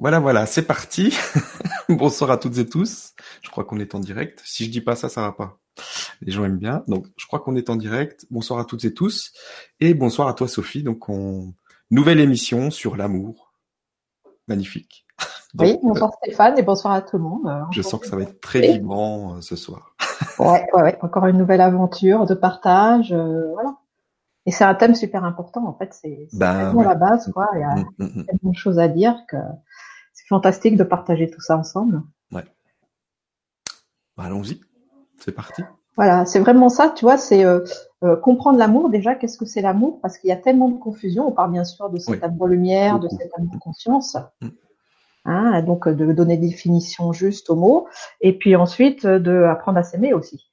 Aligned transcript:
Voilà, 0.00 0.18
voilà, 0.18 0.46
c'est 0.46 0.62
parti. 0.62 1.14
Bonsoir 1.90 2.30
à 2.30 2.38
toutes 2.38 2.56
et 2.56 2.64
tous. 2.64 3.12
Je 3.42 3.50
crois 3.50 3.64
qu'on 3.64 3.78
est 3.78 3.94
en 3.94 4.00
direct. 4.00 4.40
Si 4.46 4.64
je 4.64 4.70
dis 4.70 4.80
pas 4.80 4.96
ça, 4.96 5.10
ça 5.10 5.20
va 5.20 5.32
pas. 5.32 5.58
Les 6.22 6.32
gens 6.32 6.42
aiment 6.42 6.56
bien. 6.56 6.82
Donc, 6.88 7.06
je 7.18 7.26
crois 7.26 7.40
qu'on 7.40 7.54
est 7.54 7.68
en 7.68 7.76
direct. 7.76 8.24
Bonsoir 8.30 8.58
à 8.60 8.64
toutes 8.64 8.82
et 8.86 8.94
tous. 8.94 9.34
Et 9.78 9.92
bonsoir 9.92 10.28
à 10.28 10.32
toi, 10.32 10.48
Sophie. 10.48 10.82
Donc, 10.82 11.10
on... 11.10 11.52
nouvelle 11.90 12.18
émission 12.18 12.70
sur 12.70 12.96
l'amour. 12.96 13.52
Magnifique. 14.48 15.04
oui, 15.58 15.78
bonsoir 15.82 16.12
Stéphane 16.22 16.58
et 16.58 16.62
bonsoir 16.62 16.94
à 16.94 17.02
tout 17.02 17.18
le 17.18 17.24
monde. 17.24 17.66
Je 17.70 17.82
sens 17.82 18.00
que 18.00 18.06
ça 18.06 18.16
va 18.16 18.22
être 18.22 18.40
très 18.40 18.62
vibrant 18.62 19.34
euh, 19.34 19.40
ce 19.42 19.54
soir. 19.54 19.94
ouais, 20.38 20.66
ouais, 20.72 20.82
ouais. 20.82 20.98
Encore 21.02 21.26
une 21.26 21.36
nouvelle 21.36 21.60
aventure 21.60 22.24
de 22.24 22.32
partage. 22.32 23.12
Euh, 23.12 23.52
voilà. 23.52 23.76
Et 24.46 24.50
c'est 24.50 24.64
un 24.64 24.74
thème 24.74 24.94
super 24.94 25.24
important, 25.24 25.66
en 25.66 25.74
fait, 25.74 25.92
c'est 25.92 26.26
ben, 26.32 26.72
la 26.72 26.94
base, 26.94 27.30
quoi. 27.34 27.50
Il 27.54 27.60
y 27.60 27.64
a 27.64 27.74
mm, 27.74 27.84
mm, 27.98 28.04
mm. 28.04 28.24
tellement 28.24 28.50
de 28.50 28.56
choses 28.56 28.78
à 28.78 28.88
dire 28.88 29.14
que 29.28 29.36
fantastique 30.30 30.76
de 30.76 30.84
partager 30.84 31.28
tout 31.28 31.40
ça 31.40 31.58
ensemble. 31.58 32.02
Ouais. 32.32 32.44
Bah, 34.16 34.24
allons-y, 34.24 34.60
c'est 35.18 35.32
parti. 35.32 35.62
Voilà, 35.96 36.24
c'est 36.24 36.38
vraiment 36.38 36.68
ça, 36.68 36.90
tu 36.96 37.04
vois, 37.04 37.18
c'est 37.18 37.44
euh, 37.44 37.60
euh, 38.04 38.16
comprendre 38.16 38.56
l'amour 38.56 38.88
déjà, 38.88 39.16
qu'est-ce 39.16 39.36
que 39.36 39.44
c'est 39.44 39.60
l'amour, 39.60 40.00
parce 40.00 40.16
qu'il 40.16 40.30
y 40.30 40.32
a 40.32 40.36
tellement 40.36 40.68
de 40.68 40.78
confusion, 40.78 41.28
on 41.28 41.32
parle 41.32 41.50
bien 41.50 41.64
sûr 41.64 41.90
de 41.90 41.98
cet 41.98 42.22
amour-lumière, 42.22 43.00
de 43.00 43.08
cet 43.08 43.36
amour-conscience, 43.36 44.16
hein, 45.24 45.62
donc 45.62 45.88
de 45.88 46.12
donner 46.12 46.38
des 46.38 46.46
définitions 46.46 47.12
justes 47.12 47.50
aux 47.50 47.56
mots, 47.56 47.88
et 48.20 48.38
puis 48.38 48.54
ensuite 48.54 49.04
de 49.06 49.42
apprendre 49.42 49.78
à 49.78 49.82
s'aimer 49.82 50.14
aussi, 50.14 50.48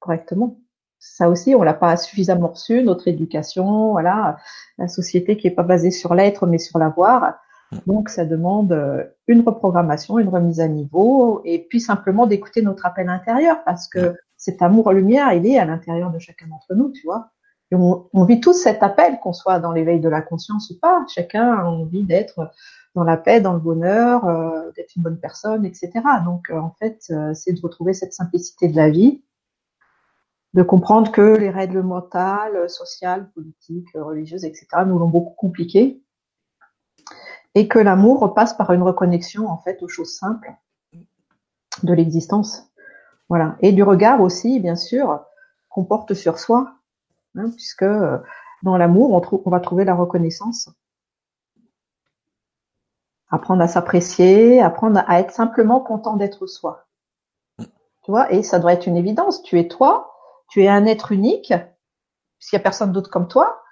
correctement 0.00 0.58
ça 0.98 1.28
aussi, 1.28 1.54
on 1.54 1.62
l'a 1.62 1.74
pas 1.74 1.96
suffisamment 1.96 2.48
reçu, 2.48 2.82
notre 2.82 3.06
éducation, 3.08 3.92
voilà, 3.92 4.38
la 4.78 4.88
société 4.88 5.36
qui 5.36 5.46
est 5.46 5.52
pas 5.52 5.62
basée 5.62 5.90
sur 5.90 6.14
l'être 6.14 6.46
mais 6.46 6.58
sur 6.58 6.78
l'avoir. 6.78 7.38
Mm. 7.72 7.76
Donc, 7.86 8.08
ça 8.08 8.24
demande 8.24 8.72
euh, 8.72 9.04
une 9.26 9.42
reprogrammation, 9.42 10.18
une 10.18 10.28
remise 10.28 10.60
à 10.60 10.68
niveau, 10.68 11.40
et 11.44 11.66
puis 11.68 11.80
simplement 11.80 12.26
d'écouter 12.26 12.62
notre 12.62 12.86
appel 12.86 13.08
intérieur, 13.08 13.62
parce 13.64 13.88
que 13.88 14.10
mm. 14.10 14.16
cet 14.36 14.62
amour-lumière, 14.62 15.32
il 15.32 15.46
est 15.46 15.58
à 15.58 15.64
l'intérieur 15.64 16.10
de 16.10 16.18
chacun 16.18 16.46
d'entre 16.48 16.74
nous, 16.74 16.90
tu 16.90 17.06
vois. 17.06 17.30
Et 17.72 17.74
on, 17.74 18.08
on, 18.12 18.24
vit 18.24 18.40
tous 18.40 18.52
cet 18.52 18.82
appel, 18.82 19.18
qu'on 19.20 19.32
soit 19.32 19.58
dans 19.58 19.72
l'éveil 19.72 19.98
de 19.98 20.08
la 20.08 20.22
conscience 20.22 20.70
ou 20.70 20.78
pas. 20.78 21.04
Chacun 21.08 21.52
a 21.52 21.64
envie 21.64 22.04
d'être 22.04 22.52
dans 22.94 23.02
la 23.02 23.16
paix, 23.16 23.40
dans 23.40 23.54
le 23.54 23.58
bonheur, 23.58 24.24
euh, 24.26 24.70
d'être 24.76 24.94
une 24.94 25.02
bonne 25.02 25.18
personne, 25.18 25.66
etc. 25.66 25.90
Donc, 26.24 26.48
euh, 26.50 26.58
en 26.58 26.74
fait, 26.78 27.12
c'est 27.34 27.52
de 27.52 27.60
retrouver 27.60 27.92
cette 27.92 28.12
simplicité 28.12 28.68
de 28.68 28.76
la 28.76 28.88
vie, 28.88 29.24
de 30.54 30.62
comprendre 30.62 31.10
que 31.10 31.36
les 31.36 31.50
règles 31.50 31.82
mentales, 31.82 32.70
sociales, 32.70 33.28
politiques, 33.32 33.88
religieuses, 33.94 34.44
etc. 34.44 34.66
nous 34.86 34.98
l'ont 35.00 35.08
beaucoup 35.08 35.34
compliqué 35.34 36.00
et 37.56 37.68
que 37.68 37.78
l'amour 37.78 38.34
passe 38.34 38.52
par 38.52 38.70
une 38.72 38.82
reconnexion 38.82 39.48
en 39.48 39.56
fait 39.56 39.82
aux 39.82 39.88
choses 39.88 40.14
simples 40.14 40.54
de 41.82 41.94
l'existence. 41.94 42.70
Voilà. 43.30 43.56
Et 43.60 43.72
du 43.72 43.82
regard 43.82 44.20
aussi, 44.20 44.60
bien 44.60 44.76
sûr, 44.76 45.24
qu'on 45.70 45.84
porte 45.84 46.12
sur 46.12 46.38
soi, 46.38 46.74
hein, 47.34 47.50
puisque 47.50 47.82
euh, 47.82 48.18
dans 48.62 48.76
l'amour, 48.76 49.10
on, 49.12 49.40
on 49.46 49.50
va 49.50 49.60
trouver 49.60 49.86
la 49.86 49.94
reconnaissance. 49.94 50.68
Apprendre 53.30 53.62
à 53.62 53.68
s'apprécier, 53.68 54.60
apprendre 54.60 55.02
à 55.06 55.18
être 55.18 55.32
simplement 55.32 55.80
content 55.80 56.16
d'être 56.16 56.46
soi. 56.46 56.84
Tu 57.58 58.10
vois, 58.10 58.30
et 58.30 58.42
ça 58.42 58.58
doit 58.58 58.74
être 58.74 58.86
une 58.86 58.98
évidence. 58.98 59.42
Tu 59.42 59.58
es 59.58 59.66
toi, 59.66 60.14
tu 60.50 60.62
es 60.62 60.68
un 60.68 60.84
être 60.84 61.10
unique, 61.10 61.54
puisqu'il 62.38 62.56
n'y 62.56 62.60
a 62.60 62.64
personne 62.64 62.92
d'autre 62.92 63.10
comme 63.10 63.28
toi. 63.28 63.62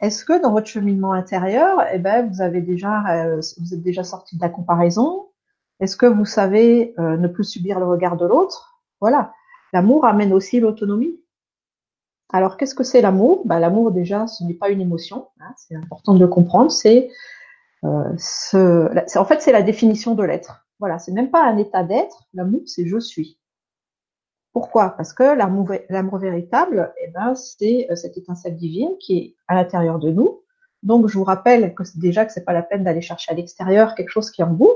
Est-ce 0.00 0.24
que 0.24 0.40
dans 0.40 0.52
votre 0.52 0.66
cheminement 0.66 1.12
intérieur, 1.12 1.84
eh 1.92 1.98
ben, 1.98 2.28
vous 2.28 2.40
avez 2.40 2.62
déjà, 2.62 3.06
euh, 3.08 3.40
vous 3.58 3.74
êtes 3.74 3.82
déjà 3.82 4.02
sorti 4.02 4.36
de 4.36 4.40
la 4.40 4.48
comparaison? 4.48 5.28
Est-ce 5.80 5.96
que 5.96 6.06
vous 6.06 6.24
savez 6.24 6.94
euh, 6.98 7.16
ne 7.16 7.28
plus 7.28 7.44
subir 7.44 7.80
le 7.80 7.86
regard 7.86 8.16
de 8.16 8.26
l'autre? 8.26 8.80
Voilà. 9.00 9.32
L'amour 9.72 10.06
amène 10.06 10.32
aussi 10.32 10.60
l'autonomie. 10.60 11.20
Alors, 12.32 12.56
qu'est-ce 12.56 12.74
que 12.74 12.84
c'est 12.84 13.00
l'amour? 13.00 13.42
Ben, 13.44 13.58
L'amour, 13.58 13.90
déjà, 13.90 14.26
ce 14.26 14.44
n'est 14.44 14.54
pas 14.54 14.70
une 14.70 14.80
émotion. 14.80 15.28
Hein, 15.40 15.52
c'est 15.56 15.74
important 15.74 16.14
de 16.14 16.20
le 16.20 16.28
comprendre. 16.28 16.70
C'est, 16.70 17.10
euh, 17.84 18.04
ce, 18.18 19.18
en 19.18 19.24
fait, 19.24 19.42
c'est 19.42 19.52
la 19.52 19.62
définition 19.62 20.14
de 20.14 20.22
l'être. 20.22 20.66
Voilà, 20.78 20.98
c'est 20.98 21.12
même 21.12 21.30
pas 21.30 21.44
un 21.44 21.56
état 21.56 21.82
d'être. 21.82 22.28
L'amour, 22.34 22.62
c'est 22.66 22.86
je 22.86 22.98
suis. 22.98 23.39
Pourquoi? 24.52 24.90
Parce 24.96 25.12
que 25.12 25.22
l'amour 25.22 26.18
véritable, 26.18 26.92
eh 27.00 27.08
ben, 27.08 27.34
c'est 27.36 27.86
euh, 27.90 27.94
cette 27.94 28.16
étincelle 28.16 28.56
divine 28.56 28.96
qui 28.98 29.18
est 29.18 29.34
à 29.46 29.54
l'intérieur 29.54 29.98
de 30.00 30.10
nous. 30.10 30.40
Donc, 30.82 31.06
je 31.06 31.16
vous 31.16 31.24
rappelle 31.24 31.74
que 31.74 31.84
déjà 31.96 32.24
que 32.24 32.32
c'est 32.32 32.44
pas 32.44 32.52
la 32.52 32.62
peine 32.62 32.82
d'aller 32.82 33.02
chercher 33.02 33.32
à 33.32 33.34
l'extérieur 33.34 33.94
quelque 33.94 34.10
chose 34.10 34.30
qui 34.30 34.40
est 34.40 34.44
en 34.44 34.54
vous. 34.54 34.72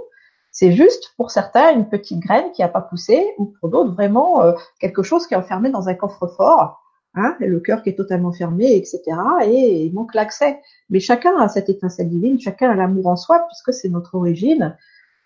C'est 0.53 0.71
juste 0.71 1.13
pour 1.17 1.33
certains 1.33 1.73
une 1.73 1.89
petite 1.89 2.21
graine 2.21 2.53
qui 2.53 2.63
n'a 2.63 2.69
pas 2.69 2.83
poussé, 2.83 3.27
ou 3.39 3.47
pour 3.59 3.69
d'autres 3.69 3.93
vraiment 3.93 4.43
euh, 4.43 4.53
quelque 4.79 5.03
chose 5.03 5.27
qui 5.27 5.35
est 5.35 5.37
enfermé 5.37 5.71
dans 5.71 5.89
un 5.89 5.95
coffre-fort, 5.95 6.81
hein, 7.15 7.35
le 7.41 7.59
cœur 7.59 7.83
qui 7.83 7.89
est 7.89 7.97
totalement 7.97 8.33
fermé, 8.33 8.77
etc. 8.77 9.03
Et 9.45 9.87
il 9.87 9.93
manque 9.93 10.15
l'accès. 10.15 10.61
Mais 10.89 11.01
chacun 11.01 11.37
a 11.39 11.49
cette 11.49 11.69
étincelle 11.69 12.11
divine, 12.11 12.39
chacun 12.39 12.71
a 12.71 12.75
l'amour 12.77 13.09
en 13.09 13.17
soi, 13.17 13.45
puisque 13.49 13.73
c'est 13.73 13.89
notre 13.89 14.15
origine, 14.15 14.77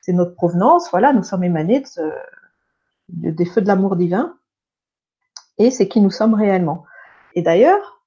c'est 0.00 0.14
notre 0.14 0.34
provenance. 0.34 0.88
Voilà, 0.91 1.12
nous 1.12 1.22
sommes 1.22 1.44
émanés 1.44 1.82
des 3.10 3.44
feux 3.44 3.60
de 3.60 3.66
l'amour 3.66 3.97
divin 3.97 4.38
et 5.58 5.70
c'est 5.70 5.88
qui 5.88 6.00
nous 6.00 6.10
sommes 6.10 6.34
réellement. 6.34 6.84
Et 7.34 7.42
d'ailleurs, 7.42 8.02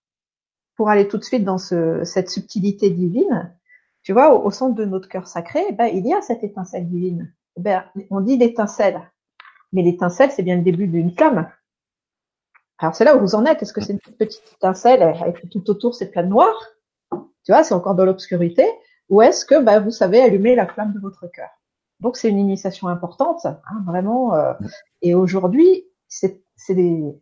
pour 0.76 0.90
aller 0.90 1.08
tout 1.08 1.18
de 1.18 1.24
suite 1.24 1.44
dans 1.44 1.58
ce, 1.58 2.04
cette 2.04 2.30
subtilité 2.30 2.90
divine, 2.90 3.56
tu 4.04 4.14
vois, 4.14 4.34
au, 4.34 4.50
centre 4.52 4.76
de 4.76 4.86
notre 4.86 5.08
cœur 5.08 5.28
sacré, 5.28 5.64
eh 5.70 5.74
ben, 5.74 5.86
il 5.86 6.08
y 6.08 6.14
a 6.14 6.22
cette 6.22 6.44
étincelle 6.44 6.90
divine. 6.90 7.34
Eh 7.58 7.62
ben, 7.62 7.84
on 8.10 8.22
dit 8.22 8.38
l'étincelle, 8.38 9.02
mais 9.74 9.84
l'étincelle, 9.84 10.32
c'est 10.32 10.44
bien 10.44 10.56
le 10.56 10.64
début 10.64 10.88
d'une 10.88 11.12
flamme. 11.12 11.48
Alors 12.80 12.96
c'est 12.96 13.06
là 13.06 13.16
où 13.16 13.20
vous 13.20 13.36
en 13.36 13.46
êtes. 13.46 13.62
Est-ce 13.62 13.74
que 13.74 13.82
c'est 13.82 13.94
une 13.94 14.00
petite 14.00 14.54
étincelle 14.56 15.04
avec 15.04 15.48
tout 15.52 15.70
autour 15.70 15.94
c'est 15.94 16.10
plein 16.10 16.24
de 16.24 16.30
noir? 16.30 16.52
Tu 17.12 17.52
vois, 17.52 17.64
c'est 17.64 17.76
encore 17.76 17.94
dans 17.94 18.06
l'obscurité. 18.06 18.66
Ou 19.10 19.22
est-ce 19.22 19.46
que 19.46 19.62
ben, 19.62 19.80
vous 19.80 19.92
savez 19.92 20.22
allumer 20.22 20.56
la 20.56 20.66
flamme 20.66 20.94
de 20.94 21.00
votre 21.00 21.28
cœur? 21.28 21.50
Donc 22.00 22.18
c'est 22.18 22.30
une 22.30 22.40
initiation 22.40 22.88
importante, 22.88 23.46
hein, 23.46 23.60
vraiment. 23.86 24.34
Euh, 24.34 24.54
et 25.04 25.14
aujourd'hui, 25.14 25.86
c'est 26.08 26.42
c'est 26.66 26.76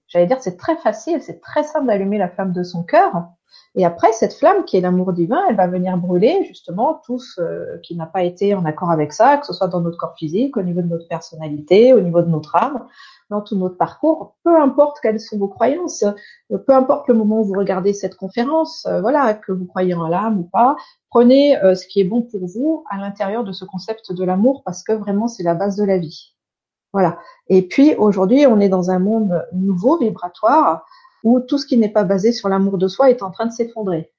j'allais 0.08 0.28
dire, 0.28 0.38
c'est 0.40 0.58
très 0.58 0.78
facile, 0.78 1.22
c'est 1.22 1.42
très 1.42 1.64
simple 1.64 1.88
d'allumer 1.88 2.18
la 2.18 2.30
flamme 2.30 2.52
de 2.52 2.64
son 2.64 2.84
cœur. 2.84 3.24
Et 3.76 3.86
après, 3.86 4.12
cette 4.12 4.34
flamme 4.34 4.64
qui 4.66 4.78
est 4.78 4.82
l'amour 4.82 5.14
divin, 5.14 5.42
elle 5.50 5.56
va 5.56 5.68
venir 5.68 5.98
brûler 5.98 6.44
justement 6.48 7.02
tout 7.06 7.20
ce 7.20 7.80
qui 7.82 7.96
n'a 7.96 8.06
pas 8.06 8.24
été 8.24 8.54
en 8.54 8.66
accord 8.66 8.92
avec 8.92 9.14
ça, 9.14 9.38
que 9.38 9.46
ce 9.46 9.54
soit 9.54 9.68
dans 9.68 9.82
notre 9.82 9.98
corps 9.98 10.16
physique, 10.18 10.58
au 10.58 10.62
niveau 10.62 10.82
de 10.82 10.88
notre 10.88 11.08
personnalité, 11.08 11.94
au 11.94 12.02
niveau 12.02 12.22
de 12.22 12.28
notre 12.28 12.56
âme, 12.56 12.88
dans 13.30 13.42
tout 13.42 13.56
notre 13.56 13.78
parcours, 13.78 14.36
peu 14.44 14.60
importe 14.60 15.00
quelles 15.02 15.20
sont 15.20 15.38
vos 15.38 15.48
croyances, 15.48 16.04
peu 16.50 16.74
importe 16.74 17.08
le 17.08 17.14
moment 17.14 17.42
où 17.42 17.44
vous 17.44 17.54
regardez 17.54 17.94
cette 17.94 18.16
conférence, 18.16 18.86
euh, 18.88 19.02
voilà, 19.02 19.36
que 19.36 19.52
vous 19.52 19.66
croyez 19.66 19.94
en 19.94 20.08
l'âme 20.08 20.40
ou 20.40 20.44
pas, 20.44 20.76
prenez 21.10 21.58
euh, 21.64 21.76
ce 21.76 21.86
qui 21.86 22.02
est 22.02 22.06
bon 22.06 22.24
pour 22.24 22.48
vous 22.48 22.84
à 22.90 22.98
l'intérieur 22.98 23.44
de 23.44 23.52
ce 23.52 23.66
concept 23.66 24.12
de 24.12 24.24
l'amour 24.24 24.64
parce 24.66 24.84
que 24.84 24.94
vraiment 24.94 25.28
c'est 25.28 25.44
la 25.44 25.54
base 25.54 25.76
de 25.76 25.84
la 25.84 26.00
vie. 26.00 26.34
Voilà. 26.94 27.20
Et 27.48 27.62
puis 27.62 27.96
aujourd'hui, 27.96 28.46
on 28.48 28.60
est 28.60 28.70
dans 28.70 28.90
un 28.90 29.00
monde 29.00 29.46
nouveau, 29.54 29.98
vibratoire, 29.98 30.86
où 31.24 31.40
tout 31.40 31.58
ce 31.58 31.66
qui 31.66 31.78
n'est 31.78 31.90
pas 31.90 32.04
basé 32.04 32.32
sur 32.32 32.50
l'amour 32.50 32.78
de 32.78 32.88
soi 32.88 33.10
est 33.10 33.22
en 33.22 33.32
train 33.32 33.46
de 33.46 33.52
s'effondrer. 33.52 34.12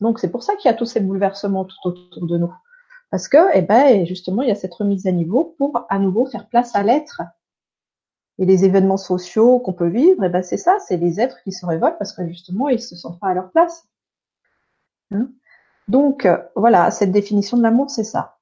Donc 0.00 0.18
c'est 0.18 0.30
pour 0.30 0.42
ça 0.42 0.56
qu'il 0.56 0.70
y 0.70 0.74
a 0.74 0.76
tous 0.76 0.86
ces 0.86 1.00
bouleversements 1.00 1.64
tout 1.64 1.76
autour 1.84 2.26
de 2.26 2.38
nous. 2.38 2.52
Parce 3.10 3.28
que, 3.28 3.54
eh 3.54 3.62
ben, 3.62 4.06
justement, 4.06 4.42
il 4.42 4.48
y 4.48 4.52
a 4.52 4.56
cette 4.56 4.74
remise 4.74 5.06
à 5.06 5.12
niveau 5.12 5.56
pour 5.58 5.84
à 5.88 5.98
nouveau 5.98 6.26
faire 6.26 6.48
place 6.48 6.74
à 6.74 6.82
l'être. 6.82 7.22
Et 8.38 8.46
les 8.46 8.64
événements 8.64 8.96
sociaux 8.96 9.58
qu'on 9.58 9.72
peut 9.72 9.88
vivre, 9.88 10.24
eh 10.24 10.28
ben, 10.28 10.42
c'est 10.42 10.56
ça, 10.56 10.78
c'est 10.78 10.96
les 10.96 11.20
êtres 11.20 11.42
qui 11.42 11.52
se 11.52 11.66
révoltent 11.66 11.98
parce 11.98 12.12
que 12.12 12.26
justement, 12.26 12.68
ils 12.68 12.80
se 12.80 12.96
sentent 12.96 13.20
pas 13.20 13.28
à 13.28 13.34
leur 13.34 13.50
place. 13.50 13.86
Hein? 15.10 15.28
Donc, 15.88 16.26
voilà, 16.54 16.90
cette 16.90 17.10
définition 17.10 17.56
de 17.56 17.62
l'amour, 17.62 17.90
c'est 17.90 18.04
ça. 18.04 18.38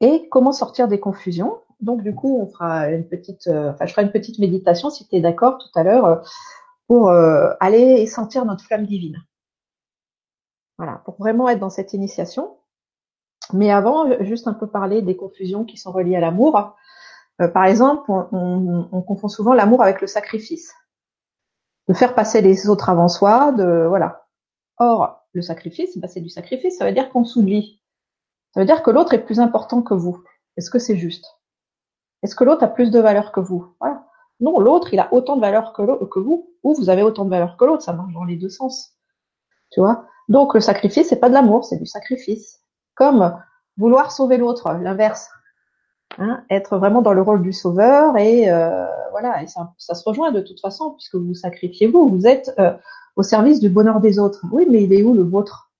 Et 0.00 0.28
comment 0.30 0.52
sortir 0.52 0.88
des 0.88 0.98
confusions? 0.98 1.58
Donc 1.80 2.02
du 2.02 2.14
coup, 2.14 2.38
on 2.40 2.46
fera 2.46 2.90
une 2.90 3.06
petite, 3.06 3.46
euh, 3.48 3.72
enfin, 3.72 3.86
je 3.86 3.92
ferai 3.92 4.02
une 4.02 4.12
petite 4.12 4.38
méditation 4.38 4.90
si 4.90 5.06
tu 5.06 5.16
es 5.16 5.20
d'accord 5.20 5.58
tout 5.58 5.78
à 5.78 5.82
l'heure 5.82 6.06
euh, 6.06 6.16
pour 6.88 7.10
euh, 7.10 7.52
aller 7.60 8.06
sentir 8.06 8.44
notre 8.44 8.64
flamme 8.64 8.86
divine. 8.86 9.22
Voilà, 10.78 11.02
pour 11.04 11.16
vraiment 11.16 11.48
être 11.48 11.58
dans 11.58 11.70
cette 11.70 11.92
initiation. 11.92 12.56
Mais 13.52 13.70
avant, 13.70 14.22
juste 14.22 14.48
un 14.48 14.54
peu 14.54 14.66
parler 14.66 15.02
des 15.02 15.16
confusions 15.16 15.64
qui 15.64 15.76
sont 15.76 15.92
reliées 15.92 16.16
à 16.16 16.20
l'amour. 16.20 16.76
par 17.38 17.64
exemple, 17.64 18.10
on, 18.10 19.02
confond 19.06 19.28
souvent 19.28 19.54
l'amour 19.54 19.82
avec 19.82 20.00
le 20.00 20.06
sacrifice, 20.06 20.74
de 21.88 21.94
faire 21.94 22.14
passer 22.14 22.40
les 22.40 22.68
autres 22.68 22.88
avant 22.88 23.08
soi, 23.08 23.52
de 23.52 23.86
voilà. 23.88 24.26
Or, 24.78 25.26
le 25.32 25.42
sacrifice, 25.42 25.96
bah, 25.98 26.08
c'est 26.08 26.20
du 26.20 26.28
sacrifice. 26.28 26.76
Ça 26.76 26.84
veut 26.84 26.92
dire 26.92 27.10
qu'on 27.10 27.24
s'oublie. 27.24 27.80
Ça 28.52 28.60
veut 28.60 28.66
dire 28.66 28.82
que 28.82 28.90
l'autre 28.90 29.14
est 29.14 29.24
plus 29.24 29.38
important 29.38 29.82
que 29.82 29.94
vous. 29.94 30.22
Est-ce 30.56 30.70
que 30.70 30.78
c'est 30.78 30.96
juste? 30.96 31.35
Est-ce 32.22 32.34
que 32.34 32.44
l'autre 32.44 32.64
a 32.64 32.68
plus 32.68 32.90
de 32.90 33.00
valeur 33.00 33.32
que 33.32 33.40
vous? 33.40 33.66
Voilà. 33.80 34.06
Non, 34.40 34.58
l'autre, 34.58 34.92
il 34.92 35.00
a 35.00 35.12
autant 35.12 35.36
de 35.36 35.40
valeur 35.40 35.72
que, 35.72 36.04
que 36.06 36.18
vous, 36.18 36.50
ou 36.62 36.74
vous 36.74 36.90
avez 36.90 37.02
autant 37.02 37.24
de 37.24 37.30
valeur 37.30 37.56
que 37.56 37.64
l'autre. 37.64 37.82
Ça 37.82 37.92
marche 37.92 38.12
dans 38.12 38.24
les 38.24 38.36
deux 38.36 38.50
sens. 38.50 38.92
Tu 39.70 39.80
vois? 39.80 40.04
Donc 40.28 40.54
le 40.54 40.60
sacrifice, 40.60 41.08
c'est 41.08 41.20
pas 41.20 41.28
de 41.28 41.34
l'amour, 41.34 41.64
c'est 41.64 41.78
du 41.78 41.86
sacrifice. 41.86 42.60
Comme 42.94 43.36
vouloir 43.76 44.12
sauver 44.12 44.36
l'autre, 44.36 44.72
l'inverse. 44.72 45.30
Hein, 46.18 46.44
être 46.48 46.78
vraiment 46.78 47.02
dans 47.02 47.12
le 47.12 47.20
rôle 47.20 47.42
du 47.42 47.52
sauveur 47.52 48.16
et 48.16 48.50
euh, 48.50 48.86
voilà, 49.10 49.42
et 49.42 49.46
ça, 49.48 49.74
se 49.76 50.02
rejoint 50.08 50.32
de 50.32 50.40
toute 50.40 50.60
façon 50.60 50.92
puisque 50.92 51.16
vous 51.16 51.34
sacrifiez 51.34 51.88
vous, 51.88 52.08
vous 52.08 52.26
êtes 52.26 52.54
euh, 52.58 52.72
au 53.16 53.22
service 53.22 53.60
du 53.60 53.68
bonheur 53.68 54.00
des 54.00 54.18
autres. 54.18 54.40
Oui, 54.50 54.66
mais 54.70 54.82
il 54.82 54.94
est 54.94 55.02
où 55.02 55.12
le 55.12 55.24
vôtre? 55.24 55.70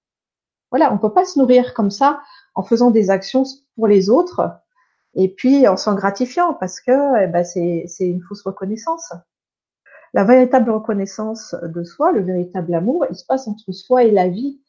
Voilà, 0.70 0.92
on 0.92 0.98
peut 0.98 1.12
pas 1.12 1.24
se 1.24 1.38
nourrir 1.38 1.72
comme 1.72 1.90
ça 1.90 2.20
en 2.54 2.62
faisant 2.62 2.90
des 2.90 3.08
actions 3.08 3.44
pour 3.76 3.86
les 3.86 4.10
autres 4.10 4.50
et 5.16 5.28
puis 5.28 5.66
en 5.66 5.76
s'en 5.76 5.94
gratifiant 5.94 6.54
parce 6.54 6.80
que 6.80 7.24
eh 7.24 7.26
ben, 7.26 7.42
c'est 7.44 7.86
une 8.00 8.22
fausse 8.22 8.42
reconnaissance. 8.42 9.12
La 10.12 10.24
véritable 10.24 10.70
reconnaissance 10.70 11.54
de 11.62 11.82
soi, 11.84 12.12
le 12.12 12.20
véritable 12.20 12.74
amour, 12.74 13.06
il 13.10 13.16
se 13.16 13.24
passe 13.24 13.48
entre 13.48 13.72
soi 13.72 14.04
et 14.04 14.10
la 14.10 14.28
vie. 14.28 14.60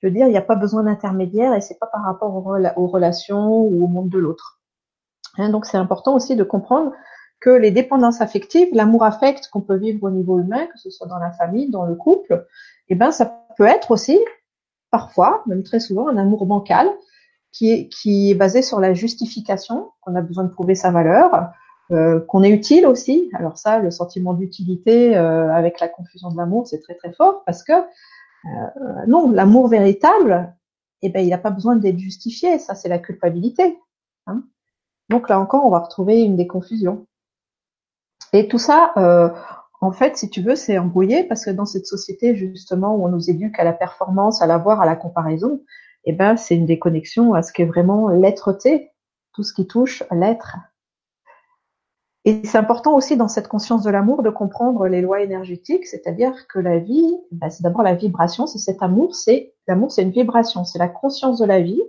Je 0.00 0.06
veux 0.06 0.12
dire, 0.12 0.26
il 0.26 0.30
n'y 0.30 0.38
a 0.38 0.42
pas 0.42 0.54
besoin 0.54 0.84
d'intermédiaire 0.84 1.54
et 1.54 1.60
c'est 1.60 1.78
pas 1.78 1.86
par 1.86 2.04
rapport 2.04 2.34
aux, 2.34 2.86
relations 2.86 3.58
ou 3.58 3.84
au 3.84 3.88
monde 3.88 4.08
de 4.08 4.18
l'autre. 4.18 4.60
Hein, 5.38 5.50
donc 5.50 5.66
c'est 5.66 5.76
important 5.76 6.14
aussi 6.14 6.36
de 6.36 6.44
comprendre 6.44 6.92
que 7.40 7.50
les 7.50 7.70
dépendances 7.70 8.20
affectives, 8.20 8.68
l'amour 8.72 9.04
affect 9.04 9.48
qu'on 9.48 9.60
peut 9.60 9.76
vivre 9.76 10.04
au 10.04 10.10
niveau 10.10 10.38
humain, 10.38 10.66
que 10.66 10.78
ce 10.78 10.90
soit 10.90 11.06
dans 11.06 11.18
la 11.18 11.32
famille, 11.32 11.70
dans 11.70 11.84
le 11.84 11.94
couple, 11.94 12.46
eh 12.88 12.94
ben 12.94 13.10
ça 13.10 13.44
peut 13.56 13.66
être 13.66 13.90
aussi 13.90 14.18
parfois, 14.90 15.42
même 15.46 15.62
très 15.62 15.80
souvent, 15.80 16.08
un 16.08 16.16
amour 16.16 16.46
bancal 16.46 16.88
qui 17.56 17.70
est, 17.72 17.88
qui 17.88 18.30
est 18.30 18.34
basé 18.34 18.60
sur 18.60 18.80
la 18.80 18.92
justification, 18.92 19.92
qu'on 20.02 20.14
a 20.14 20.20
besoin 20.20 20.44
de 20.44 20.50
prouver 20.50 20.74
sa 20.74 20.90
valeur, 20.90 21.50
euh, 21.90 22.20
qu'on 22.20 22.42
est 22.42 22.50
utile 22.50 22.86
aussi. 22.86 23.30
Alors 23.32 23.56
ça, 23.56 23.78
le 23.78 23.90
sentiment 23.90 24.34
d'utilité 24.34 25.16
euh, 25.16 25.50
avec 25.54 25.80
la 25.80 25.88
confusion 25.88 26.30
de 26.30 26.36
l'amour, 26.36 26.66
c'est 26.66 26.80
très 26.80 26.94
très 26.94 27.12
fort 27.14 27.44
parce 27.46 27.62
que 27.62 27.72
euh, 27.72 29.06
non, 29.06 29.30
l'amour 29.30 29.68
véritable, 29.68 30.52
eh 31.00 31.08
ben, 31.08 31.24
il 31.24 31.30
n'a 31.30 31.38
pas 31.38 31.50
besoin 31.50 31.76
d'être 31.76 31.98
justifié. 31.98 32.58
Ça, 32.58 32.74
c'est 32.74 32.90
la 32.90 32.98
culpabilité. 32.98 33.78
Hein. 34.26 34.42
Donc 35.08 35.30
là 35.30 35.40
encore, 35.40 35.64
on 35.64 35.70
va 35.70 35.78
retrouver 35.78 36.22
une 36.22 36.36
des 36.36 36.46
confusions. 36.46 37.06
Et 38.34 38.48
tout 38.48 38.58
ça, 38.58 38.92
euh, 38.98 39.30
en 39.80 39.92
fait, 39.92 40.18
si 40.18 40.28
tu 40.28 40.42
veux, 40.42 40.56
c'est 40.56 40.76
embrouillé 40.76 41.24
parce 41.24 41.46
que 41.46 41.50
dans 41.50 41.64
cette 41.64 41.86
société 41.86 42.36
justement 42.36 42.94
où 42.96 43.06
on 43.06 43.08
nous 43.08 43.30
éduque 43.30 43.58
à 43.58 43.64
la 43.64 43.72
performance, 43.72 44.42
à 44.42 44.46
l'avoir, 44.46 44.82
à 44.82 44.86
la 44.86 44.96
comparaison, 44.96 45.62
eh 46.06 46.12
ben, 46.12 46.36
c'est 46.36 46.54
une 46.54 46.66
déconnexion 46.66 47.34
à 47.34 47.42
ce 47.42 47.52
qu'est 47.52 47.64
vraiment 47.64 48.08
l'être-té, 48.08 48.90
tout 49.32 49.42
ce 49.42 49.52
qui 49.52 49.66
touche 49.66 50.02
l'être. 50.10 50.56
Et 52.24 52.40
c'est 52.44 52.58
important 52.58 52.96
aussi 52.96 53.16
dans 53.16 53.28
cette 53.28 53.46
conscience 53.46 53.84
de 53.84 53.90
l'amour 53.90 54.24
de 54.24 54.30
comprendre 54.30 54.88
les 54.88 55.00
lois 55.00 55.20
énergétiques, 55.20 55.86
c'est-à-dire 55.86 56.48
que 56.48 56.58
la 56.58 56.78
vie, 56.78 57.16
ben, 57.30 57.50
c'est 57.50 57.62
d'abord 57.62 57.82
la 57.82 57.94
vibration, 57.94 58.48
c'est 58.48 58.58
cet 58.58 58.82
amour, 58.82 59.14
c'est 59.14 59.54
l'amour, 59.68 59.92
c'est 59.92 60.02
une 60.02 60.10
vibration, 60.10 60.64
c'est 60.64 60.80
la 60.80 60.88
conscience 60.88 61.38
de 61.38 61.44
la 61.44 61.60
vie, 61.60 61.82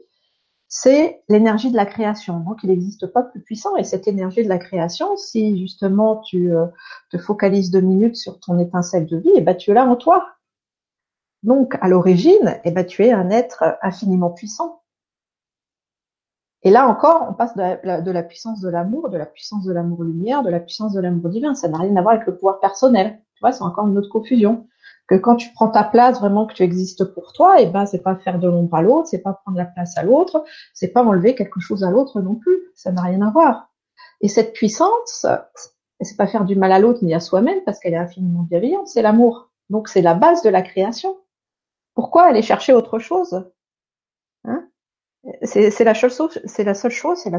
c'est 0.68 1.24
l'énergie 1.30 1.72
de 1.72 1.76
la 1.76 1.86
création. 1.86 2.40
Donc, 2.42 2.60
il 2.62 2.70
n'existe 2.70 3.08
pas 3.08 3.24
plus 3.24 3.42
puissant. 3.42 3.76
Et 3.78 3.84
cette 3.84 4.08
énergie 4.08 4.44
de 4.44 4.50
la 4.50 4.60
création, 4.60 5.18
si 5.18 5.58
justement 5.60 6.18
tu 6.18 6.54
euh, 6.54 6.66
te 7.10 7.18
focalises 7.18 7.72
deux 7.72 7.82
minutes 7.82 8.18
sur 8.18 8.40
ton 8.40 8.60
étincelle 8.60 9.08
de 9.08 9.18
vie, 9.18 9.32
eh 9.36 9.42
ben, 9.42 9.56
tu 9.56 9.74
l'as 9.74 9.86
en 9.86 9.96
toi. 9.96 10.28
Donc, 11.44 11.78
à 11.82 11.88
l'origine, 11.88 12.60
eh 12.64 12.72
ben, 12.72 12.86
tu 12.86 13.06
es 13.06 13.12
un 13.12 13.30
être 13.30 13.78
infiniment 13.82 14.32
puissant. 14.32 14.82
Et 16.64 16.72
là 16.72 16.88
encore, 16.88 17.28
on 17.30 17.34
passe 17.34 17.56
de 17.56 17.62
la, 17.84 18.02
de 18.02 18.12
la 18.12 18.24
puissance 18.24 18.60
de 18.62 18.70
l'amour, 18.70 19.10
de 19.10 19.18
la 19.18 19.26
puissance 19.26 19.64
de 19.64 19.72
l'amour 19.72 20.04
lumière, 20.04 20.44
de 20.44 20.50
la 20.50 20.60
puissance 20.60 20.94
de 20.94 21.00
l'amour 21.00 21.30
divin. 21.30 21.54
Ça 21.56 21.70
n'a 21.70 21.78
rien 21.78 21.96
à 21.96 22.02
voir 22.02 22.16
avec 22.16 22.28
le 22.28 22.36
pouvoir 22.36 22.60
personnel. 22.60 23.22
Tu 23.36 23.42
vois, 23.42 23.52
c'est 23.52 23.64
encore 23.64 23.88
une 23.88 23.98
autre 23.98 24.10
confusion 24.10 24.68
que 25.08 25.16
quand 25.16 25.36
tu 25.38 25.50
prends 25.54 25.70
ta 25.70 25.84
place 25.84 26.20
vraiment 26.20 26.46
que 26.46 26.54
tu 26.54 26.64
existes 26.64 27.06
pour 27.06 27.32
toi, 27.34 27.62
et 27.62 27.64
eh 27.64 27.68
ben 27.68 27.86
c'est 27.86 28.02
pas 28.02 28.16
faire 28.18 28.40
de 28.40 28.48
l'ombre 28.48 28.76
à 28.76 28.82
l'autre, 28.82 29.08
c'est 29.08 29.22
pas 29.22 29.34
prendre 29.34 29.58
la 29.58 29.66
place 29.66 29.98
à 29.98 30.04
l'autre, 30.04 30.44
c'est 30.74 30.90
pas 30.90 31.04
enlever 31.04 31.34
quelque 31.34 31.60
chose 31.60 31.84
à 31.84 31.92
l'autre 31.92 32.20
non 32.22 32.36
plus. 32.36 32.58
Ça 32.76 32.92
n'a 32.92 33.04
rien 33.04 33.22
à 33.22 33.30
voir. 33.30 33.70
Et 34.22 34.28
cette 34.28 34.54
puissance, 34.54 35.26
c'est 36.02 36.18
pas 36.18 36.28
faire 36.28 36.44
du 36.44 36.56
mal 36.56 36.72
à 36.72 36.80
l'autre 36.80 37.04
ni 37.04 37.14
à 37.14 37.20
soi-même 37.20 37.60
parce 37.66 37.80
qu'elle 37.80 37.94
est 37.94 37.98
infiniment 37.98 38.44
bienveillante, 38.44 38.88
c'est 38.88 39.02
l'amour. 39.02 39.50
Donc 39.70 39.88
c'est 39.88 40.02
la 40.02 40.14
base 40.14 40.44
de 40.44 40.50
la 40.50 40.62
création. 40.62 41.16
Pourquoi 41.98 42.26
aller 42.26 42.44
chercher 42.44 42.74
autre 42.74 43.00
chose 43.00 43.44
hein? 44.44 44.68
C'est 45.42 45.84
la 45.84 45.96
seule 45.96 46.12
chose, 46.12 46.40
c'est 46.46 46.64
la 46.64 46.76
seule 46.76 46.92
c'est 46.92 47.32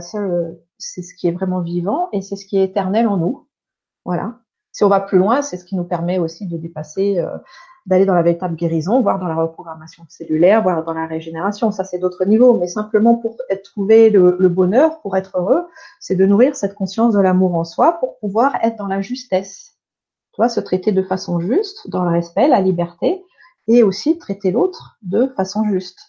c'est 0.79 1.03
ce 1.03 1.15
qui 1.15 1.29
est 1.29 1.31
vraiment 1.31 1.61
vivant 1.61 2.09
et 2.13 2.23
c'est 2.23 2.35
ce 2.35 2.45
qui 2.45 2.59
est 2.59 2.65
éternel 2.65 3.07
en 3.07 3.19
nous. 3.19 3.47
Voilà. 4.05 4.41
Si 4.73 4.83
on 4.83 4.89
va 4.89 4.99
plus 4.99 5.19
loin, 5.19 5.43
c'est 5.43 5.59
ce 5.59 5.65
qui 5.65 5.77
nous 5.77 5.85
permet 5.85 6.19
aussi 6.19 6.49
de 6.49 6.57
dépasser, 6.57 7.21
euh, 7.21 7.39
d'aller 7.87 8.05
dans 8.05 8.17
la 8.17 8.23
véritable 8.23 8.57
guérison, 8.57 9.01
voire 9.01 9.21
dans 9.21 9.29
la 9.29 9.37
reprogrammation 9.37 10.05
cellulaire, 10.09 10.61
voire 10.65 10.83
dans 10.83 10.93
la 10.93 11.07
régénération. 11.07 11.71
Ça, 11.71 11.85
c'est 11.85 12.01
d'autres 12.01 12.25
niveaux. 12.25 12.59
Mais 12.59 12.67
simplement 12.67 13.15
pour 13.15 13.37
être, 13.51 13.63
trouver 13.63 14.11
le, 14.11 14.49
bonheur, 14.49 15.01
pour 15.03 15.17
être 15.17 15.39
heureux, 15.39 15.69
c'est 16.01 16.17
de 16.17 16.27
nourrir 16.27 16.57
cette 16.57 16.75
conscience 16.75 17.15
de 17.15 17.21
l'amour 17.21 17.55
en 17.55 17.65
soi 17.65 17.93
pour 18.01 18.19
pouvoir 18.19 18.57
être 18.65 18.77
dans 18.77 18.89
la 18.89 19.03
justesse. 19.03 19.77
Tu 20.33 20.39
vois, 20.39 20.49
se 20.49 20.59
traiter 20.59 20.91
de 20.91 21.03
façon 21.05 21.39
juste, 21.39 21.89
dans 21.89 22.05
le 22.05 22.11
respect, 22.11 22.49
la 22.49 22.61
liberté, 22.61 23.23
et 23.69 23.83
aussi 23.83 24.19
traiter 24.19 24.51
l'autre 24.51 24.99
de 25.03 25.29
façon 25.29 25.65
juste. 25.69 26.01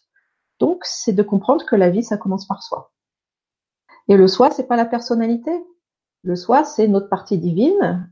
Donc, 0.59 0.81
c'est 0.83 1.13
de 1.13 1.23
comprendre 1.23 1.65
que 1.65 1.75
la 1.75 1.89
vie, 1.89 2.03
ça 2.03 2.17
commence 2.17 2.47
par 2.47 2.63
soi. 2.63 2.91
Et 4.07 4.17
le 4.17 4.27
soi, 4.27 4.49
c'est 4.49 4.67
pas 4.67 4.75
la 4.75 4.85
personnalité. 4.85 5.51
Le 6.23 6.35
soi, 6.35 6.63
c'est 6.63 6.87
notre 6.87 7.09
partie 7.09 7.37
divine 7.37 8.09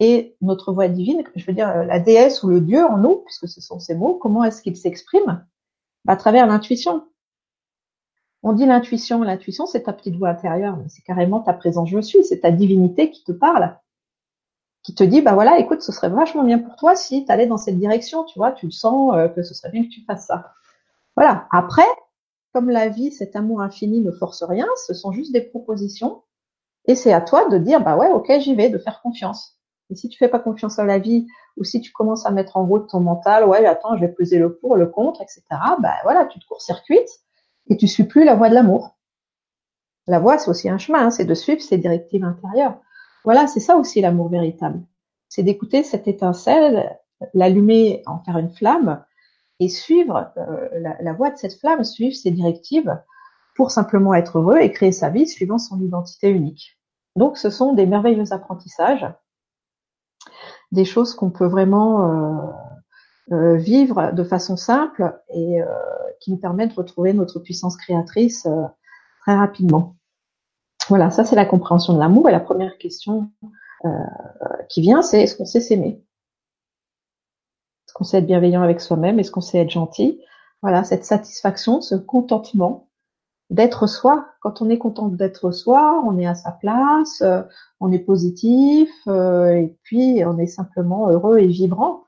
et 0.00 0.36
notre 0.40 0.72
voix 0.72 0.88
divine, 0.88 1.22
je 1.36 1.46
veux 1.46 1.52
dire 1.52 1.84
la 1.84 2.00
déesse 2.00 2.42
ou 2.42 2.48
le 2.48 2.60
dieu 2.60 2.84
en 2.84 2.98
nous, 2.98 3.18
puisque 3.18 3.48
ce 3.48 3.60
sont 3.60 3.78
ces 3.78 3.94
mots, 3.94 4.14
comment 4.14 4.42
est-ce 4.42 4.60
qu'il 4.60 4.76
s'exprime? 4.76 5.46
À 6.08 6.16
travers 6.16 6.46
l'intuition. 6.46 7.06
On 8.42 8.52
dit 8.52 8.66
l'intuition, 8.66 9.22
l'intuition 9.22 9.66
c'est 9.66 9.84
ta 9.84 9.92
petite 9.92 10.16
voix 10.16 10.30
intérieure, 10.30 10.76
c'est 10.88 11.02
carrément 11.02 11.40
ta 11.40 11.52
présence 11.52 11.88
je 11.88 12.00
suis, 12.00 12.24
c'est 12.24 12.40
ta 12.40 12.50
divinité 12.50 13.12
qui 13.12 13.22
te 13.22 13.30
parle, 13.30 13.78
qui 14.82 14.94
te 14.94 15.04
dit 15.04 15.22
bah 15.22 15.34
voilà, 15.34 15.58
écoute, 15.58 15.82
ce 15.82 15.92
serait 15.92 16.08
vachement 16.08 16.44
bien 16.44 16.58
pour 16.58 16.76
toi 16.76 16.96
si 16.96 17.24
tu 17.24 17.32
allais 17.32 17.46
dans 17.46 17.56
cette 17.56 17.78
direction, 17.78 18.24
tu 18.24 18.38
vois, 18.38 18.52
tu 18.52 18.66
le 18.66 18.72
sens 18.72 19.14
euh, 19.14 19.28
que 19.28 19.42
ce 19.42 19.54
serait 19.54 19.70
bien 19.70 19.84
que 19.84 19.90
tu 19.90 20.02
fasses 20.04 20.26
ça. 20.26 20.52
Voilà. 21.16 21.46
Après, 21.52 21.86
comme 22.52 22.68
la 22.68 22.88
vie, 22.88 23.12
cet 23.12 23.36
amour 23.36 23.60
infini 23.60 24.00
ne 24.00 24.10
force 24.10 24.42
rien, 24.42 24.66
ce 24.86 24.94
sont 24.94 25.12
juste 25.12 25.32
des 25.32 25.40
propositions, 25.40 26.22
et 26.86 26.94
c'est 26.94 27.12
à 27.12 27.20
toi 27.20 27.48
de 27.48 27.58
dire 27.58 27.80
bah 27.82 27.96
ouais, 27.96 28.10
ok, 28.10 28.30
j'y 28.40 28.54
vais, 28.54 28.70
de 28.70 28.78
faire 28.78 29.00
confiance. 29.02 29.58
Et 29.90 29.94
si 29.94 30.08
tu 30.08 30.18
fais 30.18 30.28
pas 30.28 30.38
confiance 30.38 30.78
à 30.78 30.84
la 30.84 30.98
vie, 30.98 31.26
ou 31.56 31.64
si 31.64 31.80
tu 31.80 31.92
commences 31.92 32.26
à 32.26 32.30
mettre 32.30 32.56
en 32.56 32.66
route 32.66 32.88
ton 32.88 33.00
mental, 33.00 33.44
ouais, 33.44 33.64
attends, 33.66 33.96
je 33.96 34.00
vais 34.00 34.12
peser 34.12 34.38
le 34.38 34.56
pour, 34.56 34.76
le 34.76 34.86
contre, 34.86 35.20
etc. 35.20 35.42
Ben 35.80 35.92
voilà, 36.02 36.24
tu 36.26 36.38
te 36.38 36.46
court-circuites 36.46 37.20
et 37.68 37.76
tu 37.76 37.86
suis 37.86 38.04
plus 38.04 38.24
la 38.24 38.34
voie 38.34 38.48
de 38.48 38.54
l'amour. 38.54 38.96
La 40.06 40.18
voie, 40.18 40.38
c'est 40.38 40.50
aussi 40.50 40.68
un 40.68 40.78
chemin, 40.78 41.06
hein, 41.06 41.10
c'est 41.10 41.24
de 41.24 41.34
suivre 41.34 41.60
ses 41.60 41.78
directives 41.78 42.24
intérieures. 42.24 42.80
Voilà, 43.24 43.46
c'est 43.46 43.60
ça 43.60 43.76
aussi 43.76 44.00
l'amour 44.00 44.28
véritable. 44.28 44.82
C'est 45.28 45.42
d'écouter 45.42 45.82
cette 45.82 46.08
étincelle, 46.08 46.98
l'allumer, 47.34 48.02
en 48.06 48.18
faire 48.18 48.38
une 48.38 48.50
flamme 48.50 49.04
et 49.60 49.68
suivre 49.68 50.32
euh, 50.36 50.68
la, 51.00 51.12
voie 51.12 51.30
de 51.30 51.36
cette 51.36 51.58
flamme, 51.58 51.84
suivre 51.84 52.14
ses 52.14 52.30
directives 52.30 52.98
pour 53.54 53.70
simplement 53.70 54.14
être 54.14 54.38
heureux 54.38 54.58
et 54.58 54.72
créer 54.72 54.92
sa 54.92 55.08
vie 55.08 55.26
suivant 55.26 55.58
son 55.58 55.80
identité 55.80 56.30
unique. 56.30 56.78
Donc, 57.16 57.36
ce 57.36 57.50
sont 57.50 57.74
des 57.74 57.86
merveilleux 57.86 58.32
apprentissages 58.32 59.06
des 60.72 60.86
choses 60.86 61.14
qu'on 61.14 61.30
peut 61.30 61.46
vraiment 61.46 62.06
euh, 63.30 63.32
euh, 63.32 63.56
vivre 63.56 64.12
de 64.12 64.24
façon 64.24 64.56
simple 64.56 65.14
et 65.34 65.58
qui 66.20 66.30
nous 66.30 66.38
permettent 66.38 66.70
de 66.70 66.76
retrouver 66.76 67.12
notre 67.12 67.40
puissance 67.40 67.76
créatrice 67.76 68.48
très 69.20 69.36
rapidement. 69.36 69.96
Voilà, 70.88 71.10
ça 71.10 71.24
c'est 71.24 71.36
la 71.36 71.46
compréhension 71.46 71.94
de 71.94 71.98
l'amour. 71.98 72.28
Et 72.28 72.32
la 72.32 72.40
première 72.40 72.78
question 72.78 73.30
qui 74.68 74.80
vient, 74.80 75.02
c'est 75.02 75.22
est-ce 75.22 75.36
qu'on 75.36 75.44
sait 75.44 75.60
s'aimer? 75.60 76.04
Est-ce 77.86 77.94
qu'on 77.94 78.04
sait 78.04 78.18
être 78.18 78.26
bienveillant 78.26 78.62
avec 78.62 78.80
soi-même? 78.80 79.18
Est-ce 79.18 79.32
qu'on 79.32 79.40
sait 79.40 79.58
être 79.58 79.70
gentil? 79.70 80.20
Voilà, 80.62 80.84
cette 80.84 81.04
satisfaction, 81.04 81.80
ce 81.80 81.96
contentement 81.96 82.88
d'être 83.52 83.86
soi. 83.86 84.26
Quand 84.40 84.62
on 84.62 84.70
est 84.70 84.78
content 84.78 85.08
d'être 85.08 85.50
soi, 85.50 86.02
on 86.06 86.18
est 86.18 86.26
à 86.26 86.34
sa 86.34 86.52
place, 86.52 87.20
euh, 87.20 87.42
on 87.80 87.92
est 87.92 87.98
positif, 87.98 88.90
euh, 89.08 89.54
et 89.54 89.76
puis 89.82 90.24
on 90.24 90.38
est 90.38 90.46
simplement 90.46 91.08
heureux 91.08 91.38
et 91.38 91.46
vibrant. 91.46 92.04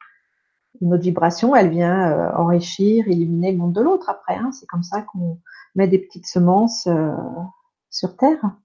notre 0.80 1.02
vibration, 1.02 1.54
elle 1.54 1.70
vient 1.70 2.10
euh, 2.10 2.32
enrichir, 2.36 3.06
illuminer 3.08 3.52
le 3.52 3.58
monde 3.58 3.72
de 3.72 3.82
l'autre 3.82 4.08
après. 4.08 4.36
Hein. 4.36 4.50
C'est 4.52 4.66
comme 4.66 4.82
ça 4.82 5.02
qu'on 5.02 5.40
met 5.74 5.88
des 5.88 5.98
petites 5.98 6.26
semences 6.26 6.88
sur 7.90 8.16
Terre. 8.16 8.56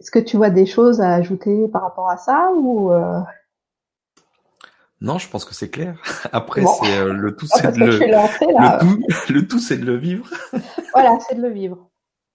Est-ce 0.00 0.10
que 0.10 0.18
tu 0.18 0.36
vois 0.36 0.50
des 0.50 0.66
choses 0.66 1.00
à 1.00 1.14
ajouter 1.14 1.68
par 1.68 1.82
rapport 1.82 2.08
à 2.08 2.16
ça 2.16 2.50
ou 2.54 2.92
non, 5.00 5.18
je 5.18 5.28
pense 5.28 5.44
que 5.44 5.54
c'est 5.54 5.70
clair. 5.70 5.96
Après, 6.32 6.62
c'est 6.64 6.98
euh, 6.98 7.12
le 7.12 7.36
tout, 7.36 7.46
ah, 7.52 7.58
c'est 7.60 7.72
de 7.72 7.78
le, 7.78 7.86
le, 7.86 7.98
tout, 7.98 9.02
le 9.32 9.46
tout, 9.46 9.58
c'est 9.58 9.78
de 9.78 9.84
le 9.84 9.96
vivre. 9.96 10.28
voilà, 10.92 11.18
c'est 11.20 11.36
de 11.36 11.42
le 11.42 11.50
vivre. 11.50 11.88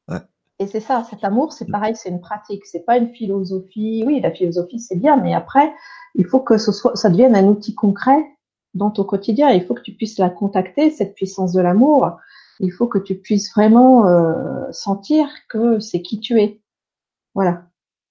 Ouais. 0.07 0.19
Et 0.59 0.67
c'est 0.67 0.79
ça, 0.79 1.05
cet 1.09 1.23
amour, 1.23 1.51
c'est 1.51 1.69
pareil, 1.69 1.95
c'est 1.95 2.09
une 2.09 2.21
pratique, 2.21 2.65
c'est 2.65 2.85
pas 2.85 2.97
une 2.97 3.09
philosophie. 3.09 4.03
Oui, 4.05 4.21
la 4.21 4.31
philosophie, 4.31 4.79
c'est 4.79 4.95
bien, 4.95 5.17
mais 5.17 5.33
après, 5.33 5.73
il 6.15 6.25
faut 6.25 6.39
que 6.39 6.57
ce 6.57 6.71
soit, 6.71 6.95
ça 6.95 7.09
devienne 7.09 7.35
un 7.35 7.45
outil 7.45 7.75
concret 7.75 8.23
dans 8.73 8.91
ton 8.91 9.03
quotidien. 9.03 9.49
Il 9.49 9.65
faut 9.65 9.73
que 9.73 9.81
tu 9.81 9.93
puisses 9.93 10.17
la 10.17 10.29
contacter, 10.29 10.89
cette 10.89 11.15
puissance 11.15 11.51
de 11.51 11.61
l'amour. 11.61 12.17
Il 12.59 12.71
faut 12.71 12.87
que 12.87 12.99
tu 12.99 13.15
puisses 13.15 13.51
vraiment 13.51 14.07
euh, 14.07 14.71
sentir 14.71 15.27
que 15.49 15.79
c'est 15.79 16.01
qui 16.01 16.19
tu 16.21 16.39
es. 16.39 16.61
Voilà. 17.33 17.63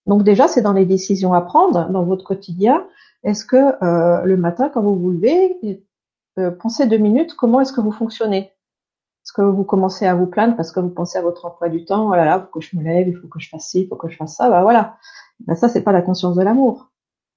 Donc 0.07 0.25
déjà, 0.25 0.49
c'est 0.49 0.63
dans 0.63 0.73
les 0.73 0.87
décisions 0.87 1.33
à 1.33 1.41
prendre 1.41 1.89
dans 1.91 2.05
votre 2.05 2.25
quotidien. 2.25 2.87
Est-ce 3.23 3.45
que 3.45 3.57
euh, 3.85 4.23
le 4.23 4.37
matin, 4.37 4.69
quand 4.69 4.83
vous 4.83 4.97
vous 4.97 5.11
levez, 5.13 5.85
euh, 6.39 6.51
pensez 6.51 6.87
deux 6.87 6.99
minutes, 6.99 7.35
comment 7.35 7.61
est-ce 7.61 7.73
que 7.73 7.81
vous 7.81 7.93
fonctionnez? 7.93 8.51
Est-ce 9.25 9.33
que 9.33 9.43
vous 9.43 9.63
commencez 9.63 10.07
à 10.07 10.17
vous 10.17 10.27
plaindre 10.27 10.57
parce 10.57 10.73
que 10.73 10.81
vous 10.81 10.89
pensez 10.89 11.19
à 11.19 11.23
votre 11.23 11.45
emploi 11.45 11.69
du 11.69 11.85
temps 11.85 12.09
Oh 12.09 12.15
là 12.15 12.25
là, 12.25 12.39
il 12.39 12.43
faut 12.43 12.59
que 12.59 12.65
je 12.65 12.77
me 12.77 12.83
lève, 12.83 13.07
il 13.07 13.17
faut 13.17 13.29
que 13.29 13.39
je 13.39 13.49
fasse 13.49 13.69
ci, 13.69 13.83
il 13.83 13.89
faut 13.89 13.95
que 13.95 14.09
je 14.09 14.17
fasse 14.17 14.37
ça. 14.37 14.51
Bah 14.51 14.63
voilà. 14.63 14.97
Ben 15.47 15.55
ça, 15.55 15.69
c'est 15.69 15.83
pas 15.83 15.93
la 15.93 16.03
conscience 16.03 16.35
de 16.35 16.43
l'amour. 16.43 16.91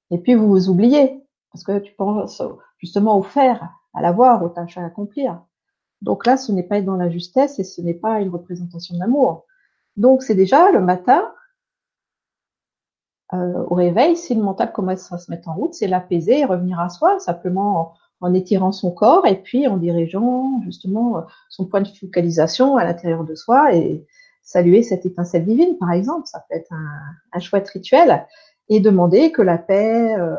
Et 0.10 0.18
puis 0.18 0.34
vous 0.34 0.48
vous 0.48 0.70
oubliez 0.70 1.24
parce 1.52 1.64
que 1.64 1.80
tu 1.80 1.94
penses 1.94 2.42
justement 2.80 3.18
au 3.18 3.22
faire, 3.24 3.70
à 3.94 4.02
l'avoir, 4.02 4.44
aux 4.44 4.50
tâches 4.50 4.78
à 4.78 4.86
accomplir. 4.86 5.42
Donc 6.02 6.26
là, 6.26 6.38
ce 6.38 6.52
n'est 6.52 6.64
pas 6.64 6.78
être 6.78 6.86
dans 6.86 6.98
la 6.98 7.10
justesse 7.10 7.60
et 7.60 7.64
ce 7.64 7.82
n'est 7.82 7.94
pas 7.94 8.20
une 8.20 8.30
représentation 8.30 8.96
de 8.96 9.00
l'amour. 9.00 9.46
Donc 9.96 10.24
c'est 10.24 10.36
déjà 10.36 10.72
le 10.72 10.82
matin, 10.82 11.32
euh, 13.36 13.64
au 13.70 13.76
réveil, 13.76 14.16
si 14.16 14.36
le 14.36 14.42
mental 14.42 14.72
commence 14.72 15.12
à 15.12 15.18
se 15.18 15.32
mettre 15.32 15.50
en 15.50 15.56
route, 15.56 15.74
c'est 15.74 15.88
l'apaiser 15.88 16.40
et 16.40 16.46
revenir 16.46 16.80
à 16.80 16.90
soi, 16.90 17.20
simplement 17.20 17.94
en, 18.22 18.34
étirant 18.34 18.72
son 18.72 18.92
corps 18.92 19.28
et 19.28 19.36
puis 19.36 19.68
en 19.68 19.78
dirigeant 19.78 20.60
justement 20.64 21.26
son 21.50 21.66
point 21.66 21.82
de 21.82 21.88
focalisation 21.88 22.76
à 22.76 22.84
l'intérieur 22.84 23.24
de 23.24 23.36
soi 23.36 23.76
et 23.76 24.04
saluer 24.42 24.84
cette 24.84 25.06
étincelle 25.06 25.46
divine, 25.46 25.78
par 25.78 25.92
exemple. 25.92 26.26
Ça 26.26 26.44
peut 26.48 26.56
être 26.56 26.72
un, 26.72 27.40
chouette 27.40 27.68
rituel 27.70 28.26
et 28.70 28.80
demander 28.80 29.32
que 29.32 29.42
la 29.42 29.58
paix, 29.58 30.16
euh, 30.18 30.36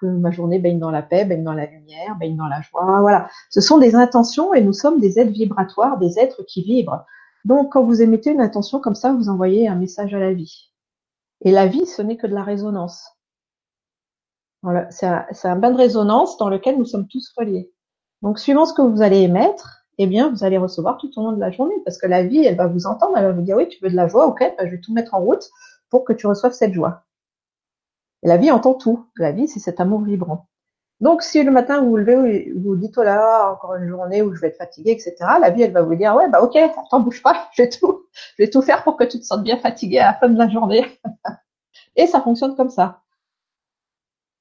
que 0.00 0.06
ma 0.06 0.30
journée 0.30 0.58
baigne 0.58 0.78
dans 0.78 0.90
la 0.90 1.02
paix, 1.02 1.24
baigne 1.24 1.42
dans 1.42 1.52
la 1.52 1.66
lumière, 1.66 2.16
baigne 2.18 2.36
dans 2.36 2.46
la 2.46 2.60
joie. 2.60 3.00
Voilà. 3.00 3.28
Ce 3.50 3.60
sont 3.60 3.78
des 3.78 3.94
intentions 3.94 4.54
et 4.54 4.62
nous 4.62 4.72
sommes 4.72 5.00
des 5.00 5.18
êtres 5.18 5.32
vibratoires, 5.32 5.98
des 5.98 6.18
êtres 6.18 6.42
qui 6.46 6.62
vibrent. 6.62 7.04
Donc, 7.44 7.72
quand 7.72 7.84
vous 7.84 8.00
émettez 8.00 8.30
une 8.30 8.40
intention 8.40 8.80
comme 8.80 8.94
ça, 8.94 9.12
vous 9.12 9.28
envoyez 9.28 9.68
un 9.68 9.74
message 9.74 10.14
à 10.14 10.18
la 10.18 10.32
vie. 10.32 10.70
Et 11.44 11.50
la 11.50 11.66
vie, 11.66 11.86
ce 11.86 12.02
n'est 12.02 12.16
que 12.16 12.26
de 12.26 12.34
la 12.34 12.42
résonance. 12.42 13.16
C'est 14.90 15.06
un, 15.06 15.56
bain 15.56 15.70
de 15.70 15.76
résonance 15.76 16.38
dans 16.38 16.48
lequel 16.48 16.78
nous 16.78 16.86
sommes 16.86 17.06
tous 17.06 17.32
reliés. 17.36 17.70
Donc, 18.22 18.38
suivant 18.38 18.64
ce 18.64 18.72
que 18.72 18.80
vous 18.80 19.02
allez 19.02 19.20
émettre, 19.20 19.86
eh 19.98 20.06
bien, 20.06 20.30
vous 20.30 20.42
allez 20.42 20.56
recevoir 20.56 20.96
tout 20.96 21.10
au 21.18 21.22
long 21.22 21.32
de 21.32 21.40
la 21.40 21.50
journée, 21.50 21.74
parce 21.84 21.98
que 21.98 22.06
la 22.06 22.24
vie, 22.24 22.44
elle 22.44 22.56
va 22.56 22.66
vous 22.66 22.86
entendre, 22.86 23.16
elle 23.16 23.26
va 23.26 23.32
vous 23.32 23.42
dire, 23.42 23.56
oui, 23.56 23.68
tu 23.68 23.78
veux 23.82 23.90
de 23.90 23.96
la 23.96 24.08
joie, 24.08 24.26
ok, 24.26 24.54
bah, 24.56 24.64
je 24.66 24.70
vais 24.70 24.80
tout 24.80 24.94
mettre 24.94 25.14
en 25.14 25.20
route 25.20 25.50
pour 25.90 26.04
que 26.04 26.14
tu 26.14 26.26
reçoives 26.26 26.52
cette 26.54 26.72
joie. 26.72 27.04
Et 28.22 28.28
la 28.28 28.38
vie 28.38 28.50
entend 28.50 28.72
tout. 28.72 29.06
La 29.16 29.32
vie, 29.32 29.46
c'est 29.46 29.60
cet 29.60 29.80
amour 29.80 30.00
vibrant. 30.00 30.48
Donc, 31.00 31.22
si 31.22 31.42
le 31.42 31.50
matin 31.50 31.82
vous 31.82 31.90
vous 31.90 31.96
levez, 31.96 32.52
vous 32.54 32.70
vous 32.70 32.76
dites, 32.76 32.96
oh 32.96 33.02
là 33.02 33.16
là, 33.16 33.52
encore 33.52 33.74
une 33.74 33.88
journée 33.88 34.22
où 34.22 34.34
je 34.34 34.40
vais 34.40 34.48
être 34.48 34.56
fatigué, 34.58 34.92
etc., 34.92 35.14
la 35.40 35.50
vie, 35.50 35.62
elle 35.62 35.72
va 35.72 35.82
vous 35.82 35.94
dire, 35.94 36.14
ouais, 36.14 36.28
bah, 36.28 36.42
ok, 36.42 36.56
t'en 36.90 37.00
bouge 37.00 37.22
pas, 37.22 37.48
je 37.52 37.62
vais 37.62 37.68
tout, 37.68 38.06
je 38.38 38.44
vais 38.44 38.50
tout 38.50 38.62
faire 38.62 38.84
pour 38.84 38.96
que 38.96 39.04
tu 39.04 39.18
te 39.18 39.24
sentes 39.24 39.42
bien 39.42 39.58
fatigué 39.58 39.98
à 39.98 40.06
la 40.06 40.14
fin 40.14 40.28
de 40.28 40.38
la 40.38 40.48
journée. 40.48 40.86
Et 41.96 42.06
ça 42.06 42.20
fonctionne 42.20 42.56
comme 42.56 42.70
ça. 42.70 43.02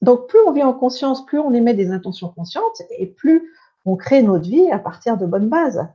Donc, 0.02 0.28
plus 0.28 0.40
on 0.46 0.52
vit 0.52 0.64
en 0.64 0.74
conscience, 0.74 1.26
plus 1.26 1.40
on 1.40 1.54
émet 1.54 1.74
des 1.74 1.92
intentions 1.92 2.30
conscientes 2.30 2.82
et 2.98 3.08
plus 3.08 3.54
on 3.86 3.96
crée 3.96 4.22
notre 4.22 4.44
vie 4.44 4.70
à 4.70 4.78
partir 4.78 5.18
de 5.18 5.26
bonnes 5.26 5.48
bases. 5.48 5.88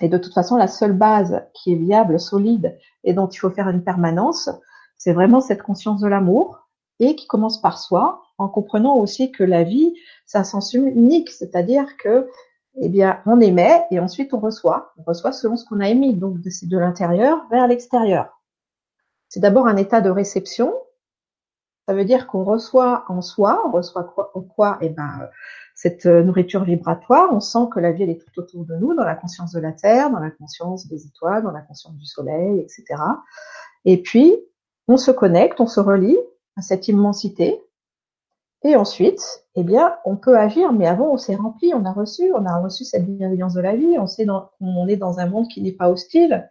Et 0.00 0.08
de 0.08 0.16
toute 0.16 0.32
façon, 0.32 0.56
la 0.56 0.68
seule 0.68 0.94
base 0.94 1.44
qui 1.52 1.72
est 1.72 1.76
viable, 1.76 2.18
solide 2.18 2.78
et 3.04 3.12
dont 3.12 3.28
il 3.28 3.36
faut 3.36 3.50
faire 3.50 3.68
une 3.68 3.84
permanence, 3.84 4.48
c'est 4.96 5.12
vraiment 5.12 5.40
cette 5.40 5.62
conscience 5.62 6.00
de 6.00 6.08
l'amour 6.08 6.68
et 7.00 7.16
qui 7.16 7.26
commence 7.26 7.60
par 7.60 7.78
soi, 7.78 8.22
en 8.38 8.48
comprenant 8.48 8.96
aussi 8.96 9.32
que 9.32 9.44
la 9.44 9.64
vie, 9.64 9.94
c'est 10.26 10.38
un 10.38 10.44
sens 10.44 10.72
unique, 10.72 11.30
c'est-à-dire 11.30 11.96
que, 11.96 12.28
eh 12.80 12.88
bien, 12.88 13.20
on 13.26 13.40
émet 13.40 13.84
et 13.90 13.98
ensuite 13.98 14.32
on 14.32 14.40
reçoit. 14.40 14.92
On 14.98 15.02
reçoit 15.02 15.32
selon 15.32 15.56
ce 15.56 15.64
qu'on 15.64 15.80
a 15.80 15.88
émis, 15.88 16.14
donc 16.14 16.38
c'est 16.50 16.68
de 16.68 16.78
l'intérieur 16.78 17.46
vers 17.50 17.66
l'extérieur. 17.66 18.40
C'est 19.28 19.40
d'abord 19.40 19.66
un 19.66 19.76
état 19.76 20.00
de 20.00 20.10
réception. 20.10 20.74
Ça 21.86 21.94
veut 21.94 22.04
dire 22.04 22.26
qu'on 22.26 22.44
reçoit 22.44 23.04
en 23.08 23.22
soi, 23.22 23.62
on 23.66 23.72
reçoit 23.72 24.04
quoi, 24.04 24.32
quoi 24.54 24.78
Eh 24.80 24.90
ben, 24.90 25.28
cette 25.78 26.06
nourriture 26.06 26.64
vibratoire. 26.64 27.28
On 27.32 27.38
sent 27.38 27.68
que 27.72 27.78
la 27.78 27.92
vie 27.92 28.02
elle 28.02 28.10
est 28.10 28.18
tout 28.18 28.40
autour 28.40 28.64
de 28.64 28.74
nous, 28.74 28.94
dans 28.94 29.04
la 29.04 29.14
conscience 29.14 29.52
de 29.52 29.60
la 29.60 29.70
terre, 29.70 30.10
dans 30.10 30.18
la 30.18 30.32
conscience 30.32 30.88
des 30.88 31.06
étoiles, 31.06 31.44
dans 31.44 31.52
la 31.52 31.60
conscience 31.60 31.94
du 31.94 32.04
soleil, 32.04 32.58
etc. 32.58 33.00
Et 33.84 34.02
puis, 34.02 34.36
on 34.88 34.96
se 34.96 35.12
connecte, 35.12 35.60
on 35.60 35.68
se 35.68 35.78
relie 35.78 36.18
à 36.56 36.62
cette 36.62 36.88
immensité. 36.88 37.62
Et 38.64 38.74
ensuite, 38.74 39.44
eh 39.54 39.62
bien, 39.62 39.96
on 40.04 40.16
peut 40.16 40.36
agir, 40.36 40.72
mais 40.72 40.86
avant, 40.86 41.12
on 41.12 41.16
s'est 41.16 41.36
rempli, 41.36 41.72
on 41.74 41.84
a 41.84 41.92
reçu, 41.92 42.32
on 42.34 42.44
a 42.44 42.60
reçu 42.60 42.84
cette 42.84 43.06
bienveillance 43.06 43.54
de 43.54 43.60
la 43.60 43.76
vie, 43.76 43.98
on 43.98 44.08
sait 44.08 44.26
qu'on 44.26 44.88
est 44.88 44.96
dans 44.96 45.20
un 45.20 45.26
monde 45.26 45.48
qui 45.48 45.62
n'est 45.62 45.72
pas 45.72 45.88
hostile, 45.88 46.50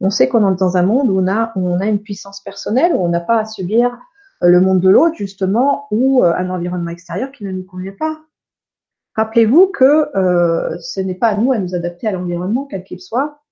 on 0.00 0.08
sait 0.08 0.28
qu'on 0.28 0.50
est 0.50 0.58
dans 0.58 0.76
un 0.76 0.82
monde 0.82 1.10
où 1.10 1.20
on 1.20 1.28
a, 1.28 1.52
on 1.56 1.78
a 1.80 1.86
une 1.86 2.00
puissance 2.00 2.40
personnelle, 2.40 2.92
où 2.94 3.04
on 3.04 3.08
n'a 3.08 3.20
pas 3.20 3.38
à 3.38 3.44
subir 3.44 3.98
euh, 4.42 4.48
le 4.48 4.60
monde 4.60 4.80
de 4.80 4.88
l'autre, 4.88 5.14
justement, 5.14 5.88
ou 5.90 6.24
euh, 6.24 6.32
un 6.34 6.48
environnement 6.48 6.90
extérieur 6.90 7.30
qui 7.30 7.44
ne 7.44 7.52
nous 7.52 7.64
convient 7.64 7.94
pas. 7.98 8.18
Rappelez-vous 9.14 9.66
que 9.66 10.08
euh, 10.16 10.78
ce 10.80 11.00
n'est 11.00 11.14
pas 11.14 11.28
à 11.28 11.36
nous 11.36 11.52
à 11.52 11.58
nous 11.58 11.74
adapter 11.74 12.08
à 12.08 12.12
l'environnement, 12.12 12.66
quel 12.68 12.82
qu'il 12.82 13.00
soit, 13.00 13.42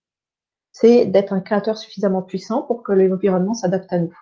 c'est 0.72 1.04
d'être 1.04 1.34
un 1.34 1.40
créateur 1.40 1.76
suffisamment 1.76 2.22
puissant 2.22 2.62
pour 2.62 2.82
que 2.82 2.92
l'environnement 2.92 3.54
s'adapte 3.54 3.92
à 3.92 3.98
nous. 3.98 4.16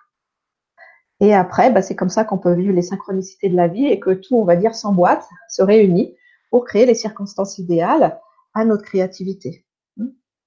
Et 1.20 1.34
après, 1.34 1.70
bah, 1.70 1.82
c'est 1.82 1.96
comme 1.96 2.08
ça 2.08 2.24
qu'on 2.24 2.38
peut 2.38 2.54
vivre 2.54 2.74
les 2.74 2.82
synchronicités 2.82 3.48
de 3.48 3.56
la 3.56 3.68
vie 3.68 3.86
et 3.86 3.98
que 3.98 4.10
tout, 4.10 4.36
on 4.36 4.44
va 4.44 4.56
dire, 4.56 4.74
s'emboîte, 4.74 5.26
se 5.48 5.62
réunit 5.62 6.14
pour 6.50 6.64
créer 6.64 6.86
les 6.86 6.94
circonstances 6.94 7.58
idéales 7.58 8.20
à 8.54 8.64
notre 8.64 8.84
créativité. 8.84 9.64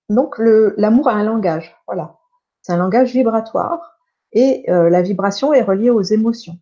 Donc, 0.09 0.37
l'amour 0.39 1.07
a 1.07 1.13
un 1.13 1.23
langage, 1.23 1.75
voilà. 1.87 2.17
C'est 2.61 2.73
un 2.73 2.77
langage 2.77 3.11
vibratoire 3.11 3.97
et 4.33 4.69
euh, 4.69 4.89
la 4.89 5.01
vibration 5.01 5.53
est 5.53 5.61
reliée 5.61 5.89
aux 5.89 6.01
émotions 6.01 6.57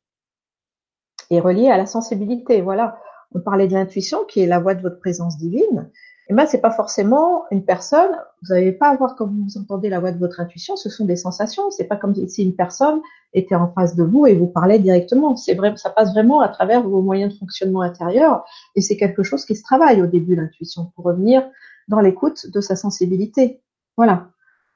et 1.29 1.39
reliée 1.39 1.69
à 1.69 1.77
la 1.77 1.85
sensibilité. 1.85 2.61
Voilà, 2.61 2.99
on 3.33 3.41
parlait 3.41 3.67
de 3.67 3.73
l'intuition 3.73 4.23
qui 4.25 4.41
est 4.41 4.47
la 4.47 4.59
voix 4.59 4.75
de 4.75 4.81
votre 4.81 4.99
présence 4.99 5.37
divine 5.37 5.91
et 6.29 6.33
ben 6.35 6.45
c'est 6.45 6.61
pas 6.61 6.69
forcément 6.69 7.45
une 7.49 7.65
personne. 7.65 8.11
Vous 8.43 8.53
n'allez 8.53 8.71
pas 8.71 8.89
avoir 8.89 9.15
quand 9.15 9.25
vous 9.25 9.57
entendez 9.57 9.89
la 9.89 9.99
voix 9.99 10.11
de 10.11 10.19
votre 10.19 10.39
intuition, 10.39 10.75
ce 10.75 10.87
sont 10.87 11.05
des 11.05 11.15
sensations. 11.15 11.71
C'est 11.71 11.85
pas 11.85 11.95
comme 11.95 12.13
si 12.27 12.43
une 12.43 12.55
personne 12.55 13.01
était 13.33 13.55
en 13.55 13.71
face 13.73 13.95
de 13.95 14.03
vous 14.03 14.27
et 14.27 14.35
vous 14.35 14.45
parlait 14.45 14.77
directement. 14.77 15.35
C'est 15.35 15.55
vrai, 15.55 15.73
ça 15.75 15.89
passe 15.89 16.11
vraiment 16.13 16.41
à 16.41 16.47
travers 16.47 16.83
vos 16.83 17.01
moyens 17.01 17.33
de 17.33 17.39
fonctionnement 17.39 17.81
intérieur 17.81 18.45
et 18.75 18.81
c'est 18.81 18.95
quelque 18.95 19.23
chose 19.23 19.43
qui 19.43 19.55
se 19.55 19.63
travaille 19.63 20.03
au 20.03 20.05
début 20.05 20.35
l'intuition 20.35 20.91
pour 20.95 21.05
revenir 21.05 21.43
dans 21.87 21.99
l'écoute 21.99 22.45
de 22.53 22.61
sa 22.61 22.75
sensibilité. 22.75 23.63
Voilà. 23.97 24.27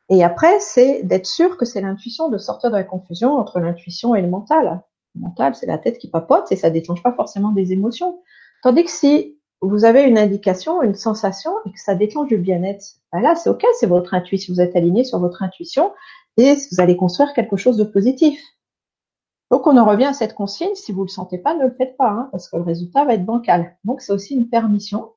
Et 0.10 0.24
après, 0.24 0.60
c'est 0.60 1.03
d'être 1.03 1.27
sûr 1.27 1.57
que 1.57 1.65
c'est 1.65 1.81
l'intuition, 1.81 2.29
de 2.29 2.39
sortir 2.39 2.72
de 2.72 2.75
la 2.77 2.83
confusion 2.83 3.38
entre 3.38 3.60
l'intuition 3.60 4.15
et 4.15 4.24
le 4.24 4.27
mental. 4.27 4.81
Le 5.13 5.22
mental, 5.22 5.53
c'est 5.53 5.67
la 5.67 5.77
tête 5.77 6.00
qui 6.00 6.10
papote 6.10 6.51
et 6.51 6.55
ça 6.55 6.72
déclenche 6.72 7.03
pas 7.03 7.13
forcément 7.13 7.51
des 7.51 7.72
émotions. 7.74 8.22
Tandis 8.63 8.86
que 8.86 8.91
si 8.91 9.38
vous 9.67 9.86
avez 9.86 10.03
une 10.03 10.17
indication, 10.17 10.82
une 10.82 10.96
sensation 10.96 11.51
et 11.65 11.72
que 11.72 11.79
ça 11.79 11.96
déclenche 11.96 12.27
du 12.27 12.38
bien-être. 12.38 12.84
Ben 13.12 13.22
là, 13.22 13.36
c'est 13.36 13.50
ok, 13.50 13.65
c'est 13.79 13.88
votre 13.88 14.13
intuition. 14.13 14.53
Vous 14.53 14.62
êtes 14.62 14.75
aligné 14.75 15.03
sur 15.03 15.20
votre 15.20 15.41
intuition 15.41 15.93
et 16.38 16.55
vous 16.55 16.82
allez 16.82 16.98
construire 16.98 17.34
quelque 17.34 17.55
chose 17.55 17.77
de 17.77 17.84
positif. 17.84 18.39
Donc, 19.51 19.67
on 19.67 19.77
en 19.77 19.86
revient 19.86 20.05
à 20.05 20.13
cette 20.13 20.34
consigne. 20.34 20.74
Si 20.74 20.91
vous 20.91 21.03
le 21.03 21.10
sentez 21.10 21.38
pas, 21.38 21.55
ne 21.55 21.63
le 21.63 21.75
faites 21.77 21.96
pas, 21.96 22.10
hein, 22.10 22.29
parce 22.32 22.50
que 22.50 22.58
le 22.58 22.63
résultat 22.63 23.05
va 23.05 23.13
être 23.13 23.25
bancal. 23.25 23.77
Donc, 23.84 24.01
c'est 24.01 24.12
aussi 24.12 24.34
une 24.34 24.50
permission 24.50 25.12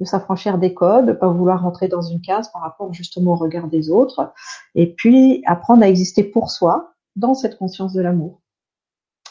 de 0.00 0.04
s'affranchir 0.04 0.58
des 0.58 0.74
codes, 0.74 1.06
de 1.06 1.12
pas 1.12 1.28
vouloir 1.28 1.62
rentrer 1.62 1.86
dans 1.86 2.02
une 2.02 2.20
case 2.20 2.50
par 2.50 2.62
rapport 2.62 2.92
justement 2.92 3.34
au 3.34 3.36
regard 3.36 3.68
des 3.68 3.90
autres, 3.90 4.32
et 4.74 4.92
puis 4.92 5.42
apprendre 5.46 5.84
à 5.84 5.88
exister 5.88 6.24
pour 6.24 6.50
soi 6.50 6.94
dans 7.14 7.34
cette 7.34 7.56
conscience 7.56 7.92
de 7.92 8.02
l'amour. 8.02 8.40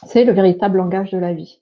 C'est 0.08 0.24
le 0.24 0.32
véritable 0.32 0.78
langage 0.78 1.12
de 1.12 1.18
la 1.18 1.34
vie. 1.34 1.62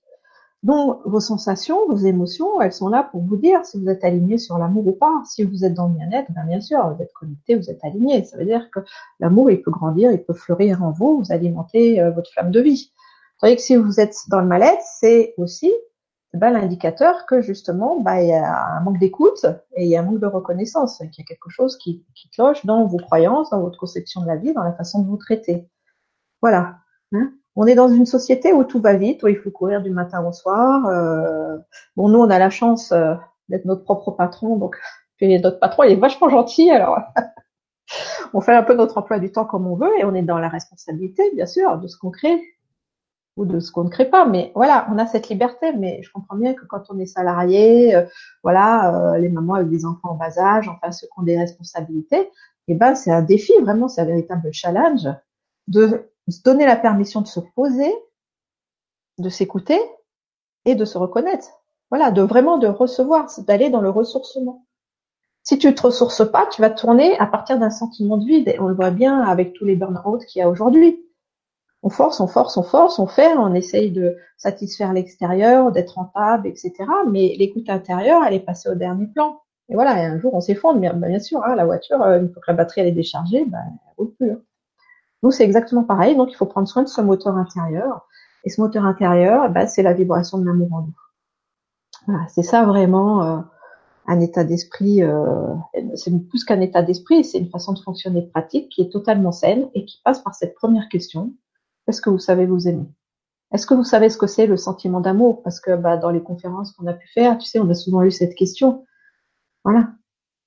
Donc, 0.61 0.99
vos 1.05 1.21
sensations, 1.21 1.87
vos 1.87 1.97
émotions, 1.97 2.61
elles 2.61 2.73
sont 2.73 2.89
là 2.89 3.03
pour 3.03 3.21
vous 3.21 3.37
dire 3.37 3.63
si 3.63 3.79
vous 3.79 3.87
êtes 3.87 4.03
aligné 4.03 4.37
sur 4.37 4.57
l'amour 4.57 4.87
ou 4.87 4.91
pas. 4.91 5.21
Si 5.25 5.43
vous 5.43 5.63
êtes 5.63 5.73
dans 5.73 5.87
le 5.87 5.93
bien-être, 5.93 6.29
ben 6.33 6.45
bien 6.45 6.59
sûr, 6.59 6.93
vous 6.93 7.01
êtes 7.01 7.13
connecté, 7.13 7.55
vous 7.55 7.69
êtes 7.69 7.83
aligné. 7.83 8.25
Ça 8.25 8.37
veut 8.37 8.45
dire 8.45 8.69
que 8.69 8.81
l'amour, 9.21 9.49
il 9.51 9.61
peut 9.61 9.71
grandir, 9.71 10.11
il 10.11 10.21
peut 10.21 10.33
fleurir 10.33 10.83
en 10.83 10.91
vous, 10.91 11.19
vous 11.19 11.31
alimentez 11.31 12.01
euh, 12.01 12.11
votre 12.11 12.29
flamme 12.31 12.51
de 12.51 12.59
vie. 12.59 12.91
Tandis 13.39 13.55
que 13.55 13.61
si 13.61 13.77
vous 13.77 14.01
êtes 14.01 14.17
dans 14.27 14.41
le 14.41 14.47
mal-être, 14.47 14.83
c'est 14.83 15.33
aussi 15.37 15.71
ben, 16.33 16.51
l'indicateur 16.51 17.25
que 17.25 17.41
justement, 17.41 18.01
ben, 18.01 18.17
il 18.17 18.27
y 18.27 18.33
a 18.33 18.75
un 18.75 18.81
manque 18.81 18.99
d'écoute 18.99 19.45
et 19.77 19.85
il 19.85 19.89
y 19.89 19.95
a 19.95 20.01
un 20.01 20.03
manque 20.03 20.19
de 20.19 20.27
reconnaissance, 20.27 20.97
qu'il 20.97 21.19
y 21.19 21.21
a 21.21 21.25
quelque 21.25 21.49
chose 21.49 21.77
qui, 21.77 22.05
qui 22.15 22.29
cloche 22.31 22.65
dans 22.65 22.85
vos 22.85 22.97
croyances, 22.97 23.49
dans 23.49 23.61
votre 23.61 23.79
conception 23.79 24.21
de 24.21 24.27
la 24.27 24.35
vie, 24.35 24.53
dans 24.53 24.63
la 24.63 24.73
façon 24.73 25.01
de 25.01 25.07
vous 25.07 25.17
traiter. 25.17 25.69
Voilà. 26.41 26.79
Hein 27.13 27.31
on 27.59 27.67
est 27.67 27.75
dans 27.75 27.89
une 27.89 28.05
société 28.05 28.53
où 28.53 28.63
tout 28.63 28.79
va 28.79 28.93
vite, 28.93 29.21
où 29.21 29.27
il 29.27 29.35
faut 29.35 29.51
courir 29.51 29.81
du 29.81 29.89
matin 29.89 30.25
au 30.25 30.31
soir. 30.31 30.87
Euh, 30.87 31.57
bon, 31.97 32.07
nous, 32.07 32.19
on 32.19 32.29
a 32.29 32.39
la 32.39 32.49
chance 32.49 32.93
euh, 32.93 33.15
d'être 33.49 33.65
notre 33.65 33.83
propre 33.83 34.11
patron, 34.11 34.55
donc 34.55 34.77
puis 35.17 35.37
notre 35.41 35.59
patron, 35.59 35.83
il 35.83 35.91
est 35.91 35.95
vachement 35.97 36.29
gentil, 36.29 36.71
alors 36.71 36.99
on 38.33 38.39
fait 38.39 38.55
un 38.55 38.63
peu 38.63 38.75
notre 38.75 38.97
emploi 38.97 39.19
du 39.19 39.33
temps 39.33 39.43
comme 39.43 39.67
on 39.67 39.75
veut 39.75 39.91
et 39.99 40.05
on 40.05 40.15
est 40.15 40.21
dans 40.21 40.39
la 40.39 40.47
responsabilité, 40.47 41.31
bien 41.35 41.45
sûr, 41.45 41.77
de 41.77 41.87
ce 41.87 41.97
qu'on 41.97 42.11
crée. 42.11 42.41
ou 43.35 43.43
de 43.43 43.59
ce 43.59 43.73
qu'on 43.73 43.83
ne 43.83 43.89
crée 43.89 44.09
pas. 44.09 44.25
Mais 44.25 44.53
voilà, 44.55 44.87
on 44.93 44.97
a 44.97 45.05
cette 45.05 45.27
liberté. 45.27 45.73
Mais 45.73 46.01
je 46.01 46.13
comprends 46.13 46.37
bien 46.37 46.53
que 46.53 46.65
quand 46.65 46.83
on 46.89 46.97
est 46.97 47.05
salarié, 47.05 47.93
euh, 47.93 48.05
voilà, 48.41 49.17
les 49.19 49.27
mamans 49.27 49.55
avec 49.55 49.69
des 49.69 49.85
enfants 49.85 50.11
en 50.11 50.15
bas 50.15 50.39
âge, 50.39 50.69
enfin 50.69 50.93
ceux 50.93 51.07
qui 51.07 51.19
ont 51.19 51.23
des 51.23 51.37
responsabilités, 51.37 52.29
eh 52.69 52.75
ben 52.75 52.95
c'est 52.95 53.11
un 53.11 53.21
défi 53.21 53.51
vraiment, 53.61 53.89
c'est 53.89 53.99
un 53.99 54.05
véritable 54.05 54.49
challenge 54.53 55.09
de 55.67 56.09
se 56.31 56.41
donner 56.41 56.65
la 56.65 56.75
permission 56.75 57.21
de 57.21 57.27
se 57.27 57.39
poser, 57.55 57.93
de 59.17 59.29
s'écouter 59.29 59.79
et 60.65 60.75
de 60.75 60.85
se 60.85 60.97
reconnaître. 60.97 61.47
Voilà, 61.89 62.11
de 62.11 62.21
vraiment 62.21 62.57
de 62.57 62.67
recevoir, 62.67 63.27
d'aller 63.39 63.69
dans 63.69 63.81
le 63.81 63.89
ressourcement. 63.89 64.65
Si 65.43 65.57
tu 65.57 65.73
te 65.73 65.81
ressources 65.81 66.29
pas, 66.29 66.45
tu 66.47 66.61
vas 66.61 66.69
tourner 66.69 67.17
à 67.17 67.25
partir 67.25 67.57
d'un 67.57 67.71
sentiment 67.71 68.17
de 68.17 68.25
vide. 68.25 68.49
Et 68.49 68.59
on 68.59 68.67
le 68.67 68.75
voit 68.75 68.91
bien 68.91 69.21
avec 69.21 69.53
tous 69.53 69.65
les 69.65 69.75
burn-out 69.75 70.23
qu'il 70.25 70.39
y 70.39 70.43
a 70.43 70.49
aujourd'hui 70.49 71.03
on 71.81 71.89
force, 71.89 72.19
on 72.19 72.27
force, 72.27 72.57
on 72.57 72.63
force, 72.63 72.99
on 72.99 73.07
fait, 73.07 73.33
on 73.37 73.53
essaye 73.53 73.91
de 73.91 74.17
satisfaire 74.37 74.93
l'extérieur, 74.93 75.71
d'être 75.71 75.95
rentable, 75.95 76.47
etc. 76.47 76.73
Mais 77.09 77.35
l'écoute 77.37 77.69
intérieure, 77.69 78.23
elle 78.25 78.33
est 78.33 78.41
passée 78.41 78.69
au 78.69 78.75
dernier 78.75 79.07
plan. 79.07 79.41
Et 79.69 79.75
voilà, 79.75 80.01
et 80.01 80.05
un 80.05 80.19
jour 80.19 80.33
on 80.33 80.41
s'effondre, 80.41 80.79
bien, 80.79 81.19
sûr, 81.19 81.43
hein, 81.45 81.55
la 81.55 81.65
voiture, 81.65 82.01
euh, 82.01 82.19
une 82.19 82.29
fois 82.33 82.41
que 82.41 82.51
la 82.51 82.57
batterie 82.57 82.81
elle 82.81 82.87
est 82.87 82.91
déchargée, 82.91 83.45
ben, 83.45 83.59
elle 83.63 83.93
roule 83.97 84.13
plus. 84.15 84.31
Hein. 84.31 84.41
Nous, 85.23 85.31
c'est 85.31 85.43
exactement 85.43 85.83
pareil, 85.83 86.15
donc 86.15 86.31
il 86.31 86.35
faut 86.35 86.45
prendre 86.45 86.67
soin 86.67 86.83
de 86.83 86.87
ce 86.87 87.01
moteur 87.01 87.35
intérieur. 87.35 88.07
Et 88.45 88.49
ce 88.49 88.61
moteur 88.61 88.85
intérieur, 88.85 89.49
ben, 89.49 89.67
c'est 89.67 89.83
la 89.83 89.93
vibration 89.93 90.37
de 90.37 90.45
l'amour 90.45 90.73
en 90.73 90.81
nous. 90.81 90.95
Voilà, 92.07 92.25
c'est 92.29 92.43
ça 92.43 92.65
vraiment 92.65 93.23
euh, 93.23 93.39
un 94.07 94.19
état 94.21 94.43
d'esprit, 94.43 95.03
euh, 95.03 95.53
c'est 95.95 96.11
plus 96.29 96.43
qu'un 96.43 96.61
état 96.61 96.81
d'esprit, 96.81 97.23
c'est 97.23 97.37
une 97.37 97.49
façon 97.49 97.73
de 97.73 97.79
fonctionner 97.79 98.23
pratique 98.23 98.69
qui 98.69 98.81
est 98.81 98.91
totalement 98.91 99.31
saine 99.31 99.69
et 99.73 99.85
qui 99.85 100.01
passe 100.03 100.19
par 100.21 100.33
cette 100.33 100.55
première 100.55 100.87
question, 100.89 101.33
est-ce 101.87 102.01
que 102.01 102.09
vous 102.09 102.19
savez 102.19 102.45
vous 102.45 102.67
aimer? 102.67 102.87
Est-ce 103.51 103.65
que 103.65 103.73
vous 103.73 103.83
savez 103.83 104.09
ce 104.09 104.17
que 104.17 104.27
c'est 104.27 104.45
le 104.45 104.57
sentiment 104.57 105.01
d'amour? 105.01 105.41
Parce 105.43 105.59
que 105.59 105.75
bah, 105.75 105.97
dans 105.97 106.11
les 106.11 106.21
conférences 106.21 106.71
qu'on 106.71 106.87
a 106.87 106.93
pu 106.93 107.07
faire, 107.07 107.37
tu 107.37 107.45
sais, 107.45 107.59
on 107.59 107.69
a 107.69 107.73
souvent 107.73 108.03
eu 108.03 108.11
cette 108.11 108.35
question. 108.35 108.85
Voilà. 109.63 109.89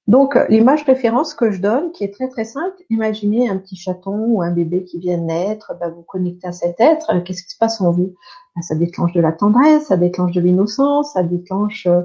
Donc 0.08 0.36
l'image 0.48 0.82
référence 0.82 1.32
que 1.34 1.52
je 1.52 1.60
donne, 1.60 1.92
qui 1.92 2.02
est 2.04 2.12
très 2.12 2.28
très 2.28 2.44
simple, 2.44 2.76
imaginez 2.90 3.48
un 3.48 3.56
petit 3.56 3.76
chaton 3.76 4.26
ou 4.26 4.42
un 4.42 4.50
bébé 4.50 4.84
qui 4.84 4.98
vient 4.98 5.18
naître, 5.18 5.74
bah, 5.78 5.88
vous 5.90 6.02
connectez 6.02 6.48
à 6.48 6.52
cet 6.52 6.80
être, 6.80 7.22
qu'est-ce 7.22 7.44
qui 7.44 7.50
se 7.50 7.58
passe 7.58 7.80
en 7.80 7.92
vous? 7.92 8.14
Bah, 8.56 8.62
Ça 8.62 8.74
déclenche 8.74 9.12
de 9.12 9.20
la 9.20 9.32
tendresse, 9.32 9.86
ça 9.86 9.96
déclenche 9.96 10.32
de 10.32 10.40
l'innocence, 10.40 11.12
ça 11.12 11.22
déclenche 11.22 11.86
euh, 11.86 12.02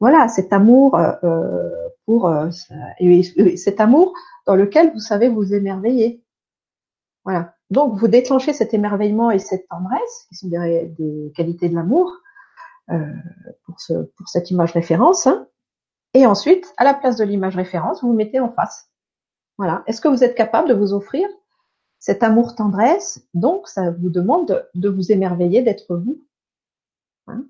voilà 0.00 0.28
cet 0.28 0.52
amour 0.52 0.94
euh, 0.96 1.12
euh 1.24 1.70
pour 2.08 2.26
euh, 2.26 2.48
cet 3.56 3.80
amour 3.80 4.14
dans 4.46 4.54
lequel 4.54 4.92
vous 4.94 4.98
savez 4.98 5.28
vous 5.28 5.52
émerveiller. 5.52 6.24
Voilà. 7.22 7.54
Donc, 7.70 7.98
vous 7.98 8.08
déclenchez 8.08 8.54
cet 8.54 8.72
émerveillement 8.72 9.30
et 9.30 9.38
cette 9.38 9.68
tendresse, 9.68 10.26
qui 10.30 10.36
sont 10.36 10.48
des, 10.48 11.32
qualités 11.36 11.68
de 11.68 11.74
l'amour, 11.74 12.10
euh, 12.90 13.12
pour 13.66 14.28
cette 14.28 14.50
image 14.50 14.72
référence. 14.72 15.26
Hein. 15.26 15.46
Et 16.14 16.26
ensuite, 16.26 16.72
à 16.76 16.84
la 16.84 16.94
place 16.94 17.16
de 17.16 17.24
l'image 17.24 17.56
référence, 17.56 18.02
vous 18.02 18.08
vous 18.08 18.14
mettez 18.14 18.40
en 18.40 18.50
face. 18.50 18.90
Voilà. 19.58 19.82
Est-ce 19.86 20.00
que 20.00 20.08
vous 20.08 20.24
êtes 20.24 20.34
capable 20.34 20.68
de 20.68 20.74
vous 20.74 20.92
offrir 20.92 21.28
cet 21.98 22.22
amour 22.22 22.54
tendresse? 22.54 23.26
Donc, 23.34 23.68
ça 23.68 23.90
vous 23.90 24.08
demande 24.08 24.66
de, 24.74 24.88
vous 24.88 25.12
émerveiller, 25.12 25.62
d'être 25.62 25.96
vous. 25.96 26.22
Hein? 27.26 27.44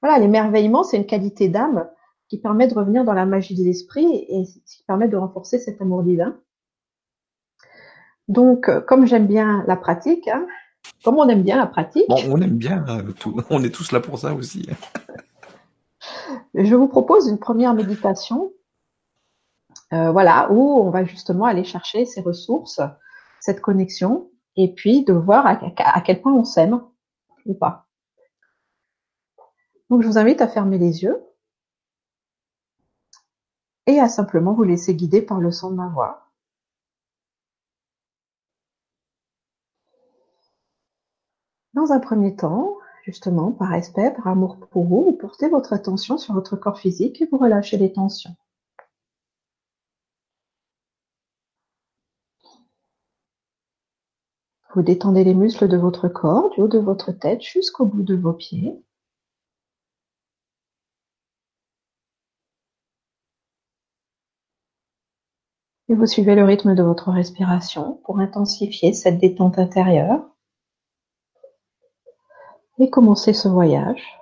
voilà, 0.00 0.18
l'émerveillement, 0.18 0.84
c'est 0.84 0.96
une 0.96 1.06
qualité 1.06 1.48
d'âme 1.48 1.88
qui 2.28 2.38
permet 2.38 2.68
de 2.68 2.74
revenir 2.74 3.04
dans 3.04 3.14
la 3.14 3.26
magie 3.26 3.54
de 3.54 3.64
l'esprit 3.64 4.26
et 4.28 4.44
qui 4.44 4.82
permet 4.86 5.08
de 5.08 5.16
renforcer 5.16 5.58
cet 5.58 5.80
amour 5.80 6.02
divin. 6.02 6.38
Donc, 8.28 8.68
euh, 8.68 8.80
comme 8.80 9.06
j'aime 9.06 9.26
bien 9.26 9.64
la 9.66 9.76
pratique, 9.76 10.28
hein, 10.28 10.46
comme 11.02 11.16
on 11.16 11.28
aime 11.28 11.42
bien 11.42 11.56
la 11.56 11.66
pratique. 11.66 12.08
Bon, 12.08 12.16
on 12.30 12.40
aime 12.40 12.56
bien, 12.56 12.84
euh, 12.88 13.12
tout. 13.12 13.40
on 13.50 13.62
est 13.64 13.74
tous 13.74 13.92
là 13.92 14.00
pour 14.00 14.18
ça 14.18 14.34
aussi. 14.34 14.68
Je 16.64 16.74
vous 16.74 16.88
propose 16.88 17.28
une 17.28 17.38
première 17.38 17.74
méditation, 17.74 18.52
euh, 19.92 20.10
voilà, 20.10 20.50
où 20.50 20.80
on 20.80 20.90
va 20.90 21.04
justement 21.04 21.44
aller 21.44 21.64
chercher 21.64 22.04
ces 22.04 22.20
ressources, 22.20 22.80
cette 23.40 23.60
connexion, 23.60 24.30
et 24.56 24.74
puis 24.74 25.04
de 25.04 25.12
voir 25.12 25.46
à, 25.46 25.58
à 25.78 26.00
quel 26.00 26.20
point 26.20 26.32
on 26.32 26.44
s'aime 26.44 26.82
ou 27.46 27.54
pas. 27.54 27.86
Donc, 29.88 30.02
je 30.02 30.08
vous 30.08 30.18
invite 30.18 30.40
à 30.40 30.48
fermer 30.48 30.78
les 30.78 31.02
yeux 31.02 31.22
et 33.86 34.00
à 34.00 34.08
simplement 34.08 34.52
vous 34.52 34.64
laisser 34.64 34.94
guider 34.94 35.22
par 35.22 35.40
le 35.40 35.50
son 35.50 35.70
de 35.70 35.76
ma 35.76 35.88
voix. 35.88 36.28
Dans 41.72 41.92
un 41.92 42.00
premier 42.00 42.34
temps, 42.34 42.76
justement, 43.08 43.52
par 43.52 43.70
respect, 43.70 44.10
par 44.10 44.26
amour 44.28 44.58
pour 44.70 44.84
vous, 44.84 45.02
vous 45.02 45.12
portez 45.12 45.48
votre 45.48 45.72
attention 45.72 46.18
sur 46.18 46.34
votre 46.34 46.56
corps 46.56 46.78
physique 46.78 47.22
et 47.22 47.26
vous 47.30 47.38
relâchez 47.38 47.78
les 47.78 47.90
tensions. 47.90 48.36
Vous 54.74 54.82
détendez 54.82 55.24
les 55.24 55.32
muscles 55.32 55.68
de 55.68 55.78
votre 55.78 56.08
corps, 56.08 56.50
du 56.50 56.60
haut 56.60 56.68
de 56.68 56.78
votre 56.78 57.10
tête 57.12 57.40
jusqu'au 57.42 57.86
bout 57.86 58.02
de 58.02 58.14
vos 58.14 58.34
pieds. 58.34 58.76
Et 65.88 65.94
vous 65.94 66.06
suivez 66.06 66.34
le 66.34 66.44
rythme 66.44 66.74
de 66.74 66.82
votre 66.82 67.10
respiration 67.10 67.94
pour 68.04 68.18
intensifier 68.18 68.92
cette 68.92 69.18
détente 69.18 69.58
intérieure 69.58 70.28
et 72.78 72.90
commencez 72.90 73.32
ce 73.32 73.48
voyage 73.48 74.18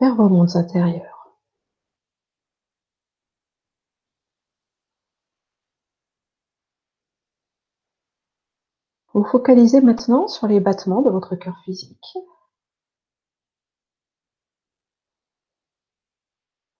vers 0.00 0.14
vos 0.14 0.28
mondes 0.28 0.56
intérieurs. 0.56 1.18
Vous 9.14 9.24
focalisez 9.24 9.80
maintenant 9.80 10.28
sur 10.28 10.46
les 10.46 10.60
battements 10.60 11.02
de 11.02 11.10
votre 11.10 11.34
cœur 11.34 11.58
physique. 11.64 12.16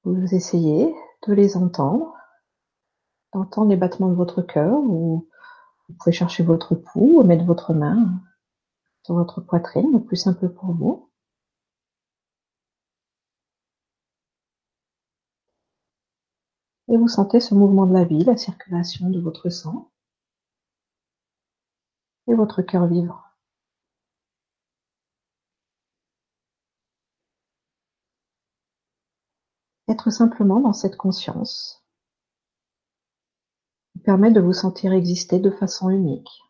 Vous 0.05 0.35
essayez 0.35 0.95
de 1.27 1.33
les 1.33 1.57
entendre, 1.57 2.15
d'entendre 3.33 3.71
les 3.71 3.77
battements 3.77 4.09
de 4.09 4.15
votre 4.15 4.43
cœur, 4.43 4.79
ou 4.79 5.29
vous 5.89 5.95
pouvez 5.95 6.13
chercher 6.13 6.45
votre 6.45 6.77
pouls 6.77 7.21
ou 7.21 7.25
mettre 7.25 7.45
votre 7.45 7.75
main 7.75 8.21
votre 9.15 9.41
poitrine, 9.41 9.93
le 9.93 10.03
plus 10.03 10.17
simple 10.17 10.49
pour 10.49 10.73
vous. 10.73 11.11
Et 16.89 16.97
vous 16.97 17.09
sentez 17.09 17.41
ce 17.41 17.55
mouvement 17.55 17.87
de 17.87 17.93
la 17.93 18.05
vie, 18.05 18.25
la 18.25 18.37
circulation 18.37 19.11
de 19.11 19.21
votre 19.21 19.51
sang 19.51 19.91
et 22.29 22.35
votre 22.35 22.63
cœur 22.63 22.87
vivant. 22.87 23.21
Être 29.89 30.11
simplement 30.11 30.61
dans 30.61 30.73
cette 30.73 30.97
conscience 30.97 31.83
permet 34.05 34.31
de 34.31 34.41
vous 34.41 34.53
sentir 34.53 34.93
exister 34.93 35.39
de 35.39 35.51
façon 35.51 35.91
unique. 35.91 36.48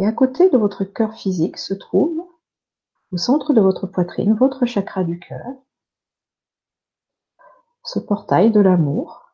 Et 0.00 0.06
à 0.06 0.12
côté 0.12 0.48
de 0.48 0.56
votre 0.56 0.84
cœur 0.84 1.12
physique 1.12 1.58
se 1.58 1.74
trouve, 1.74 2.26
au 3.12 3.18
centre 3.18 3.52
de 3.52 3.60
votre 3.60 3.86
poitrine, 3.86 4.32
votre 4.32 4.64
chakra 4.64 5.04
du 5.04 5.18
cœur, 5.20 5.44
ce 7.84 7.98
portail 7.98 8.50
de 8.50 8.60
l'amour, 8.60 9.30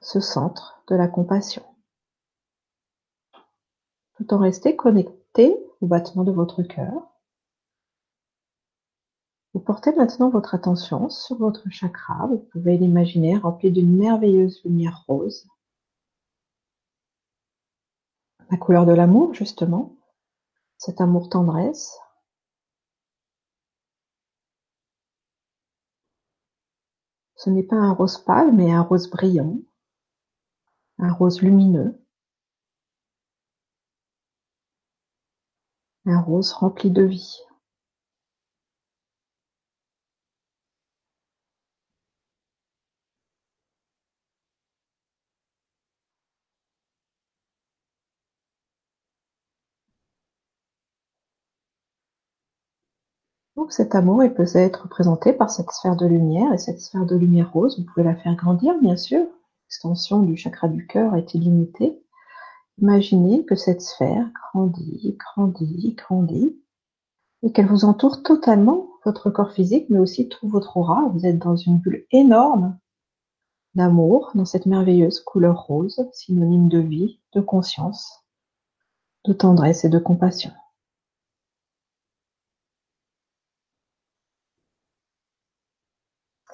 ce 0.00 0.18
centre 0.18 0.82
de 0.88 0.96
la 0.96 1.06
compassion. 1.06 1.62
Tout 4.16 4.34
en 4.34 4.38
restant 4.38 4.72
connecté 4.72 5.56
au 5.80 5.86
battement 5.86 6.24
de 6.24 6.32
votre 6.32 6.64
cœur, 6.64 7.12
vous 9.52 9.60
portez 9.60 9.92
maintenant 9.92 10.30
votre 10.30 10.56
attention 10.56 11.10
sur 11.10 11.36
votre 11.36 11.70
chakra, 11.70 12.26
vous 12.26 12.38
pouvez 12.38 12.76
l'imaginer 12.76 13.36
rempli 13.36 13.70
d'une 13.70 13.96
merveilleuse 13.96 14.64
lumière 14.64 15.04
rose 15.06 15.46
la 18.54 18.58
couleur 18.58 18.86
de 18.86 18.92
l'amour, 18.92 19.34
justement, 19.34 19.96
cet 20.78 21.00
amour 21.00 21.28
tendresse. 21.28 21.98
Ce 27.34 27.50
n'est 27.50 27.64
pas 27.64 27.74
un 27.74 27.92
rose 27.92 28.18
pâle, 28.18 28.52
mais 28.52 28.70
un 28.70 28.82
rose 28.82 29.10
brillant, 29.10 29.58
un 30.98 31.12
rose 31.12 31.42
lumineux, 31.42 32.00
un 36.06 36.20
rose 36.20 36.52
rempli 36.52 36.92
de 36.92 37.02
vie. 37.02 37.40
Donc 53.56 53.72
cet 53.72 53.94
amour, 53.94 54.24
il 54.24 54.34
peut 54.34 54.46
être 54.54 54.82
représenté 54.82 55.32
par 55.32 55.50
cette 55.50 55.70
sphère 55.70 55.96
de 55.96 56.06
lumière 56.06 56.52
et 56.52 56.58
cette 56.58 56.80
sphère 56.80 57.06
de 57.06 57.16
lumière 57.16 57.52
rose. 57.52 57.78
Vous 57.78 57.84
pouvez 57.84 58.04
la 58.04 58.16
faire 58.16 58.34
grandir, 58.34 58.74
bien 58.80 58.96
sûr. 58.96 59.24
L'extension 59.66 60.22
du 60.22 60.36
chakra 60.36 60.68
du 60.68 60.86
cœur 60.86 61.14
est 61.14 61.34
illimitée. 61.34 62.00
Imaginez 62.78 63.44
que 63.44 63.54
cette 63.54 63.82
sphère 63.82 64.28
grandit, 64.34 65.16
grandit, 65.18 65.94
grandit, 65.96 66.56
et 67.42 67.52
qu'elle 67.52 67.68
vous 67.68 67.84
entoure 67.84 68.22
totalement, 68.22 68.88
votre 69.04 69.30
corps 69.30 69.52
physique, 69.52 69.86
mais 69.90 69.98
aussi 69.98 70.28
tout 70.28 70.48
votre 70.48 70.76
aura. 70.76 71.08
Vous 71.12 71.24
êtes 71.26 71.38
dans 71.38 71.56
une 71.56 71.78
bulle 71.78 72.06
énorme 72.10 72.76
d'amour, 73.74 74.30
dans 74.34 74.44
cette 74.44 74.66
merveilleuse 74.66 75.20
couleur 75.20 75.66
rose, 75.66 76.08
synonyme 76.12 76.68
de 76.68 76.78
vie, 76.78 77.20
de 77.34 77.40
conscience, 77.40 78.24
de 79.24 79.32
tendresse 79.32 79.84
et 79.84 79.88
de 79.88 79.98
compassion. 79.98 80.50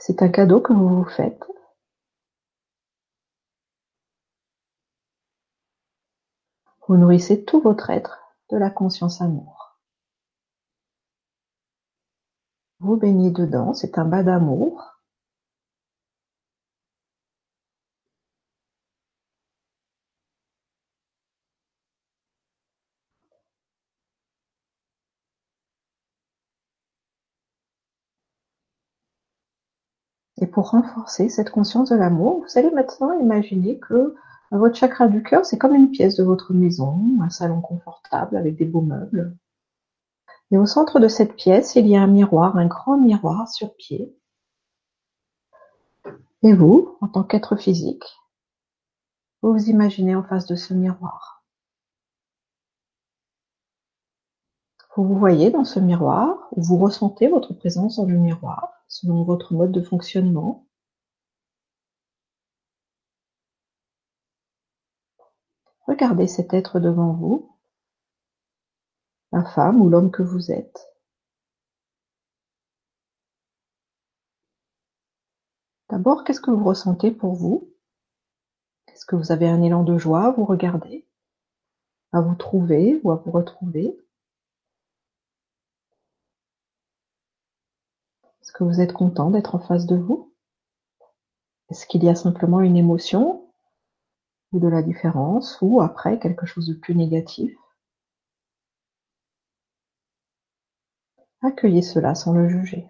C'est 0.01 0.23
un 0.23 0.31
cadeau 0.31 0.61
que 0.63 0.73
vous 0.73 0.89
vous 0.89 1.05
faites. 1.05 1.45
Vous 6.89 6.97
nourrissez 6.97 7.45
tout 7.45 7.61
votre 7.61 7.91
être 7.91 8.19
de 8.51 8.57
la 8.57 8.71
conscience 8.71 9.21
amour. 9.21 9.79
Vous 12.81 12.97
baignez 12.97 13.31
dedans, 13.31 13.75
c'est 13.75 13.99
un 13.99 14.07
bas 14.07 14.23
d'amour. 14.23 15.01
Et 30.40 30.40
pour 30.51 30.71
renforcer 30.71 31.29
cette 31.29 31.51
conscience 31.51 31.91
de 31.91 31.97
l'amour, 31.97 32.41
vous 32.43 32.59
allez 32.59 32.71
maintenant 32.71 33.13
imaginer 33.19 33.79
que 33.79 34.15
votre 34.51 34.77
chakra 34.77 35.07
du 35.09 35.23
cœur, 35.23 35.45
c'est 35.47 35.59
comme 35.59 35.75
une 35.75 35.91
pièce 35.91 36.17
de 36.17 36.25
votre 36.25 36.53
maison, 36.53 36.99
un 37.23 37.31
salon 37.31 37.61
confortable 37.61 38.37
avec 38.37 38.57
des 38.57 38.65
beaux 38.65 38.81
meubles. 38.81 39.37
Et 40.51 40.59
au 40.59 40.67
centre 40.67 40.99
de 40.99 41.09
cette 41.09 41.37
pièce, 41.37 41.77
il 41.77 41.87
y 41.87 41.97
a 41.97 42.03
un 42.03 42.09
miroir, 42.09 42.57
un 42.57 42.67
grand 42.67 42.97
miroir 42.97 43.49
sur 43.49 43.75
pied. 43.77 44.17
Et 46.43 46.53
vous, 46.53 46.97
en 47.01 47.07
tant 47.07 47.23
qu'être 47.23 47.57
physique, 47.57 48.05
vous 49.43 49.53
vous 49.53 49.69
imaginez 49.71 50.17
en 50.17 50.25
face 50.25 50.47
de 50.47 50.57
ce 50.57 50.75
miroir. 50.75 51.40
Vous 54.97 55.05
vous 55.05 55.19
voyez 55.19 55.51
dans 55.51 55.65
ce 55.65 55.79
miroir, 55.79 56.49
ou 56.53 56.63
vous 56.63 56.77
ressentez 56.77 57.29
votre 57.29 57.55
présence 57.55 57.97
dans 57.97 58.07
le 58.07 58.17
miroir, 58.17 58.73
selon 58.89 59.23
votre 59.23 59.55
mode 59.55 59.73
de 59.73 59.83
fonctionnement. 59.83 60.67
Regardez 65.87 66.27
cet 66.27 66.55
être 66.55 66.81
devant 66.81 67.13
vous, 67.13 67.57
la 69.33 69.45
femme 69.45 69.81
ou 69.81 69.89
l'homme 69.89 70.11
que 70.11 70.23
vous 70.23 70.51
êtes. 70.51 70.89
D'abord, 75.89 76.25
qu'est-ce 76.25 76.41
que 76.41 76.51
vous 76.51 76.65
ressentez 76.65 77.11
pour 77.13 77.35
vous? 77.35 77.73
Est-ce 78.89 79.07
que 79.07 79.17
vous 79.17 79.31
avez 79.31 79.49
un 79.49 79.63
élan 79.63 79.85
de 79.85 79.99
joie 79.99 80.27
à 80.27 80.31
vous 80.31 80.45
regarder, 80.45 81.07
à 82.13 82.21
vous 82.21 82.35
trouver 82.35 83.01
ou 83.05 83.13
à 83.13 83.17
vous 83.17 83.31
retrouver? 83.31 83.97
Est-ce 88.43 88.53
que 88.53 88.65
vous 88.65 88.81
êtes 88.81 88.93
content 88.93 89.31
d'être 89.31 89.55
en 89.55 89.59
face 89.59 89.87
de 89.87 89.97
vous? 89.97 90.33
Est-ce 91.71 91.87
qu'il 91.87 92.03
y 92.05 92.09
a 92.09 92.15
simplement 92.15 92.61
une 92.61 92.77
émotion 92.77 93.47
ou 94.53 94.59
de 94.59 94.69
la 94.69 94.83
différence 94.83 95.59
ou 95.61 95.81
après 95.81 96.19
quelque 96.19 96.47
chose 96.47 96.67
de 96.67 96.75
plus 96.75 96.95
négatif? 96.95 97.57
Accueillez 101.43 101.83
cela 101.83 102.15
sans 102.15 102.33
le 102.33 102.49
juger. 102.49 102.87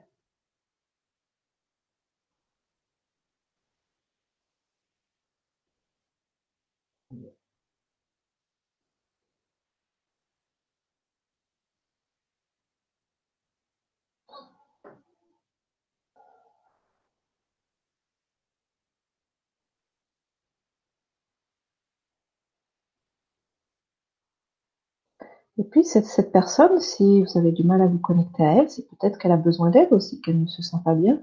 Et 25.61 25.65
puis 25.65 25.85
cette, 25.85 26.33
personne, 26.33 26.81
si 26.81 27.23
vous 27.23 27.37
avez 27.37 27.53
du 27.53 27.65
mal 27.65 27.83
à 27.83 27.87
vous 27.87 27.99
connecter 27.99 28.43
à 28.43 28.55
elle, 28.55 28.71
c'est 28.71 28.89
peut-être 28.89 29.19
qu'elle 29.19 29.31
a 29.31 29.37
besoin 29.37 29.69
d'aide 29.69 29.93
aussi, 29.93 30.19
qu'elle 30.23 30.41
ne 30.41 30.47
se 30.47 30.63
sent 30.63 30.79
pas 30.87 30.95
bien. 30.95 31.23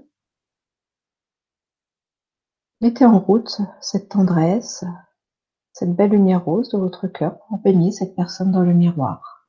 Mettez 2.80 3.04
en 3.04 3.18
route 3.18 3.60
cette 3.80 4.10
tendresse, 4.10 4.84
cette 5.72 5.92
belle 5.92 6.12
lumière 6.12 6.44
rose 6.44 6.68
de 6.68 6.78
votre 6.78 7.08
cœur 7.08 7.40
pour 7.48 7.58
baigner 7.58 7.90
cette 7.90 8.14
personne 8.14 8.52
dans 8.52 8.62
le 8.62 8.72
miroir. 8.72 9.48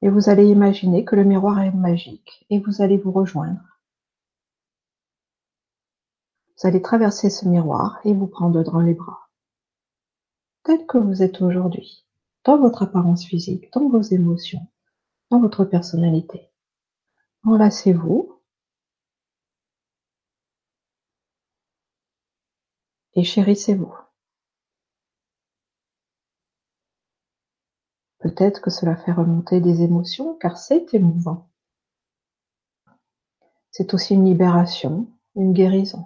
Et 0.00 0.08
vous 0.08 0.30
allez 0.30 0.46
imaginer 0.46 1.04
que 1.04 1.14
le 1.14 1.24
miroir 1.24 1.60
est 1.60 1.72
magique 1.72 2.46
et 2.48 2.58
vous 2.58 2.80
allez 2.80 2.96
vous 2.96 3.12
rejoindre. 3.12 3.60
Vous 6.56 6.66
allez 6.66 6.80
traverser 6.80 7.28
ce 7.28 7.46
miroir 7.46 8.00
et 8.04 8.14
vous 8.14 8.28
prendre 8.28 8.62
dans 8.62 8.80
les 8.80 8.94
bras, 8.94 9.28
tel 10.62 10.86
que 10.86 10.96
vous 10.96 11.22
êtes 11.22 11.42
aujourd'hui 11.42 12.06
dans 12.44 12.58
votre 12.58 12.82
apparence 12.82 13.24
physique, 13.24 13.72
dans 13.72 13.88
vos 13.88 14.02
émotions, 14.02 14.66
dans 15.30 15.40
votre 15.40 15.64
personnalité. 15.64 16.48
Enlacez-vous 17.44 18.40
et 23.14 23.24
chérissez-vous. 23.24 23.94
Peut-être 28.18 28.60
que 28.60 28.70
cela 28.70 28.96
fait 28.96 29.12
remonter 29.12 29.60
des 29.60 29.82
émotions 29.82 30.36
car 30.36 30.58
c'est 30.58 30.92
émouvant. 30.92 31.48
C'est 33.70 33.94
aussi 33.94 34.14
une 34.14 34.26
libération, 34.26 35.06
une 35.36 35.52
guérison. 35.52 36.04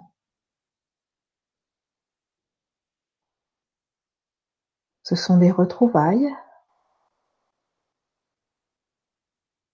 Ce 5.05 5.15
sont 5.15 5.37
des 5.37 5.51
retrouvailles. 5.51 6.27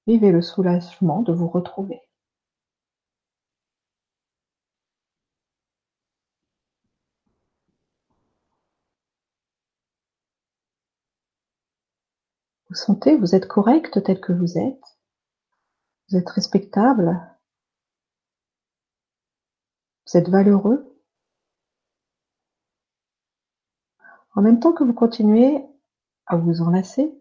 Vivez 0.06 0.32
le 0.32 0.42
soulagement 0.42 1.22
de 1.22 1.32
vous 1.32 1.48
retrouver. 1.48 2.02
Vous 12.70 12.76
sentez, 12.76 13.16
vous 13.16 13.34
êtes 13.34 13.48
correct 13.48 14.04
tel 14.04 14.20
que 14.20 14.34
vous 14.34 14.58
êtes. 14.58 14.98
Vous 16.10 16.18
êtes 16.18 16.30
respectable. 16.30 17.22
Vous 20.06 20.18
êtes 20.18 20.28
valeureux. 20.28 20.91
En 24.42 24.44
même 24.44 24.60
temps 24.60 24.74
que 24.74 24.84
vous 24.84 24.96
continuez 24.96 25.64
à 26.26 26.36
vous 26.36 26.64
enlacer, 26.64 27.14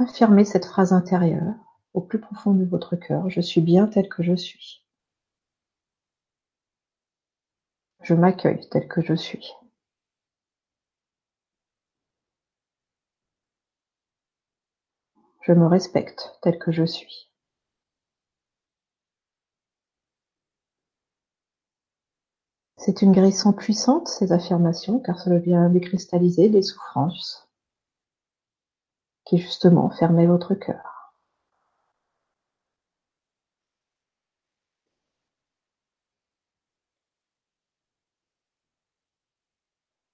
affirmez 0.00 0.44
cette 0.44 0.64
phrase 0.64 0.92
intérieure 0.92 1.54
au 1.92 2.00
plus 2.00 2.18
profond 2.18 2.52
de 2.52 2.64
votre 2.64 2.96
cœur. 2.96 3.30
Je 3.30 3.40
suis 3.40 3.60
bien 3.60 3.86
tel 3.86 4.08
que 4.08 4.24
je 4.24 4.34
suis. 4.34 4.84
Je 8.02 8.14
m'accueille 8.14 8.68
tel 8.70 8.88
que 8.88 9.02
je 9.02 9.14
suis. 9.14 9.52
Je 15.42 15.52
me 15.52 15.66
respecte 15.66 16.36
tel 16.42 16.58
que 16.58 16.72
je 16.72 16.84
suis. 16.84 17.30
C'est 22.84 23.00
une 23.00 23.12
guérison 23.12 23.54
puissante, 23.54 24.08
ces 24.08 24.32
affirmations, 24.32 25.00
car 25.00 25.18
cela 25.18 25.38
vient 25.38 25.70
décristalliser 25.70 26.50
des 26.50 26.60
souffrances 26.60 27.48
qui 29.24 29.38
justement 29.38 29.88
fermaient 29.88 30.26
votre 30.26 30.54
cœur. 30.54 31.14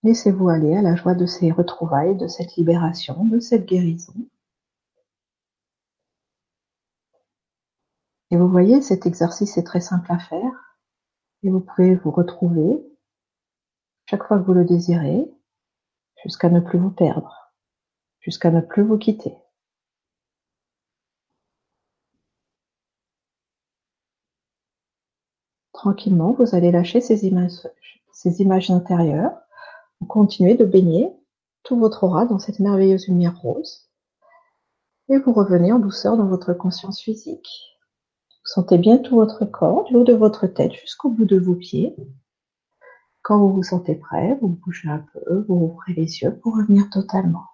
Laissez-vous 0.04 0.48
aller 0.48 0.76
à 0.76 0.82
la 0.82 0.94
joie 0.94 1.14
de 1.14 1.26
ces 1.26 1.50
retrouvailles, 1.50 2.16
de 2.16 2.28
cette 2.28 2.54
libération, 2.54 3.24
de 3.24 3.40
cette 3.40 3.66
guérison. 3.66 4.14
Et 8.30 8.36
vous 8.36 8.48
voyez, 8.48 8.80
cet 8.80 9.06
exercice 9.06 9.58
est 9.58 9.64
très 9.64 9.80
simple 9.80 10.12
à 10.12 10.20
faire. 10.20 10.69
Et 11.42 11.50
vous 11.50 11.60
pouvez 11.60 11.94
vous 11.94 12.10
retrouver 12.10 12.84
chaque 14.06 14.24
fois 14.24 14.38
que 14.38 14.44
vous 14.44 14.54
le 14.54 14.64
désirez, 14.64 15.30
jusqu'à 16.24 16.48
ne 16.48 16.60
plus 16.60 16.78
vous 16.78 16.90
perdre, 16.90 17.52
jusqu'à 18.20 18.50
ne 18.50 18.60
plus 18.60 18.82
vous 18.82 18.98
quitter. 18.98 19.36
Tranquillement, 25.72 26.32
vous 26.32 26.54
allez 26.54 26.72
lâcher 26.72 27.00
ces 27.00 27.24
images, 27.24 27.66
ces 28.12 28.42
images 28.42 28.70
intérieures. 28.70 29.32
Vous 30.00 30.06
continuez 30.06 30.54
de 30.54 30.64
baigner 30.64 31.10
tout 31.62 31.78
votre 31.78 32.04
aura 32.04 32.26
dans 32.26 32.38
cette 32.38 32.58
merveilleuse 32.58 33.06
lumière 33.08 33.40
rose. 33.40 33.88
Et 35.08 35.18
vous 35.18 35.32
revenez 35.32 35.72
en 35.72 35.78
douceur 35.78 36.16
dans 36.16 36.26
votre 36.26 36.52
conscience 36.52 37.00
physique. 37.00 37.69
Vous 38.44 38.50
sentez 38.52 38.78
bien 38.78 38.98
tout 38.98 39.16
votre 39.16 39.44
corps, 39.44 39.84
du 39.84 39.96
haut 39.96 40.04
de 40.04 40.12
votre 40.12 40.46
tête 40.46 40.72
jusqu'au 40.74 41.10
bout 41.10 41.24
de 41.24 41.38
vos 41.38 41.54
pieds. 41.54 41.94
Quand 43.22 43.38
vous 43.38 43.52
vous 43.54 43.62
sentez 43.62 43.94
prêt, 43.94 44.38
vous 44.40 44.48
bougez 44.48 44.88
un 44.88 44.98
peu, 45.12 45.44
vous 45.48 45.54
ouvrez 45.54 45.94
les 45.94 46.20
yeux 46.20 46.36
pour 46.38 46.56
revenir 46.56 46.88
totalement. 46.90 47.46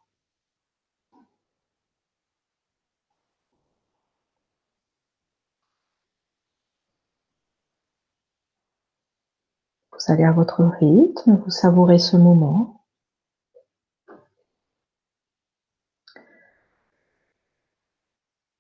Vous 9.93 10.13
allez 10.13 10.25
à 10.25 10.33
votre 10.33 10.63
rythme, 10.63 11.37
vous 11.45 11.51
savourez 11.51 11.99
ce 11.99 12.17
moment. 12.17 12.86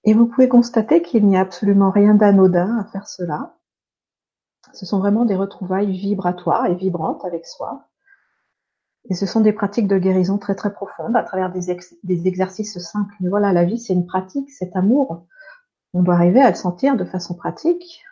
Et 0.07 0.14
vous 0.14 0.27
pouvez 0.27 0.49
constater 0.49 1.03
qu'il 1.03 1.27
n'y 1.27 1.37
a 1.37 1.40
absolument 1.40 1.90
rien 1.90 2.14
d'anodin 2.14 2.79
à 2.79 2.85
faire 2.85 3.09
cela. 3.09 3.57
Ce 4.73 4.87
sont 4.87 5.01
vraiment 5.01 5.25
des 5.25 5.35
retrouvailles 5.35 5.90
vibratoires 5.90 6.66
et 6.66 6.77
vibrantes 6.77 7.25
avec 7.25 7.45
soi. 7.45 7.88
Et 9.09 9.14
ce 9.14 9.27
sont 9.27 9.40
des 9.40 9.53
pratiques 9.53 9.88
de 9.88 9.99
guérison 9.99 10.38
très 10.38 10.55
très 10.55 10.73
profondes 10.73 11.16
à 11.16 11.25
travers 11.25 11.53
des, 11.53 11.71
exercices 12.29 12.79
simples. 12.79 13.14
Mais 13.21 13.29
voilà, 13.29 13.53
la 13.53 13.64
vie 13.64 13.79
c'est 13.79 13.95
une 13.95 14.07
pratique, 14.07 14.51
cet 14.51 14.77
amour. 14.77 15.27
On 15.92 16.03
doit 16.03 16.14
arriver 16.14 16.40
à 16.40 16.51
le 16.51 16.57
sentir 16.57 16.97
de 16.97 17.05
façon 17.05 17.35
pratique. 17.35 18.05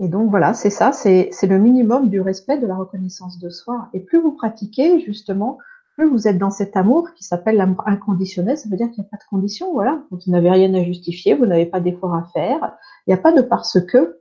Et 0.00 0.08
donc 0.08 0.28
voilà, 0.28 0.52
c'est 0.52 0.70
ça, 0.70 0.92
c'est 0.92 1.30
le 1.42 1.58
minimum 1.58 2.10
du 2.10 2.20
respect 2.20 2.58
de 2.58 2.66
la 2.66 2.76
reconnaissance 2.76 3.38
de 3.38 3.48
soi. 3.48 3.88
Et 3.94 4.00
plus 4.00 4.20
vous 4.20 4.32
pratiquez, 4.32 5.00
justement, 5.00 5.58
plus 5.96 6.08
vous 6.08 6.26
êtes 6.28 6.38
dans 6.38 6.50
cet 6.50 6.76
amour 6.76 7.12
qui 7.14 7.24
s'appelle 7.24 7.56
l'amour 7.56 7.82
inconditionnel, 7.86 8.56
ça 8.56 8.68
veut 8.68 8.76
dire 8.76 8.90
qu'il 8.90 9.02
n'y 9.02 9.06
a 9.06 9.10
pas 9.10 9.18
de 9.18 9.28
condition, 9.28 9.72
voilà. 9.72 10.02
Vous 10.10 10.18
n'avez 10.26 10.50
rien 10.50 10.72
à 10.74 10.82
justifier, 10.82 11.34
vous 11.34 11.46
n'avez 11.46 11.66
pas 11.66 11.80
d'effort 11.80 12.14
à 12.14 12.24
faire, 12.32 12.76
il 13.06 13.10
n'y 13.10 13.14
a 13.14 13.22
pas 13.22 13.32
de 13.32 13.42
parce 13.42 13.78
que 13.80 14.20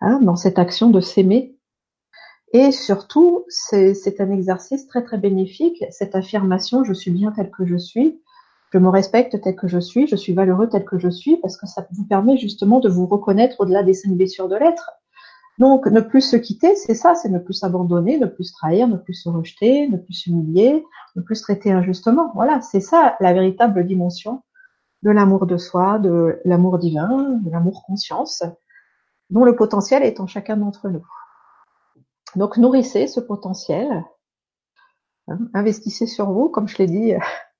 hein, 0.00 0.20
dans 0.22 0.36
cette 0.36 0.58
action 0.58 0.90
de 0.90 1.00
s'aimer. 1.00 1.56
Et 2.52 2.72
surtout, 2.72 3.44
c'est 3.48 4.20
un 4.20 4.30
exercice 4.32 4.86
très 4.88 5.04
très 5.04 5.18
bénéfique, 5.18 5.84
cette 5.90 6.16
affirmation 6.16 6.82
je 6.82 6.92
suis 6.92 7.12
bien 7.12 7.30
tel 7.30 7.50
que 7.50 7.64
je 7.64 7.76
suis, 7.76 8.20
je 8.72 8.78
me 8.78 8.88
respecte 8.88 9.40
tel 9.40 9.54
que 9.54 9.68
je 9.68 9.78
suis, 9.78 10.06
je 10.06 10.16
suis 10.16 10.32
valeureux 10.32 10.68
tel 10.68 10.84
que 10.84 10.98
je 10.98 11.08
suis, 11.08 11.36
parce 11.36 11.56
que 11.56 11.66
ça 11.66 11.86
vous 11.92 12.04
permet 12.04 12.36
justement 12.36 12.80
de 12.80 12.88
vous 12.88 13.06
reconnaître 13.06 13.60
au-delà 13.60 13.82
des 13.84 13.94
cinq 13.94 14.12
blessures 14.12 14.48
de 14.48 14.56
l'être. 14.56 14.90
Donc, 15.60 15.84
ne 15.84 16.00
plus 16.00 16.22
se 16.22 16.36
quitter, 16.36 16.74
c'est 16.74 16.94
ça, 16.94 17.14
c'est 17.14 17.28
ne 17.28 17.38
plus 17.38 17.52
s'abandonner, 17.52 18.18
ne 18.18 18.24
plus 18.24 18.44
se 18.44 18.52
trahir, 18.54 18.88
ne 18.88 18.96
plus 18.96 19.12
se 19.12 19.28
rejeter, 19.28 19.88
ne 19.88 19.98
plus 19.98 20.14
s'humilier, 20.14 20.86
ne 21.16 21.20
plus 21.20 21.36
se 21.36 21.42
traiter 21.42 21.70
injustement. 21.70 22.32
Voilà, 22.34 22.62
c'est 22.62 22.80
ça 22.80 23.14
la 23.20 23.34
véritable 23.34 23.86
dimension 23.86 24.42
de 25.02 25.10
l'amour 25.10 25.44
de 25.44 25.58
soi, 25.58 25.98
de 25.98 26.40
l'amour 26.46 26.78
divin, 26.78 27.38
de 27.44 27.50
l'amour 27.50 27.84
conscience, 27.86 28.42
dont 29.28 29.44
le 29.44 29.54
potentiel 29.54 30.02
est 30.02 30.18
en 30.18 30.26
chacun 30.26 30.56
d'entre 30.56 30.88
nous. 30.88 31.06
Donc, 32.36 32.56
nourrissez 32.56 33.06
ce 33.06 33.20
potentiel, 33.20 34.02
hein, 35.28 35.38
investissez 35.52 36.06
sur 36.06 36.32
vous, 36.32 36.48
comme 36.48 36.68
je 36.68 36.78
l'ai 36.78 36.86
dit 36.86 37.12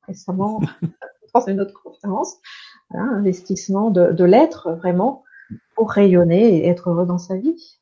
récemment 0.06 0.62
dans 1.34 1.46
une 1.46 1.60
autre 1.60 1.78
conférence, 1.82 2.38
hein, 2.92 3.10
investissement 3.16 3.90
de 3.90 4.24
l'être 4.24 4.72
vraiment 4.72 5.22
pour 5.74 5.90
rayonner 5.90 6.56
et 6.56 6.68
être 6.68 6.88
heureux 6.88 7.04
dans 7.04 7.18
sa 7.18 7.36
vie. 7.36 7.79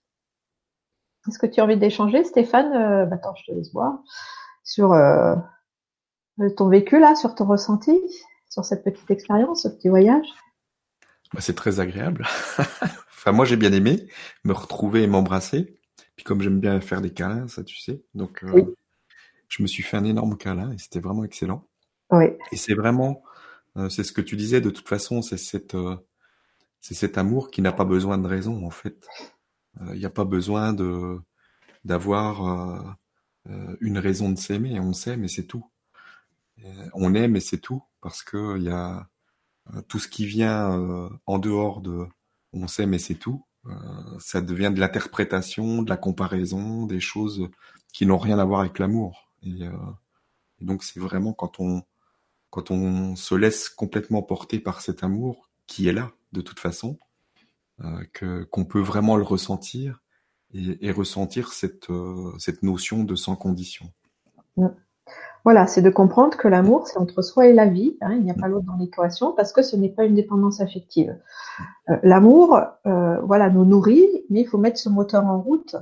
Est-ce 1.29 1.38
que 1.38 1.47
tu 1.47 1.61
as 1.61 1.64
envie 1.64 1.77
d'échanger, 1.77 2.25
Stéphane? 2.25 2.73
Euh, 2.73 3.05
bah, 3.05 3.17
Attends, 3.17 3.35
je 3.37 3.53
te 3.53 3.57
laisse 3.57 3.73
voir. 3.73 3.99
Sur 4.64 4.93
euh, 4.93 5.35
ton 6.57 6.69
vécu, 6.69 6.99
là, 6.99 7.14
sur 7.14 7.35
ton 7.35 7.47
ressenti, 7.47 7.99
sur 8.49 8.64
cette 8.64 8.83
petite 8.83 9.11
expérience, 9.11 9.62
ce 9.62 9.69
petit 9.69 9.88
voyage? 9.88 10.27
Bah, 11.35 11.41
C'est 11.41 11.55
très 11.55 11.81
agréable. 11.81 12.27
enfin, 12.59 13.33
moi, 13.33 13.45
j'ai 13.45 13.57
bien 13.57 13.73
aimé 13.73 14.09
me 14.45 14.53
retrouver 14.53 15.03
et 15.03 15.07
m'embrasser. 15.07 15.79
Puis 16.17 16.25
comme 16.25 16.41
j'aime 16.41 16.61
bien 16.61 16.81
faire 16.81 17.01
des 17.01 17.12
câlins, 17.12 17.47
ça, 17.47 17.62
tu 17.62 17.77
sais. 17.77 18.03
Donc, 18.14 18.43
euh, 18.43 18.75
je 19.49 19.62
me 19.62 19.69
suis 19.69 19.83
fait 19.83 19.97
un 19.97 20.05
énorme 20.05 20.37
câlin 20.37 20.73
et 20.73 20.79
c'était 20.79 21.01
vraiment 21.01 21.25
excellent. 21.25 21.64
Oui. 22.11 22.27
Et 22.53 22.57
c'est 22.57 22.75
vraiment, 22.75 23.23
c'est 23.91 24.03
ce 24.03 24.12
que 24.12 24.23
tu 24.23 24.35
disais, 24.35 24.61
de 24.61 24.71
toute 24.71 24.88
façon, 24.88 25.21
c'est 25.23 25.37
cette, 25.37 25.77
c'est 26.81 26.95
cet 26.95 27.19
amour 27.19 27.51
qui 27.51 27.61
n'a 27.62 27.71
pas 27.71 27.85
besoin 27.85 28.19
de 28.19 28.27
raison, 28.27 28.67
en 28.67 28.71
fait. 28.71 29.07
Il 29.81 29.88
euh, 29.88 29.97
n'y 29.97 30.05
a 30.05 30.11
pas 30.11 30.25
besoin 30.25 30.73
de 30.73 31.21
d'avoir 31.85 32.47
euh, 32.47 32.83
euh, 33.51 33.77
une 33.81 33.99
raison 33.99 34.31
de 34.31 34.38
s'aimer. 34.38 34.81
On 34.81 34.93
s'aime 34.93 35.25
et 35.25 35.29
c'est 35.29 35.47
tout. 35.47 35.64
on 36.95 37.14
aime 37.14 37.37
et 37.37 37.41
c'est 37.41 37.59
tout 37.61 37.83
parce 38.01 38.23
que 38.23 38.57
il 38.59 38.64
y 38.64 38.71
a 38.71 39.09
tout 39.88 39.99
ce 39.99 40.09
qui 40.09 40.27
vient 40.27 40.71
en 41.27 41.38
dehors 41.38 41.81
de 41.81 42.07
on 42.53 42.67
s'aime 42.69 42.95
et 42.95 42.99
c'est 42.99 43.17
tout. 43.17 43.45
ça 44.19 44.41
devient 44.41 44.73
de 44.75 44.81
l'interprétation, 44.81 45.83
de 45.83 45.91
la 45.91 45.97
comparaison, 45.97 46.87
des 46.87 47.01
choses 47.01 47.49
qui 47.93 48.07
n'ont 48.07 48.19
rien 48.19 48.38
à 48.38 48.45
voir 48.45 48.61
avec 48.61 48.79
l'amour. 48.79 49.31
Et, 49.43 49.62
et, 50.61 50.64
donc 50.64 50.83
c'est 50.85 51.01
vraiment 51.01 51.33
quand 51.33 51.61
on 51.61 51.83
quand 52.51 52.71
on 52.71 53.14
se 53.17 53.35
laisse 53.35 53.69
complètement 53.69 54.23
porter 54.23 54.59
par 54.59 54.81
cet 54.81 55.05
amour 55.05 55.51
qui 55.67 55.88
est 55.88 55.93
là 55.93 56.12
de 56.33 56.41
toute 56.41 56.61
façon, 56.61 56.99
que 58.12 58.45
qu'on 58.45 58.64
peut 58.64 58.81
vraiment 58.81 59.17
le 59.17 59.23
ressentir 59.23 60.03
et, 60.53 60.87
et 60.87 60.91
ressentir 60.91 61.53
cette 61.53 61.91
euh, 61.91 62.33
cette 62.38 62.62
notion 62.62 63.05
de 63.05 63.14
sans 63.14 63.37
condition. 63.37 63.87
Mm. 64.57 64.69
Voilà, 65.45 65.67
c'est 65.67 65.83
de 65.83 65.91
comprendre 65.91 66.37
que 66.37 66.49
l'amour, 66.49 66.88
c'est 66.88 66.99
entre 66.99 67.23
soi 67.23 67.47
et 67.47 67.53
la 67.55 67.67
vie. 67.67 67.97
Hein, 68.01 68.14
il 68.14 68.23
n'y 68.23 68.31
a 68.31 68.35
pas 68.35 68.49
l'autre 68.49 68.67
dans 68.67 68.77
l'équation 68.77 69.33
parce 69.33 69.53
que 69.53 69.62
ce 69.62 69.77
n'est 69.77 69.88
pas 69.88 70.05
une 70.05 70.14
dépendance 70.14 70.61
affective. 70.61 71.17
Euh, 71.88 71.97
l'amour, 72.03 72.61
euh, 72.87 73.19
voilà, 73.21 73.49
nous 73.49 73.64
nourrit, 73.64 74.07
mais 74.29 74.43
il 74.43 74.47
faut 74.47 74.59
mettre 74.59 74.79
ce 74.79 74.88
moteur 74.88 75.25
en 75.25 75.41
route 75.41 75.77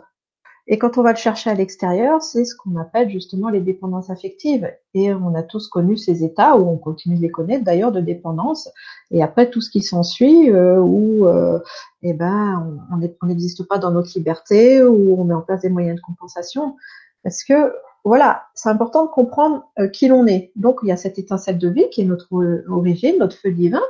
et 0.68 0.78
quand 0.78 0.98
on 0.98 1.02
va 1.02 1.12
le 1.12 1.16
chercher 1.16 1.50
à 1.50 1.54
l'extérieur, 1.54 2.22
c'est 2.22 2.44
ce 2.44 2.56
qu'on 2.56 2.76
appelle 2.76 3.08
justement 3.08 3.50
les 3.50 3.60
dépendances 3.60 4.10
affectives. 4.10 4.68
Et 4.94 5.14
on 5.14 5.34
a 5.36 5.44
tous 5.44 5.68
connu 5.68 5.96
ces 5.96 6.24
états, 6.24 6.56
où 6.56 6.68
on 6.68 6.76
continue 6.76 7.16
de 7.16 7.22
les 7.22 7.30
connaître 7.30 7.64
d'ailleurs, 7.64 7.92
de 7.92 8.00
dépendance. 8.00 8.68
Et 9.12 9.22
après 9.22 9.48
tout 9.48 9.60
ce 9.60 9.70
qui 9.70 9.80
s'ensuit, 9.80 10.50
euh, 10.50 10.80
où 10.80 11.26
euh, 11.26 11.60
eh 12.02 12.14
ben, 12.14 12.80
on 12.90 13.26
n'existe 13.26 13.62
pas 13.68 13.78
dans 13.78 13.92
notre 13.92 14.10
liberté, 14.16 14.82
où 14.82 15.20
on 15.20 15.24
met 15.24 15.34
en 15.34 15.40
place 15.42 15.60
des 15.60 15.68
moyens 15.68 15.96
de 15.96 16.02
compensation. 16.02 16.76
Parce 17.22 17.44
que 17.44 17.72
voilà, 18.04 18.46
c'est 18.54 18.68
important 18.68 19.04
de 19.04 19.10
comprendre 19.10 19.64
euh, 19.78 19.86
qui 19.86 20.08
l'on 20.08 20.26
est. 20.26 20.50
Donc 20.56 20.80
il 20.82 20.88
y 20.88 20.92
a 20.92 20.96
cette 20.96 21.18
étincelle 21.18 21.58
de 21.58 21.68
vie 21.68 21.88
qui 21.90 22.00
est 22.00 22.04
notre 22.04 22.28
origine, 22.68 23.18
notre 23.20 23.36
feu 23.36 23.52
divin. 23.52 23.82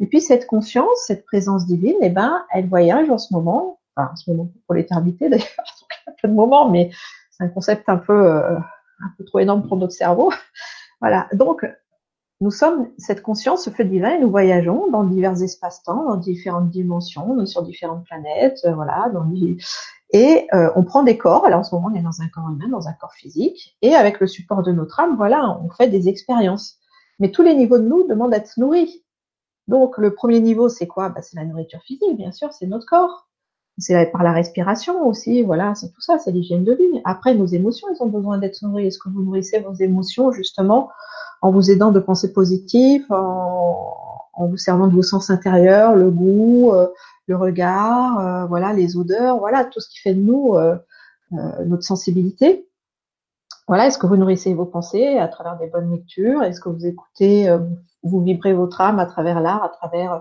Et 0.00 0.06
puis 0.06 0.20
cette 0.20 0.48
conscience, 0.48 1.04
cette 1.06 1.24
présence 1.24 1.64
divine, 1.64 1.96
eh 2.00 2.10
ben, 2.10 2.44
elle 2.52 2.68
voyage 2.68 3.08
en 3.08 3.18
ce 3.18 3.32
moment, 3.32 3.78
enfin, 3.94 4.10
en 4.12 4.16
ce 4.16 4.28
moment 4.32 4.50
pour 4.66 4.74
l'éternité 4.74 5.28
d'ailleurs, 5.30 5.46
de 6.24 6.28
moment, 6.28 6.68
mais 6.68 6.90
c'est 7.30 7.44
un 7.44 7.48
concept 7.48 7.88
un 7.88 7.98
peu, 7.98 8.12
euh, 8.12 8.56
un 8.56 9.10
peu 9.18 9.24
trop 9.24 9.38
énorme 9.40 9.66
pour 9.66 9.76
notre 9.76 9.92
cerveau. 9.92 10.32
voilà. 11.00 11.28
Donc, 11.32 11.66
nous 12.40 12.50
sommes 12.50 12.88
cette 12.98 13.22
conscience, 13.22 13.64
ce 13.64 13.70
feu 13.70 13.84
divin, 13.84 14.10
et 14.10 14.20
nous 14.20 14.30
voyageons 14.30 14.90
dans 14.90 15.04
divers 15.04 15.40
espaces-temps, 15.42 16.04
dans 16.04 16.16
différentes 16.16 16.70
dimensions, 16.70 17.46
sur 17.46 17.62
différentes 17.62 18.04
planètes, 18.04 18.60
euh, 18.64 18.74
voilà, 18.74 19.08
dans 19.12 19.24
et 20.14 20.46
euh, 20.54 20.70
on 20.76 20.84
prend 20.84 21.02
des 21.02 21.18
corps. 21.18 21.44
Alors 21.44 21.60
en 21.60 21.64
ce 21.64 21.74
moment, 21.74 21.88
on 21.92 21.94
est 21.96 22.02
dans 22.02 22.22
un 22.22 22.28
corps 22.28 22.48
humain, 22.48 22.68
dans 22.68 22.86
un 22.86 22.92
corps 22.92 23.14
physique, 23.14 23.76
et 23.82 23.94
avec 23.94 24.20
le 24.20 24.28
support 24.28 24.62
de 24.62 24.70
notre 24.70 25.00
âme, 25.00 25.16
voilà, 25.16 25.58
on 25.60 25.68
fait 25.70 25.88
des 25.88 26.08
expériences. 26.08 26.78
Mais 27.18 27.32
tous 27.32 27.42
les 27.42 27.54
niveaux 27.54 27.78
de 27.78 27.84
nous 27.84 28.06
demandent 28.06 28.30
d'être 28.30 28.56
nourris. 28.56 29.04
Donc 29.66 29.98
le 29.98 30.14
premier 30.14 30.40
niveau, 30.40 30.68
c'est 30.68 30.86
quoi? 30.86 31.08
Bah, 31.08 31.20
C'est 31.20 31.36
la 31.36 31.44
nourriture 31.44 31.82
physique, 31.82 32.16
bien 32.16 32.30
sûr, 32.30 32.52
c'est 32.52 32.66
notre 32.66 32.86
corps 32.86 33.28
c'est 33.78 34.06
par 34.12 34.22
la 34.22 34.32
respiration 34.32 35.06
aussi, 35.06 35.42
voilà, 35.42 35.74
c'est 35.74 35.88
tout 35.92 36.00
ça, 36.00 36.18
c'est 36.18 36.30
l'hygiène 36.30 36.64
de 36.64 36.72
vie. 36.72 37.00
Après, 37.04 37.34
nos 37.34 37.46
émotions, 37.46 37.88
elles 37.90 38.02
ont 38.02 38.08
besoin 38.08 38.38
d'être 38.38 38.62
nourries. 38.62 38.86
Est-ce 38.86 38.98
que 38.98 39.08
vous 39.08 39.22
nourrissez 39.22 39.58
vos 39.60 39.74
émotions 39.74 40.30
justement 40.30 40.90
en 41.42 41.50
vous 41.50 41.70
aidant 41.70 41.90
de 41.90 42.00
pensées 42.00 42.32
positives, 42.32 43.06
en, 43.10 43.96
vous 44.38 44.56
servant 44.56 44.86
de 44.86 44.94
vos 44.94 45.02
sens 45.02 45.30
intérieurs, 45.30 45.94
le 45.94 46.10
goût, 46.10 46.72
euh, 46.72 46.86
le 47.26 47.36
regard, 47.36 48.18
euh, 48.18 48.46
voilà, 48.46 48.72
les 48.72 48.96
odeurs, 48.96 49.38
voilà, 49.38 49.64
tout 49.64 49.80
ce 49.80 49.88
qui 49.88 49.98
fait 49.98 50.14
de 50.14 50.20
nous 50.20 50.56
euh, 51.32 51.64
notre 51.64 51.82
sensibilité. 51.82 52.68
voilà, 53.66 53.86
est-ce 53.86 53.98
que 53.98 54.06
vous 54.06 54.16
nourrissez 54.16 54.54
vos 54.54 54.66
pensées 54.66 55.18
à 55.18 55.26
travers 55.26 55.56
des 55.56 55.66
bonnes 55.66 55.90
lectures? 55.90 56.42
Est-ce 56.42 56.60
que 56.60 56.68
vous 56.68 56.86
écoutez, 56.86 57.48
euh, 57.48 57.58
vous 58.02 58.22
vibrez 58.22 58.52
votre 58.52 58.80
âme 58.80 58.98
à 59.00 59.06
travers 59.06 59.40
l'art, 59.40 59.64
à 59.64 59.70
travers 59.70 60.12
euh, 60.12 60.18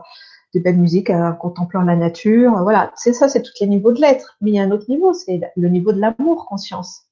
des 0.53 0.59
belles 0.59 0.77
musiques, 0.77 1.09
en 1.09 1.33
contemplant 1.33 1.81
la 1.81 1.95
nature 1.95 2.51
Voilà, 2.61 2.91
c'est 2.95 3.13
ça, 3.13 3.27
c'est 3.27 3.41
tous 3.41 3.53
les 3.59 3.67
niveaux 3.67 3.91
de 3.91 4.01
l'être. 4.01 4.37
Mais 4.41 4.51
il 4.51 4.55
y 4.55 4.59
a 4.59 4.63
un 4.63 4.71
autre 4.71 4.85
niveau, 4.89 5.13
c'est 5.13 5.41
le 5.55 5.69
niveau 5.69 5.91
de 5.91 5.99
l'amour 5.99 6.45
conscience. 6.45 7.03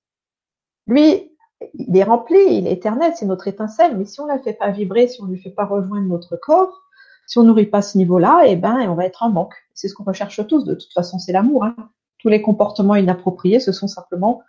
Lui, 0.88 1.32
il 1.74 1.96
est 1.96 2.04
rempli, 2.04 2.40
il 2.50 2.68
est 2.68 2.74
éternel, 2.74 3.14
c'est 3.16 3.26
notre 3.26 3.48
étincelle. 3.48 3.98
Mais 3.98 4.06
si 4.06 4.20
on 4.20 4.26
ne 4.26 4.32
la 4.32 4.40
fait 4.40 4.54
pas 4.54 4.70
vibrer, 4.70 5.08
si 5.08 5.22
on 5.22 5.26
ne 5.26 5.32
lui 5.32 5.42
fait 5.42 5.52
pas 5.52 5.66
rejoindre 5.66 6.08
notre 6.08 6.38
corps, 6.38 6.82
si 7.28 7.38
on 7.38 7.44
nourrit 7.44 7.66
pas 7.66 7.82
ce 7.82 7.98
niveau-là, 7.98 8.44
eh 8.46 8.56
ben, 8.56 8.90
on 8.90 8.96
va 8.96 9.06
être 9.06 9.24
en 9.24 9.30
manque. 9.30 9.56
C'est 9.74 9.88
ce 9.88 9.94
qu'on 9.94 10.04
recherche 10.04 10.46
tous. 10.48 10.64
De 10.64 10.76
toute 10.76 10.94
façon, 10.94 11.18
c'est 11.20 11.32
l'amour. 11.32 11.64
Hein. 11.64 11.76
Tous 12.20 12.30
les 12.30 12.42
comportements 12.42 12.96
inappropriés, 12.96 13.60
ce 13.60 13.72
sont 13.72 13.88
simplement 13.88 14.42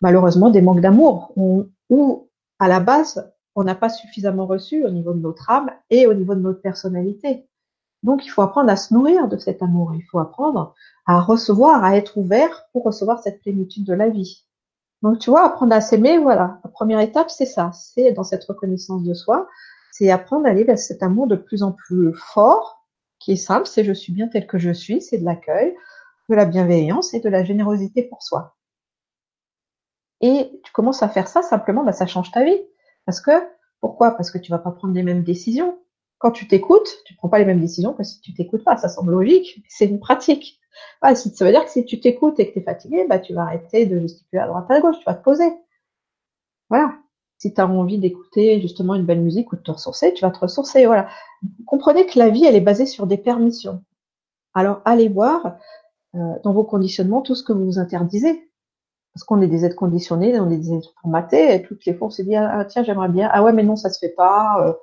malheureusement 0.00 0.50
des 0.50 0.62
manques 0.62 0.80
d'amour 0.80 1.32
ou 1.36 2.28
à 2.58 2.68
la 2.68 2.80
base 2.80 3.30
on 3.56 3.64
n'a 3.64 3.74
pas 3.74 3.88
suffisamment 3.88 4.46
reçu 4.46 4.84
au 4.84 4.90
niveau 4.90 5.14
de 5.14 5.18
notre 5.18 5.50
âme 5.50 5.70
et 5.88 6.06
au 6.06 6.14
niveau 6.14 6.34
de 6.34 6.40
notre 6.40 6.60
personnalité. 6.60 7.48
Donc 8.02 8.24
il 8.24 8.28
faut 8.28 8.42
apprendre 8.42 8.70
à 8.70 8.76
se 8.76 8.94
nourrir 8.94 9.28
de 9.28 9.36
cet 9.36 9.62
amour, 9.62 9.92
il 9.94 10.02
faut 10.02 10.18
apprendre 10.18 10.74
à 11.06 11.20
recevoir, 11.20 11.82
à 11.82 11.96
être 11.96 12.16
ouvert 12.16 12.66
pour 12.72 12.84
recevoir 12.84 13.20
cette 13.22 13.40
plénitude 13.40 13.84
de 13.84 13.94
la 13.94 14.08
vie. 14.08 14.44
Donc 15.02 15.18
tu 15.18 15.30
vois, 15.30 15.44
apprendre 15.44 15.74
à 15.74 15.80
s'aimer, 15.80 16.18
voilà, 16.18 16.60
la 16.64 16.70
première 16.70 17.00
étape 17.00 17.30
c'est 17.30 17.46
ça, 17.46 17.70
c'est 17.72 18.12
dans 18.12 18.24
cette 18.24 18.44
reconnaissance 18.44 19.02
de 19.02 19.14
soi, 19.14 19.48
c'est 19.92 20.10
apprendre 20.10 20.46
à 20.46 20.50
aller 20.50 20.64
vers 20.64 20.78
cet 20.78 21.02
amour 21.02 21.26
de 21.26 21.36
plus 21.36 21.62
en 21.62 21.72
plus 21.72 22.12
fort, 22.14 22.86
qui 23.18 23.32
est 23.32 23.36
simple, 23.36 23.66
c'est 23.66 23.84
je 23.84 23.92
suis 23.92 24.12
bien 24.12 24.28
tel 24.28 24.46
que 24.46 24.58
je 24.58 24.70
suis, 24.70 25.00
c'est 25.00 25.18
de 25.18 25.24
l'accueil, 25.24 25.74
de 26.28 26.34
la 26.34 26.44
bienveillance 26.44 27.14
et 27.14 27.20
de 27.20 27.28
la 27.28 27.44
générosité 27.44 28.02
pour 28.02 28.22
soi. 28.22 28.56
Et 30.20 30.60
tu 30.64 30.72
commences 30.72 31.02
à 31.02 31.08
faire 31.08 31.28
ça, 31.28 31.42
simplement, 31.42 31.84
bah, 31.84 31.92
ça 31.92 32.06
change 32.06 32.30
ta 32.30 32.44
vie. 32.44 32.58
Parce 33.04 33.20
que, 33.20 33.30
pourquoi? 33.80 34.12
Parce 34.12 34.30
que 34.30 34.38
tu 34.38 34.50
vas 34.50 34.58
pas 34.58 34.70
prendre 34.70 34.94
les 34.94 35.02
mêmes 35.02 35.22
décisions. 35.22 35.78
Quand 36.18 36.30
tu 36.30 36.48
t'écoutes, 36.48 37.02
tu 37.04 37.14
prends 37.14 37.28
pas 37.28 37.38
les 37.38 37.44
mêmes 37.44 37.60
décisions 37.60 37.92
que 37.92 38.02
si 38.02 38.20
tu 38.20 38.32
t'écoutes 38.34 38.64
pas. 38.64 38.76
Ça 38.76 38.88
semble 38.88 39.12
logique, 39.12 39.62
c'est 39.68 39.86
une 39.86 40.00
pratique. 40.00 40.58
ça 41.02 41.44
veut 41.44 41.50
dire 41.50 41.64
que 41.64 41.70
si 41.70 41.84
tu 41.84 42.00
t'écoutes 42.00 42.40
et 42.40 42.48
que 42.48 42.54
tu 42.54 42.58
es 42.60 42.62
fatigué, 42.62 43.06
bah, 43.08 43.18
tu 43.18 43.34
vas 43.34 43.42
arrêter 43.42 43.86
de 43.86 44.00
gesticuler 44.00 44.42
à 44.42 44.46
droite 44.46 44.70
à 44.70 44.80
gauche, 44.80 44.98
tu 44.98 45.04
vas 45.04 45.14
te 45.14 45.22
poser. 45.22 45.52
Voilà. 46.70 46.94
Si 47.38 47.52
tu 47.52 47.60
as 47.60 47.66
envie 47.66 47.98
d'écouter 47.98 48.60
justement 48.62 48.94
une 48.94 49.04
belle 49.04 49.20
musique 49.20 49.52
ou 49.52 49.56
de 49.56 49.60
te 49.60 49.70
ressourcer, 49.70 50.14
tu 50.14 50.22
vas 50.22 50.30
te 50.30 50.38
ressourcer. 50.38 50.86
Voilà. 50.86 51.08
comprenez 51.66 52.06
que 52.06 52.18
la 52.18 52.30
vie, 52.30 52.44
elle 52.44 52.56
est 52.56 52.60
basée 52.60 52.86
sur 52.86 53.06
des 53.06 53.18
permissions. 53.18 53.84
Alors, 54.54 54.80
allez 54.86 55.08
voir 55.08 55.58
euh, 56.14 56.18
dans 56.44 56.54
vos 56.54 56.64
conditionnements 56.64 57.20
tout 57.20 57.34
ce 57.34 57.44
que 57.44 57.52
vous 57.52 57.66
vous 57.66 57.78
interdisez 57.78 58.46
parce 59.16 59.24
qu'on 59.24 59.40
est 59.40 59.48
des 59.48 59.64
êtres 59.64 59.76
conditionnés, 59.76 60.38
on 60.38 60.50
est 60.50 60.58
des 60.58 60.74
êtres 60.74 60.92
formatés, 61.00 61.54
et 61.54 61.62
toutes 61.62 61.86
les 61.86 61.94
fois 61.94 62.08
on 62.08 62.10
s'est 62.10 62.24
dit 62.24 62.36
ah, 62.36 62.66
tiens 62.66 62.84
j'aimerais 62.84 63.08
bien, 63.08 63.30
ah 63.32 63.42
ouais 63.42 63.54
mais 63.54 63.62
non 63.62 63.74
ça 63.74 63.88
se 63.88 63.98
fait 63.98 64.10
pas, 64.10 64.62
euh, 64.62 64.74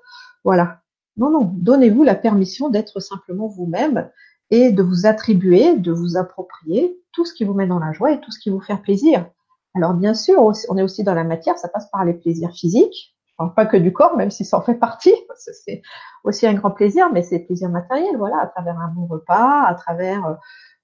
voilà. 0.43 0.82
Non 1.17 1.29
non, 1.29 1.51
donnez-vous 1.53 2.03
la 2.03 2.15
permission 2.15 2.69
d'être 2.69 2.99
simplement 2.99 3.47
vous-même 3.47 4.09
et 4.49 4.71
de 4.71 4.83
vous 4.83 5.05
attribuer, 5.05 5.77
de 5.77 5.91
vous 5.91 6.17
approprier 6.17 6.99
tout 7.11 7.25
ce 7.25 7.33
qui 7.33 7.43
vous 7.43 7.53
met 7.53 7.67
dans 7.67 7.79
la 7.79 7.91
joie 7.91 8.11
et 8.11 8.19
tout 8.19 8.31
ce 8.31 8.39
qui 8.39 8.49
vous 8.49 8.61
fait 8.61 8.77
plaisir. 8.77 9.29
Alors 9.75 9.93
bien 9.93 10.13
sûr, 10.13 10.51
on 10.69 10.77
est 10.77 10.83
aussi 10.83 11.03
dans 11.03 11.15
la 11.15 11.23
matière, 11.23 11.57
ça 11.57 11.69
passe 11.69 11.89
par 11.91 12.05
les 12.05 12.13
plaisirs 12.13 12.51
physiques. 12.51 13.15
Pas 13.55 13.65
que 13.65 13.77
du 13.77 13.91
corps, 13.91 14.15
même 14.15 14.31
si 14.31 14.45
ça 14.45 14.57
en 14.57 14.61
fait 14.61 14.75
partie, 14.75 15.13
c'est 15.35 15.81
aussi 16.23 16.47
un 16.47 16.53
grand 16.53 16.71
plaisir, 16.71 17.09
mais 17.11 17.23
c'est 17.23 17.39
plaisir 17.39 17.69
matériel, 17.69 18.15
voilà, 18.15 18.37
à 18.39 18.47
travers 18.47 18.79
un 18.79 18.87
bon 18.87 19.05
repas, 19.05 19.63
à 19.63 19.73
travers 19.73 20.37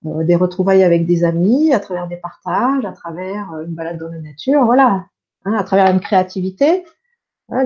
euh, 0.06 0.24
des 0.24 0.36
retrouvailles 0.36 0.84
avec 0.84 1.06
des 1.06 1.24
amis, 1.24 1.74
à 1.74 1.80
travers 1.80 2.08
des 2.08 2.18
partages, 2.18 2.84
à 2.86 2.92
travers 2.92 3.54
euh, 3.54 3.66
une 3.66 3.76
balade 3.76 3.98
dans 3.98 4.10
la 4.10 4.20
nature, 4.20 4.66
voilà, 4.66 5.06
hein, 5.46 5.54
à 5.54 5.64
travers 5.64 5.90
une 5.94 6.02
créativité, 6.02 6.84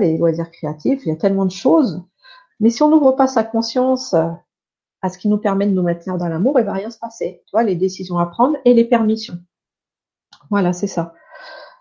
les 0.00 0.16
loisirs 0.16 0.50
créatifs, 0.50 1.04
il 1.04 1.08
y 1.08 1.12
a 1.12 1.16
tellement 1.16 1.44
de 1.44 1.50
choses. 1.50 2.02
Mais 2.60 2.70
si 2.70 2.82
on 2.82 2.90
n'ouvre 2.90 3.12
pas 3.12 3.26
sa 3.26 3.44
conscience 3.44 4.14
à 4.14 5.08
ce 5.10 5.18
qui 5.18 5.28
nous 5.28 5.38
permet 5.38 5.66
de 5.66 5.72
nous 5.72 5.82
maintenir 5.82 6.16
dans 6.16 6.28
l'amour, 6.28 6.58
il 6.58 6.64
va 6.64 6.72
rien 6.72 6.90
se 6.90 6.98
passer. 6.98 7.44
Tu 7.46 7.64
les 7.64 7.76
décisions 7.76 8.18
à 8.18 8.26
prendre 8.26 8.56
et 8.64 8.74
les 8.74 8.84
permissions. 8.84 9.38
Voilà, 10.50 10.72
c'est 10.72 10.86
ça. 10.86 11.14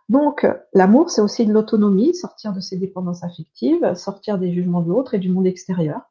Donc, 0.09 0.45
l'amour, 0.73 1.09
c'est 1.09 1.21
aussi 1.21 1.45
de 1.45 1.53
l'autonomie, 1.53 2.13
sortir 2.13 2.53
de 2.53 2.59
ses 2.59 2.77
dépendances 2.77 3.23
affectives, 3.23 3.95
sortir 3.95 4.37
des 4.37 4.53
jugements 4.53 4.81
de 4.81 4.89
l'autre 4.89 5.13
et 5.13 5.19
du 5.19 5.29
monde 5.29 5.47
extérieur. 5.47 6.01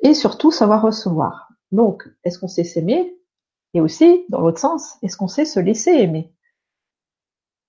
Et 0.00 0.14
surtout, 0.14 0.50
savoir 0.50 0.82
recevoir. 0.82 1.48
Donc, 1.72 2.08
est-ce 2.24 2.38
qu'on 2.38 2.48
sait 2.48 2.64
s'aimer? 2.64 3.18
Et 3.74 3.80
aussi, 3.80 4.24
dans 4.28 4.40
l'autre 4.40 4.60
sens, 4.60 4.96
est-ce 5.02 5.16
qu'on 5.16 5.28
sait 5.28 5.44
se 5.44 5.60
laisser 5.60 5.90
aimer? 5.90 6.32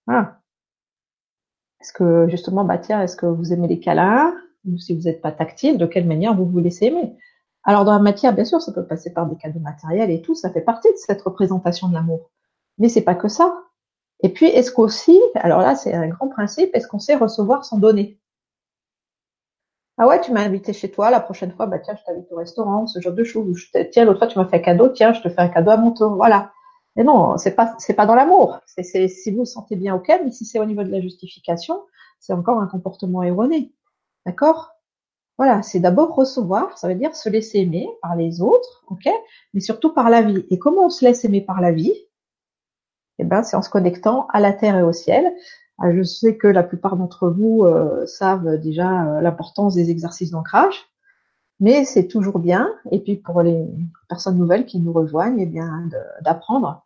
Voilà. 0.05 0.41
Est-ce 1.81 1.93
que 1.93 2.27
justement, 2.29 2.63
bah 2.63 2.77
tiens, 2.77 3.01
est-ce 3.01 3.17
que 3.17 3.25
vous 3.25 3.53
aimez 3.53 3.67
les 3.67 3.79
câlins? 3.79 4.33
Ou 4.67 4.78
si 4.78 4.95
vous 4.95 5.04
n'êtes 5.04 5.21
pas 5.21 5.32
tactile, 5.32 5.78
de 5.78 5.86
quelle 5.86 6.08
manière 6.08 6.36
vous 6.36 6.45
vous 6.45 6.60
laissez 6.60 6.86
aimer 6.88 7.15
Alors 7.63 7.86
dans 7.86 7.93
la 7.93 7.99
matière, 7.99 8.34
bien 8.34 8.45
sûr, 8.45 8.62
ça 8.62 8.71
peut 8.71 8.86
passer 8.86 9.13
par 9.13 9.28
des 9.28 9.36
cadeaux 9.38 9.60
matériels 9.60 10.12
et 10.12 10.21
tout, 10.21 10.36
ça 10.36 10.51
fait 10.51 10.62
partie 10.62 10.91
de 10.91 10.97
cette 10.97 11.21
représentation 11.21 11.88
de 11.89 11.93
l'amour. 11.93 12.32
Mais 12.78 12.89
c'est 12.89 13.01
pas 13.04 13.15
que 13.15 13.28
ça. 13.28 13.63
Et 14.21 14.30
puis, 14.30 14.47
est-ce 14.47 14.71
qu'aussi, 14.71 15.19
alors 15.36 15.60
là, 15.60 15.75
c'est 15.75 15.93
un 15.93 16.08
grand 16.08 16.30
principe, 16.30 16.69
est-ce 16.73 16.88
qu'on 16.88 16.99
sait 16.99 17.15
recevoir 17.15 17.65
sans 17.65 17.78
donner? 17.78 18.19
Ah 19.97 20.08
ouais, 20.08 20.19
tu 20.19 20.32
m'as 20.34 20.41
invité 20.41 20.73
chez 20.73 20.91
toi, 20.91 21.10
la 21.10 21.21
prochaine 21.21 21.51
fois, 21.54 21.67
bah 21.67 21.80
tiens, 21.80 21.95
je 21.95 22.04
t'invite 22.04 22.30
au 22.32 22.36
restaurant, 22.36 22.86
ce 22.86 22.99
genre 22.99 23.13
de 23.13 23.23
choses. 23.23 23.58
tiens, 23.91 24.04
l'autre 24.04 24.19
fois, 24.19 24.28
tu 24.28 24.38
m'as 24.38 24.45
fait 24.45 24.58
un 24.58 24.60
cadeau, 24.60 24.89
tiens, 24.89 25.13
je 25.13 25.21
te 25.21 25.30
fais 25.30 25.41
un 25.41 25.47
cadeau 25.47 25.71
à 25.71 25.78
mon 25.78 25.91
tour. 25.91 26.15
Voilà. 26.15 26.51
Mais 26.95 27.04
non, 27.04 27.38
c'est 27.38 27.56
pas, 27.56 27.75
c'est 27.78 27.93
pas 27.93 28.06
dans 28.06 28.15
l'amour. 28.15 28.60
C'est, 28.65 29.08
si 29.08 29.32
vous 29.32 29.39
vous 29.39 29.45
sentez 29.45 29.75
bien, 29.75 29.95
ok, 29.95 30.12
mais 30.23 30.32
si 30.32 30.45
c'est 30.45 30.60
au 30.60 30.65
niveau 30.65 30.84
de 30.84 30.91
la 30.91 31.01
justification, 31.01 31.82
c'est 32.19 32.34
encore 32.34 32.60
un 32.60 32.67
comportement 32.67 33.23
erroné. 33.23 33.73
D'accord? 34.25 34.71
Voilà, 35.38 35.61
c'est 35.63 35.79
d'abord 35.79 36.15
recevoir, 36.15 36.77
ça 36.77 36.88
veut 36.88 36.95
dire 36.95 37.15
se 37.15 37.27
laisser 37.29 37.59
aimer 37.59 37.89
par 38.01 38.15
les 38.15 38.41
autres, 38.41 38.85
ok, 38.88 39.09
mais 39.53 39.59
surtout 39.59 39.93
par 39.93 40.09
la 40.09 40.21
vie. 40.21 40.45
Et 40.49 40.59
comment 40.59 40.85
on 40.85 40.89
se 40.89 41.03
laisse 41.03 41.25
aimer 41.25 41.41
par 41.41 41.59
la 41.59 41.73
vie? 41.73 41.93
Eh 43.19 43.25
ben, 43.25 43.43
c'est 43.43 43.57
en 43.57 43.61
se 43.61 43.69
connectant 43.69 44.27
à 44.31 44.39
la 44.39 44.53
terre 44.53 44.77
et 44.77 44.83
au 44.83 44.93
ciel, 44.93 45.33
ah, 45.77 45.93
je 45.93 46.03
sais 46.03 46.38
que 46.38 46.47
la 46.47 46.63
plupart 46.63 46.95
d'entre 46.95 47.29
vous 47.29 47.63
euh, 47.63 48.05
savent 48.05 48.57
déjà 48.59 49.17
euh, 49.17 49.21
l'importance 49.21 49.75
des 49.75 49.89
exercices 49.89 50.31
d'ancrage, 50.31 50.85
mais 51.59 51.83
c'est 51.83 52.07
toujours 52.07 52.39
bien. 52.39 52.69
Et 52.91 52.99
puis 52.99 53.17
pour 53.17 53.41
les 53.41 53.65
personnes 54.07 54.38
nouvelles 54.38 54.65
qui 54.65 54.79
nous 54.79 54.93
rejoignent, 54.93 55.39
eh 55.39 55.45
bien 55.45 55.89
d'apprendre 56.21 56.85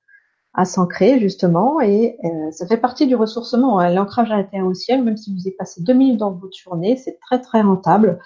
à 0.53 0.65
s'ancrer 0.65 1.19
justement. 1.19 1.79
Et 1.81 2.17
euh, 2.23 2.51
ça 2.51 2.67
fait 2.67 2.77
partie 2.77 3.07
du 3.07 3.15
ressourcement. 3.15 3.79
Hein. 3.79 3.89
L'ancrage 3.89 4.31
à 4.31 4.37
la 4.37 4.43
terre 4.43 4.65
au 4.65 4.73
ciel, 4.73 5.03
même 5.03 5.17
si 5.17 5.33
vous 5.33 5.41
avez 5.41 5.55
passé 5.55 5.81
deux 5.81 5.93
minutes 5.93 6.17
dans 6.17 6.31
votre 6.31 6.57
journée, 6.57 6.97
c'est 6.97 7.19
très 7.19 7.39
très 7.39 7.61
rentable 7.61 8.19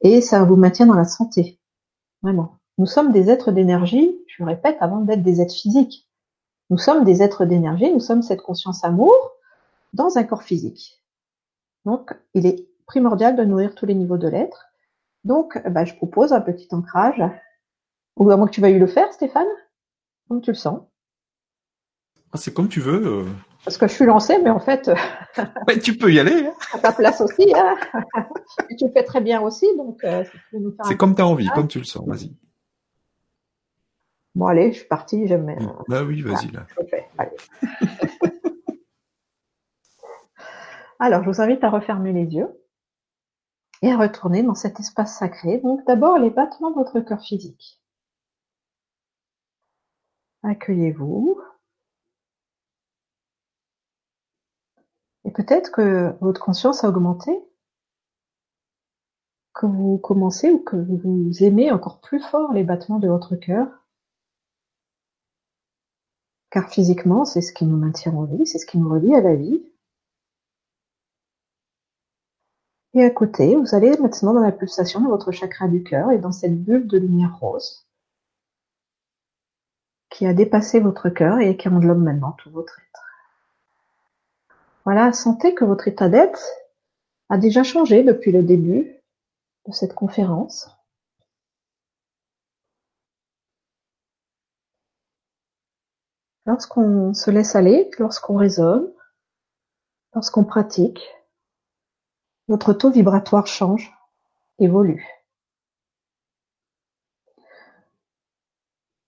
et 0.00 0.20
ça 0.20 0.44
vous 0.44 0.56
maintient 0.56 0.86
dans 0.86 0.94
la 0.94 1.04
santé. 1.04 1.60
Vraiment. 2.22 2.56
Nous 2.78 2.86
sommes 2.86 3.12
des 3.12 3.30
êtres 3.30 3.50
d'énergie, 3.50 4.16
je 4.28 4.42
le 4.42 4.48
répète, 4.48 4.76
avant 4.80 5.00
d'être 5.00 5.22
des 5.22 5.40
êtres 5.40 5.54
physiques. 5.54 6.08
Nous 6.70 6.78
sommes 6.78 7.04
des 7.04 7.22
êtres 7.22 7.44
d'énergie, 7.44 7.92
nous 7.92 8.00
sommes 8.00 8.22
cette 8.22 8.42
conscience 8.42 8.84
amour 8.84 9.14
dans 9.94 10.18
un 10.18 10.24
corps 10.24 10.42
physique. 10.42 11.02
Donc, 11.84 12.12
il 12.34 12.46
est 12.46 12.68
primordial 12.86 13.36
de 13.36 13.44
nourrir 13.44 13.74
tous 13.74 13.86
les 13.86 13.94
niveaux 13.94 14.18
de 14.18 14.28
l'être. 14.28 14.66
Donc, 15.24 15.60
bah, 15.68 15.84
je 15.84 15.94
propose 15.94 16.32
un 16.32 16.40
petit 16.40 16.68
ancrage. 16.72 17.22
Ou 18.16 18.30
à 18.30 18.36
moins 18.36 18.46
que 18.46 18.52
tu 18.52 18.60
veuilles 18.60 18.78
le 18.78 18.86
faire, 18.86 19.12
Stéphane, 19.12 19.46
comme 20.28 20.40
tu 20.40 20.50
le 20.50 20.56
sens. 20.56 20.80
Ah, 22.32 22.36
c'est 22.36 22.52
comme 22.52 22.68
tu 22.68 22.80
veux. 22.80 23.06
Euh. 23.06 23.24
Parce 23.64 23.78
que 23.78 23.86
je 23.86 23.94
suis 23.94 24.04
lancée, 24.04 24.38
mais 24.42 24.50
en 24.50 24.60
fait. 24.60 24.90
tu 25.82 25.96
peux 25.96 26.12
y 26.12 26.18
aller. 26.18 26.46
Hein. 26.46 26.52
À 26.74 26.78
ta 26.78 26.92
place 26.92 27.20
aussi. 27.20 27.52
Hein. 27.54 27.76
Et 28.70 28.76
tu 28.76 28.86
le 28.86 28.92
fais 28.92 29.04
très 29.04 29.20
bien 29.20 29.40
aussi, 29.40 29.66
donc. 29.76 30.02
Euh, 30.04 30.24
c'est 30.84 30.96
comme 30.96 31.14
tu 31.14 31.22
as 31.22 31.26
envie, 31.26 31.48
comme 31.48 31.68
tu 31.68 31.78
le 31.78 31.84
sens. 31.84 32.06
Vas-y. 32.06 32.34
Bon, 34.34 34.46
allez, 34.46 34.72
je 34.72 34.78
suis 34.78 34.88
partie. 34.88 35.26
J'aime. 35.26 35.56
Bah 35.88 36.04
oui, 36.04 36.22
vas-y 36.22 36.50
là. 36.52 36.66
Je. 36.70 36.82
Alors, 41.00 41.22
je 41.22 41.30
vous 41.30 41.40
invite 41.40 41.62
à 41.62 41.70
refermer 41.70 42.12
les 42.12 42.24
yeux 42.24 42.48
et 43.82 43.92
à 43.92 43.96
retourner 43.96 44.42
dans 44.42 44.54
cet 44.54 44.80
espace 44.80 45.16
sacré. 45.16 45.58
Donc, 45.58 45.84
d'abord, 45.86 46.18
les 46.18 46.30
battements 46.30 46.70
de 46.70 46.76
votre 46.76 47.00
cœur 47.00 47.20
physique. 47.20 47.80
Accueillez-vous. 50.42 51.40
Et 55.28 55.30
peut-être 55.30 55.70
que 55.70 56.16
votre 56.22 56.40
conscience 56.40 56.84
a 56.84 56.88
augmenté, 56.88 57.30
que 59.52 59.66
vous 59.66 59.98
commencez 59.98 60.50
ou 60.50 60.58
que 60.58 60.76
vous 60.76 61.44
aimez 61.44 61.70
encore 61.70 62.00
plus 62.00 62.18
fort 62.18 62.54
les 62.54 62.64
battements 62.64 62.98
de 62.98 63.08
votre 63.08 63.36
cœur. 63.36 63.68
Car 66.48 66.70
physiquement, 66.70 67.26
c'est 67.26 67.42
ce 67.42 67.52
qui 67.52 67.66
nous 67.66 67.76
maintient 67.76 68.14
en 68.14 68.24
vie, 68.24 68.46
c'est 68.46 68.58
ce 68.58 68.64
qui 68.64 68.78
nous 68.78 68.88
relie 68.88 69.14
à 69.14 69.20
la 69.20 69.34
vie. 69.34 69.62
Et 72.94 73.04
à 73.04 73.10
côté, 73.10 73.54
vous 73.54 73.74
allez 73.74 73.98
maintenant 73.98 74.32
dans 74.32 74.40
la 74.40 74.50
pulsation 74.50 75.02
de 75.02 75.08
votre 75.08 75.30
chakra 75.30 75.68
du 75.68 75.82
cœur 75.82 76.10
et 76.10 76.16
dans 76.16 76.32
cette 76.32 76.58
bulle 76.58 76.88
de 76.88 76.96
lumière 76.96 77.38
rose 77.38 77.86
qui 80.08 80.26
a 80.26 80.32
dépassé 80.32 80.80
votre 80.80 81.10
cœur 81.10 81.38
et 81.40 81.58
qui 81.58 81.68
englobe 81.68 82.02
maintenant 82.02 82.32
tout 82.32 82.50
votre 82.50 82.80
être. 82.80 83.07
Voilà, 84.84 85.12
sentez 85.12 85.54
que 85.54 85.64
votre 85.64 85.88
état 85.88 86.08
d'être 86.08 86.40
a 87.28 87.38
déjà 87.38 87.62
changé 87.62 88.02
depuis 88.02 88.32
le 88.32 88.42
début 88.42 88.96
de 89.66 89.72
cette 89.72 89.94
conférence. 89.94 90.70
Lorsqu'on 96.46 97.12
se 97.12 97.30
laisse 97.30 97.54
aller, 97.54 97.90
lorsqu'on 97.98 98.36
raisonne, 98.36 98.90
lorsqu'on 100.14 100.44
pratique, 100.44 101.06
votre 102.48 102.72
taux 102.72 102.90
vibratoire 102.90 103.46
change, 103.46 103.94
évolue. 104.58 105.06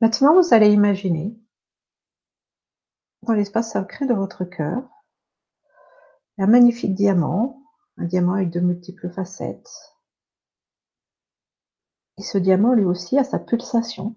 Maintenant, 0.03 0.35
vous 0.35 0.53
allez 0.53 0.71
imaginer 0.71 1.35
dans 3.23 3.33
l'espace 3.33 3.73
sacré 3.73 4.07
de 4.07 4.15
votre 4.15 4.45
cœur 4.45 4.83
un 6.41 6.47
magnifique 6.47 6.95
diamant, 6.95 7.63
un 7.97 8.05
diamant 8.05 8.35
avec 8.35 8.51
de 8.51 8.61
multiples 8.61 9.11
facettes. 9.11 9.71
Et 12.19 12.23
ce 12.23 12.39
diamant, 12.39 12.73
lui 12.73 12.85
aussi, 12.85 13.19
a 13.19 13.25
sa 13.25 13.39
pulsation. 13.39 14.17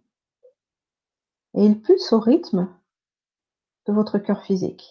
Et 1.53 1.65
il 1.65 1.82
pulse 1.82 2.11
au 2.13 2.19
rythme 2.19 2.69
de 3.86 3.93
votre 3.93 4.17
cœur 4.17 4.41
physique. 4.43 4.89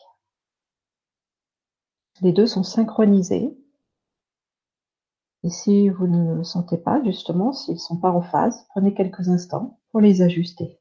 Les 2.21 2.33
deux 2.33 2.47
sont 2.47 2.63
synchronisés. 2.63 3.57
Et 5.43 5.51
si 5.51 5.89
vous 5.89 6.07
ne 6.07 6.35
le 6.35 6.45
sentez 6.45 6.77
pas, 6.77 7.03
justement, 7.03 7.53
s'ils 7.53 7.75
ne 7.75 7.79
sont 7.81 7.97
pas 7.97 8.13
en 8.13 8.23
phase, 8.23 8.65
prenez 8.69 8.95
quelques 8.95 9.29
instants 9.29 9.81
pour 9.91 10.01
les 10.01 10.23
ajuster 10.23 10.79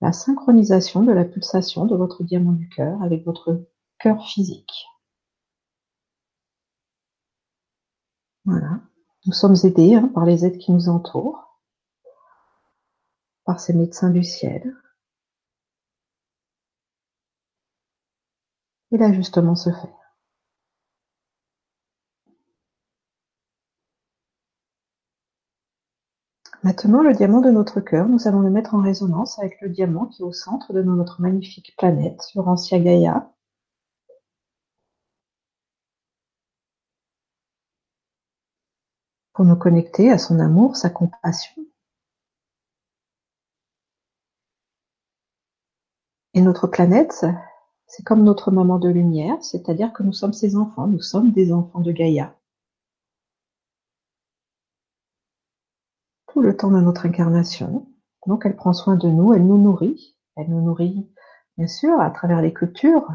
la 0.00 0.12
synchronisation 0.12 1.02
de 1.02 1.12
la 1.12 1.24
pulsation 1.24 1.86
de 1.86 1.96
votre 1.96 2.22
diamant 2.22 2.52
du 2.52 2.68
cœur 2.68 3.02
avec 3.02 3.24
votre 3.24 3.64
cœur 3.98 4.24
physique. 4.24 4.86
Voilà. 8.48 8.80
Nous 9.26 9.34
sommes 9.34 9.56
aidés 9.62 9.94
hein, 9.94 10.10
par 10.14 10.24
les 10.24 10.46
aides 10.46 10.56
qui 10.56 10.72
nous 10.72 10.88
entourent, 10.88 11.60
par 13.44 13.60
ces 13.60 13.74
médecins 13.74 14.08
du 14.08 14.24
ciel. 14.24 14.74
Et 18.90 18.96
l'ajustement 18.96 19.54
se 19.54 19.68
fait. 19.70 19.92
Maintenant 26.62 27.02
le 27.02 27.12
diamant 27.12 27.42
de 27.42 27.50
notre 27.50 27.82
cœur, 27.82 28.08
nous 28.08 28.28
allons 28.28 28.40
le 28.40 28.48
mettre 28.48 28.74
en 28.74 28.80
résonance 28.80 29.38
avec 29.38 29.60
le 29.60 29.68
diamant 29.68 30.06
qui 30.06 30.22
est 30.22 30.24
au 30.24 30.32
centre 30.32 30.72
de 30.72 30.82
notre 30.82 31.20
magnifique 31.20 31.74
planète, 31.76 32.22
Laurentia 32.34 32.78
Gaïa. 32.78 33.30
Pour 39.38 39.44
nous 39.44 39.54
connecter 39.54 40.10
à 40.10 40.18
son 40.18 40.40
amour, 40.40 40.74
sa 40.74 40.90
compassion. 40.90 41.62
Et 46.34 46.40
notre 46.40 46.66
planète, 46.66 47.24
c'est 47.86 48.02
comme 48.02 48.24
notre 48.24 48.50
maman 48.50 48.80
de 48.80 48.88
lumière, 48.88 49.40
c'est-à-dire 49.40 49.92
que 49.92 50.02
nous 50.02 50.12
sommes 50.12 50.32
ses 50.32 50.56
enfants, 50.56 50.88
nous 50.88 51.00
sommes 51.00 51.30
des 51.30 51.52
enfants 51.52 51.78
de 51.78 51.92
Gaïa. 51.92 52.34
le 56.34 56.56
temps 56.56 56.72
de 56.72 56.80
notre 56.80 57.06
incarnation. 57.06 57.86
Donc 58.26 58.44
elle 58.44 58.56
prend 58.56 58.72
soin 58.72 58.96
de 58.96 59.08
nous, 59.08 59.34
elle 59.34 59.46
nous 59.46 59.58
nourrit. 59.58 60.16
Elle 60.34 60.50
nous 60.50 60.62
nourrit, 60.62 61.08
bien 61.56 61.68
sûr, 61.68 62.00
à 62.00 62.10
travers 62.10 62.42
les 62.42 62.52
cultures, 62.52 63.08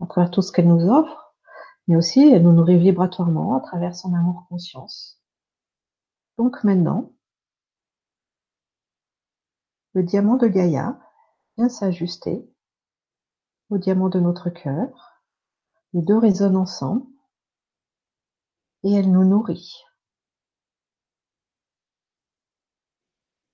à 0.00 0.06
travers 0.06 0.32
tout 0.32 0.42
ce 0.42 0.50
qu'elle 0.50 0.66
nous 0.66 0.88
offre, 0.88 1.36
mais 1.86 1.94
aussi 1.94 2.28
elle 2.28 2.42
nous 2.42 2.52
nourrit 2.52 2.78
vibratoirement 2.78 3.56
à 3.56 3.60
travers 3.60 3.94
son 3.94 4.14
amour 4.14 4.46
conscience. 4.48 5.17
Donc 6.38 6.62
maintenant, 6.62 7.12
le 9.92 10.04
diamant 10.04 10.36
de 10.36 10.46
Gaïa 10.46 11.00
vient 11.56 11.68
s'ajuster 11.68 12.48
au 13.70 13.78
diamant 13.78 14.08
de 14.08 14.20
notre 14.20 14.48
cœur. 14.48 15.24
Les 15.92 16.02
deux 16.02 16.16
résonnent 16.16 16.56
ensemble 16.56 17.04
et 18.84 18.92
elle 18.92 19.10
nous 19.10 19.24
nourrit. 19.24 19.82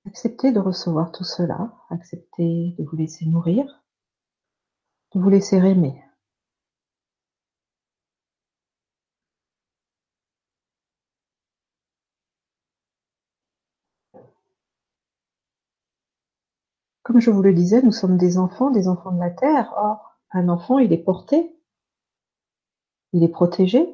Acceptez 0.07 0.53
de 0.53 0.61
recevoir 0.61 1.11
tout 1.11 1.24
cela, 1.24 1.74
acceptez 1.89 2.74
de 2.78 2.85
vous 2.85 2.97
laisser 2.97 3.24
nourrir, 3.24 3.64
de 5.14 5.20
vous 5.20 5.30
laisser 5.30 5.57
aimer. 5.57 6.04
Comme 17.15 17.21
je 17.21 17.31
vous 17.31 17.43
le 17.43 17.55
disais, 17.55 17.81
nous 17.81 17.93
sommes 17.93 18.17
des 18.17 18.39
enfants, 18.39 18.73
des 18.73 18.89
enfants 18.89 19.12
de 19.12 19.21
la 19.21 19.31
Terre. 19.31 19.73
Or, 19.77 20.19
un 20.33 20.49
enfant, 20.49 20.81
il 20.81 20.93
est 20.93 20.99
porté, 20.99 21.57
il 23.12 23.23
est 23.23 23.29
protégé, 23.29 23.89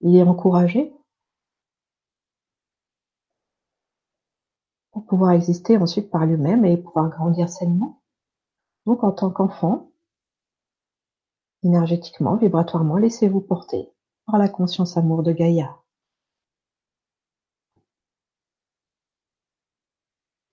il 0.00 0.16
est 0.16 0.24
encouragé, 0.24 0.92
pour 4.90 5.06
pouvoir 5.06 5.30
exister 5.30 5.76
ensuite 5.76 6.10
par 6.10 6.26
lui-même 6.26 6.64
et 6.64 6.76
pouvoir 6.76 7.08
grandir 7.08 7.48
sainement. 7.48 8.02
Donc 8.84 9.04
en 9.04 9.12
tant 9.12 9.30
qu'enfant, 9.30 9.92
énergétiquement, 11.62 12.34
vibratoirement, 12.34 12.96
laissez-vous 12.96 13.42
porter 13.42 13.88
par 14.26 14.38
la 14.38 14.48
conscience 14.48 14.96
amour 14.96 15.22
de 15.22 15.30
Gaïa. 15.30 15.79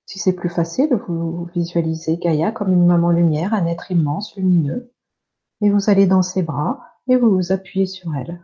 Si 0.08 0.20
c'est 0.20 0.34
plus 0.34 0.49
facile, 0.49 0.95
vous 0.95 1.49
visualisez 1.53 2.16
Gaïa 2.16 2.53
comme 2.53 2.72
une 2.72 2.86
maman 2.86 3.12
lumière, 3.12 3.53
un 3.53 3.66
être 3.66 3.91
immense, 3.91 4.38
lumineux, 4.38 4.93
et 5.60 5.70
vous 5.70 5.89
allez 5.89 6.08
dans 6.08 6.22
ses 6.22 6.43
bras 6.43 6.82
et 7.10 7.18
vous 7.18 7.30
vous 7.30 7.51
appuyez 7.51 7.86
sur 7.86 8.16
elle. 8.16 8.41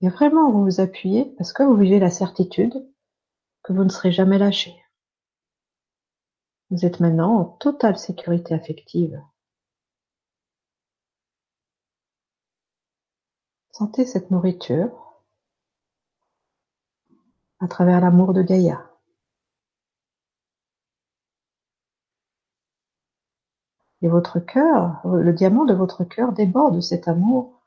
Et 0.00 0.08
vraiment, 0.08 0.52
vous 0.52 0.62
vous 0.62 0.80
appuyez 0.80 1.24
parce 1.38 1.52
que 1.52 1.64
vous 1.64 1.74
vivez 1.74 1.98
la 1.98 2.10
certitude 2.10 2.88
que 3.64 3.72
vous 3.72 3.82
ne 3.82 3.88
serez 3.88 4.12
jamais 4.12 4.38
lâché. 4.38 4.80
Vous 6.70 6.86
êtes 6.86 7.00
maintenant 7.00 7.36
en 7.36 7.44
totale 7.44 7.98
sécurité 7.98 8.54
affective. 8.54 9.20
Sentez 13.72 14.06
cette 14.06 14.30
nourriture 14.30 15.20
à 17.58 17.66
travers 17.66 18.00
l'amour 18.00 18.34
de 18.34 18.42
Gaïa. 18.42 18.91
Et 24.02 24.08
votre 24.08 24.40
cœur, 24.40 25.00
le 25.04 25.32
diamant 25.32 25.64
de 25.64 25.74
votre 25.74 26.04
cœur 26.04 26.32
déborde 26.32 26.76
de 26.76 26.80
cet 26.80 27.08
amour. 27.08 27.62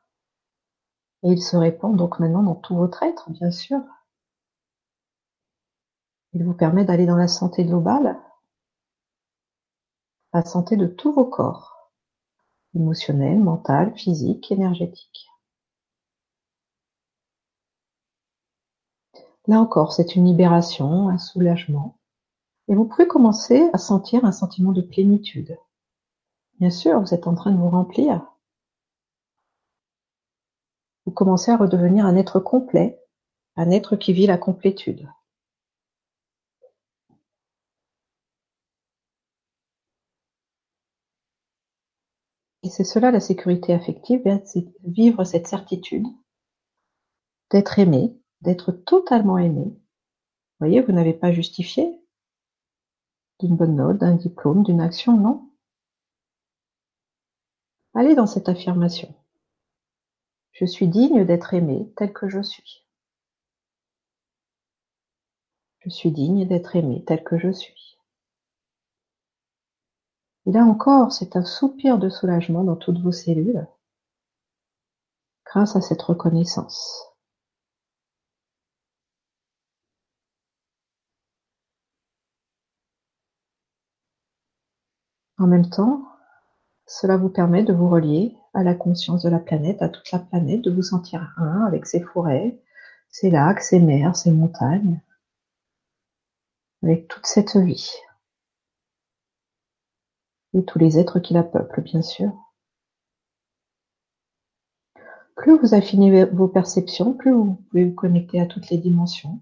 Et 1.24 1.32
il 1.32 1.42
se 1.42 1.56
répand 1.56 1.96
donc 1.96 2.20
maintenant 2.20 2.44
dans 2.44 2.56
tout 2.56 2.76
votre 2.76 3.02
être, 3.04 3.30
bien 3.32 3.52
sûr. 3.52 3.82
Il 6.34 6.44
vous 6.44 6.54
permet 6.54 6.84
d'aller 6.84 7.06
dans 7.06 7.16
la 7.16 7.30
santé 7.30 7.64
globale, 7.64 8.20
la 10.34 10.44
santé 10.44 10.76
de 10.76 10.86
tous 10.86 11.14
vos 11.14 11.26
corps, 11.26 11.92
émotionnel, 12.76 13.40
mental, 13.40 13.96
physique, 13.96 14.52
énergétique. 14.52 15.30
Là 19.48 19.62
encore, 19.62 19.94
c'est 19.94 20.16
une 20.16 20.26
libération, 20.26 21.08
un 21.08 21.18
soulagement. 21.18 21.98
Et 22.68 22.76
vous 22.76 22.86
pouvez 22.86 23.08
commencer 23.08 23.70
à 23.74 23.78
sentir 23.78 24.26
un 24.26 24.32
sentiment 24.32 24.74
de 24.74 24.82
plénitude. 24.82 25.58
Bien 26.60 26.70
sûr, 26.70 27.00
vous 27.00 27.14
êtes 27.14 27.28
en 27.28 27.36
train 27.36 27.52
de 27.52 27.58
vous 27.58 27.70
remplir. 27.70 28.22
Vous 31.06 31.12
commencez 31.12 31.52
à 31.52 31.58
redevenir 31.58 32.06
un 32.06 32.16
être 32.16 32.40
complet, 32.40 33.02
un 33.56 33.72
être 33.72 33.96
qui 33.96 34.14
vit 34.14 34.28
la 34.28 34.38
complétude. 34.38 35.08
Et 42.64 42.70
c'est 42.70 42.84
cela 42.84 43.12
la 43.12 43.20
sécurité 43.20 43.74
affective, 43.74 44.22
c'est 44.46 44.66
vivre 44.84 45.24
cette 45.24 45.48
certitude 45.48 46.08
d'être 47.52 47.80
aimé, 47.80 48.18
d'être 48.42 48.72
totalement 48.72 49.38
aimé. 49.38 49.66
Vous 49.66 49.78
voyez, 50.60 50.82
vous 50.82 50.92
n'avez 50.92 51.14
pas 51.14 51.32
justifié 51.32 52.02
d'une 53.40 53.56
bonne 53.56 53.76
note, 53.76 54.00
d'un 54.00 54.16
diplôme, 54.16 54.64
d'une 54.64 54.82
action, 54.82 55.16
non. 55.18 55.50
Allez 57.96 58.14
dans 58.14 58.28
cette 58.28 58.50
affirmation. 58.50 59.16
Je 60.52 60.66
suis 60.66 60.90
digne 60.90 61.26
d'être 61.26 61.54
aimé 61.54 61.94
tel 61.96 62.12
que 62.12 62.28
je 62.28 62.42
suis. 62.42 62.86
Je 65.80 65.90
suis 65.90 66.12
digne 66.12 66.46
d'être 66.46 66.76
aimé 66.76 67.06
tel 67.08 67.24
que 67.24 67.38
je 67.38 67.52
suis. 67.52 67.98
Et 70.46 70.52
là 70.52 70.66
encore, 70.66 71.14
c'est 71.14 71.38
un 71.38 71.46
soupir 71.46 71.98
de 71.98 72.10
soulagement 72.10 72.66
dans 72.66 72.76
toutes 72.76 73.00
vos 73.00 73.14
cellules 73.14 73.66
grâce 75.46 75.78
à 75.78 75.82
cette 75.82 76.02
reconnaissance. 76.02 77.16
En 85.38 85.48
même 85.48 85.70
temps, 85.70 86.15
cela 86.86 87.18
vous 87.18 87.30
permet 87.30 87.64
de 87.64 87.74
vous 87.74 87.90
relier 87.90 88.36
à 88.54 88.64
la 88.64 88.76
conscience 88.76 89.24
de 89.24 89.30
la 89.30 89.40
planète, 89.40 89.82
à 89.82 89.90
toute 89.90 90.12
la 90.12 90.20
planète, 90.20 90.62
de 90.62 90.72
vous 90.72 90.84
sentir 90.84 91.34
un 91.38 91.66
avec 91.66 91.86
ses 91.86 92.02
forêts, 92.02 92.60
ses 93.10 93.30
lacs, 93.30 93.62
ses 93.62 93.80
mers, 93.80 94.16
ses 94.16 94.32
montagnes, 94.32 95.02
avec 96.84 97.08
toute 97.08 97.26
cette 97.26 97.58
vie. 97.58 97.92
Et 100.54 100.64
tous 100.64 100.80
les 100.80 100.98
êtres 101.00 101.20
qui 101.20 101.34
la 101.34 101.44
peuplent, 101.44 101.82
bien 101.82 102.02
sûr. 102.02 102.32
Plus 105.36 105.58
vous 105.60 105.74
affinez 105.74 106.26
vos 106.26 106.48
perceptions, 106.48 107.14
plus 107.14 107.32
vous 107.32 107.56
pouvez 107.70 107.86
vous 107.86 107.96
connecter 107.96 108.40
à 108.40 108.46
toutes 108.46 108.70
les 108.70 108.78
dimensions, 108.78 109.42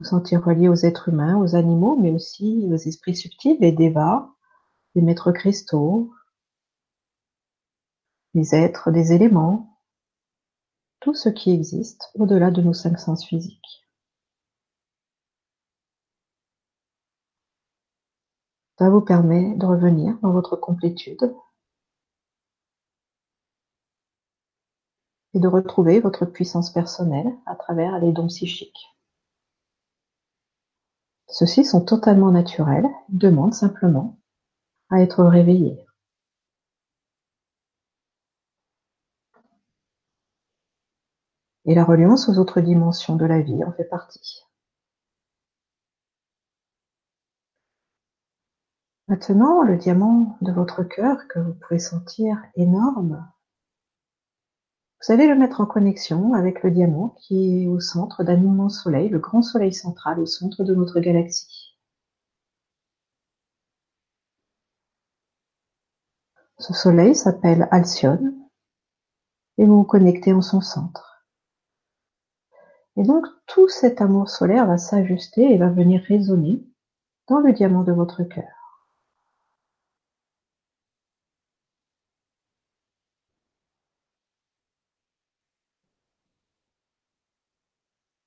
vous 0.00 0.06
sentir 0.06 0.44
relié 0.44 0.68
aux 0.68 0.74
êtres 0.74 1.08
humains, 1.08 1.38
aux 1.38 1.54
animaux, 1.54 1.96
mais 1.96 2.10
aussi 2.10 2.68
aux 2.70 2.76
esprits 2.76 3.16
subtils, 3.16 3.56
les 3.60 3.72
devas, 3.72 4.28
les 4.94 5.02
maîtres 5.02 5.32
cristaux, 5.32 6.12
les 8.34 8.54
êtres 8.54 8.90
des 8.90 9.12
éléments, 9.12 9.78
tout 11.00 11.14
ce 11.14 11.28
qui 11.28 11.52
existe 11.52 12.10
au-delà 12.14 12.50
de 12.50 12.62
nos 12.62 12.72
cinq 12.72 12.98
sens 12.98 13.24
physiques. 13.24 13.86
Ça 18.78 18.90
vous 18.90 19.00
permet 19.00 19.54
de 19.54 19.66
revenir 19.66 20.18
dans 20.20 20.32
votre 20.32 20.56
complétude 20.56 21.32
et 25.34 25.38
de 25.38 25.46
retrouver 25.46 26.00
votre 26.00 26.26
puissance 26.26 26.72
personnelle 26.72 27.32
à 27.46 27.54
travers 27.54 28.00
les 28.00 28.12
dons 28.12 28.26
psychiques. 28.26 28.88
Ceux-ci 31.28 31.64
sont 31.64 31.84
totalement 31.84 32.32
naturels, 32.32 32.88
demandent 33.08 33.54
simplement 33.54 34.18
à 34.90 35.00
être 35.02 35.24
réveillés. 35.24 35.78
Et 41.66 41.74
la 41.74 41.84
reliance 41.84 42.28
aux 42.28 42.38
autres 42.38 42.60
dimensions 42.60 43.16
de 43.16 43.24
la 43.24 43.40
vie 43.40 43.64
en 43.64 43.72
fait 43.72 43.84
partie. 43.84 44.44
Maintenant, 49.08 49.62
le 49.62 49.76
diamant 49.76 50.38
de 50.40 50.50
votre 50.50 50.82
cœur 50.82 51.28
que 51.28 51.38
vous 51.38 51.54
pouvez 51.54 51.78
sentir 51.78 52.42
énorme, 52.54 53.26
vous 55.06 55.12
allez 55.12 55.26
le 55.26 55.34
mettre 55.34 55.60
en 55.60 55.66
connexion 55.66 56.32
avec 56.32 56.62
le 56.62 56.70
diamant 56.70 57.10
qui 57.18 57.64
est 57.64 57.66
au 57.66 57.78
centre 57.78 58.24
d'un 58.24 58.40
immense 58.40 58.82
soleil, 58.82 59.10
le 59.10 59.18
grand 59.18 59.42
soleil 59.42 59.74
central 59.74 60.18
au 60.18 60.24
centre 60.24 60.64
de 60.64 60.74
notre 60.74 61.00
galaxie. 61.00 61.76
Ce 66.58 66.72
soleil 66.72 67.14
s'appelle 67.14 67.68
Alcyone 67.70 68.34
et 69.58 69.66
vous 69.66 69.76
vous 69.76 69.84
connectez 69.84 70.32
en 70.32 70.40
son 70.40 70.62
centre. 70.62 71.13
Et 72.96 73.02
donc 73.02 73.26
tout 73.46 73.68
cet 73.68 74.00
amour 74.00 74.28
solaire 74.28 74.66
va 74.66 74.78
s'ajuster 74.78 75.52
et 75.52 75.58
va 75.58 75.68
venir 75.68 76.02
résonner 76.02 76.62
dans 77.28 77.40
le 77.40 77.52
diamant 77.52 77.82
de 77.82 77.92
votre 77.92 78.22
cœur. 78.22 78.44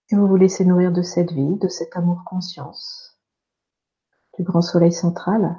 Et 0.09 0.15
vous 0.15 0.28
vous 0.28 0.38
laissez 0.38 0.63
nourrir 0.63 0.91
de 0.91 1.01
cette 1.01 1.34
vie, 1.34 1.57
de 1.57 1.68
cet 1.68 1.97
amour 1.97 2.24
conscience, 2.26 3.20
du 4.38 4.43
grand 4.43 4.61
soleil 4.61 4.93
central. 4.93 5.57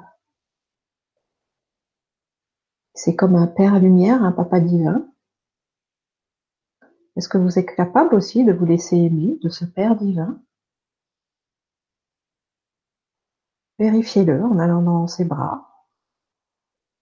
C'est 2.95 3.15
comme 3.15 3.35
un 3.35 3.47
père 3.47 3.79
lumière, 3.79 4.23
un 4.23 4.31
papa 4.31 4.59
divin 4.59 5.07
est-ce 7.19 7.27
que 7.27 7.37
vous 7.37 7.59
êtes 7.59 7.75
capable 7.75 8.15
aussi 8.15 8.45
de 8.45 8.53
vous 8.53 8.63
laisser 8.63 8.95
aimer 8.95 9.37
de 9.43 9.49
ce 9.49 9.65
Père 9.65 9.97
divin? 9.97 10.41
Vérifiez-le 13.77 14.41
en 14.41 14.57
allant 14.57 14.81
dans 14.81 15.05
ses 15.05 15.25
bras, 15.25 15.85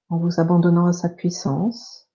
en 0.09 0.17
vous 0.17 0.39
abandonnant 0.39 0.87
à 0.87 0.93
sa 0.93 1.07
puissance, 1.07 2.09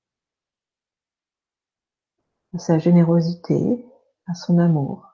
à 2.53 2.59
sa 2.59 2.81
générosité, 2.81 3.87
à 4.27 4.35
son 4.35 4.59
amour, 4.59 5.07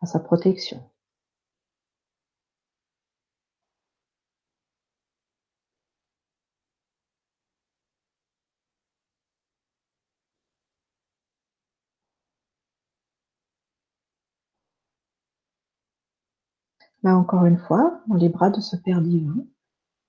à 0.00 0.06
sa 0.06 0.18
protection. 0.18 0.89
Là 17.02 17.16
encore 17.16 17.46
une 17.46 17.58
fois, 17.58 18.02
dans 18.06 18.16
les 18.16 18.28
bras 18.28 18.50
de 18.50 18.60
ce 18.60 18.76
Père 18.76 19.00
divin, 19.00 19.44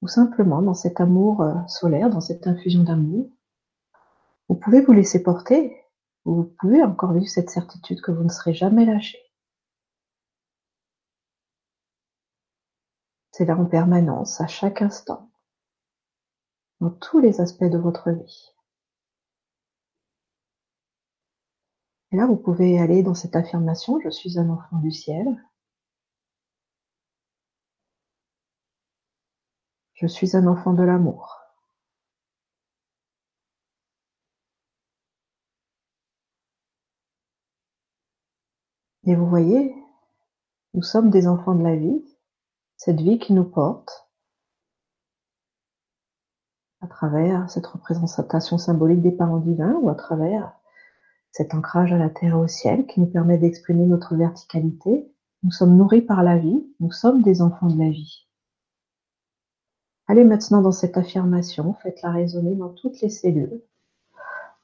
ou 0.01 0.07
simplement 0.07 0.61
dans 0.61 0.73
cet 0.73 0.99
amour 0.99 1.41
euh, 1.41 1.55
solaire, 1.67 2.09
dans 2.09 2.21
cette 2.21 2.47
infusion 2.47 2.83
d'amour, 2.83 3.29
vous 4.49 4.55
pouvez 4.55 4.81
vous 4.81 4.91
laisser 4.91 5.23
porter, 5.23 5.77
vous 6.25 6.43
pouvez 6.59 6.83
encore 6.83 7.13
vivre 7.13 7.29
cette 7.29 7.49
certitude 7.49 8.01
que 8.01 8.11
vous 8.11 8.23
ne 8.23 8.29
serez 8.29 8.53
jamais 8.53 8.85
lâché. 8.85 9.17
C'est 13.31 13.45
là 13.45 13.55
en 13.57 13.65
permanence, 13.65 14.41
à 14.41 14.47
chaque 14.47 14.81
instant, 14.81 15.31
dans 16.81 16.89
tous 16.89 17.19
les 17.19 17.39
aspects 17.39 17.63
de 17.63 17.77
votre 17.77 18.11
vie. 18.11 18.53
Et 22.11 22.17
là, 22.17 22.25
vous 22.25 22.35
pouvez 22.35 22.77
aller 22.77 23.03
dans 23.03 23.13
cette 23.13 23.37
affirmation, 23.37 23.99
je 24.01 24.09
suis 24.09 24.37
un 24.37 24.49
enfant 24.49 24.77
du 24.79 24.91
ciel, 24.91 25.41
Je 30.01 30.07
suis 30.07 30.35
un 30.35 30.47
enfant 30.47 30.73
de 30.73 30.81
l'amour. 30.81 31.37
Et 39.05 39.13
vous 39.13 39.27
voyez, 39.27 39.75
nous 40.73 40.81
sommes 40.81 41.11
des 41.11 41.27
enfants 41.27 41.53
de 41.53 41.61
la 41.61 41.75
vie, 41.75 42.03
cette 42.77 42.99
vie 42.99 43.19
qui 43.19 43.33
nous 43.33 43.43
porte 43.43 44.09
à 46.81 46.87
travers 46.87 47.47
cette 47.51 47.67
représentation 47.67 48.57
symbolique 48.57 49.03
des 49.03 49.11
parents 49.11 49.37
divins 49.37 49.77
ou 49.83 49.89
à 49.89 49.95
travers 49.95 50.51
cet 51.31 51.53
ancrage 51.53 51.93
à 51.93 51.99
la 51.99 52.09
terre 52.09 52.33
et 52.33 52.39
au 52.39 52.47
ciel 52.47 52.87
qui 52.87 53.01
nous 53.01 53.05
permet 53.05 53.37
d'exprimer 53.37 53.85
notre 53.85 54.15
verticalité. 54.15 55.13
Nous 55.43 55.51
sommes 55.51 55.77
nourris 55.77 56.01
par 56.01 56.23
la 56.23 56.39
vie, 56.39 56.65
nous 56.79 56.91
sommes 56.91 57.21
des 57.21 57.43
enfants 57.43 57.67
de 57.67 57.77
la 57.77 57.91
vie. 57.91 58.30
Allez 60.11 60.25
maintenant 60.25 60.61
dans 60.61 60.73
cette 60.73 60.97
affirmation, 60.97 61.73
faites-la 61.75 62.11
résonner 62.11 62.53
dans 62.55 62.67
toutes 62.67 62.99
les 62.99 63.09
cellules 63.09 63.61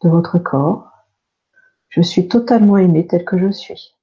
de 0.02 0.10
votre 0.10 0.40
corps. 0.40 0.92
Je 1.88 2.02
suis 2.02 2.28
totalement 2.28 2.78
aimé 2.78 3.08
tel 3.08 3.24
que 3.24 3.38
je 3.38 3.50
suis. 3.50 3.96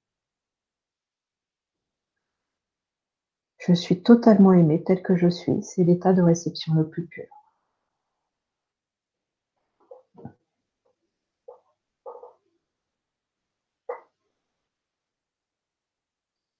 Je 3.58 3.74
suis 3.74 4.02
totalement 4.02 4.54
aimé 4.54 4.82
tel 4.82 5.02
que 5.02 5.16
je 5.16 5.28
suis. 5.28 5.62
C'est 5.62 5.84
l'état 5.84 6.14
de 6.14 6.22
réception 6.22 6.72
le 6.72 6.88
plus 6.88 7.04
pur. 7.04 7.26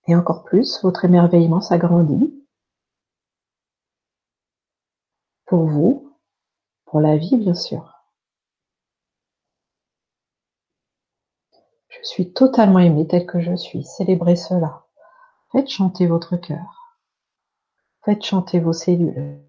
Et 0.09 0.14
encore 0.14 0.45
plus, 0.45 0.82
votre 0.82 1.07
émerveillement 1.07 1.62
s'agrandit 1.62 2.43
Pour 5.55 5.68
vous, 5.68 6.18
pour 6.84 6.98
la 7.00 7.16
vie 7.16 7.36
bien 7.36 7.55
sûr. 7.55 8.02
Je 11.86 11.98
suis 12.02 12.32
totalement 12.32 12.80
aimé 12.80 13.07
tel 13.07 13.24
que 13.24 13.40
je 13.40 13.55
suis. 13.55 13.84
Célébrez 13.84 14.34
cela. 14.34 14.84
Faites 15.52 15.68
chanter 15.68 16.09
votre 16.09 16.36
cœur. 16.36 16.98
Faites 18.05 18.24
chanter 18.24 18.59
vos 18.59 18.72
cellules. 18.72 19.44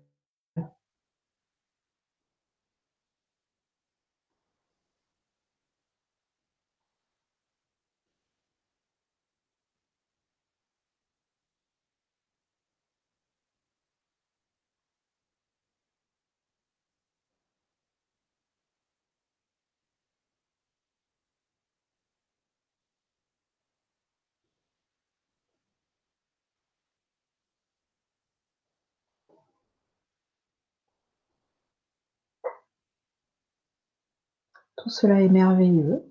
Tout 34.86 34.92
cela 34.92 35.20
est 35.20 35.30
merveilleux. 35.30 36.06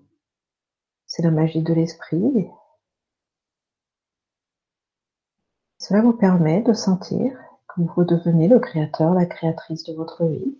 C'est 1.06 1.22
la 1.22 1.30
magie 1.30 1.62
de 1.62 1.72
l'esprit. 1.72 2.48
Cela 5.78 6.02
vous 6.02 6.12
permet 6.12 6.60
de 6.60 6.72
sentir 6.72 7.38
que 7.68 7.82
vous 7.82 7.92
redevenez 7.94 8.48
le 8.48 8.58
créateur, 8.58 9.14
la 9.14 9.26
créatrice 9.26 9.84
de 9.84 9.94
votre 9.94 10.24
vie. 10.24 10.58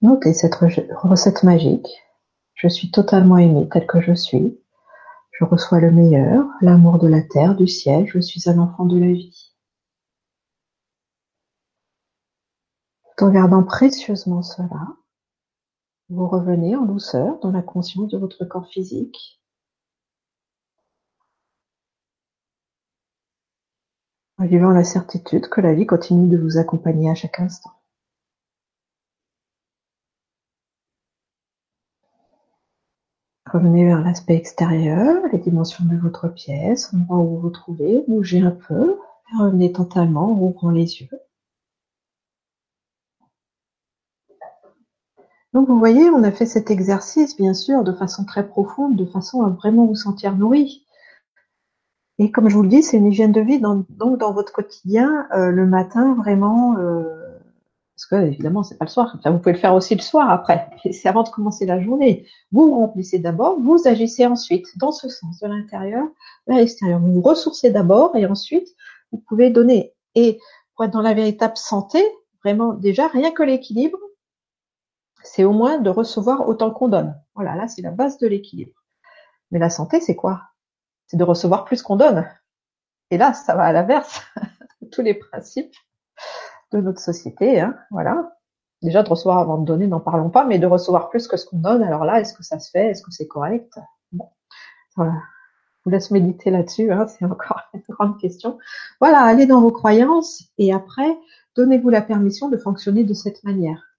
Notez 0.00 0.32
cette 0.32 0.54
recette 0.54 1.42
magique. 1.42 2.02
Je 2.54 2.68
suis 2.68 2.90
totalement 2.90 3.36
aimé 3.36 3.68
tel 3.70 3.86
que 3.86 4.00
je 4.00 4.14
suis. 4.14 4.58
Je 5.32 5.44
reçois 5.44 5.80
le 5.80 5.90
meilleur, 5.90 6.46
l'amour 6.62 6.98
de 6.98 7.08
la 7.08 7.20
terre, 7.20 7.54
du 7.54 7.68
ciel. 7.68 8.06
Je 8.06 8.20
suis 8.20 8.48
un 8.48 8.58
enfant 8.58 8.86
de 8.86 8.98
la 8.98 9.12
vie. 9.12 9.49
En 13.20 13.28
gardant 13.28 13.62
précieusement 13.62 14.42
cela, 14.42 14.96
vous 16.08 16.26
revenez 16.26 16.74
en 16.74 16.86
douceur 16.86 17.38
dans 17.40 17.50
la 17.50 17.60
conscience 17.60 18.08
de 18.08 18.16
votre 18.16 18.46
corps 18.46 18.66
physique. 18.66 19.42
En 24.38 24.46
vivant 24.46 24.70
la 24.70 24.84
certitude 24.84 25.48
que 25.50 25.60
la 25.60 25.74
vie 25.74 25.86
continue 25.86 26.28
de 26.28 26.38
vous 26.38 26.56
accompagner 26.56 27.10
à 27.10 27.14
chaque 27.14 27.40
instant. 27.40 27.72
Revenez 33.52 33.84
vers 33.84 34.00
l'aspect 34.00 34.36
extérieur, 34.36 35.26
les 35.30 35.38
dimensions 35.38 35.84
de 35.84 35.96
votre 35.96 36.28
pièce, 36.28 36.90
l'endroit 36.94 37.18
où 37.18 37.28
vous 37.28 37.40
vous 37.40 37.50
trouvez, 37.50 38.02
bougez 38.08 38.40
un 38.40 38.52
peu, 38.52 38.98
revenez 39.38 39.72
totalement 39.72 40.32
en 40.32 40.40
ouvrant 40.40 40.70
les 40.70 41.02
yeux. 41.02 41.10
Donc 45.52 45.68
vous 45.68 45.78
voyez, 45.78 46.10
on 46.10 46.22
a 46.22 46.30
fait 46.30 46.46
cet 46.46 46.70
exercice, 46.70 47.36
bien 47.36 47.54
sûr, 47.54 47.82
de 47.82 47.92
façon 47.92 48.24
très 48.24 48.46
profonde, 48.46 48.96
de 48.96 49.04
façon 49.04 49.42
à 49.42 49.48
vraiment 49.48 49.86
vous 49.86 49.96
sentir 49.96 50.36
nourri. 50.36 50.86
Et 52.18 52.30
comme 52.30 52.48
je 52.48 52.54
vous 52.54 52.62
le 52.62 52.68
dis, 52.68 52.82
c'est 52.82 52.98
une 52.98 53.06
hygiène 53.06 53.32
de 53.32 53.40
vie, 53.40 53.58
donc 53.58 53.86
dans 53.88 54.32
votre 54.32 54.52
quotidien, 54.52 55.26
euh, 55.34 55.50
le 55.50 55.66
matin, 55.66 56.14
vraiment, 56.14 56.76
euh, 56.76 57.02
parce 57.96 58.06
que 58.06 58.26
évidemment, 58.26 58.62
c'est 58.62 58.78
pas 58.78 58.84
le 58.84 58.90
soir. 58.90 59.14
Enfin, 59.18 59.30
vous 59.30 59.38
pouvez 59.38 59.54
le 59.54 59.58
faire 59.58 59.74
aussi 59.74 59.94
le 59.94 60.00
soir 60.00 60.30
après. 60.30 60.68
C'est 60.92 61.08
avant 61.08 61.22
de 61.22 61.28
commencer 61.28 61.66
la 61.66 61.82
journée. 61.82 62.26
Vous 62.52 62.74
remplissez 62.74 63.18
d'abord, 63.18 63.58
vous 63.60 63.86
agissez 63.86 64.26
ensuite, 64.26 64.66
dans 64.78 64.92
ce 64.92 65.08
sens, 65.08 65.38
de 65.40 65.48
l'intérieur 65.48 66.06
vers 66.46 66.58
l'extérieur. 66.58 67.00
Vous 67.00 67.14
vous 67.14 67.20
ressourcez 67.22 67.70
d'abord 67.70 68.14
et 68.16 68.26
ensuite, 68.26 68.68
vous 69.12 69.18
pouvez 69.18 69.50
donner. 69.50 69.92
Et 70.14 70.38
pour 70.74 70.84
être 70.84 70.92
dans 70.92 71.02
la 71.02 71.14
véritable 71.14 71.56
santé, 71.56 72.02
vraiment, 72.44 72.72
déjà, 72.74 73.06
rien 73.08 73.32
que 73.32 73.42
l'équilibre, 73.42 73.98
c'est 75.22 75.44
au 75.44 75.52
moins 75.52 75.78
de 75.78 75.90
recevoir 75.90 76.48
autant 76.48 76.70
qu'on 76.70 76.88
donne. 76.88 77.20
Voilà, 77.34 77.54
là, 77.54 77.68
c'est 77.68 77.82
la 77.82 77.90
base 77.90 78.18
de 78.18 78.26
l'équilibre. 78.26 78.74
Mais 79.50 79.58
la 79.58 79.70
santé, 79.70 80.00
c'est 80.00 80.16
quoi? 80.16 80.42
C'est 81.06 81.16
de 81.16 81.24
recevoir 81.24 81.64
plus 81.64 81.82
qu'on 81.82 81.96
donne. 81.96 82.26
Et 83.10 83.18
là, 83.18 83.32
ça 83.32 83.54
va 83.54 83.64
à 83.64 83.72
l'inverse 83.72 84.22
de 84.80 84.88
tous 84.92 85.02
les 85.02 85.14
principes 85.14 85.74
de 86.72 86.80
notre 86.80 87.00
société. 87.00 87.60
Hein, 87.60 87.76
voilà. 87.90 88.36
Déjà, 88.82 89.02
de 89.02 89.08
recevoir 89.08 89.38
avant 89.38 89.58
de 89.58 89.64
donner, 89.66 89.86
n'en 89.86 90.00
parlons 90.00 90.30
pas, 90.30 90.44
mais 90.44 90.58
de 90.58 90.66
recevoir 90.66 91.10
plus 91.10 91.26
que 91.28 91.36
ce 91.36 91.44
qu'on 91.44 91.58
donne. 91.58 91.82
Alors 91.82 92.04
là, 92.04 92.20
est-ce 92.20 92.32
que 92.32 92.42
ça 92.42 92.58
se 92.58 92.70
fait? 92.70 92.90
Est-ce 92.90 93.02
que 93.02 93.10
c'est 93.10 93.26
correct? 93.26 93.78
Bon. 94.12 94.30
Voilà. 94.96 95.12
Je 95.12 95.84
vous 95.84 95.90
laisse 95.90 96.10
méditer 96.10 96.50
là-dessus. 96.50 96.90
Hein, 96.92 97.06
c'est 97.08 97.24
encore 97.24 97.60
une 97.74 97.82
grande 97.88 98.18
question. 98.18 98.58
Voilà, 99.00 99.20
allez 99.22 99.46
dans 99.46 99.60
vos 99.60 99.72
croyances 99.72 100.44
et 100.58 100.72
après, 100.72 101.16
donnez-vous 101.56 101.90
la 101.90 102.02
permission 102.02 102.48
de 102.48 102.56
fonctionner 102.56 103.04
de 103.04 103.14
cette 103.14 103.42
manière. 103.44 103.89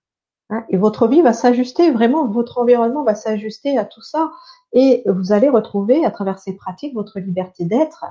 Hein, 0.51 0.65
et 0.69 0.77
votre 0.77 1.07
vie 1.07 1.21
va 1.21 1.33
s'ajuster, 1.33 1.91
vraiment, 1.91 2.27
votre 2.27 2.59
environnement 2.59 3.03
va 3.03 3.15
s'ajuster 3.15 3.77
à 3.77 3.85
tout 3.85 4.01
ça. 4.01 4.31
Et 4.73 5.03
vous 5.05 5.31
allez 5.31 5.49
retrouver, 5.49 6.05
à 6.05 6.11
travers 6.11 6.39
ces 6.39 6.53
pratiques, 6.55 6.93
votre 6.93 7.19
liberté 7.19 7.65
d'être. 7.65 8.05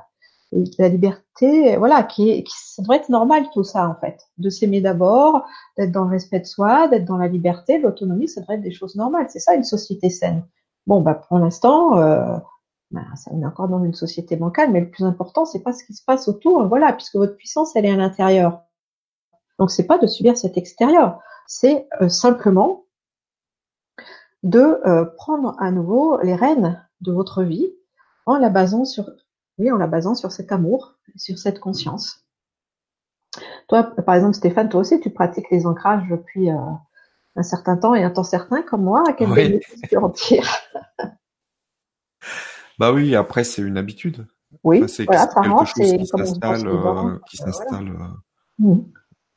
La 0.78 0.88
liberté, 0.88 1.76
voilà, 1.76 2.02
qui, 2.02 2.44
ça 2.48 2.82
devrait 2.82 2.96
être 2.96 3.08
normal 3.08 3.44
tout 3.52 3.62
ça 3.62 3.88
en 3.88 3.94
fait, 3.94 4.18
de 4.38 4.50
s'aimer 4.50 4.80
d'abord, 4.80 5.44
d'être 5.78 5.92
dans 5.92 6.02
le 6.04 6.10
respect 6.10 6.40
de 6.40 6.46
soi, 6.46 6.88
d'être 6.88 7.04
dans 7.04 7.18
la 7.18 7.28
liberté, 7.28 7.78
l'autonomie, 7.78 8.26
ça 8.26 8.40
devrait 8.40 8.56
être 8.56 8.62
des 8.62 8.72
choses 8.72 8.96
normales. 8.96 9.26
C'est 9.28 9.38
ça 9.38 9.54
une 9.54 9.62
société 9.62 10.10
saine. 10.10 10.42
Bon, 10.88 11.02
bah 11.02 11.14
pour 11.14 11.38
l'instant, 11.38 11.98
euh, 11.98 12.36
bah, 12.90 13.02
ça 13.14 13.30
on 13.32 13.40
est 13.42 13.46
encore 13.46 13.68
dans 13.68 13.84
une 13.84 13.94
société 13.94 14.34
bancale, 14.34 14.72
mais 14.72 14.80
le 14.80 14.90
plus 14.90 15.04
important, 15.04 15.44
c'est 15.44 15.62
pas 15.62 15.72
ce 15.72 15.84
qui 15.84 15.94
se 15.94 16.02
passe 16.04 16.26
autour, 16.26 16.66
voilà, 16.66 16.92
puisque 16.94 17.14
votre 17.14 17.36
puissance, 17.36 17.76
elle 17.76 17.86
est 17.86 17.92
à 17.92 17.96
l'intérieur. 17.96 18.62
Donc 19.60 19.70
c'est 19.70 19.86
pas 19.86 19.98
de 19.98 20.08
subir 20.08 20.36
cet 20.36 20.56
extérieur 20.56 21.20
c'est 21.50 21.88
euh, 22.00 22.08
simplement 22.08 22.84
de 24.44 24.80
euh, 24.86 25.04
prendre 25.04 25.56
à 25.58 25.72
nouveau 25.72 26.20
les 26.22 26.36
rênes 26.36 26.80
de 27.00 27.10
votre 27.10 27.42
vie 27.42 27.74
en 28.24 28.38
la 28.38 28.50
basant 28.50 28.84
sur, 28.84 29.10
oui, 29.58 29.72
en 29.72 29.76
la 29.76 29.88
basant 29.88 30.14
sur 30.14 30.30
cet 30.30 30.52
amour, 30.52 30.94
sur 31.16 31.38
cette 31.38 31.58
conscience. 31.58 32.24
Toi, 33.68 33.82
par 33.82 34.14
exemple, 34.14 34.34
Stéphane, 34.34 34.68
toi 34.68 34.80
aussi, 34.80 35.00
tu 35.00 35.10
pratiques 35.10 35.50
les 35.50 35.66
ancrages 35.66 36.08
depuis 36.08 36.50
euh, 36.50 36.56
un 37.34 37.42
certain 37.42 37.76
temps 37.76 37.96
et 37.96 38.04
un 38.04 38.10
temps 38.10 38.22
certain, 38.22 38.62
comme 38.62 38.84
moi. 38.84 39.02
À 39.08 39.12
quel 39.12 39.28
oui. 39.30 39.60
tu 39.88 39.96
en 39.96 40.08
tires? 40.08 40.56
Bah 42.78 42.92
oui, 42.94 43.14
après, 43.14 43.44
c'est 43.44 43.60
une 43.60 43.76
habitude. 43.76 44.26
Oui, 44.64 44.88
c'est 44.88 45.04
voilà, 45.04 45.26
quelque 45.26 45.66
chose 45.66 45.98
qui 45.98 46.06
s'installe, 46.06 47.20
qui 47.28 47.36
s'installe. 47.36 47.92
Mmh. 48.58 48.78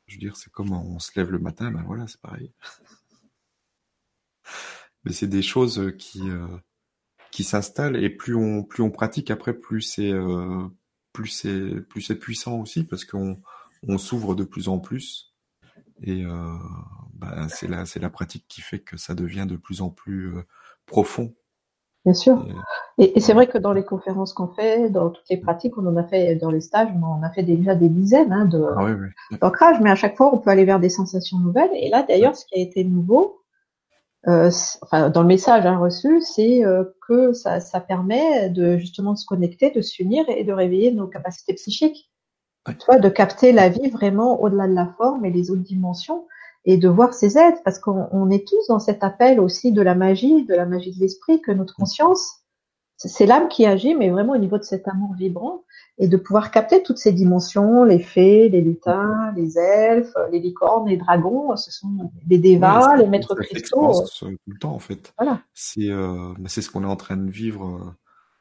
Je 0.07 0.15
veux 0.15 0.19
dire, 0.19 0.35
c'est 0.35 0.51
comme 0.51 0.71
on 0.73 0.99
se 0.99 1.11
lève 1.15 1.31
le 1.31 1.39
matin, 1.39 1.71
ben 1.71 1.83
voilà, 1.85 2.07
c'est 2.07 2.21
pareil. 2.21 2.51
Mais 5.05 5.13
c'est 5.13 5.27
des 5.27 5.41
choses 5.41 5.93
qui 5.97 6.29
euh, 6.29 6.47
qui 7.31 7.43
s'installent 7.43 7.97
et 7.97 8.09
plus 8.09 8.35
on 8.35 8.63
plus 8.63 8.83
on 8.83 8.91
pratique 8.91 9.31
après, 9.31 9.53
plus 9.53 9.81
c'est 9.81 10.11
euh, 10.11 10.67
plus 11.11 11.27
c'est 11.27 11.81
plus 11.81 12.07
puissant 12.19 12.59
aussi 12.59 12.83
parce 12.83 13.05
qu'on 13.05 13.41
on 13.87 13.97
s'ouvre 13.97 14.35
de 14.35 14.43
plus 14.43 14.69
en 14.69 14.79
plus 14.79 15.33
et 16.01 16.23
euh, 16.25 16.57
ben, 17.13 17.47
c'est 17.49 17.67
la 17.67 17.85
c'est 17.85 17.99
la 17.99 18.09
pratique 18.09 18.45
qui 18.47 18.61
fait 18.61 18.79
que 18.79 18.97
ça 18.97 19.15
devient 19.15 19.45
de 19.47 19.57
plus 19.57 19.81
en 19.81 19.89
plus 19.89 20.33
profond 20.85 21.35
Bien 22.05 22.13
sûr. 22.13 22.45
Et, 22.97 23.17
et 23.17 23.21
c'est 23.21 23.33
vrai 23.33 23.47
que 23.47 23.57
dans 23.57 23.71
les 23.71 23.85
conférences 23.85 24.33
qu'on 24.33 24.49
fait, 24.49 24.89
dans 24.89 25.09
toutes 25.09 25.29
les 25.29 25.37
pratiques, 25.37 25.77
on 25.77 25.87
en 25.87 25.95
a 25.95 26.03
fait 26.03 26.35
dans 26.35 26.51
les 26.51 26.59
stages, 26.59 26.89
on 27.01 27.05
en 27.05 27.23
a 27.23 27.29
fait 27.29 27.43
déjà 27.43 27.75
des 27.75 27.87
dizaines 27.87 28.33
hein, 28.33 28.45
de 28.45 28.61
ah 28.75 28.83
oui, 28.83 28.91
oui. 28.91 29.37
d'ancrage, 29.39 29.79
mais 29.79 29.89
à 29.89 29.95
chaque 29.95 30.17
fois, 30.17 30.33
on 30.33 30.37
peut 30.37 30.49
aller 30.49 30.65
vers 30.65 30.81
des 30.81 30.89
sensations 30.89 31.39
nouvelles. 31.39 31.71
Et 31.75 31.89
là, 31.89 32.03
d'ailleurs, 32.03 32.35
ce 32.35 32.45
qui 32.45 32.59
a 32.59 32.61
été 32.61 32.83
nouveau, 32.83 33.39
euh, 34.27 34.51
enfin, 34.81 35.09
dans 35.09 35.21
le 35.21 35.27
message 35.27 35.65
hein, 35.65 35.77
reçu, 35.77 36.21
c'est 36.21 36.65
euh, 36.65 36.83
que 37.07 37.31
ça, 37.31 37.61
ça 37.61 37.79
permet 37.79 38.49
de 38.49 38.77
justement 38.77 39.13
de 39.13 39.17
se 39.17 39.25
connecter, 39.25 39.71
de 39.71 39.81
s'unir 39.81 40.25
et 40.27 40.43
de 40.43 40.51
réveiller 40.51 40.91
nos 40.91 41.07
capacités 41.07 41.53
psychiques. 41.53 42.11
Tu 42.65 42.85
vois, 42.85 42.97
de 42.97 43.09
capter 43.09 43.51
la 43.51 43.67
vie 43.67 43.89
vraiment 43.89 44.41
au-delà 44.41 44.67
de 44.67 44.73
la 44.73 44.87
forme 44.97 45.25
et 45.25 45.31
les 45.31 45.51
autres 45.51 45.63
dimensions 45.63 46.25
et 46.65 46.77
de 46.77 46.87
voir 46.87 47.13
ces 47.13 47.37
êtres, 47.37 47.61
parce 47.63 47.79
qu'on 47.79 48.29
est 48.29 48.47
tous 48.47 48.67
dans 48.67 48.79
cet 48.79 49.03
appel 49.03 49.39
aussi 49.39 49.71
de 49.71 49.81
la 49.81 49.95
magie, 49.95 50.45
de 50.45 50.53
la 50.53 50.65
magie 50.65 50.93
de 50.93 50.99
l'esprit, 50.99 51.41
que 51.41 51.51
notre 51.51 51.75
conscience, 51.75 52.43
c'est 52.97 53.25
l'âme 53.25 53.49
qui 53.49 53.65
agit, 53.65 53.95
mais 53.95 54.09
vraiment 54.09 54.33
au 54.33 54.37
niveau 54.37 54.57
de 54.57 54.63
cet 54.63 54.87
amour 54.87 55.13
vibrant, 55.13 55.63
et 55.97 56.07
de 56.07 56.17
pouvoir 56.17 56.51
capter 56.51 56.81
toutes 56.81 56.97
ces 56.97 57.11
dimensions, 57.11 57.83
les 57.83 57.99
fées, 57.99 58.49
les 58.49 58.61
lutins, 58.61 59.31
les 59.35 59.59
elfes, 59.59 60.15
les 60.31 60.39
licornes, 60.39 60.87
les 60.87 60.97
dragons, 60.97 61.55
ce 61.55 61.71
sont 61.71 62.11
les 62.27 62.39
dévas, 62.39 62.95
les 62.95 63.07
maîtres 63.07 63.35
cristaux. 63.35 63.93
Tout 64.19 64.29
le 64.47 64.57
temps, 64.57 64.73
en 64.73 64.79
fait. 64.79 65.13
Voilà. 65.19 65.41
C'est 65.53 65.89
euh, 65.89 66.33
ce 66.47 66.69
qu'on 66.69 66.83
est 66.83 66.87
en 66.87 66.95
train 66.95 67.17
de 67.17 67.29
vivre 67.29 67.65
euh, 67.65 67.91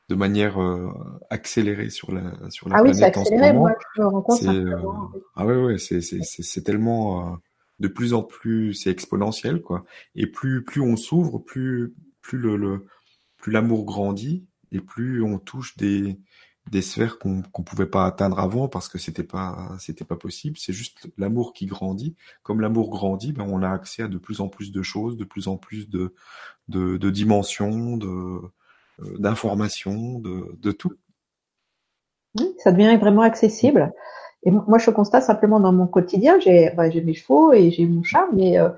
de 0.08 0.14
manière 0.14 0.62
euh, 0.62 0.88
accélérée 1.30 1.90
sur 1.90 2.12
la 2.12 2.22
sur 2.50 2.68
la 2.68 2.76
ah 2.76 2.82
planète 2.82 2.94
oui, 2.94 2.98
c'est 2.98 3.04
accéléré, 3.04 3.48
en 3.48 3.48
ce 3.48 3.52
moment. 3.52 3.60
moi 3.60 3.74
je 3.94 4.02
me 4.02 4.06
rends 4.06 4.22
compte. 4.22 4.42
Euh, 4.44 4.76
ah 5.36 5.46
ouais 5.46 5.62
ouais, 5.62 5.78
c'est 5.78 6.00
c'est 6.00 6.20
c'est 6.22 6.62
tellement 6.62 7.36
de 7.82 7.88
plus 7.88 8.14
en 8.14 8.22
plus, 8.22 8.74
c'est 8.74 8.90
exponentiel 8.90 9.60
quoi. 9.60 9.84
Et 10.14 10.28
plus 10.28 10.64
plus 10.64 10.80
on 10.80 10.96
s'ouvre, 10.96 11.40
plus 11.40 11.94
plus 12.22 12.38
le, 12.38 12.86
plus 13.36 13.50
l'amour 13.50 13.84
grandit 13.84 14.46
et 14.70 14.80
plus 14.80 15.22
on 15.22 15.38
touche 15.38 15.76
des 15.76 16.18
des 16.70 16.80
sphères 16.80 17.18
qu'on 17.18 17.42
qu'on 17.42 17.64
pouvait 17.64 17.86
pas 17.86 18.06
atteindre 18.06 18.38
avant 18.38 18.68
parce 18.68 18.88
que 18.88 18.98
c'était 18.98 19.24
pas 19.24 19.74
c'était 19.80 20.04
pas 20.04 20.16
possible. 20.16 20.56
C'est 20.58 20.72
juste 20.72 21.10
l'amour 21.18 21.52
qui 21.52 21.66
grandit. 21.66 22.14
Comme 22.44 22.60
l'amour 22.60 22.88
grandit, 22.88 23.32
ben 23.32 23.44
on 23.48 23.62
a 23.62 23.70
accès 23.70 24.04
à 24.04 24.08
de 24.08 24.18
plus 24.18 24.40
en 24.40 24.48
plus 24.48 24.70
de 24.70 24.82
choses, 24.82 25.16
de 25.16 25.24
plus 25.24 25.48
en 25.48 25.56
plus 25.56 25.88
de 25.88 26.14
de, 26.68 26.96
de 26.96 27.10
dimensions, 27.10 27.96
de 27.96 28.06
euh, 28.06 29.18
d'informations, 29.18 30.20
de 30.20 30.56
de 30.56 30.70
tout. 30.70 30.92
Ça 32.58 32.70
devient 32.70 32.96
vraiment 32.96 33.22
accessible. 33.22 33.92
Et 34.44 34.50
moi, 34.50 34.78
je 34.78 34.90
constate 34.90 35.22
simplement 35.22 35.60
dans 35.60 35.72
mon 35.72 35.86
quotidien, 35.86 36.38
j'ai 36.40 36.70
bah, 36.76 36.88
mes 36.88 37.14
chevaux 37.14 37.52
et 37.52 37.70
j'ai 37.70 37.86
mon 37.86 38.02
chat, 38.02 38.26
mais 38.32 38.58
euh, 38.58 38.70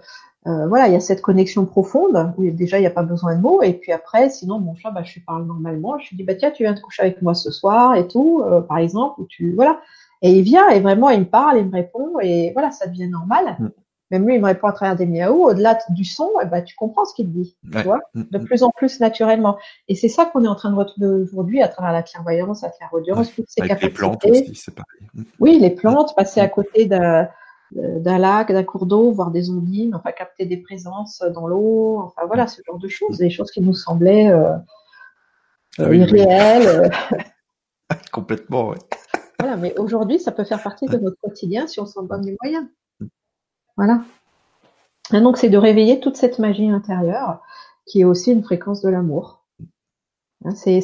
euh, 0.46 0.66
voilà, 0.66 0.88
il 0.88 0.92
y 0.92 0.96
a 0.96 1.00
cette 1.00 1.22
connexion 1.22 1.64
profonde 1.64 2.34
où 2.36 2.50
déjà 2.50 2.76
il 2.76 2.82
n'y 2.82 2.86
a 2.86 2.90
pas 2.90 3.02
besoin 3.02 3.34
de 3.34 3.40
mots. 3.40 3.62
Et 3.62 3.72
puis 3.72 3.92
après, 3.92 4.28
sinon 4.28 4.58
mon 4.58 4.74
chat, 4.74 4.90
bah, 4.90 5.02
je 5.02 5.14
lui 5.14 5.20
parle 5.20 5.46
normalement. 5.46 5.98
Je 5.98 6.10
lui 6.10 6.18
dis 6.18 6.22
bah 6.22 6.34
tiens, 6.34 6.50
tu 6.50 6.64
viens 6.64 6.74
te 6.74 6.80
coucher 6.80 7.02
avec 7.02 7.22
moi 7.22 7.34
ce 7.34 7.50
soir 7.50 7.94
et 7.94 8.06
tout, 8.06 8.42
euh, 8.44 8.60
par 8.60 8.78
exemple, 8.78 9.20
ou 9.20 9.26
tu 9.26 9.54
voilà. 9.54 9.80
Et 10.20 10.32
il 10.32 10.42
vient 10.42 10.68
et 10.68 10.80
vraiment 10.80 11.10
il 11.10 11.20
me 11.20 11.24
parle, 11.24 11.58
il 11.58 11.66
me 11.66 11.72
répond 11.72 12.18
et 12.20 12.50
voilà, 12.52 12.70
ça 12.70 12.86
devient 12.86 13.08
normal. 13.08 13.56
Même 14.14 14.28
lui, 14.28 14.36
il 14.36 14.40
me 14.40 14.46
répond 14.46 14.68
à 14.68 14.72
travers 14.72 14.94
des 14.94 15.06
miaou. 15.06 15.44
Au-delà 15.44 15.76
du 15.90 16.04
son, 16.04 16.30
eh 16.40 16.46
ben, 16.46 16.62
tu 16.62 16.76
comprends 16.76 17.04
ce 17.04 17.14
qu'il 17.14 17.32
dit, 17.32 17.56
tu 17.72 17.82
vois, 17.82 17.98
mm, 18.14 18.22
de 18.30 18.38
mm. 18.38 18.44
plus 18.44 18.62
en 18.62 18.70
plus 18.70 19.00
naturellement. 19.00 19.58
Et 19.88 19.96
c'est 19.96 20.08
ça 20.08 20.24
qu'on 20.24 20.44
est 20.44 20.48
en 20.48 20.54
train 20.54 20.70
de 20.70 20.76
retrouver 20.76 21.08
aujourd'hui 21.08 21.60
à 21.62 21.66
travers 21.66 21.92
la 21.92 22.04
clairvoyance, 22.04 22.62
la 22.62 22.68
clairaudience, 22.68 23.34
toutes 23.34 23.46
ces 23.48 23.62
capacités. 23.62 23.86
Les 23.88 23.92
plantes 23.92 24.24
aussi, 24.24 24.54
c'est 24.54 24.72
pareil. 24.72 25.08
Mm. 25.14 25.22
Oui, 25.40 25.58
les 25.58 25.70
plantes, 25.70 26.14
passer 26.14 26.40
à 26.40 26.48
côté 26.48 26.86
d'un 26.86 27.28
d'un 27.72 28.18
lac, 28.18 28.52
d'un 28.52 28.62
cours 28.62 28.86
d'eau, 28.86 29.10
voir 29.10 29.32
des 29.32 29.50
ondines, 29.50 29.96
enfin 29.96 30.12
capter 30.12 30.46
des 30.46 30.58
présences 30.58 31.24
dans 31.34 31.48
l'eau, 31.48 31.98
enfin 32.04 32.24
voilà, 32.26 32.46
ce 32.46 32.62
genre 32.64 32.78
de 32.78 32.86
choses, 32.86 33.18
des 33.18 33.30
choses 33.30 33.50
qui 33.50 33.62
nous 33.62 33.74
semblaient 33.74 34.30
euh, 34.30 34.54
ah 35.78 35.92
irréelles. 35.92 36.92
Complètement, 38.12 38.68
oui. 38.68 38.76
Voilà, 39.40 39.56
mais 39.56 39.76
aujourd'hui, 39.76 40.20
ça 40.20 40.30
peut 40.30 40.44
faire 40.44 40.62
partie 40.62 40.86
de 40.86 40.98
notre 40.98 41.20
quotidien 41.20 41.66
si 41.66 41.80
on 41.80 41.86
s'en 41.86 42.04
donne 42.04 42.24
les 42.24 42.36
moyens. 42.40 42.68
Voilà. 43.77 44.03
Et 45.12 45.20
donc, 45.20 45.37
c'est 45.37 45.51
de 45.51 45.59
réveiller 45.59 46.01
toute 46.01 46.16
cette 46.16 46.39
magie 46.39 46.70
intérieure 46.70 47.43
qui 47.87 48.01
est 48.01 48.05
aussi 48.05 48.33
une 48.33 48.43
fréquence 48.43 48.81
de 48.81 48.89
l'amour. 48.89 49.45
Hein, 50.45 50.55
c'est 50.55 50.81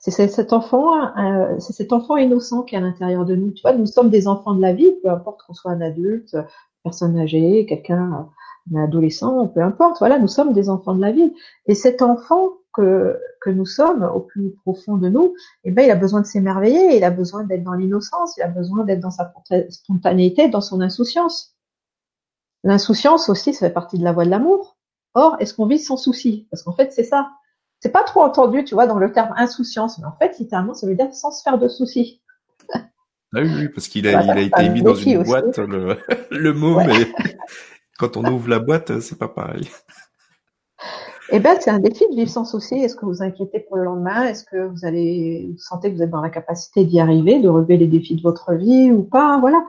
cet 0.00 0.52
enfant, 0.52 1.16
euh, 1.18 1.58
c'est 1.58 1.72
cet 1.72 1.92
enfant 1.92 2.16
innocent 2.16 2.62
qui 2.62 2.74
est 2.74 2.78
à 2.78 2.80
l'intérieur 2.80 3.24
de 3.24 3.34
nous. 3.36 3.52
Tu 3.52 3.62
vois, 3.62 3.74
nous 3.74 3.86
sommes 3.86 4.10
des 4.10 4.28
enfants 4.28 4.54
de 4.54 4.62
la 4.62 4.72
vie, 4.72 4.92
peu 5.02 5.10
importe 5.10 5.42
qu'on 5.46 5.54
soit 5.54 5.72
un 5.72 5.80
adulte, 5.80 6.36
personne 6.82 7.18
âgée, 7.18 7.66
quelqu'un, 7.66 8.28
un 8.74 8.82
adolescent, 8.82 9.48
peu 9.48 9.62
importe. 9.62 9.98
Voilà, 9.98 10.18
nous 10.18 10.28
sommes 10.28 10.52
des 10.52 10.68
enfants 10.68 10.94
de 10.94 11.00
la 11.00 11.12
vie. 11.12 11.34
Et 11.66 11.74
cet 11.74 12.02
enfant 12.02 12.50
que, 12.72 13.18
que 13.40 13.50
nous 13.50 13.66
sommes 13.66 14.02
au 14.02 14.20
plus 14.20 14.50
profond 14.64 14.96
de 14.96 15.08
nous, 15.08 15.34
eh 15.64 15.70
ben, 15.70 15.84
il 15.84 15.90
a 15.90 15.96
besoin 15.96 16.20
de 16.20 16.26
s'émerveiller, 16.26 16.96
il 16.96 17.04
a 17.04 17.10
besoin 17.10 17.44
d'être 17.44 17.62
dans 17.62 17.74
l'innocence, 17.74 18.36
il 18.36 18.42
a 18.42 18.48
besoin 18.48 18.84
d'être 18.84 19.00
dans 19.00 19.10
sa 19.10 19.32
spontanéité, 19.68 20.48
dans 20.48 20.60
son 20.60 20.80
insouciance. 20.80 21.53
L'insouciance 22.64 23.28
aussi, 23.28 23.52
ça 23.52 23.68
fait 23.68 23.72
partie 23.72 23.98
de 23.98 24.04
la 24.04 24.12
voie 24.12 24.24
de 24.24 24.30
l'amour. 24.30 24.76
Or, 25.12 25.36
est-ce 25.38 25.54
qu'on 25.54 25.66
vit 25.66 25.78
sans 25.78 25.96
souci? 25.96 26.48
Parce 26.50 26.62
qu'en 26.62 26.74
fait, 26.74 26.92
c'est 26.92 27.04
ça. 27.04 27.30
C'est 27.78 27.92
pas 27.92 28.02
trop 28.02 28.22
entendu, 28.22 28.64
tu 28.64 28.74
vois, 28.74 28.86
dans 28.86 28.98
le 28.98 29.12
terme 29.12 29.34
insouciance, 29.36 29.98
mais 29.98 30.06
en 30.06 30.16
fait, 30.18 30.38
littéralement, 30.38 30.72
ça 30.72 30.86
veut 30.86 30.94
dire 30.94 31.14
sans 31.14 31.30
se 31.30 31.42
faire 31.42 31.58
de 31.58 31.68
soucis. 31.68 32.22
Ah 32.72 33.40
oui, 33.40 33.50
oui, 33.54 33.68
parce 33.68 33.88
qu'il 33.88 34.06
a, 34.06 34.22
il 34.22 34.30
a 34.30 34.40
été 34.40 34.68
mis 34.70 34.82
dans 34.82 34.94
une 34.94 35.22
boîte, 35.22 35.58
le, 35.58 35.98
le 36.30 36.52
mot, 36.52 36.78
mais 36.78 37.12
quand 37.98 38.16
on 38.16 38.24
ouvre 38.24 38.48
la 38.48 38.60
boîte, 38.60 39.00
c'est 39.00 39.18
pas 39.18 39.28
pareil. 39.28 39.68
Eh 41.30 41.40
ben, 41.40 41.56
c'est 41.58 41.70
un 41.70 41.78
défi 41.78 42.04
de 42.10 42.14
vivre 42.14 42.30
sans 42.30 42.44
souci. 42.44 42.74
Est-ce 42.74 42.96
que 42.96 43.06
vous 43.06 43.22
inquiétez 43.22 43.60
pour 43.60 43.76
le 43.76 43.84
lendemain? 43.84 44.24
Est-ce 44.24 44.44
que 44.44 44.66
vous 44.66 44.84
allez, 44.84 45.48
vous 45.50 45.58
sentez 45.58 45.90
que 45.90 45.96
vous 45.96 46.02
êtes 46.02 46.10
dans 46.10 46.20
la 46.20 46.28
capacité 46.28 46.84
d'y 46.84 47.00
arriver, 47.00 47.40
de 47.40 47.48
relever 47.48 47.78
les 47.78 47.86
défis 47.86 48.14
de 48.14 48.22
votre 48.22 48.52
vie 48.52 48.92
ou 48.92 49.02
pas? 49.02 49.38
Voilà. 49.40 49.64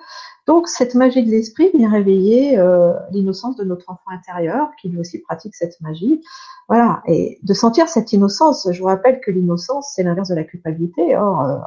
Donc 0.47 0.67
cette 0.67 0.95
magie 0.95 1.23
de 1.23 1.31
l'esprit 1.31 1.71
vient 1.73 1.89
réveiller 1.89 2.57
euh, 2.59 2.93
l'innocence 3.11 3.55
de 3.55 3.63
notre 3.63 3.89
enfant 3.89 4.11
intérieur, 4.11 4.69
qui 4.79 4.89
lui 4.89 4.99
aussi 4.99 5.19
pratique 5.19 5.55
cette 5.55 5.79
magie. 5.81 6.21
Voilà, 6.67 7.01
et 7.07 7.39
de 7.41 7.53
sentir 7.53 7.87
cette 7.87 8.11
innocence. 8.11 8.67
Je 8.69 8.79
vous 8.79 8.87
rappelle 8.87 9.21
que 9.21 9.31
l'innocence, 9.31 9.93
c'est 9.95 10.03
l'inverse 10.03 10.29
de 10.29 10.35
la 10.35 10.43
culpabilité. 10.43 11.15
Or, 11.15 11.41
euh, 11.41 11.57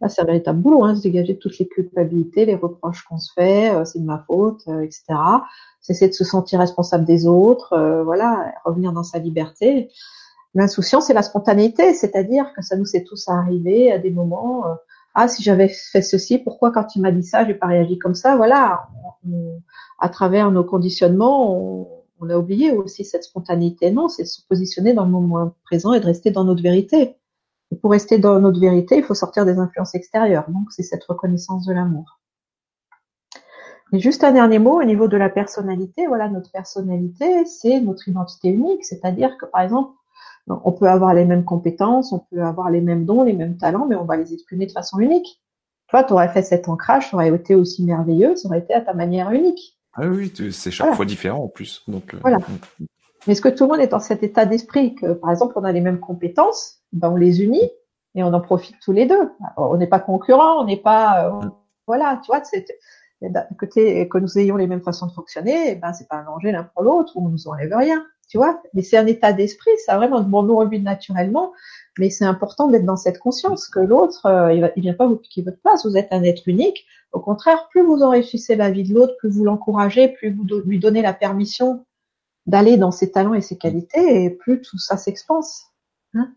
là, 0.00 0.08
c'est 0.08 0.22
un 0.22 0.24
véritable 0.24 0.60
boulot, 0.60 0.84
hein, 0.84 0.94
se 0.94 1.02
dégager 1.02 1.34
de 1.34 1.38
toutes 1.38 1.58
les 1.58 1.68
culpabilités, 1.68 2.46
les 2.46 2.54
reproches 2.54 3.04
qu'on 3.04 3.18
se 3.18 3.32
fait, 3.32 3.74
euh, 3.74 3.84
c'est 3.84 3.98
de 3.98 4.04
ma 4.04 4.24
faute, 4.26 4.62
etc. 4.82 5.02
C'est 5.80 6.08
de 6.08 6.12
se 6.12 6.24
sentir 6.24 6.60
responsable 6.60 7.04
des 7.04 7.26
autres, 7.26 8.02
voilà, 8.04 8.52
revenir 8.64 8.92
dans 8.92 9.04
sa 9.04 9.18
liberté. 9.18 9.88
L'insouciance 10.54 11.08
et 11.08 11.14
la 11.14 11.22
spontanéité, 11.22 11.94
c'est-à-dire 11.94 12.52
que 12.54 12.62
ça 12.62 12.76
nous 12.76 12.94
est 12.94 13.04
tous 13.04 13.28
arrivé 13.28 13.90
à 13.90 13.98
des 13.98 14.10
moments 14.10 14.64
ah 15.20 15.26
si 15.26 15.42
j'avais 15.42 15.66
fait 15.66 16.00
ceci, 16.00 16.38
pourquoi 16.38 16.70
quand 16.70 16.94
il 16.94 17.02
m'a 17.02 17.10
dit 17.10 17.24
ça, 17.24 17.44
j'ai 17.44 17.54
pas 17.54 17.66
réagi 17.66 17.98
comme 17.98 18.14
ça? 18.14 18.36
Voilà, 18.36 18.88
à 19.98 20.08
travers 20.08 20.52
nos 20.52 20.62
conditionnements, 20.62 21.90
on, 22.20 22.30
a 22.30 22.38
oublié 22.38 22.70
aussi 22.70 23.04
cette 23.04 23.24
spontanéité. 23.24 23.90
Non, 23.90 24.06
c'est 24.06 24.24
se 24.24 24.40
positionner 24.48 24.94
dans 24.94 25.04
le 25.04 25.10
moment 25.10 25.54
présent 25.64 25.92
et 25.92 25.98
de 25.98 26.04
rester 26.04 26.30
dans 26.30 26.44
notre 26.44 26.62
vérité. 26.62 27.16
Et 27.78 27.80
pour 27.80 27.92
rester 27.92 28.18
dans 28.18 28.40
notre 28.40 28.58
vérité, 28.58 28.96
il 28.96 29.04
faut 29.04 29.14
sortir 29.14 29.46
des 29.46 29.58
influences 29.58 29.94
extérieures. 29.94 30.50
Donc 30.50 30.72
c'est 30.72 30.82
cette 30.82 31.04
reconnaissance 31.04 31.64
de 31.64 31.72
l'amour. 31.72 32.18
Et 33.92 34.00
juste 34.00 34.24
un 34.24 34.32
dernier 34.32 34.58
mot 34.58 34.80
au 34.80 34.84
niveau 34.84 35.06
de 35.06 35.16
la 35.16 35.28
personnalité. 35.28 36.08
Voilà, 36.08 36.28
notre 36.28 36.50
personnalité, 36.50 37.46
c'est 37.46 37.80
notre 37.80 38.08
identité 38.08 38.48
unique. 38.48 38.84
C'est-à-dire 38.84 39.38
que 39.38 39.46
par 39.46 39.60
exemple, 39.60 39.92
on 40.48 40.72
peut 40.72 40.88
avoir 40.88 41.14
les 41.14 41.24
mêmes 41.24 41.44
compétences, 41.44 42.12
on 42.12 42.18
peut 42.18 42.42
avoir 42.42 42.68
les 42.70 42.80
mêmes 42.80 43.06
dons, 43.06 43.22
les 43.22 43.32
mêmes 43.32 43.56
talents, 43.56 43.86
mais 43.86 43.94
on 43.94 44.04
va 44.04 44.16
les 44.16 44.34
exprimer 44.34 44.66
de 44.66 44.72
façon 44.72 44.98
unique. 44.98 45.40
Toi, 45.88 46.02
tu 46.02 46.14
aurais 46.14 46.28
fait 46.30 46.42
cet 46.42 46.68
ancrage, 46.68 47.10
ça 47.10 47.16
aurait 47.16 47.30
été 47.30 47.54
aussi 47.54 47.84
merveilleux, 47.84 48.34
ça 48.34 48.48
aurait 48.48 48.58
été 48.58 48.74
à 48.74 48.80
ta 48.80 48.92
manière 48.92 49.30
unique. 49.30 49.78
Ah 49.94 50.06
oui, 50.06 50.32
c'est 50.52 50.70
chaque 50.70 50.94
fois 50.94 51.04
différent 51.04 51.44
en 51.44 51.48
plus. 51.48 51.84
Donc, 51.86 52.14
euh, 52.14 52.18
voilà. 52.20 52.38
Mais 53.28 53.32
est-ce 53.32 53.42
que 53.42 53.50
tout 53.50 53.64
le 53.64 53.70
monde 53.70 53.80
est 53.80 53.88
dans 53.88 54.00
cet 54.00 54.22
état 54.22 54.46
d'esprit 54.46 54.94
que, 54.94 55.12
par 55.12 55.30
exemple, 55.30 55.52
on 55.56 55.64
a 55.64 55.70
les 55.70 55.82
mêmes 55.82 56.00
compétences, 56.00 56.78
ben 56.92 57.10
on 57.10 57.16
les 57.16 57.42
unit 57.42 57.70
et 58.14 58.22
on 58.22 58.32
en 58.32 58.40
profite 58.40 58.76
tous 58.82 58.92
les 58.92 59.04
deux? 59.04 59.30
on 59.58 59.76
n'est 59.76 59.86
pas 59.86 60.00
concurrents, 60.00 60.62
on 60.62 60.64
n'est 60.64 60.78
pas, 60.78 61.28
euh, 61.28 61.46
voilà, 61.86 62.20
tu 62.24 62.28
vois, 62.28 62.42
c'est 62.42 62.64
que, 63.20 64.04
que 64.04 64.18
nous 64.18 64.38
ayons 64.38 64.56
les 64.56 64.66
mêmes 64.66 64.82
façons 64.82 65.06
de 65.06 65.12
fonctionner, 65.12 65.74
ben 65.74 65.92
c'est 65.92 66.08
pas 66.08 66.16
un 66.16 66.24
danger 66.24 66.52
l'un 66.52 66.64
pour 66.64 66.82
l'autre, 66.82 67.12
on 67.16 67.28
nous 67.28 67.46
enlève 67.48 67.74
rien 67.76 68.02
tu 68.28 68.36
vois? 68.36 68.62
Mais 68.74 68.82
c'est 68.82 68.96
un 68.96 69.06
état 69.06 69.32
d'esprit, 69.32 69.70
ça 69.84 69.96
vraiment, 69.96 70.20
bon, 70.20 70.42
nous 70.42 70.54
on 70.54 70.68
naturellement, 70.80 71.52
mais 71.98 72.10
c'est 72.10 72.26
important 72.26 72.68
d'être 72.68 72.84
dans 72.84 72.96
cette 72.96 73.18
conscience 73.18 73.68
que 73.68 73.80
l'autre, 73.80 74.26
euh, 74.26 74.52
il, 74.52 74.72
il 74.76 74.82
vient 74.82 74.94
pas 74.94 75.06
vous 75.06 75.16
piquer 75.16 75.42
votre 75.42 75.60
place. 75.60 75.86
Vous 75.86 75.96
êtes 75.96 76.08
un 76.12 76.22
être 76.22 76.46
unique. 76.46 76.84
Au 77.12 77.20
contraire, 77.20 77.68
plus 77.70 77.82
vous 77.82 78.02
enrichissez 78.02 78.54
la 78.54 78.70
vie 78.70 78.84
de 78.84 78.94
l'autre, 78.94 79.14
plus 79.18 79.30
vous 79.30 79.44
l'encouragez, 79.44 80.08
plus 80.08 80.30
vous 80.30 80.44
lui 80.64 80.78
donnez 80.78 81.00
la 81.00 81.14
permission 81.14 81.86
d'aller 82.48 82.78
dans 82.78 82.90
ses 82.90 83.12
talents 83.12 83.34
et 83.34 83.42
ses 83.42 83.58
qualités, 83.58 84.24
et 84.24 84.30
plus 84.30 84.60
tout 84.62 84.78
ça 84.78 84.96
s'expanse. 84.96 85.66
Hein 86.14 86.32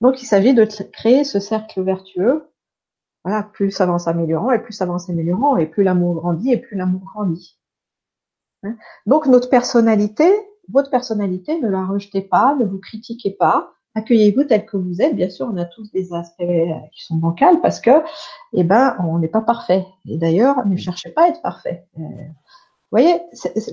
Donc 0.00 0.22
il 0.22 0.26
s'agit 0.26 0.54
de 0.54 0.64
créer 0.90 1.22
ce 1.22 1.38
cercle 1.38 1.82
vertueux. 1.82 2.50
Voilà, 3.24 3.42
plus 3.42 3.70
ça 3.70 3.86
va 3.86 3.92
en 3.92 3.98
s'améliorant, 3.98 4.50
et 4.50 4.58
plus 4.58 4.72
ça 4.72 4.86
va 4.86 4.94
en 4.94 4.98
s'améliorant, 4.98 5.56
et 5.56 5.66
plus 5.66 5.82
l'amour 5.82 6.14
grandit, 6.14 6.52
et 6.52 6.56
plus 6.56 6.76
l'amour 6.76 7.02
grandit. 7.04 7.58
Hein 8.62 8.76
Donc 9.06 9.26
notre 9.26 9.50
personnalité, 9.50 10.24
votre 10.70 10.90
personnalité, 10.90 11.60
ne 11.60 11.68
la 11.68 11.84
rejetez 11.84 12.22
pas, 12.22 12.56
ne 12.58 12.64
vous 12.64 12.78
critiquez 12.78 13.30
pas, 13.30 13.74
accueillez-vous 13.94 14.44
tel 14.44 14.64
que 14.64 14.78
vous 14.78 15.02
êtes. 15.02 15.14
Bien 15.14 15.28
sûr, 15.28 15.48
on 15.52 15.58
a 15.58 15.66
tous 15.66 15.90
des 15.92 16.14
aspects 16.14 16.42
qui 16.92 17.04
sont 17.04 17.16
bancals 17.16 17.60
parce 17.60 17.80
que, 17.80 18.02
eh 18.54 18.64
ben, 18.64 18.96
on 19.00 19.18
n'est 19.18 19.28
pas 19.28 19.42
parfait. 19.42 19.84
Et 20.06 20.16
d'ailleurs, 20.16 20.66
ne 20.66 20.76
cherchez 20.76 21.10
pas 21.10 21.24
à 21.24 21.28
être 21.28 21.42
parfait. 21.42 21.86
Voyez, 22.94 23.20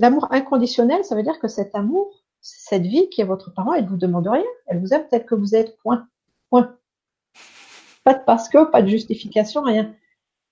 l'amour 0.00 0.26
inconditionnel, 0.32 1.04
ça 1.04 1.14
veut 1.14 1.22
dire 1.22 1.38
que 1.38 1.46
cet 1.46 1.76
amour, 1.76 2.10
cette 2.40 2.82
vie 2.82 3.08
qui 3.08 3.20
est 3.20 3.24
votre 3.24 3.54
parent, 3.54 3.72
elle 3.72 3.86
vous 3.86 3.96
demande 3.96 4.26
rien. 4.26 4.42
Elle 4.66 4.80
vous 4.80 4.92
aime 4.92 5.06
tel 5.08 5.24
que 5.24 5.36
vous 5.36 5.54
êtes. 5.54 5.78
Point. 5.78 6.08
Point. 6.50 6.76
Pas 8.02 8.14
de 8.14 8.24
parce 8.24 8.48
que, 8.48 8.64
pas 8.64 8.82
de 8.82 8.88
justification, 8.88 9.62
rien. 9.62 9.94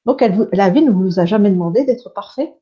Donc, 0.07 0.21
la 0.53 0.71
vie 0.71 0.83
ne 0.83 0.93
vous 0.93 1.19
a 1.19 1.27
jamais 1.27 1.51
demandé 1.51 1.85
d'être 1.85 2.11
parfait 2.11 2.55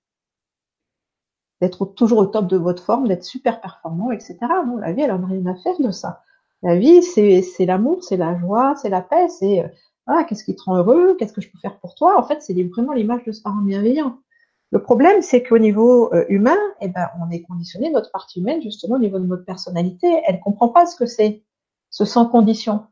d'être 1.61 1.85
toujours 1.87 2.21
au 2.21 2.27
top 2.27 2.47
de 2.47 2.57
votre 2.57 2.83
forme, 2.83 3.09
d'être 3.09 3.25
super 3.25 3.61
performant, 3.61 4.11
etc. 4.11 4.39
Non, 4.67 4.77
la 4.77 4.93
vie, 4.93 5.03
elle 5.03 5.13
en 5.13 5.23
a 5.23 5.27
rien 5.27 5.45
à 5.47 5.57
faire 5.57 5.79
de 5.79 5.91
ça. 5.91 6.23
La 6.63 6.77
vie, 6.77 7.03
c'est, 7.03 7.43
l'amour, 7.67 8.03
c'est 8.03 8.17
la 8.17 8.39
joie, 8.39 8.75
c'est 8.77 8.89
la 8.89 9.03
paix, 9.03 9.29
c'est 9.29 9.71
voilà, 10.07 10.25
qu'est-ce 10.25 10.45
qui 10.45 10.57
te 10.57 10.63
rend 10.63 10.77
heureux, 10.77 11.17
qu'est-ce 11.19 11.33
que 11.33 11.41
je 11.41 11.51
peux 11.51 11.59
faire 11.59 11.79
pour 11.81 11.95
toi? 11.95 12.19
En 12.19 12.23
fait, 12.23 12.41
c'est 12.41 12.55
vraiment 12.63 12.95
l'image 12.95 13.25
de 13.25 13.33
ce 13.33 13.43
parent 13.43 13.61
bienveillant. 13.61 14.19
Le 14.71 14.83
problème, 14.83 15.23
c'est 15.23 15.43
qu'au 15.43 15.59
niveau 15.59 16.13
euh, 16.13 16.27
humain, 16.29 16.59
eh 16.81 16.89
ben, 16.89 17.09
on 17.21 17.31
est 17.31 17.43
conditionné, 17.43 17.91
notre 17.91 18.11
partie 18.11 18.41
humaine, 18.41 18.61
justement, 18.61 18.97
au 18.97 18.99
niveau 18.99 19.19
de 19.19 19.25
notre 19.25 19.45
personnalité, 19.45 20.23
elle 20.27 20.41
comprend 20.41 20.69
pas 20.69 20.85
ce 20.87 20.97
que 20.97 21.07
c'est, 21.07 21.43
ce 21.91 22.05
sans 22.05 22.27
condition, 22.27 22.87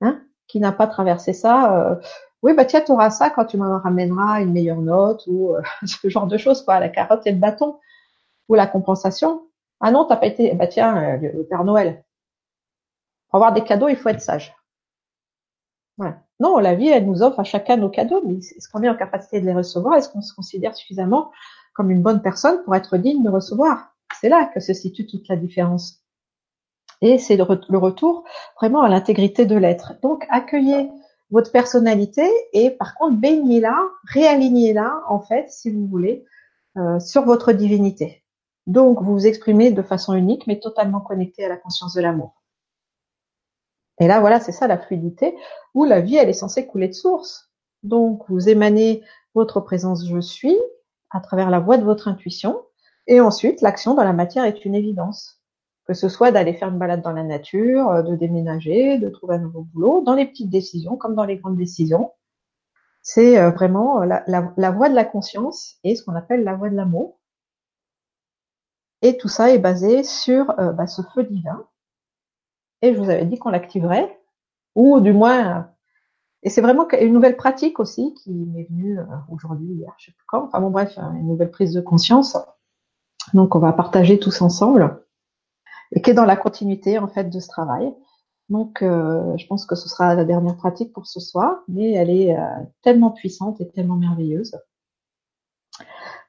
hein, 0.00 0.22
qui 0.46 0.60
n'a 0.60 0.70
pas 0.70 0.86
traversé 0.86 1.32
ça. 1.32 1.90
Euh, 1.90 1.96
oui, 2.42 2.54
bah 2.54 2.64
tiens, 2.64 2.82
tu 2.82 2.92
auras 2.92 3.10
ça 3.10 3.30
quand 3.30 3.46
tu 3.46 3.56
me 3.56 3.66
ramèneras 3.66 4.42
une 4.42 4.52
meilleure 4.52 4.80
note 4.80 5.24
ou 5.26 5.54
euh, 5.54 5.62
ce 5.84 6.08
genre 6.08 6.28
de 6.28 6.38
choses, 6.38 6.62
quoi, 6.64 6.78
la 6.78 6.88
carotte 6.88 7.26
et 7.26 7.32
le 7.32 7.38
bâton 7.38 7.80
ou 8.48 8.54
la 8.54 8.68
compensation. 8.68 9.48
Ah 9.80 9.90
non, 9.90 10.04
t'as 10.04 10.16
pas 10.16 10.26
été, 10.26 10.54
bah 10.54 10.68
tiens, 10.68 11.18
le 11.18 11.44
Père 11.44 11.64
Noël. 11.64 12.04
Pour 13.28 13.36
avoir 13.36 13.52
des 13.52 13.64
cadeaux, 13.64 13.88
il 13.88 13.96
faut 13.96 14.10
être 14.10 14.20
sage. 14.20 14.54
Voilà. 15.96 16.22
Non, 16.42 16.58
la 16.58 16.74
vie, 16.74 16.88
elle 16.88 17.06
nous 17.06 17.22
offre 17.22 17.38
à 17.38 17.44
chacun 17.44 17.76
nos 17.76 17.88
cadeaux, 17.88 18.20
mais 18.26 18.34
est-ce 18.34 18.68
qu'on 18.68 18.82
est 18.82 18.88
en 18.88 18.96
capacité 18.96 19.40
de 19.40 19.46
les 19.46 19.54
recevoir? 19.54 19.94
Est-ce 19.94 20.08
qu'on 20.08 20.22
se 20.22 20.34
considère 20.34 20.74
suffisamment 20.74 21.30
comme 21.72 21.92
une 21.92 22.02
bonne 22.02 22.20
personne 22.20 22.64
pour 22.64 22.74
être 22.74 22.96
digne 22.96 23.22
de 23.22 23.30
recevoir? 23.30 23.94
C'est 24.20 24.28
là 24.28 24.50
que 24.52 24.58
se 24.58 24.72
situe 24.74 25.06
toute 25.06 25.28
la 25.28 25.36
différence. 25.36 26.02
Et 27.00 27.18
c'est 27.18 27.36
le, 27.36 27.44
retour 27.44 28.24
vraiment 28.60 28.82
à 28.82 28.88
l'intégrité 28.88 29.46
de 29.46 29.54
l'être. 29.54 29.92
Donc, 30.02 30.26
accueillez 30.30 30.90
votre 31.30 31.52
personnalité 31.52 32.28
et 32.52 32.72
par 32.72 32.96
contre 32.96 33.18
baignez-la, 33.18 33.78
réalignez-la 34.08 35.00
en 35.08 35.20
fait, 35.20 35.48
si 35.48 35.70
vous 35.70 35.86
voulez, 35.86 36.24
euh, 36.76 36.98
sur 36.98 37.22
votre 37.22 37.52
divinité. 37.52 38.24
Donc 38.66 39.00
vous 39.00 39.12
vous 39.12 39.26
exprimez 39.28 39.70
de 39.70 39.82
façon 39.82 40.12
unique 40.14 40.46
mais 40.48 40.58
totalement 40.58 41.00
connecté 41.00 41.44
à 41.44 41.48
la 41.48 41.56
conscience 41.56 41.94
de 41.94 42.00
l'amour. 42.00 42.41
Et 44.00 44.06
là 44.06 44.20
voilà, 44.20 44.40
c'est 44.40 44.52
ça 44.52 44.66
la 44.66 44.78
fluidité 44.78 45.36
où 45.74 45.84
la 45.84 46.00
vie 46.00 46.16
elle 46.16 46.28
est 46.28 46.34
censée 46.34 46.66
couler 46.66 46.88
de 46.88 46.94
source. 46.94 47.50
Donc 47.82 48.24
vous 48.28 48.48
émanez 48.48 49.02
votre 49.34 49.60
présence 49.60 50.06
je 50.06 50.20
suis 50.20 50.58
à 51.12 51.20
travers 51.20 51.50
la 51.50 51.60
voix 51.60 51.76
de 51.76 51.84
votre 51.84 52.08
intuition. 52.08 52.60
Et 53.06 53.20
ensuite, 53.20 53.60
l'action 53.60 53.94
dans 53.94 54.04
la 54.04 54.12
matière 54.12 54.44
est 54.44 54.64
une 54.64 54.74
évidence. 54.74 55.40
Que 55.86 55.94
ce 55.94 56.08
soit 56.08 56.30
d'aller 56.30 56.54
faire 56.54 56.68
une 56.68 56.78
balade 56.78 57.02
dans 57.02 57.12
la 57.12 57.24
nature, 57.24 57.90
euh, 57.90 58.02
de 58.02 58.14
déménager, 58.14 58.98
de 58.98 59.08
trouver 59.08 59.34
un 59.34 59.38
nouveau 59.38 59.62
boulot, 59.62 60.02
dans 60.02 60.14
les 60.14 60.26
petites 60.26 60.50
décisions 60.50 60.96
comme 60.96 61.14
dans 61.14 61.24
les 61.24 61.36
grandes 61.36 61.56
décisions. 61.56 62.12
C'est 63.02 63.38
euh, 63.38 63.50
vraiment 63.50 64.04
la, 64.04 64.22
la, 64.28 64.70
voie 64.70 64.88
de 64.88 64.94
la 64.94 65.04
conscience 65.04 65.78
et 65.82 65.96
ce 65.96 66.04
qu'on 66.04 66.14
appelle 66.14 66.44
la 66.44 66.54
voie 66.54 66.70
de 66.70 66.76
l'amour. 66.76 67.18
Et 69.02 69.16
tout 69.16 69.28
ça 69.28 69.50
est 69.50 69.58
basé 69.58 70.04
sur 70.04 70.50
euh, 70.60 70.70
bah, 70.72 70.86
ce 70.86 71.02
feu 71.02 71.24
divin. 71.24 71.66
Et 72.82 72.94
je 72.94 72.98
vous 72.98 73.10
avais 73.10 73.24
dit 73.24 73.38
qu'on 73.38 73.50
l'activerait, 73.50 74.20
ou 74.74 75.00
du 75.00 75.12
moins 75.12 75.72
et 76.42 76.50
c'est 76.50 76.60
vraiment 76.60 76.88
une 76.90 77.12
nouvelle 77.12 77.36
pratique 77.36 77.78
aussi 77.78 78.14
qui 78.14 78.32
m'est 78.32 78.64
venue 78.64 78.98
euh, 78.98 79.04
aujourd'hui, 79.30 79.68
hier, 79.74 79.94
je 79.98 80.06
sais 80.06 80.12
plus 80.12 80.24
quand. 80.26 80.44
Enfin 80.44 80.60
bon, 80.60 80.70
bref, 80.70 80.98
une 80.98 81.28
nouvelle 81.28 81.50
prise 81.50 81.72
de 81.72 81.80
conscience. 81.80 82.36
Donc, 83.32 83.54
on 83.54 83.60
va 83.60 83.72
partager 83.72 84.18
tous 84.18 84.42
ensemble 84.42 85.04
et 85.92 86.02
qui 86.02 86.10
est 86.10 86.14
dans 86.14 86.24
la 86.24 86.36
continuité 86.36 86.98
en 86.98 87.06
fait 87.06 87.24
de 87.24 87.38
ce 87.38 87.46
travail. 87.46 87.94
Donc, 88.48 88.82
euh, 88.82 89.36
je 89.36 89.46
pense 89.46 89.66
que 89.66 89.76
ce 89.76 89.88
sera 89.88 90.14
la 90.16 90.24
dernière 90.24 90.56
pratique 90.56 90.92
pour 90.92 91.06
ce 91.06 91.20
soir, 91.20 91.62
mais 91.68 91.92
elle 91.92 92.10
est 92.10 92.36
euh, 92.36 92.44
tellement 92.82 93.12
puissante 93.12 93.60
et 93.60 93.68
tellement 93.68 93.96
merveilleuse. 93.96 94.58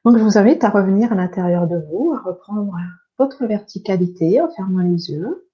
Donc, 0.06 0.18
je 0.18 0.24
vous 0.24 0.38
invite 0.38 0.64
à 0.64 0.70
revenir 0.70 1.12
à 1.12 1.16
l'intérieur 1.16 1.68
de 1.68 1.78
vous, 1.90 2.14
à 2.14 2.20
reprendre 2.22 2.72
votre 3.18 3.46
verticalité 3.46 4.40
en 4.42 4.50
fermant 4.52 4.84
les 4.84 5.10
yeux. 5.10 5.50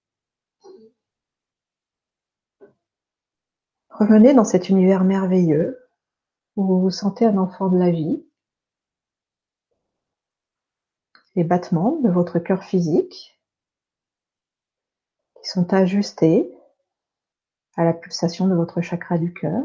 Revenez 3.89 4.33
dans 4.33 4.45
cet 4.45 4.69
univers 4.69 5.03
merveilleux 5.03 5.79
où 6.55 6.79
vous 6.79 6.89
sentez 6.89 7.25
un 7.25 7.37
enfant 7.37 7.69
de 7.69 7.77
la 7.77 7.91
vie. 7.91 8.25
Les 11.35 11.43
battements 11.43 11.97
de 11.97 12.09
votre 12.09 12.39
cœur 12.39 12.63
physique 12.63 13.39
qui 15.41 15.49
sont 15.49 15.73
ajustés 15.73 16.53
à 17.75 17.85
la 17.85 17.93
pulsation 17.93 18.47
de 18.47 18.55
votre 18.55 18.81
chakra 18.81 19.17
du 19.17 19.33
cœur, 19.33 19.63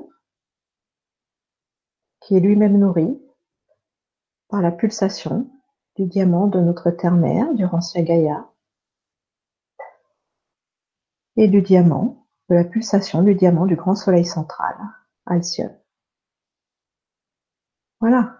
qui 2.20 2.36
est 2.36 2.40
lui-même 2.40 2.78
nourri 2.78 3.20
par 4.48 4.62
la 4.62 4.70
pulsation 4.70 5.50
du 5.96 6.06
diamant 6.06 6.46
de 6.46 6.60
notre 6.60 6.90
terre-mère, 6.90 7.52
du 7.54 7.64
Rancia 7.64 8.02
Gaïa, 8.02 8.50
et 11.36 11.48
du 11.48 11.62
diamant 11.62 12.23
de 12.50 12.54
la 12.54 12.64
pulsation 12.64 13.22
du 13.22 13.34
diamant 13.34 13.66
du 13.66 13.76
grand 13.76 13.94
soleil 13.94 14.24
central, 14.24 14.76
Alcyone. 15.26 15.76
Voilà. 18.00 18.38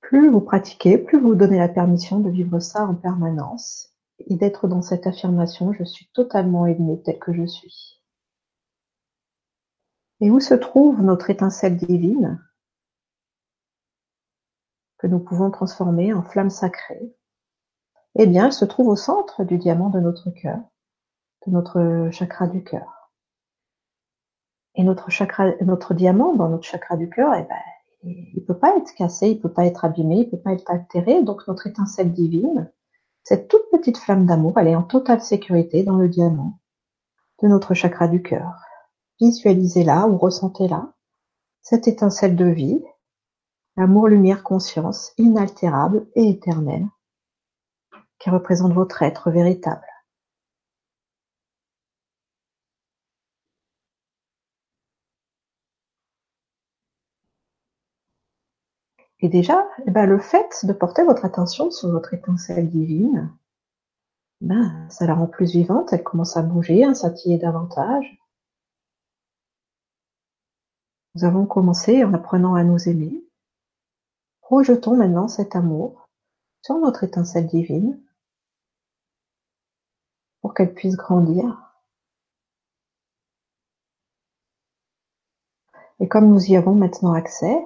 Plus 0.00 0.30
vous 0.30 0.40
pratiquez, 0.40 0.98
plus 0.98 1.20
vous 1.20 1.34
donnez 1.34 1.58
la 1.58 1.68
permission 1.68 2.20
de 2.20 2.30
vivre 2.30 2.58
ça 2.58 2.86
en 2.86 2.94
permanence 2.94 3.94
et 4.18 4.36
d'être 4.36 4.68
dans 4.68 4.82
cette 4.82 5.06
affirmation 5.06 5.72
je 5.72 5.84
suis 5.84 6.10
totalement 6.12 6.66
aimé 6.66 7.00
tel 7.04 7.18
que 7.18 7.32
je 7.32 7.46
suis. 7.46 8.02
Et 10.20 10.30
où 10.30 10.40
se 10.40 10.54
trouve 10.54 11.02
notre 11.02 11.30
étincelle 11.30 11.76
divine 11.76 12.42
que 14.98 15.06
nous 15.06 15.20
pouvons 15.20 15.50
transformer 15.50 16.12
en 16.12 16.22
flamme 16.22 16.50
sacrée? 16.50 17.14
Eh 18.16 18.26
bien, 18.26 18.46
elle 18.46 18.52
se 18.52 18.64
trouve 18.64 18.88
au 18.88 18.96
centre 18.96 19.44
du 19.44 19.56
diamant 19.56 19.88
de 19.88 20.00
notre 20.00 20.30
cœur 20.30 20.60
de 21.46 21.52
notre 21.52 22.08
chakra 22.12 22.46
du 22.46 22.62
cœur. 22.62 23.10
Et 24.74 24.84
notre 24.84 25.10
chakra, 25.10 25.50
notre 25.62 25.94
diamant 25.94 26.34
dans 26.34 26.48
notre 26.48 26.64
chakra 26.64 26.96
du 26.96 27.10
cœur, 27.10 27.34
eh 27.34 27.42
ben, 27.42 27.56
il 28.02 28.44
peut 28.44 28.58
pas 28.58 28.76
être 28.76 28.94
cassé, 28.94 29.30
il 29.30 29.40
peut 29.40 29.52
pas 29.52 29.66
être 29.66 29.84
abîmé, 29.84 30.20
il 30.20 30.30
peut 30.30 30.38
pas 30.38 30.52
être 30.52 30.70
altéré. 30.70 31.22
Donc 31.22 31.46
notre 31.48 31.66
étincelle 31.66 32.12
divine, 32.12 32.70
cette 33.24 33.48
toute 33.48 33.68
petite 33.70 33.98
flamme 33.98 34.26
d'amour, 34.26 34.54
elle 34.56 34.68
est 34.68 34.76
en 34.76 34.82
totale 34.82 35.20
sécurité 35.20 35.82
dans 35.82 35.96
le 35.96 36.08
diamant 36.08 36.58
de 37.42 37.48
notre 37.48 37.74
chakra 37.74 38.08
du 38.08 38.22
cœur. 38.22 38.54
Visualisez-la 39.20 40.06
ou 40.06 40.16
ressentez-la, 40.16 40.92
cette 41.62 41.88
étincelle 41.88 42.36
de 42.36 42.46
vie, 42.46 42.82
l'amour, 43.76 44.08
lumière, 44.08 44.42
conscience, 44.42 45.12
inaltérable 45.18 46.06
et 46.14 46.28
éternelle, 46.28 46.86
qui 48.18 48.30
représente 48.30 48.72
votre 48.72 49.02
être 49.02 49.30
véritable. 49.30 49.86
Et 59.22 59.28
déjà, 59.28 59.68
eh 59.86 59.90
ben, 59.90 60.06
le 60.06 60.18
fait 60.18 60.64
de 60.64 60.72
porter 60.72 61.04
votre 61.04 61.24
attention 61.24 61.70
sur 61.70 61.90
votre 61.90 62.14
étincelle 62.14 62.70
divine, 62.70 63.30
ben, 64.40 64.88
ça 64.88 65.06
la 65.06 65.14
rend 65.14 65.26
plus 65.26 65.52
vivante, 65.52 65.92
elle 65.92 66.02
commence 66.02 66.36
à 66.36 66.42
bouger, 66.42 66.84
à 66.84 66.94
sautiller 66.94 67.36
davantage. 67.36 68.18
Nous 71.14 71.24
avons 71.24 71.44
commencé 71.44 72.02
en 72.02 72.14
apprenant 72.14 72.54
à 72.54 72.64
nous 72.64 72.88
aimer. 72.88 73.22
Projetons 74.40 74.96
maintenant 74.96 75.28
cet 75.28 75.54
amour 75.54 76.08
sur 76.62 76.78
notre 76.78 77.04
étincelle 77.04 77.46
divine 77.46 78.00
pour 80.40 80.54
qu'elle 80.54 80.72
puisse 80.72 80.96
grandir. 80.96 81.74
Et 85.98 86.08
comme 86.08 86.30
nous 86.30 86.46
y 86.46 86.56
avons 86.56 86.74
maintenant 86.74 87.12
accès, 87.12 87.62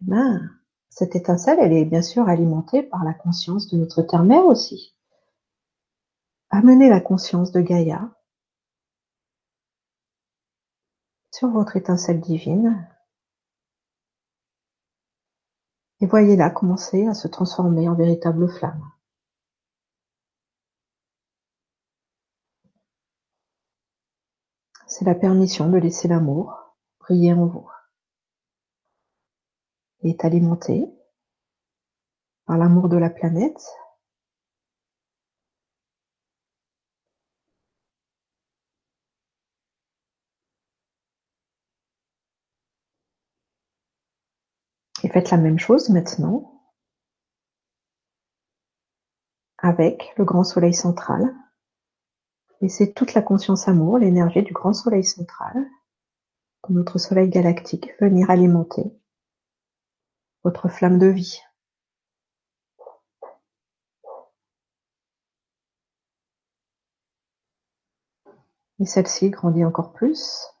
ben, 0.00 0.50
cette 0.94 1.16
étincelle, 1.16 1.58
elle 1.58 1.72
est 1.72 1.86
bien 1.86 2.02
sûr 2.02 2.28
alimentée 2.28 2.82
par 2.82 3.02
la 3.02 3.14
conscience 3.14 3.66
de 3.68 3.78
notre 3.78 4.02
terre-mère 4.02 4.44
aussi. 4.44 4.94
Amenez 6.50 6.90
la 6.90 7.00
conscience 7.00 7.50
de 7.50 7.62
Gaïa 7.62 8.14
sur 11.30 11.48
votre 11.48 11.76
étincelle 11.76 12.20
divine 12.20 12.86
et 16.00 16.06
voyez-la 16.06 16.50
commencer 16.50 17.06
à 17.06 17.14
se 17.14 17.26
transformer 17.26 17.88
en 17.88 17.94
véritable 17.94 18.46
flamme. 18.50 18.92
C'est 24.86 25.06
la 25.06 25.14
permission 25.14 25.70
de 25.70 25.78
laisser 25.78 26.06
l'amour 26.06 26.76
briller 27.00 27.32
en 27.32 27.46
vous 27.46 27.66
est 30.02 30.24
alimenté 30.24 30.86
par 32.46 32.58
l'amour 32.58 32.88
de 32.88 32.96
la 32.96 33.10
planète, 33.10 33.62
Et 45.02 45.08
faites 45.08 45.30
la 45.30 45.36
même 45.36 45.58
chose 45.58 45.88
maintenant 45.88 46.62
avec 49.58 50.12
le 50.16 50.24
grand 50.24 50.44
soleil 50.44 50.74
central. 50.74 51.34
Laissez 52.60 52.92
toute 52.92 53.14
la 53.14 53.22
conscience 53.22 53.66
amour, 53.66 53.98
l'énergie 53.98 54.42
du 54.42 54.52
grand 54.52 54.72
soleil 54.72 55.04
central, 55.04 55.68
notre 56.68 56.98
soleil 56.98 57.28
galactique, 57.28 57.90
venir 58.00 58.30
alimenter 58.30 59.01
votre 60.44 60.68
flamme 60.68 60.98
de 60.98 61.06
vie. 61.06 61.40
Et 68.80 68.84
celle-ci 68.84 69.30
grandit 69.30 69.64
encore 69.64 69.92
plus. 69.92 70.52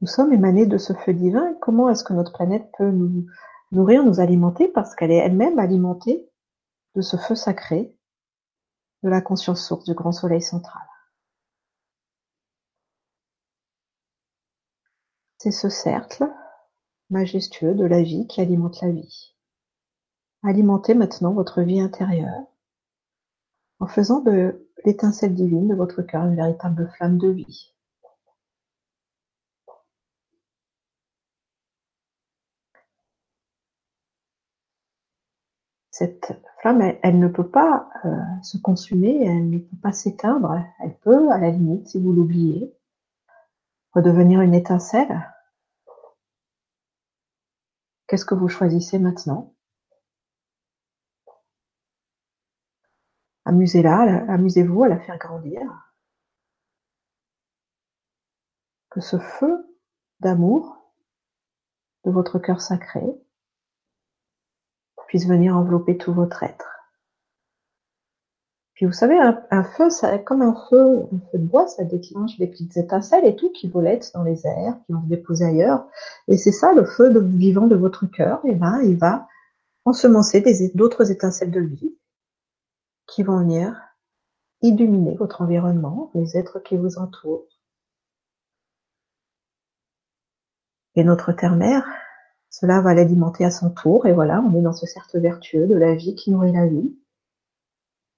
Nous 0.00 0.06
sommes 0.06 0.32
émanés 0.32 0.66
de 0.66 0.78
ce 0.78 0.92
feu 0.92 1.12
divin. 1.12 1.54
Comment 1.60 1.88
est-ce 1.90 2.04
que 2.04 2.12
notre 2.12 2.32
planète 2.32 2.70
peut 2.76 2.90
nous 2.90 3.26
nourrir, 3.72 4.04
nous 4.04 4.20
alimenter? 4.20 4.68
Parce 4.68 4.94
qu'elle 4.94 5.10
est 5.10 5.16
elle-même 5.16 5.58
alimentée 5.58 6.29
de 6.94 7.02
ce 7.02 7.16
feu 7.16 7.34
sacré, 7.34 7.94
de 9.02 9.08
la 9.08 9.20
conscience 9.20 9.66
source 9.66 9.84
du 9.84 9.94
grand 9.94 10.12
soleil 10.12 10.42
central. 10.42 10.82
C'est 15.38 15.52
ce 15.52 15.68
cercle 15.68 16.30
majestueux 17.08 17.74
de 17.74 17.84
la 17.84 18.02
vie 18.02 18.26
qui 18.26 18.40
alimente 18.40 18.80
la 18.82 18.90
vie. 18.90 19.34
Alimentez 20.42 20.94
maintenant 20.94 21.32
votre 21.32 21.62
vie 21.62 21.80
intérieure 21.80 22.46
en 23.78 23.86
faisant 23.86 24.20
de 24.20 24.68
l'étincelle 24.84 25.34
divine 25.34 25.68
de 25.68 25.74
votre 25.74 26.02
cœur 26.02 26.24
une 26.24 26.36
véritable 26.36 26.90
flamme 26.96 27.18
de 27.18 27.28
vie. 27.28 27.69
Cette 36.00 36.32
flamme, 36.62 36.80
elle, 37.02 37.18
ne 37.18 37.28
peut 37.28 37.46
pas 37.46 37.90
euh, 38.06 38.16
se 38.42 38.56
consumer, 38.56 39.22
elle 39.22 39.50
ne 39.50 39.58
peut 39.58 39.76
pas 39.82 39.92
s'éteindre. 39.92 40.64
Elle 40.78 40.96
peut, 40.96 41.30
à 41.30 41.36
la 41.36 41.50
limite, 41.50 41.88
si 41.88 42.00
vous 42.00 42.14
l'oubliez, 42.14 42.74
redevenir 43.92 44.40
une 44.40 44.54
étincelle. 44.54 45.30
Qu'est-ce 48.06 48.24
que 48.24 48.34
vous 48.34 48.48
choisissez 48.48 48.98
maintenant? 48.98 49.54
Amusez-la, 53.44 54.24
amusez-vous 54.32 54.84
à 54.84 54.88
la 54.88 55.00
faire 55.00 55.18
grandir. 55.18 55.60
Que 58.88 59.02
ce 59.02 59.18
feu 59.18 59.66
d'amour 60.20 60.78
de 62.04 62.10
votre 62.10 62.38
cœur 62.38 62.62
sacré 62.62 63.04
puisse 65.10 65.26
venir 65.26 65.56
envelopper 65.56 65.98
tout 65.98 66.14
votre 66.14 66.44
être. 66.44 66.68
Puis 68.74 68.86
vous 68.86 68.92
savez, 68.92 69.18
un, 69.18 69.64
feu, 69.64 69.90
ça, 69.90 70.18
comme 70.18 70.40
un 70.40 70.54
feu, 70.54 71.00
un 71.12 71.18
feu 71.32 71.38
de 71.38 71.44
bois, 71.44 71.66
ça 71.66 71.82
déclenche 71.82 72.38
des 72.38 72.46
petites 72.46 72.76
étincelles 72.76 73.26
et 73.26 73.34
tout 73.34 73.50
qui 73.50 73.68
volettent 73.68 74.12
dans 74.14 74.22
les 74.22 74.46
airs, 74.46 74.78
qui 74.86 74.92
vont 74.92 75.02
se 75.02 75.08
déposer 75.08 75.46
ailleurs. 75.46 75.88
Et 76.28 76.36
c'est 76.36 76.52
ça 76.52 76.72
le 76.72 76.84
feu 76.84 77.12
vivant 77.18 77.66
de 77.66 77.74
votre 77.74 78.06
cœur. 78.06 78.40
Et 78.44 78.54
ben, 78.54 78.82
il 78.84 78.96
va 78.96 79.26
ensemencer 79.84 80.44
d'autres 80.76 81.10
étincelles 81.10 81.50
de 81.50 81.60
vie 81.60 81.98
qui 83.08 83.24
vont 83.24 83.40
venir 83.40 83.82
illuminer 84.62 85.16
votre 85.16 85.42
environnement, 85.42 86.12
les 86.14 86.36
êtres 86.36 86.60
qui 86.60 86.76
vous 86.76 86.98
entourent. 86.98 87.48
Et 90.94 91.02
notre 91.02 91.32
terre-mère, 91.32 91.84
cela 92.50 92.80
va 92.80 92.94
l'alimenter 92.94 93.44
à 93.44 93.50
son 93.50 93.70
tour, 93.70 94.06
et 94.06 94.12
voilà, 94.12 94.42
on 94.42 94.58
est 94.58 94.62
dans 94.62 94.72
ce 94.72 94.86
cercle 94.86 95.20
vertueux 95.20 95.66
de 95.66 95.76
la 95.76 95.94
vie 95.94 96.16
qui 96.16 96.32
nourrit 96.32 96.52
la 96.52 96.66
vie, 96.66 96.96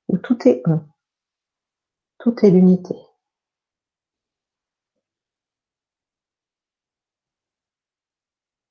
où 0.08 0.18
tout 0.18 0.48
est 0.48 0.62
un, 0.66 0.84
tout 2.18 2.34
est 2.44 2.50
l'unité. 2.50 2.96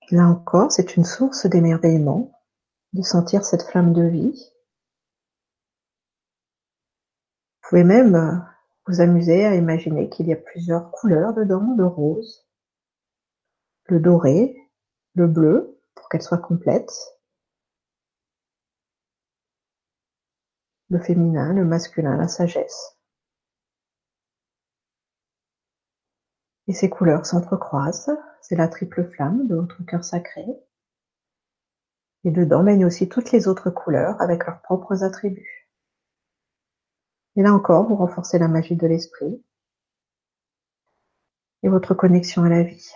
Là 0.09 0.27
encore, 0.27 0.71
c'est 0.71 0.97
une 0.97 1.05
source 1.05 1.45
d'émerveillement 1.45 2.31
de 2.93 3.01
sentir 3.01 3.45
cette 3.45 3.63
flamme 3.63 3.93
de 3.93 4.03
vie. 4.03 4.51
Vous 7.63 7.69
pouvez 7.69 7.83
même 7.85 8.15
euh, 8.15 8.37
vous 8.87 8.99
amuser 8.99 9.45
à 9.45 9.55
imaginer 9.55 10.09
qu'il 10.09 10.27
y 10.27 10.33
a 10.33 10.37
plusieurs 10.37 10.91
couleurs 10.91 11.33
dedans, 11.33 11.75
de 11.75 11.83
rose, 11.83 12.45
le 13.85 14.01
doré, 14.01 14.60
le 15.15 15.27
bleu 15.27 15.79
pour 15.95 16.09
qu'elle 16.09 16.21
soit 16.21 16.37
complète, 16.37 16.91
le 20.89 20.99
féminin, 20.99 21.53
le 21.53 21.65
masculin, 21.65 22.17
la 22.17 22.27
sagesse. 22.27 22.97
Et 26.67 26.73
ces 26.73 26.89
couleurs 26.89 27.25
s'entrecroisent, 27.25 28.11
c'est 28.41 28.55
la 28.55 28.67
triple 28.67 29.09
flamme 29.09 29.47
de 29.47 29.55
votre 29.55 29.83
cœur 29.85 30.03
sacré. 30.03 30.45
Et 32.23 32.31
dedans 32.31 32.63
baignent 32.63 32.85
aussi 32.85 33.09
toutes 33.09 33.31
les 33.31 33.47
autres 33.47 33.71
couleurs 33.71 34.21
avec 34.21 34.45
leurs 34.45 34.61
propres 34.61 35.03
attributs. 35.03 35.69
Et 37.35 37.41
là 37.41 37.53
encore, 37.53 37.87
vous 37.87 37.95
renforcez 37.95 38.37
la 38.37 38.47
magie 38.47 38.75
de 38.75 38.87
l'esprit 38.87 39.43
et 41.63 41.69
votre 41.69 41.93
connexion 41.93 42.43
à 42.43 42.49
la 42.49 42.63
vie. 42.63 42.91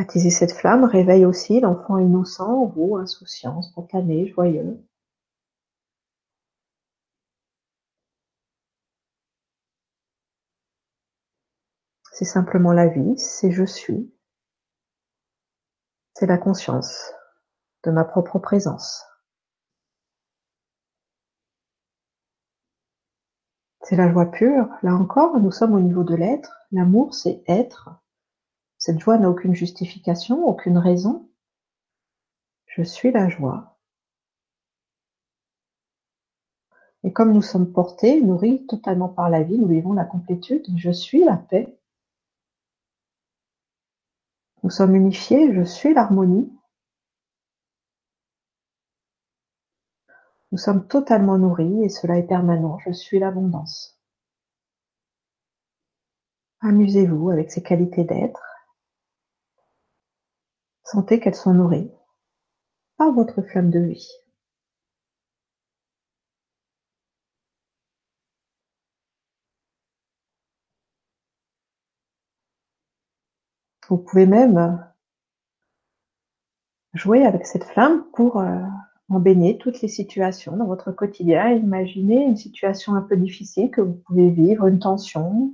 Attiser 0.00 0.30
cette 0.30 0.54
flamme 0.54 0.84
réveille 0.84 1.26
aussi 1.26 1.60
l'enfant 1.60 1.98
innocent 1.98 2.62
en 2.62 2.64
vous, 2.64 2.96
insouciant, 2.96 3.60
spontané, 3.60 4.26
joyeux. 4.28 4.82
C'est 12.14 12.24
simplement 12.24 12.72
la 12.72 12.86
vie, 12.86 13.18
c'est 13.18 13.50
je 13.52 13.64
suis. 13.64 14.10
C'est 16.14 16.26
la 16.26 16.38
conscience 16.38 17.12
de 17.84 17.90
ma 17.90 18.04
propre 18.04 18.38
présence. 18.38 19.04
C'est 23.82 23.96
la 23.96 24.10
joie 24.10 24.30
pure. 24.30 24.66
Là 24.82 24.94
encore, 24.94 25.38
nous 25.38 25.52
sommes 25.52 25.74
au 25.74 25.80
niveau 25.80 26.04
de 26.04 26.14
l'être. 26.14 26.56
L'amour, 26.72 27.12
c'est 27.14 27.44
être. 27.46 27.90
Cette 28.80 28.98
joie 28.98 29.18
n'a 29.18 29.28
aucune 29.28 29.54
justification, 29.54 30.46
aucune 30.46 30.78
raison. 30.78 31.28
Je 32.64 32.82
suis 32.82 33.12
la 33.12 33.28
joie. 33.28 33.76
Et 37.04 37.12
comme 37.12 37.32
nous 37.32 37.42
sommes 37.42 37.70
portés, 37.72 38.22
nourris 38.22 38.66
totalement 38.66 39.10
par 39.10 39.28
la 39.28 39.42
vie, 39.42 39.58
nous 39.58 39.68
vivons 39.68 39.92
la 39.92 40.06
complétude. 40.06 40.64
Je 40.76 40.90
suis 40.90 41.22
la 41.22 41.36
paix. 41.36 41.78
Nous 44.62 44.70
sommes 44.70 44.94
unifiés, 44.94 45.54
je 45.54 45.62
suis 45.62 45.92
l'harmonie. 45.92 46.50
Nous 50.52 50.58
sommes 50.58 50.88
totalement 50.88 51.36
nourris 51.36 51.84
et 51.84 51.90
cela 51.90 52.16
est 52.16 52.26
permanent. 52.26 52.78
Je 52.78 52.92
suis 52.92 53.18
l'abondance. 53.18 54.00
Amusez-vous 56.60 57.28
avec 57.28 57.50
ces 57.50 57.62
qualités 57.62 58.04
d'être. 58.04 58.49
Sentez 60.90 61.20
qu'elles 61.20 61.36
sont 61.36 61.54
nourries 61.54 61.88
par 62.96 63.12
votre 63.12 63.42
flamme 63.42 63.70
de 63.70 63.78
vie. 63.78 64.10
Vous 73.88 73.98
pouvez 73.98 74.26
même 74.26 74.84
jouer 76.94 77.24
avec 77.24 77.46
cette 77.46 77.62
flamme 77.62 78.04
pour 78.12 78.40
euh, 78.40 78.58
en 79.10 79.20
baigner 79.20 79.58
toutes 79.58 79.82
les 79.82 79.88
situations 79.88 80.56
dans 80.56 80.66
votre 80.66 80.90
quotidien. 80.90 81.50
Imaginez 81.50 82.24
une 82.24 82.36
situation 82.36 82.96
un 82.96 83.02
peu 83.02 83.16
difficile 83.16 83.70
que 83.70 83.80
vous 83.80 83.94
pouvez 84.06 84.28
vivre, 84.30 84.66
une 84.66 84.80
tension 84.80 85.52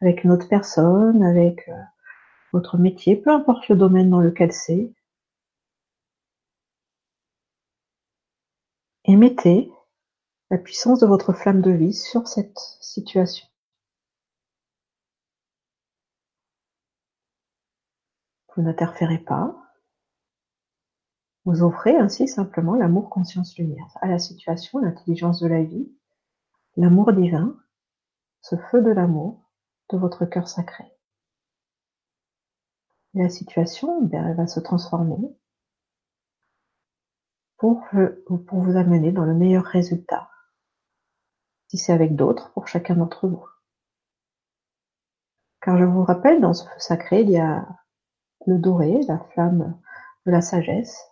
avec 0.00 0.22
une 0.22 0.30
autre 0.30 0.46
personne, 0.48 1.24
avec 1.24 1.68
euh, 1.68 1.72
votre 2.52 2.78
métier, 2.78 3.16
peu 3.16 3.30
importe 3.30 3.68
le 3.68 3.76
domaine 3.76 4.10
dans 4.10 4.20
lequel 4.20 4.52
c'est. 4.52 4.92
Et 9.04 9.16
mettez 9.16 9.70
la 10.50 10.58
puissance 10.58 11.00
de 11.00 11.06
votre 11.06 11.32
flamme 11.32 11.60
de 11.60 11.70
vie 11.70 11.94
sur 11.94 12.26
cette 12.26 12.58
situation. 12.80 13.46
Vous 18.54 18.62
n'interférez 18.62 19.18
pas. 19.18 19.54
Vous 21.44 21.62
offrez 21.62 21.96
ainsi 21.96 22.28
simplement 22.28 22.74
l'amour 22.74 23.08
conscience 23.08 23.56
lumière 23.56 23.96
à 24.02 24.08
la 24.08 24.18
situation, 24.18 24.80
l'intelligence 24.80 25.40
de 25.40 25.48
la 25.48 25.62
vie, 25.62 25.90
l'amour 26.76 27.12
divin, 27.12 27.56
ce 28.42 28.56
feu 28.56 28.82
de 28.82 28.90
l'amour 28.90 29.50
de 29.90 29.96
votre 29.96 30.26
cœur 30.26 30.48
sacré 30.48 30.97
la 33.22 33.30
situation, 33.30 34.02
ben, 34.02 34.26
elle 34.26 34.36
va 34.36 34.46
se 34.46 34.60
transformer 34.60 35.36
pour, 37.58 37.84
pour 38.46 38.60
vous 38.60 38.76
amener 38.76 39.12
dans 39.12 39.24
le 39.24 39.34
meilleur 39.34 39.64
résultat. 39.64 40.30
Si 41.68 41.76
c'est 41.76 41.92
avec 41.92 42.16
d'autres, 42.16 42.52
pour 42.52 42.68
chacun 42.68 42.94
d'entre 42.96 43.28
vous. 43.28 43.44
Car 45.60 45.76
je 45.76 45.84
vous 45.84 46.04
rappelle, 46.04 46.40
dans 46.40 46.54
ce 46.54 46.64
feu 46.64 46.78
sacré, 46.78 47.22
il 47.22 47.30
y 47.30 47.38
a 47.38 47.66
le 48.46 48.58
doré, 48.58 49.02
la 49.02 49.18
flamme 49.18 49.78
de 50.24 50.30
la 50.30 50.40
sagesse. 50.40 51.04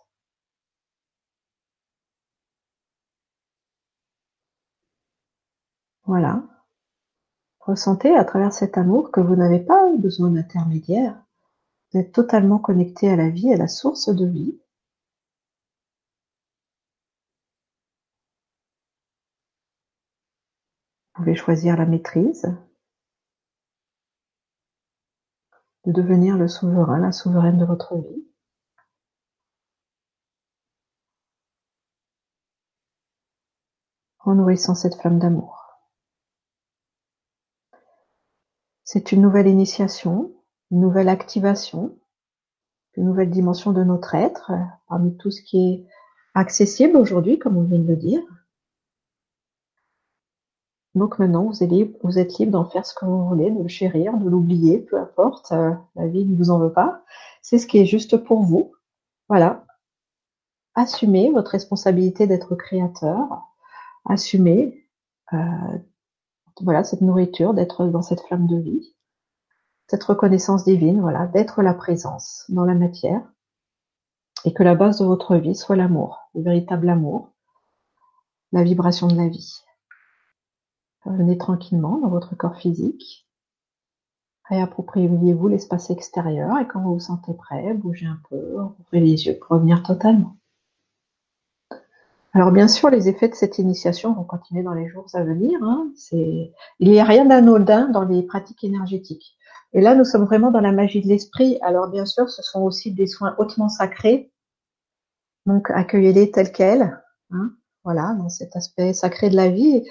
Voilà. 6.05 6.41
Ressentez 7.59 8.15
à 8.15 8.23
travers 8.23 8.53
cet 8.53 8.77
amour 8.77 9.11
que 9.11 9.19
vous 9.19 9.35
n'avez 9.35 9.59
pas 9.59 9.91
besoin 9.97 10.29
d'intermédiaire 10.31 11.21
vous 11.91 11.99
êtes 11.99 12.11
totalement 12.11 12.59
connecté 12.59 13.09
à 13.09 13.15
la 13.15 13.29
vie, 13.29 13.53
à 13.53 13.57
la 13.57 13.67
source 13.67 14.09
de 14.09 14.25
vie. 14.25 14.59
Vous 21.15 21.23
pouvez 21.23 21.35
choisir 21.35 21.75
la 21.77 21.85
maîtrise, 21.85 22.45
de 25.85 25.91
devenir 25.91 26.37
le 26.37 26.47
souverain, 26.47 26.99
la 26.99 27.11
souveraine 27.11 27.57
de 27.57 27.65
votre 27.65 27.95
vie. 27.97 28.27
en 34.27 34.35
nourrissant 34.35 34.75
cette 34.75 34.95
flamme 34.95 35.19
d'amour. 35.19 35.79
C'est 38.83 39.13
une 39.13 39.21
nouvelle 39.21 39.47
initiation 39.47 40.36
une 40.71 40.81
nouvelle 40.81 41.09
activation 41.09 41.95
une 42.97 43.05
nouvelle 43.05 43.29
dimension 43.29 43.71
de 43.71 43.83
notre 43.83 44.15
être, 44.15 44.51
parmi 44.89 45.15
tout 45.17 45.29
ce 45.29 45.41
qui 45.41 45.57
est 45.57 45.85
accessible 46.33 46.97
aujourd'hui, 46.97 47.37
comme 47.39 47.57
on 47.57 47.63
vient 47.63 47.79
de 47.79 47.87
le 47.87 47.95
dire. 47.95 48.21
Donc 50.95 51.19
maintenant, 51.19 51.45
vous 51.45 51.63
êtes 51.63 51.69
libre, 51.69 51.97
vous 52.03 52.17
êtes 52.17 52.39
libre 52.39 52.53
d'en 52.53 52.65
faire 52.65 52.85
ce 52.85 52.95
que 52.95 53.05
vous 53.05 53.27
voulez, 53.27 53.51
de 53.51 53.61
le 53.61 53.67
chérir, 53.67 54.17
de 54.17 54.27
l'oublier, 54.27 54.79
peu 54.79 54.99
importe, 54.99 55.51
euh, 55.51 55.73
la 55.95 56.07
vie 56.07 56.25
ne 56.25 56.35
vous 56.35 56.49
en 56.49 56.57
veut 56.57 56.73
pas. 56.73 57.03
C'est 57.43 57.59
ce 57.59 57.67
qui 57.67 57.77
est 57.77 57.85
juste 57.85 58.17
pour 58.17 58.41
vous. 58.41 58.73
Voilà. 59.29 59.63
Assumez 60.73 61.31
votre 61.31 61.51
responsabilité 61.51 62.25
d'être 62.25 62.55
créateur. 62.55 63.27
Assumez 64.05 64.87
euh, 65.33 65.77
voilà 66.61 66.83
cette 66.83 67.01
nourriture, 67.01 67.53
d'être 67.53 67.85
dans 67.85 68.01
cette 68.01 68.21
flamme 68.21 68.47
de 68.47 68.57
vie, 68.57 68.95
cette 69.87 70.03
reconnaissance 70.03 70.65
divine, 70.65 71.01
voilà, 71.01 71.27
d'être 71.27 71.61
la 71.61 71.73
présence 71.73 72.45
dans 72.49 72.65
la 72.65 72.75
matière, 72.75 73.21
et 74.45 74.53
que 74.53 74.63
la 74.63 74.75
base 74.75 74.99
de 74.99 75.05
votre 75.05 75.35
vie 75.35 75.55
soit 75.55 75.75
l'amour, 75.75 76.29
le 76.35 76.41
véritable 76.41 76.89
amour, 76.89 77.31
la 78.51 78.63
vibration 78.63 79.07
de 79.07 79.15
la 79.15 79.27
vie. 79.27 79.61
Venez 81.05 81.37
tranquillement 81.37 81.97
dans 81.97 82.09
votre 82.09 82.35
corps 82.35 82.57
physique. 82.57 83.27
Réappropriez-vous 84.49 85.47
l'espace 85.47 85.89
extérieur 85.89 86.57
et 86.59 86.67
quand 86.67 86.81
vous 86.81 86.93
vous 86.93 86.99
sentez 86.99 87.33
prêt, 87.33 87.73
bougez 87.73 88.05
un 88.05 88.19
peu, 88.29 88.57
ouvrez 88.79 88.99
les 88.99 89.25
yeux 89.25 89.37
pour 89.37 89.55
revenir 89.55 89.83
totalement. 89.83 90.35
Alors 92.33 92.51
bien 92.51 92.67
sûr, 92.67 92.89
les 92.89 93.09
effets 93.09 93.29
de 93.29 93.35
cette 93.35 93.57
initiation 93.57 94.13
vont 94.13 94.23
continuer 94.23 94.63
dans 94.63 94.73
les 94.73 94.87
jours 94.87 95.07
à 95.13 95.23
venir. 95.23 95.61
Hein. 95.63 95.91
Il 96.11 96.51
n'y 96.79 96.99
a 96.99 97.05
rien 97.05 97.25
d'anodin 97.25 97.89
dans 97.89 98.03
les 98.03 98.21
pratiques 98.21 98.63
énergétiques. 98.63 99.36
Et 99.77 99.81
là, 99.81 99.93
nous 99.93 100.05
sommes 100.05 100.25
vraiment 100.25 100.49
dans 100.49 100.59
la 100.59 100.71
magie 100.71 101.01
de 101.01 101.07
l'esprit. 101.07 101.59
Alors 101.61 101.87
bien 101.87 102.05
sûr, 102.05 102.31
ce 102.31 102.41
sont 102.41 102.63
aussi 102.63 102.91
des 102.91 103.05
soins 103.05 103.35
hautement 103.37 103.69
sacrés. 103.69 104.31
Donc 105.45 105.69
accueillez-les 105.69 106.31
tels 106.31 106.51
quels. 106.51 106.99
Hein. 107.29 107.51
Voilà, 107.83 108.15
dans 108.17 108.27
cet 108.27 108.55
aspect 108.55 108.93
sacré 108.93 109.29
de 109.29 109.35
la 109.35 109.49
vie. 109.49 109.83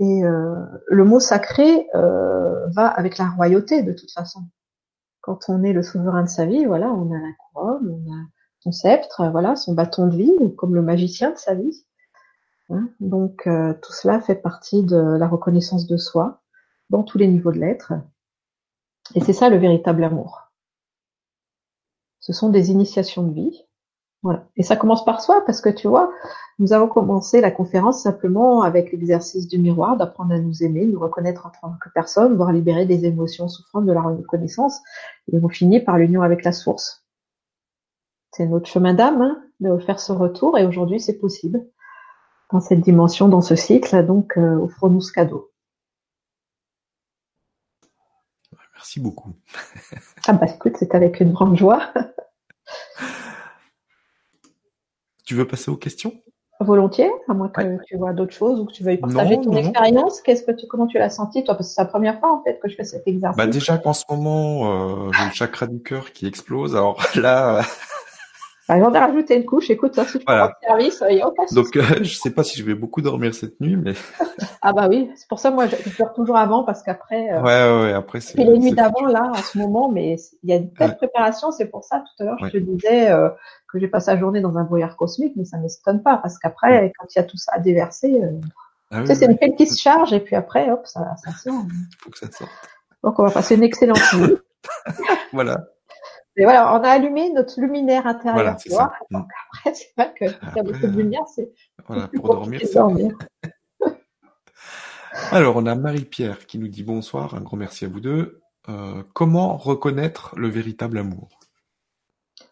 Et 0.00 0.24
euh, 0.24 0.56
le 0.88 1.04
mot 1.04 1.20
sacré 1.20 1.86
euh, 1.94 2.66
va 2.70 2.88
avec 2.88 3.16
la 3.16 3.28
royauté 3.28 3.84
de 3.84 3.92
toute 3.92 4.10
façon. 4.10 4.40
Quand 5.20 5.48
on 5.48 5.62
est 5.62 5.72
le 5.72 5.84
souverain 5.84 6.24
de 6.24 6.28
sa 6.28 6.44
vie, 6.44 6.64
voilà, 6.64 6.88
on 6.88 7.12
a 7.12 7.18
la 7.20 7.32
couronne, 7.38 7.88
on 7.90 8.12
a 8.12 8.18
son 8.58 8.72
sceptre, 8.72 9.30
voilà, 9.30 9.54
son 9.54 9.72
bâton 9.72 10.08
de 10.08 10.16
vie, 10.16 10.56
comme 10.56 10.74
le 10.74 10.82
magicien 10.82 11.30
de 11.30 11.38
sa 11.38 11.54
vie. 11.54 11.84
Hein. 12.70 12.88
Donc 12.98 13.46
euh, 13.46 13.72
tout 13.82 13.92
cela 13.92 14.20
fait 14.20 14.34
partie 14.34 14.82
de 14.82 14.98
la 14.98 15.28
reconnaissance 15.28 15.86
de 15.86 15.96
soi 15.96 16.42
dans 16.90 17.04
tous 17.04 17.18
les 17.18 17.28
niveaux 17.28 17.52
de 17.52 17.60
l'être. 17.60 17.92
Et 19.14 19.20
c'est 19.20 19.32
ça 19.32 19.48
le 19.48 19.56
véritable 19.56 20.04
amour. 20.04 20.42
Ce 22.20 22.32
sont 22.32 22.50
des 22.50 22.70
initiations 22.70 23.22
de 23.22 23.32
vie 23.32 23.68
voilà. 24.22 24.48
Et 24.56 24.64
ça 24.64 24.74
commence 24.74 25.04
par 25.04 25.20
soi, 25.20 25.44
parce 25.46 25.60
que 25.60 25.68
tu 25.68 25.86
vois, 25.86 26.10
nous 26.58 26.72
avons 26.72 26.88
commencé 26.88 27.40
la 27.40 27.52
conférence 27.52 28.02
simplement 28.02 28.62
avec 28.62 28.90
l'exercice 28.90 29.46
du 29.46 29.58
miroir, 29.58 29.96
d'apprendre 29.96 30.34
à 30.34 30.38
nous 30.38 30.64
aimer, 30.64 30.86
nous 30.86 30.98
reconnaître 30.98 31.46
en 31.46 31.50
tant 31.50 31.74
que 31.80 31.88
personne, 31.94 32.34
voire 32.36 32.52
libérer 32.52 32.84
des 32.84 33.04
émotions 33.04 33.48
souffrantes 33.48 33.86
de 33.86 33.92
la 33.92 34.02
reconnaissance, 34.02 34.80
et 35.32 35.38
on 35.40 35.48
finit 35.48 35.80
par 35.80 35.98
l'union 35.98 36.22
avec 36.22 36.42
la 36.42 36.50
source. 36.50 37.04
C'est 38.32 38.46
notre 38.46 38.68
chemin 38.68 38.92
d'âme 38.92 39.22
hein, 39.22 39.42
de 39.60 39.78
faire 39.78 40.00
ce 40.00 40.12
retour, 40.12 40.58
et 40.58 40.66
aujourd'hui 40.66 40.98
c'est 40.98 41.18
possible 41.18 41.64
dans 42.50 42.60
cette 42.60 42.80
dimension, 42.80 43.28
dans 43.28 43.42
ce 43.42 43.54
cycle, 43.54 44.04
donc 44.04 44.36
euh, 44.36 44.56
offrons-nous 44.56 45.00
ce 45.00 45.12
cadeau. 45.12 45.50
Merci 48.78 49.00
beaucoup. 49.00 49.34
ah 50.28 50.34
bah 50.34 50.46
écoute, 50.46 50.76
c'est 50.78 50.94
avec 50.94 51.18
une 51.18 51.32
grande 51.32 51.56
joie. 51.56 51.92
Tu 55.24 55.34
veux 55.34 55.46
passer 55.46 55.70
aux 55.70 55.76
questions? 55.76 56.14
Volontiers, 56.58 57.10
à 57.28 57.34
moins 57.34 57.50
que 57.50 57.84
tu 57.84 57.98
vois 57.98 58.14
d'autres 58.14 58.32
choses 58.32 58.58
ou 58.58 58.64
que 58.64 58.72
tu 58.72 58.82
veuilles 58.82 58.96
partager 58.96 59.38
ton 59.38 59.52
expérience. 59.52 60.22
Qu'est-ce 60.22 60.42
que 60.42 60.52
tu, 60.52 60.66
comment 60.66 60.86
tu 60.86 60.96
l'as 60.96 61.10
senti 61.10 61.44
toi? 61.44 61.54
Parce 61.54 61.68
que 61.68 61.74
c'est 61.74 61.82
la 61.82 61.86
première 61.86 62.18
fois 62.18 62.32
en 62.32 62.42
fait 62.42 62.58
que 62.62 62.68
je 62.70 62.76
fais 62.76 62.84
cet 62.84 63.06
exercice. 63.06 63.36
Bah 63.36 63.46
déjà 63.46 63.76
qu'en 63.76 63.92
ce 63.92 64.04
moment, 64.08 65.08
euh, 65.08 65.12
j'ai 65.12 65.24
le 65.26 65.30
chakra 65.32 65.66
du 65.66 65.82
cœur 65.82 66.12
qui 66.12 66.26
explose. 66.26 66.74
Alors 66.74 66.98
là, 67.14 67.60
j'en 68.68 68.92
ai 68.92 68.98
rajouté 68.98 69.36
une 69.36 69.46
couche. 69.46 69.70
Écoute, 69.70 69.94
ça, 69.94 70.04
si 70.04 70.18
tu 70.18 70.24
voilà. 70.26 70.52
service, 70.66 71.02
il 71.08 71.16
y 71.16 71.20
a 71.22 71.28
aucun 71.28 71.44
Donc, 71.52 71.74
euh, 71.76 71.82
je 72.02 72.14
sais 72.14 72.30
pas 72.30 72.44
si 72.44 72.58
je 72.58 72.64
vais 72.64 72.74
beaucoup 72.74 73.00
dormir 73.00 73.34
cette 73.34 73.60
nuit, 73.60 73.76
mais. 73.76 73.94
ah 74.62 74.72
bah 74.72 74.88
oui, 74.88 75.10
c'est 75.16 75.26
pour 75.28 75.38
ça 75.38 75.50
moi 75.50 75.66
je, 75.66 75.76
dors 75.96 76.12
toujours 76.12 76.36
avant 76.36 76.64
parce 76.64 76.82
qu'après. 76.82 77.32
Euh... 77.32 77.42
Ouais, 77.42 77.82
ouais, 77.82 77.92
après 77.92 78.20
c'est. 78.20 78.36
Les 78.36 78.58
nuits 78.58 78.72
d'avant 78.72 79.06
là, 79.06 79.30
en 79.30 79.42
ce 79.42 79.58
moment, 79.58 79.90
mais 79.90 80.16
il 80.42 80.50
y 80.50 80.52
a 80.52 80.56
une 80.56 80.72
telle 80.72 80.96
préparation. 80.96 81.50
C'est 81.50 81.66
pour 81.66 81.84
ça 81.84 82.00
tout 82.00 82.22
à 82.22 82.26
l'heure 82.26 82.36
je 82.42 82.48
te 82.50 82.58
disais 82.58 83.10
euh, 83.10 83.30
que 83.72 83.78
j'ai 83.78 83.88
passé 83.88 84.10
la 84.10 84.18
journée 84.18 84.40
dans 84.40 84.56
un 84.58 84.64
brouillard 84.64 84.96
cosmique, 84.96 85.34
mais 85.36 85.44
ça 85.44 85.56
ne 85.56 85.62
m'étonne 85.62 86.02
pas 86.02 86.18
parce 86.18 86.38
qu'après, 86.38 86.92
quand 86.98 87.06
il 87.14 87.18
y 87.18 87.20
a 87.20 87.24
tout 87.24 87.36
ça 87.36 87.52
à 87.54 87.58
déverser, 87.58 88.20
euh, 88.22 88.40
ah 88.90 89.00
tu 89.00 89.06
sais, 89.08 89.14
c'est 89.14 89.26
une 89.26 89.36
pile 89.36 89.54
qui 89.54 89.66
se 89.66 89.80
charge 89.80 90.12
et 90.12 90.20
puis 90.20 90.36
après, 90.36 90.70
hop, 90.70 90.86
ça, 90.86 91.14
ça 91.24 91.32
sort. 91.32 91.62
Faut 92.00 92.10
que 92.10 92.18
ça 92.18 92.30
sorte. 92.30 92.50
Donc 93.02 93.18
on 93.18 93.24
va 93.24 93.30
passer 93.30 93.54
une 93.54 93.62
excellente 93.62 94.00
nuit. 94.14 94.36
voilà. 95.32 95.68
Voilà, 96.44 96.74
on 96.74 96.82
a 96.82 96.88
allumé 96.88 97.32
notre 97.32 97.60
luminaire 97.60 98.06
intérieur, 98.06 98.56
tu 98.56 98.70
vois. 98.70 98.92
Donc 99.10 99.26
après, 99.48 99.74
c'est 99.74 99.92
vrai 99.96 100.14
que 100.14 100.24
il 100.24 100.56
y 100.56 100.60
a 100.60 100.62
beaucoup 100.62 100.86
de 100.86 100.96
lumière, 100.96 101.26
c'est 101.34 101.50
voilà, 101.86 102.08
pour 102.08 102.34
dormir. 102.34 102.60
Alors, 105.30 105.56
on 105.56 105.66
a 105.66 105.74
Marie-Pierre 105.74 106.46
qui 106.46 106.58
nous 106.58 106.68
dit 106.68 106.84
bonsoir, 106.84 107.34
un 107.34 107.40
grand 107.40 107.56
merci 107.56 107.84
à 107.84 107.88
vous 107.88 108.00
deux. 108.00 108.40
Euh, 108.68 109.02
comment 109.14 109.56
reconnaître 109.56 110.34
le 110.36 110.48
véritable 110.48 110.98
amour? 110.98 111.28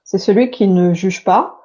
C'est 0.04 0.18
celui 0.18 0.50
qui 0.50 0.66
ne 0.66 0.94
juge 0.94 1.24
pas, 1.24 1.60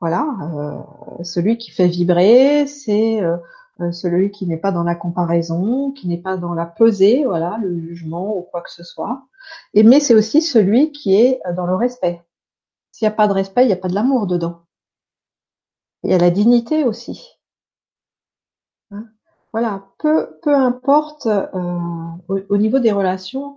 voilà, 0.00 0.26
euh, 0.54 1.24
celui 1.24 1.58
qui 1.58 1.70
fait 1.70 1.88
vibrer, 1.88 2.66
c'est 2.66 3.20
euh, 3.20 3.36
celui 3.92 4.30
qui 4.30 4.46
n'est 4.46 4.56
pas 4.56 4.72
dans 4.72 4.82
la 4.82 4.94
comparaison, 4.94 5.90
qui 5.92 6.08
n'est 6.08 6.18
pas 6.18 6.36
dans 6.36 6.54
la 6.54 6.66
pesée, 6.66 7.24
voilà, 7.24 7.58
le 7.62 7.80
jugement 7.80 8.36
ou 8.36 8.42
quoi 8.42 8.60
que 8.60 8.70
ce 8.70 8.84
soit. 8.84 9.26
Et 9.74 9.82
mais 9.82 10.00
c'est 10.00 10.14
aussi 10.14 10.42
celui 10.42 10.92
qui 10.92 11.14
est 11.16 11.40
euh, 11.46 11.52
dans 11.52 11.66
le 11.66 11.74
respect. 11.74 12.22
S'il 12.92 13.06
n'y 13.06 13.12
a 13.12 13.16
pas 13.16 13.28
de 13.28 13.32
respect, 13.32 13.64
il 13.64 13.68
n'y 13.68 13.72
a 13.72 13.76
pas 13.76 13.88
de 13.88 13.94
l'amour 13.94 14.26
dedans. 14.26 14.62
Il 16.02 16.10
y 16.10 16.14
a 16.14 16.18
la 16.18 16.30
dignité 16.30 16.84
aussi. 16.84 17.38
Hein 18.90 19.06
voilà, 19.52 19.84
peu 19.98 20.38
peu 20.42 20.54
importe 20.54 21.26
euh, 21.26 21.78
au, 22.28 22.56
niveau 22.56 22.78
des 22.78 22.92
relations, 22.92 23.56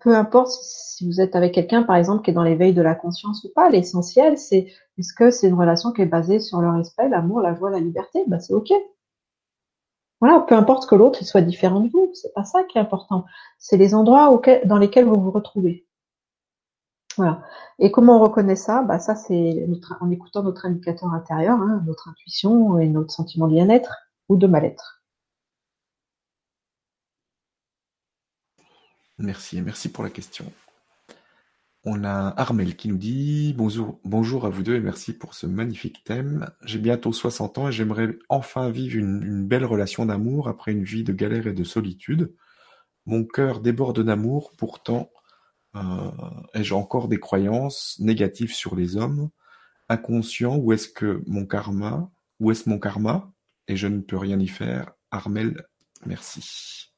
peu 0.00 0.14
importe 0.14 0.50
si 0.50 1.06
vous 1.06 1.20
êtes 1.20 1.36
avec 1.36 1.54
quelqu'un 1.54 1.84
par 1.84 1.96
exemple 1.96 2.24
qui 2.24 2.30
est 2.30 2.34
dans 2.34 2.42
l'éveil 2.42 2.74
de 2.74 2.82
la 2.82 2.94
conscience 2.94 3.44
ou 3.44 3.48
pas, 3.54 3.70
l'essentiel 3.70 4.36
c'est 4.38 4.72
est-ce 4.98 5.14
que 5.14 5.30
c'est 5.30 5.48
une 5.48 5.58
relation 5.58 5.92
qui 5.92 6.02
est 6.02 6.06
basée 6.06 6.38
sur 6.38 6.60
le 6.60 6.70
respect, 6.70 7.08
l'amour, 7.08 7.40
la 7.40 7.54
joie, 7.54 7.70
la 7.70 7.80
liberté, 7.80 8.24
ben 8.26 8.40
c'est 8.40 8.54
ok. 8.54 8.72
Voilà, 10.22 10.38
peu 10.38 10.54
importe 10.54 10.88
que 10.88 10.94
l'autre 10.94 11.24
soit 11.24 11.40
différent 11.40 11.80
de 11.80 11.88
vous, 11.90 12.08
c'est 12.14 12.32
pas 12.32 12.44
ça 12.44 12.62
qui 12.62 12.78
est 12.78 12.80
important. 12.80 13.24
C'est 13.58 13.76
les 13.76 13.92
endroits 13.92 14.40
dans 14.64 14.78
lesquels 14.78 15.04
vous 15.04 15.20
vous 15.20 15.32
retrouvez. 15.32 15.84
Voilà. 17.16 17.42
Et 17.80 17.90
comment 17.90 18.18
on 18.18 18.22
reconnaît 18.22 18.54
ça? 18.54 18.82
Bah 18.82 19.00
ça 19.00 19.16
c'est 19.16 19.66
en 20.00 20.10
écoutant 20.12 20.44
notre 20.44 20.64
indicateur 20.66 21.12
intérieur, 21.12 21.58
hein, 21.60 21.82
notre 21.86 22.08
intuition 22.08 22.78
et 22.78 22.86
notre 22.86 23.12
sentiment 23.12 23.48
de 23.48 23.54
bien-être 23.54 23.96
ou 24.28 24.36
de 24.36 24.46
mal-être. 24.46 25.02
Merci, 29.18 29.60
merci 29.60 29.90
pour 29.90 30.04
la 30.04 30.10
question. 30.10 30.44
On 31.84 32.04
a 32.04 32.32
Armel 32.36 32.76
qui 32.76 32.88
nous 32.88 32.96
dit 32.96 33.54
bonjour, 33.54 33.98
bonjour 34.04 34.46
à 34.46 34.50
vous 34.50 34.62
deux 34.62 34.76
et 34.76 34.80
merci 34.80 35.12
pour 35.12 35.34
ce 35.34 35.46
magnifique 35.46 36.04
thème. 36.04 36.48
J'ai 36.64 36.78
bientôt 36.78 37.12
60 37.12 37.58
ans 37.58 37.68
et 37.68 37.72
j'aimerais 37.72 38.16
enfin 38.28 38.70
vivre 38.70 38.96
une, 38.96 39.44
belle 39.48 39.64
relation 39.64 40.06
d'amour 40.06 40.46
après 40.46 40.70
une 40.70 40.84
vie 40.84 41.02
de 41.02 41.12
galère 41.12 41.48
et 41.48 41.52
de 41.52 41.64
solitude. 41.64 42.32
Mon 43.04 43.24
cœur 43.24 43.58
déborde 43.58 44.00
d'amour, 44.00 44.52
pourtant 44.56 45.10
euh, 45.74 46.10
ai-je 46.54 46.74
encore 46.74 47.08
des 47.08 47.18
croyances 47.18 47.96
négatives 47.98 48.54
sur 48.54 48.76
les 48.76 48.96
hommes, 48.96 49.30
inconscient 49.88 50.56
ou 50.56 50.72
est-ce 50.72 50.88
que 50.88 51.24
mon 51.26 51.46
karma, 51.46 52.12
où 52.38 52.52
est-ce 52.52 52.68
mon 52.68 52.78
karma? 52.78 53.32
Et 53.66 53.74
je 53.74 53.88
ne 53.88 54.00
peux 54.00 54.18
rien 54.18 54.38
y 54.38 54.48
faire. 54.48 54.92
Armel, 55.10 55.66
merci. 56.06 56.91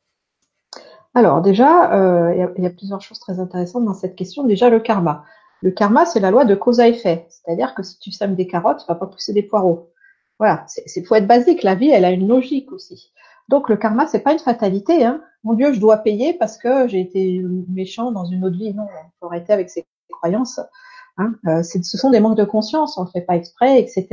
Alors 1.14 1.40
déjà, 1.42 1.94
euh, 1.94 2.52
il 2.56 2.64
y, 2.64 2.66
a 2.66 2.70
plusieurs 2.70 3.00
choses 3.00 3.20
très 3.20 3.38
intéressantes 3.38 3.84
dans 3.84 3.94
cette 3.94 4.16
question. 4.16 4.44
Déjà, 4.44 4.68
le 4.68 4.80
karma. 4.80 5.24
Le 5.62 5.70
karma, 5.70 6.06
c'est 6.06 6.18
la 6.20 6.32
loi 6.32 6.44
de 6.44 6.56
cause 6.56 6.80
à 6.80 6.88
effet. 6.88 7.26
C'est-à-dire 7.30 7.74
que 7.74 7.84
si 7.84 7.98
tu 8.00 8.10
sèmes 8.10 8.34
des 8.34 8.48
carottes, 8.48 8.80
tu 8.80 8.86
vas 8.88 8.96
pas 8.96 9.06
pousser 9.06 9.32
des 9.32 9.44
poireaux. 9.44 9.92
Voilà, 10.40 10.64
c'est 10.66 11.06
faut 11.06 11.14
être 11.14 11.28
basique. 11.28 11.62
La 11.62 11.76
vie, 11.76 11.90
elle 11.90 12.04
a 12.04 12.10
une 12.10 12.26
logique 12.26 12.72
aussi. 12.72 13.12
Donc 13.48 13.68
le 13.68 13.76
karma, 13.76 14.06
c'est 14.08 14.20
pas 14.20 14.32
une 14.32 14.40
fatalité. 14.40 15.04
Hein. 15.04 15.22
Mon 15.44 15.54
Dieu, 15.54 15.72
je 15.72 15.78
dois 15.78 15.98
payer 15.98 16.34
parce 16.34 16.58
que 16.58 16.88
j'ai 16.88 17.00
été 17.00 17.42
méchant 17.68 18.10
dans 18.10 18.24
une 18.24 18.44
autre 18.44 18.56
vie. 18.56 18.74
Non, 18.74 18.86
il 18.90 19.10
faut 19.20 19.26
arrêter 19.26 19.52
avec 19.52 19.70
ces 19.70 19.86
croyances. 20.10 20.60
Hein. 21.18 21.34
Euh, 21.46 21.62
ce 21.62 21.96
sont 21.96 22.10
des 22.10 22.18
manques 22.18 22.36
de 22.36 22.44
conscience. 22.44 22.98
On 22.98 23.04
le 23.04 23.10
fait 23.10 23.20
pas 23.20 23.36
exprès, 23.36 23.80
etc. 23.80 24.08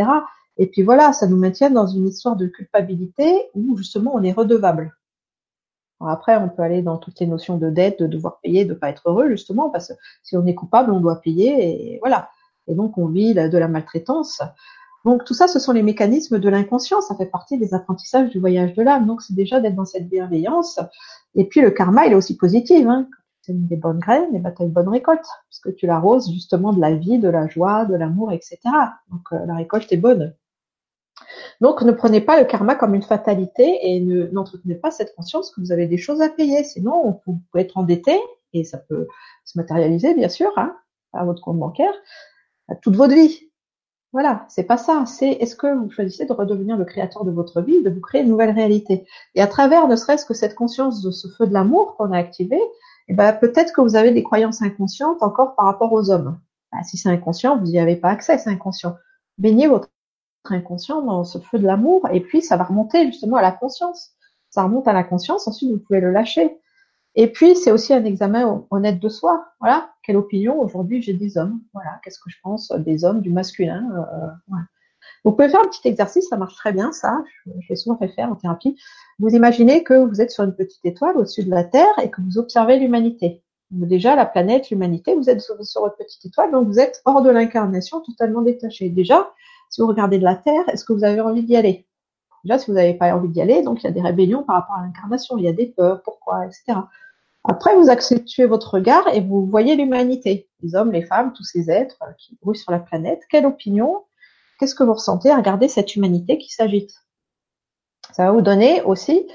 Et 0.58 0.68
puis 0.68 0.84
voilà, 0.84 1.14
ça 1.14 1.26
nous 1.26 1.38
maintient 1.38 1.72
dans 1.72 1.88
une 1.88 2.08
histoire 2.08 2.36
de 2.36 2.46
culpabilité 2.46 3.50
où 3.56 3.76
justement 3.76 4.12
on 4.14 4.22
est 4.22 4.34
redevable. 4.34 4.94
Après, 6.08 6.38
on 6.38 6.50
peut 6.50 6.62
aller 6.62 6.82
dans 6.82 6.98
toutes 6.98 7.20
les 7.20 7.28
notions 7.28 7.58
de 7.58 7.70
dette, 7.70 8.00
de 8.00 8.08
devoir 8.08 8.40
payer, 8.42 8.66
de 8.66 8.74
pas 8.74 8.90
être 8.90 9.10
heureux, 9.10 9.30
justement, 9.30 9.70
parce 9.70 9.90
que 9.90 9.94
si 10.24 10.38
on 10.38 10.46
est 10.46 10.56
coupable, 10.56 10.92
on 10.92 11.00
doit 11.00 11.22
payer, 11.22 11.94
et 11.94 12.00
voilà. 12.00 12.30
Et 12.68 12.76
donc, 12.76 12.98
on 12.98 13.08
vit 13.08 13.34
de 13.34 13.58
la 13.58 13.68
maltraitance. 13.68 14.42
Donc, 15.04 15.26
tout 15.26 15.34
ça, 15.34 15.48
ce 15.48 15.60
sont 15.60 15.72
les 15.72 15.82
mécanismes 15.82 16.40
de 16.40 16.50
l'inconscient. 16.50 17.02
Ça 17.02 17.16
fait 17.16 17.26
partie 17.26 17.58
des 17.58 17.74
apprentissages 17.74 18.30
du 18.30 18.40
voyage 18.40 18.74
de 18.74 18.84
l'âme. 18.84 19.08
Donc, 19.08 19.22
c'est 19.22 19.34
déjà 19.34 19.60
d'être 19.60 19.76
dans 19.76 19.86
cette 19.86 20.08
bienveillance. 20.08 20.80
Et 21.36 21.46
puis, 21.46 21.62
le 21.62 21.72
karma, 21.72 22.06
il 22.06 22.14
est 22.14 22.16
aussi 22.16 22.38
positif. 22.38 22.86
Hein. 22.88 23.08
Quand 23.46 23.54
des 23.54 23.76
bonnes 23.76 24.00
graines, 24.00 24.36
et 24.36 24.38
eh 24.38 24.40
ben, 24.40 24.52
tu 24.52 24.62
as 24.62 24.66
une 24.66 24.72
bonne 24.72 24.90
récolte. 24.90 25.26
Parce 25.50 25.60
que 25.64 25.70
tu 25.72 25.88
l'arroses 25.88 26.32
justement 26.32 26.74
de 26.74 26.80
la 26.80 26.94
vie, 26.94 27.18
de 27.18 27.30
la 27.30 27.48
joie, 27.48 27.86
de 27.86 27.96
l'amour, 27.96 28.32
etc. 28.32 28.60
Donc, 29.10 29.22
euh, 29.32 29.46
la 29.48 29.56
récolte 29.56 29.92
est 29.92 29.98
bonne. 29.98 30.36
Donc, 31.60 31.82
ne 31.82 31.92
prenez 31.92 32.22
pas 32.22 32.40
le 32.40 32.46
karma 32.46 32.76
comme 32.76 32.96
une 32.96 33.04
fatalité 33.04 33.80
et 33.82 34.00
ne, 34.00 34.28
n'entretenez 34.28 34.76
pas 34.76 34.92
cette 34.92 35.16
conscience 35.16 35.52
que 35.52 35.62
vous 35.62 35.72
avez 35.72 35.88
des 35.88 35.98
choses 35.98 36.22
à 36.22 36.30
payer. 36.30 36.64
Sinon, 36.64 37.22
vous 37.26 37.40
pouvez 37.52 37.64
être 37.64 37.78
endetté 37.78 38.20
et 38.54 38.64
ça 38.64 38.78
peut 38.78 39.08
se 39.46 39.58
matérialiser, 39.58 40.14
bien 40.14 40.30
sûr, 40.30 40.52
hein, 40.58 40.76
à 41.14 41.24
votre 41.26 41.42
compte 41.42 41.60
bancaire, 41.60 41.94
toute 42.82 42.96
votre 42.96 43.14
vie. 43.14 43.52
Voilà, 44.14 44.46
c'est 44.50 44.64
pas 44.64 44.78
ça. 44.78 45.06
C'est 45.06 45.30
est-ce 45.30 45.56
que 45.56 45.74
vous 45.74 45.90
choisissez 45.90 46.26
de 46.26 46.34
redevenir 46.34 46.76
le 46.76 46.84
créateur 46.84 47.24
de 47.24 47.32
votre 47.32 47.62
vie, 47.62 47.82
de 47.82 47.90
vous 47.90 48.02
créer 48.02 48.22
une 48.22 48.30
nouvelle 48.30 48.52
réalité? 48.52 49.08
Et 49.36 49.42
à 49.42 49.48
travers, 49.48 49.88
ne 49.88 49.96
serait-ce 49.96 50.26
que 50.26 50.34
cette 50.34 50.56
conscience 50.56 51.02
de 51.02 51.12
ce 51.12 51.30
feu 51.30 51.48
de 51.48 51.54
l'amour 51.54 51.96
qu'on 51.96 52.12
a 52.12 52.18
activé, 52.18 52.60
eh 53.08 53.14
ben, 53.14 53.32
peut-être 53.34 53.72
que 53.74 53.82
vous 53.82 53.96
avez 53.96 54.12
des 54.12 54.24
croyances 54.24 54.62
inconscientes 54.62 55.24
encore 55.24 55.56
par 55.56 55.66
rapport 55.66 55.94
aux 55.94 56.12
hommes. 56.12 56.40
Ben, 56.74 56.84
si 56.84 56.98
c'est 56.98 57.10
inconscient, 57.10 57.58
vous 57.58 57.66
n'y 57.66 57.80
avez 57.80 57.96
pas 57.96 58.10
accès, 58.10 58.38
c'est 58.38 58.50
inconscient. 58.50 58.96
Baignez 59.38 59.68
votre 59.68 59.90
inconscient 60.46 61.02
dans 61.02 61.24
ce 61.24 61.38
feu 61.38 61.60
de 61.60 61.66
l'amour, 61.66 62.08
et 62.12 62.22
puis 62.22 62.42
ça 62.42 62.58
va 62.58 62.64
remonter 62.64 63.06
justement 63.06 63.38
à 63.38 63.42
la 63.42 63.52
conscience. 63.52 64.12
Ça 64.50 64.64
remonte 64.64 64.88
à 64.88 64.94
la 64.94 65.04
conscience, 65.04 65.48
ensuite 65.48 65.72
vous 65.72 65.80
pouvez 65.80 66.02
le 66.02 66.12
lâcher. 66.12 66.58
Et 67.16 67.28
puis 67.28 67.56
c'est 67.56 67.72
aussi 67.72 67.94
un 67.94 68.06
examen 68.06 68.66
honnête 68.72 69.00
de 69.00 69.10
soi. 69.10 69.46
Voilà, 69.60 69.92
quelle 70.04 70.18
opinion 70.18 70.60
aujourd'hui 70.60 71.02
j'ai 71.02 71.14
des 71.14 71.38
hommes? 71.38 71.62
Voilà, 71.74 72.00
qu'est-ce 72.04 72.20
que 72.20 72.30
je 72.30 72.38
pense 72.42 72.72
des 72.72 73.04
hommes, 73.06 73.22
du 73.22 73.30
masculin. 73.30 73.86
Euh, 73.96 74.56
Vous 75.24 75.32
pouvez 75.32 75.50
faire 75.50 75.62
un 75.62 75.68
petit 75.68 75.88
exercice, 75.88 76.28
ça 76.30 76.38
marche 76.38 76.56
très 76.56 76.74
bien, 76.74 76.92
ça. 76.92 77.22
Je, 77.46 77.52
je 77.60 77.70
l'ai 77.70 77.76
souvent 77.76 77.98
fait 77.98 78.08
faire 78.08 78.30
en 78.32 78.36
thérapie. 78.36 78.78
Vous 79.20 79.30
imaginez 79.30 79.84
que 79.84 79.94
vous 79.94 80.22
êtes 80.22 80.32
sur 80.32 80.44
une 80.44 80.56
petite 80.56 80.84
étoile 80.86 81.18
au-dessus 81.18 81.44
de 81.44 81.50
la 81.50 81.64
Terre 81.64 81.94
et 82.02 82.10
que 82.10 82.22
vous 82.22 82.38
observez 82.38 82.80
l'humanité. 82.80 83.44
Déjà, 83.70 84.16
la 84.16 84.26
planète, 84.26 84.70
l'humanité, 84.70 85.16
vous 85.16 85.30
êtes 85.30 85.42
sur, 85.42 85.56
sur 85.66 85.82
votre 85.82 85.96
petite 85.96 86.26
étoile, 86.26 86.52
donc 86.52 86.68
vous 86.68 86.80
êtes 86.80 87.02
hors 87.06 87.22
de 87.22 87.30
l'incarnation, 87.30 88.02
totalement 88.02 88.42
détaché. 88.42 88.90
Déjà, 88.90 89.32
si 89.72 89.82
vous 89.82 89.88
regardez 89.88 90.20
de 90.20 90.24
la 90.24 90.36
Terre, 90.36 90.68
est-ce 90.70 90.86
que 90.86 90.94
vous 90.94 91.04
avez 91.04 91.22
envie 91.22 91.44
d'y 91.44 91.56
aller? 91.56 91.88
Déjà, 92.44 92.60
si 92.60 92.70
vous 92.70 92.76
n'avez 92.76 92.94
pas 92.94 93.16
envie 93.16 93.30
d'y 93.30 93.42
aller, 93.42 93.64
donc 93.64 93.82
il 93.82 93.86
y 93.86 93.88
a 93.88 93.92
des 93.92 94.02
rébellions 94.02 94.44
par 94.44 94.58
rapport 94.58 94.76
à 94.76 94.84
l'incarnation, 94.84 95.38
il 95.38 95.46
y 95.46 95.48
a 95.48 95.54
des 95.54 95.68
peurs, 95.68 96.04
pourquoi, 96.04 96.46
etc. 96.46 96.78
Après, 97.46 97.76
vous 97.76 97.90
accentuez 97.90 98.46
votre 98.46 98.76
regard 98.76 99.08
et 99.14 99.22
vous 99.22 99.46
voyez 99.46 99.76
l'humanité, 99.76 100.50
les 100.62 100.76
hommes, 100.76 100.92
les 100.92 101.04
femmes, 101.04 101.34
tous 101.34 101.44
ces 101.44 101.72
êtres 101.72 102.04
qui 102.18 102.38
brouillent 102.42 102.58
sur 102.58 102.72
la 102.72 102.80
planète. 102.80 103.22
Quelle 103.30 103.46
opinion? 103.46 104.04
Qu'est-ce 104.60 104.76
que 104.76 104.84
vous 104.84 104.94
ressentez 104.94 105.32
à 105.32 105.38
regarder 105.38 105.68
cette 105.68 105.96
humanité 105.96 106.38
qui 106.38 106.52
s'agite? 106.52 106.94
Ça 108.12 108.26
va 108.26 108.32
vous 108.32 108.42
donner 108.42 108.82
aussi 108.84 109.26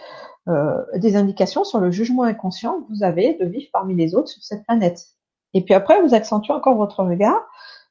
euh, 0.49 0.85
des 0.95 1.17
indications 1.17 1.65
sur 1.65 1.81
le 1.81 1.91
jugement 1.91 2.25
inconscient 2.25 2.83
que 2.83 2.93
vous 2.93 3.03
avez 3.03 3.35
de 3.35 3.47
vivre 3.47 3.71
parmi 3.73 3.95
les 3.95 4.15
autres 4.15 4.29
sur 4.29 4.43
cette 4.43 4.65
planète. 4.65 5.07
Et 5.55 5.63
puis 5.63 5.75
après, 5.75 6.01
vous 6.03 6.15
accentuez 6.15 6.53
encore 6.53 6.77
votre 6.77 7.03
regard 7.03 7.43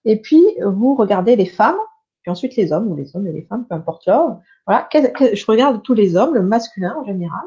et 0.06 0.22
puis 0.22 0.44
vous 0.64 0.94
regardez 0.96 1.36
les 1.36 1.48
femmes 1.48 1.80
puis 2.26 2.32
ensuite 2.32 2.56
les 2.56 2.74
hommes, 2.74 2.92
ou 2.92 2.96
les 2.96 3.16
hommes 3.16 3.28
et 3.28 3.32
les 3.32 3.44
femmes, 3.44 3.68
peu 3.70 3.76
importe 3.76 4.08
l'ordre. 4.08 4.42
Voilà, 4.66 4.90
je 4.92 5.46
regarde 5.46 5.84
tous 5.84 5.94
les 5.94 6.16
hommes, 6.18 6.34
le 6.34 6.42
masculin 6.42 6.96
en 7.00 7.06
général, 7.06 7.46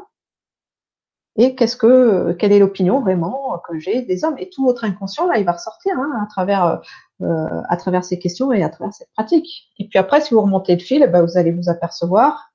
et 1.36 1.56
qu'est-ce 1.56 1.76
que, 1.76 2.32
quelle 2.32 2.52
est 2.52 2.60
l'opinion 2.60 3.00
vraiment 3.00 3.60
que 3.68 3.76
j'ai 3.80 4.02
des 4.02 4.24
hommes? 4.24 4.36
Et 4.38 4.50
tout 4.50 4.64
votre 4.64 4.84
inconscient 4.84 5.26
là, 5.26 5.38
il 5.38 5.44
va 5.44 5.52
ressortir 5.52 5.98
hein, 5.98 6.12
à 6.22 6.26
travers, 6.26 6.80
euh, 7.22 7.62
à 7.68 7.76
travers 7.76 8.04
ces 8.04 8.20
questions 8.20 8.52
et 8.52 8.62
à 8.62 8.68
travers 8.68 8.94
cette 8.94 9.10
pratique. 9.14 9.68
Et 9.80 9.88
puis 9.88 9.98
après, 9.98 10.20
si 10.20 10.34
vous 10.34 10.40
remontez 10.40 10.74
le 10.74 10.80
fil, 10.80 11.02
eh 11.02 11.08
ben, 11.08 11.22
vous 11.22 11.36
allez 11.36 11.50
vous 11.50 11.68
apercevoir 11.68 12.52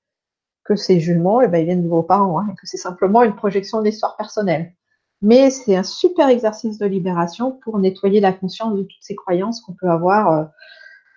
que 0.63 0.77
ces 0.77 1.01
jugements, 1.01 1.41
eh 1.41 1.49
ben, 1.49 1.57
ils 1.57 1.65
viennent 1.65 1.83
de 1.83 1.89
vos 1.89 2.03
parents, 2.03 2.39
hein, 2.39 2.47
et 2.51 2.55
que 2.55 2.65
c'est 2.65 2.77
simplement 2.77 3.23
une 3.23 3.35
projection 3.35 3.79
de 3.79 3.85
l'histoire 3.85 4.15
personnelle. 4.15 4.73
Mais 5.21 5.49
c'est 5.49 5.75
un 5.75 5.83
super 5.83 6.29
exercice 6.29 6.77
de 6.77 6.85
libération 6.85 7.51
pour 7.63 7.79
nettoyer 7.79 8.21
la 8.21 8.31
conscience 8.31 8.75
de 8.75 8.83
toutes 8.83 9.01
ces 9.01 9.15
croyances 9.15 9.59
qu'on 9.59 9.73
peut 9.73 9.89
avoir 9.89 10.49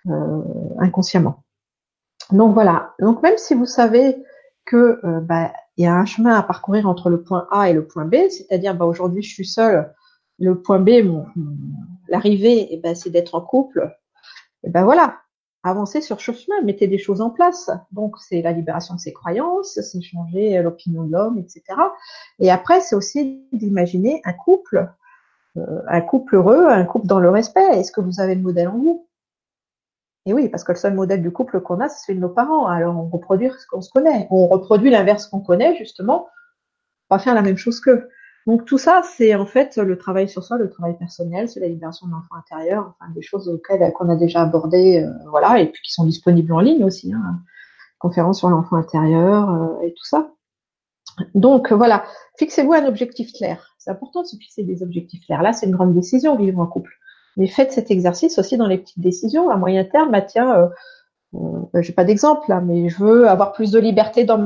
euh, 0.09 0.41
inconsciemment. 0.79 1.43
Donc 2.31 2.53
voilà. 2.53 2.93
Donc 2.99 3.21
même 3.23 3.37
si 3.37 3.53
vous 3.53 3.65
savez 3.65 4.23
que 4.65 4.99
euh, 5.03 5.21
bah, 5.21 5.53
y 5.77 5.85
a 5.85 5.95
un 5.95 6.05
chemin 6.05 6.35
à 6.35 6.43
parcourir 6.43 6.87
entre 6.87 7.09
le 7.09 7.21
point 7.21 7.47
A 7.51 7.69
et 7.69 7.73
le 7.73 7.85
point 7.85 8.05
B, 8.05 8.15
c'est-à-dire 8.29 8.75
bah, 8.75 8.85
aujourd'hui 8.85 9.23
je 9.23 9.33
suis 9.33 9.45
seule, 9.45 9.93
le 10.39 10.61
point 10.61 10.79
B, 10.79 10.89
l'arrivée, 12.09 12.67
eh 12.71 12.77
ben, 12.77 12.95
c'est 12.95 13.09
d'être 13.09 13.35
en 13.35 13.41
couple. 13.41 13.95
Et 14.63 14.69
ben 14.69 14.83
voilà, 14.83 15.17
avancez 15.63 16.01
sur 16.01 16.19
ce 16.19 16.31
chemin, 16.31 16.61
mettez 16.63 16.87
des 16.87 16.97
choses 16.97 17.21
en 17.21 17.29
place. 17.29 17.69
Donc 17.91 18.17
c'est 18.19 18.41
la 18.41 18.51
libération 18.51 18.95
de 18.95 18.99
ses 18.99 19.13
croyances, 19.13 19.79
c'est 19.81 20.01
changer 20.01 20.61
l'opinion 20.61 21.03
de 21.03 21.11
l'homme, 21.11 21.37
etc. 21.37 21.63
Et 22.39 22.51
après 22.51 22.81
c'est 22.81 22.95
aussi 22.95 23.47
d'imaginer 23.51 24.21
un 24.25 24.33
couple, 24.33 24.89
euh, 25.57 25.81
un 25.87 26.01
couple 26.01 26.35
heureux, 26.35 26.67
un 26.67 26.85
couple 26.85 27.07
dans 27.07 27.19
le 27.19 27.29
respect. 27.29 27.79
Est-ce 27.79 27.91
que 27.91 28.01
vous 28.01 28.19
avez 28.19 28.35
le 28.35 28.41
modèle 28.41 28.67
en 28.67 28.77
vous? 28.77 29.06
Et 30.27 30.33
oui, 30.33 30.49
parce 30.49 30.65
que 30.65 30.73
le 30.73 30.77
seul 30.77 30.93
modèle 30.93 31.21
du 31.21 31.31
couple 31.31 31.61
qu'on 31.61 31.79
a, 31.79 31.87
c'est 31.87 32.05
celui 32.05 32.19
de 32.19 32.21
nos 32.21 32.29
parents. 32.29 32.67
Alors 32.67 32.97
on 32.97 33.07
reproduit 33.07 33.49
ce 33.57 33.65
qu'on 33.65 33.81
se 33.81 33.89
connaît. 33.89 34.27
On 34.29 34.47
reproduit 34.47 34.89
l'inverse 34.89 35.27
qu'on 35.27 35.39
connaît, 35.39 35.77
justement. 35.77 36.27
On 37.09 37.15
va 37.15 37.19
faire 37.19 37.33
la 37.33 37.41
même 37.41 37.55
chose 37.55 37.79
qu'eux. 37.79 38.09
Donc 38.45 38.65
tout 38.65 38.77
ça, 38.77 39.03
c'est 39.03 39.33
en 39.35 39.45
fait 39.45 39.77
le 39.77 39.97
travail 39.97 40.27
sur 40.27 40.43
soi, 40.43 40.57
le 40.57 40.69
travail 40.69 40.97
personnel, 40.97 41.47
c'est 41.47 41.61
la 41.61 41.69
libération 41.69 42.07
de 42.07 42.11
l'enfant 42.11 42.35
intérieur, 42.35 42.93
enfin 42.99 43.09
des 43.13 43.21
choses 43.21 43.47
auxquelles 43.47 43.93
qu'on 43.93 44.09
a 44.09 44.17
déjà 44.17 44.41
abordé, 44.41 45.01
euh, 45.01 45.29
voilà, 45.29 45.59
et 45.61 45.67
puis 45.67 45.81
qui 45.81 45.93
sont 45.93 46.05
disponibles 46.05 46.51
en 46.51 46.59
ligne 46.59 46.83
aussi, 46.83 47.13
hein, 47.13 47.39
conférences 47.97 48.39
sur 48.39 48.49
l'enfant 48.49 48.75
intérieur 48.75 49.49
euh, 49.49 49.81
et 49.81 49.93
tout 49.93 50.05
ça. 50.05 50.31
Donc 51.35 51.71
voilà, 51.71 52.03
fixez-vous 52.37 52.73
un 52.73 52.85
objectif 52.85 53.31
clair. 53.31 53.75
C'est 53.77 53.91
important 53.91 54.23
de 54.23 54.27
se 54.27 54.35
fixer 54.35 54.63
des 54.63 54.83
objectifs 54.83 55.25
clairs. 55.25 55.41
Là, 55.41 55.53
c'est 55.53 55.65
une 55.65 55.71
grande 55.71 55.93
décision 55.93 56.35
vivre 56.35 56.59
en 56.59 56.67
couple. 56.67 56.91
Mais 57.37 57.47
faites 57.47 57.71
cet 57.71 57.91
exercice 57.91 58.37
aussi 58.39 58.57
dans 58.57 58.67
les 58.67 58.79
petites 58.79 58.99
décisions. 58.99 59.49
À 59.49 59.57
moyen 59.57 59.85
terme, 59.85 60.11
bah 60.11 60.21
tiens, 60.21 60.55
euh, 60.55 60.67
euh, 61.35 61.81
j'ai 61.81 61.93
pas 61.93 62.03
d'exemple 62.03 62.49
là, 62.49 62.61
mais 62.61 62.89
je 62.89 62.97
veux 63.03 63.27
avoir 63.29 63.53
plus 63.53 63.71
de 63.71 63.79
liberté 63.79 64.25
dans, 64.25 64.39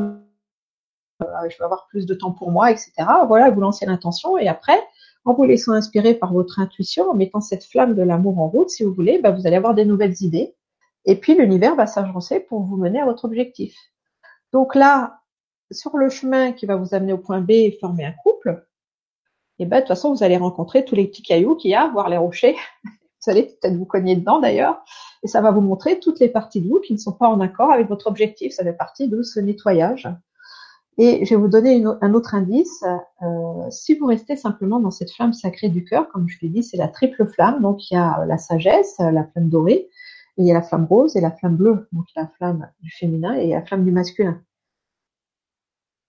euh, 1.21 1.25
je 1.49 1.57
veux 1.57 1.65
avoir 1.65 1.87
plus 1.87 2.05
de 2.05 2.13
temps 2.13 2.31
pour 2.31 2.51
moi, 2.51 2.69
etc. 2.69 2.91
Voilà, 3.27 3.49
vous 3.49 3.61
lancez 3.61 3.85
l'intention 3.85 4.37
et 4.37 4.47
après, 4.47 4.79
en 5.23 5.33
vous 5.33 5.45
laissant 5.45 5.71
inspirer 5.71 6.15
par 6.15 6.33
votre 6.33 6.59
intuition, 6.59 7.09
en 7.09 7.13
mettant 7.13 7.41
cette 7.41 7.63
flamme 7.63 7.95
de 7.95 8.01
l'amour 8.01 8.39
en 8.39 8.49
route, 8.49 8.69
si 8.69 8.83
vous 8.83 8.93
voulez, 8.93 9.19
bah, 9.19 9.31
vous 9.31 9.47
allez 9.47 9.55
avoir 9.55 9.73
des 9.73 9.85
nouvelles 9.85 10.15
idées. 10.21 10.55
Et 11.05 11.15
puis 11.15 11.35
l'univers 11.35 11.75
va 11.75 11.87
s'agencer 11.87 12.39
pour 12.39 12.61
vous 12.61 12.77
mener 12.77 12.99
à 12.99 13.05
votre 13.05 13.25
objectif. 13.25 13.75
Donc 14.51 14.75
là, 14.75 15.21
sur 15.71 15.97
le 15.97 16.09
chemin 16.09 16.51
qui 16.51 16.65
va 16.65 16.75
vous 16.75 16.93
amener 16.93 17.13
au 17.13 17.17
point 17.17 17.41
B 17.41 17.71
former 17.79 18.05
un 18.05 18.11
couple, 18.11 18.65
et 19.61 19.65
ben 19.65 19.77
de 19.77 19.81
toute 19.81 19.89
façon 19.89 20.13
vous 20.13 20.23
allez 20.23 20.37
rencontrer 20.37 20.83
tous 20.83 20.95
les 20.95 21.05
petits 21.05 21.21
cailloux 21.21 21.55
qu'il 21.55 21.69
y 21.69 21.75
a, 21.75 21.87
voir 21.89 22.09
les 22.09 22.17
rochers. 22.17 22.55
Vous 23.23 23.29
allez 23.29 23.43
peut-être 23.43 23.77
vous 23.77 23.85
cogner 23.85 24.15
dedans 24.15 24.39
d'ailleurs, 24.39 24.83
et 25.21 25.27
ça 25.27 25.41
va 25.41 25.51
vous 25.51 25.61
montrer 25.61 25.99
toutes 25.99 26.19
les 26.19 26.27
parties 26.27 26.59
de 26.59 26.67
vous 26.67 26.79
qui 26.79 26.91
ne 26.91 26.97
sont 26.97 27.11
pas 27.11 27.27
en 27.27 27.39
accord 27.39 27.71
avec 27.71 27.87
votre 27.87 28.07
objectif. 28.07 28.51
Ça 28.51 28.63
fait 28.63 28.73
partie 28.73 29.07
de 29.07 29.21
ce 29.21 29.39
nettoyage. 29.39 30.09
Et 30.97 31.23
je 31.23 31.35
vais 31.35 31.39
vous 31.39 31.47
donner 31.47 31.83
un 32.01 32.13
autre 32.15 32.33
indice. 32.33 32.83
Euh, 33.21 33.69
si 33.69 33.93
vous 33.93 34.07
restez 34.07 34.35
simplement 34.35 34.79
dans 34.79 34.89
cette 34.89 35.11
flamme 35.11 35.33
sacrée 35.33 35.69
du 35.69 35.85
cœur, 35.85 36.09
comme 36.09 36.27
je 36.27 36.39
l'ai 36.41 36.49
dit, 36.49 36.63
c'est 36.63 36.77
la 36.77 36.87
triple 36.87 37.27
flamme. 37.27 37.61
Donc 37.61 37.91
il 37.91 37.93
y 37.93 37.97
a 37.97 38.25
la 38.25 38.39
sagesse, 38.39 38.95
la 38.97 39.23
flamme 39.25 39.49
dorée, 39.49 39.87
et 40.37 40.41
il 40.41 40.47
y 40.47 40.51
a 40.51 40.55
la 40.55 40.63
flamme 40.63 40.85
rose 40.85 41.15
et 41.15 41.21
la 41.21 41.29
flamme 41.29 41.57
bleue. 41.57 41.87
Donc 41.91 42.05
la 42.15 42.25
flamme 42.25 42.69
du 42.81 42.89
féminin 42.89 43.33
et 43.33 43.49
la 43.49 43.61
flamme 43.61 43.85
du 43.85 43.91
masculin. 43.91 44.41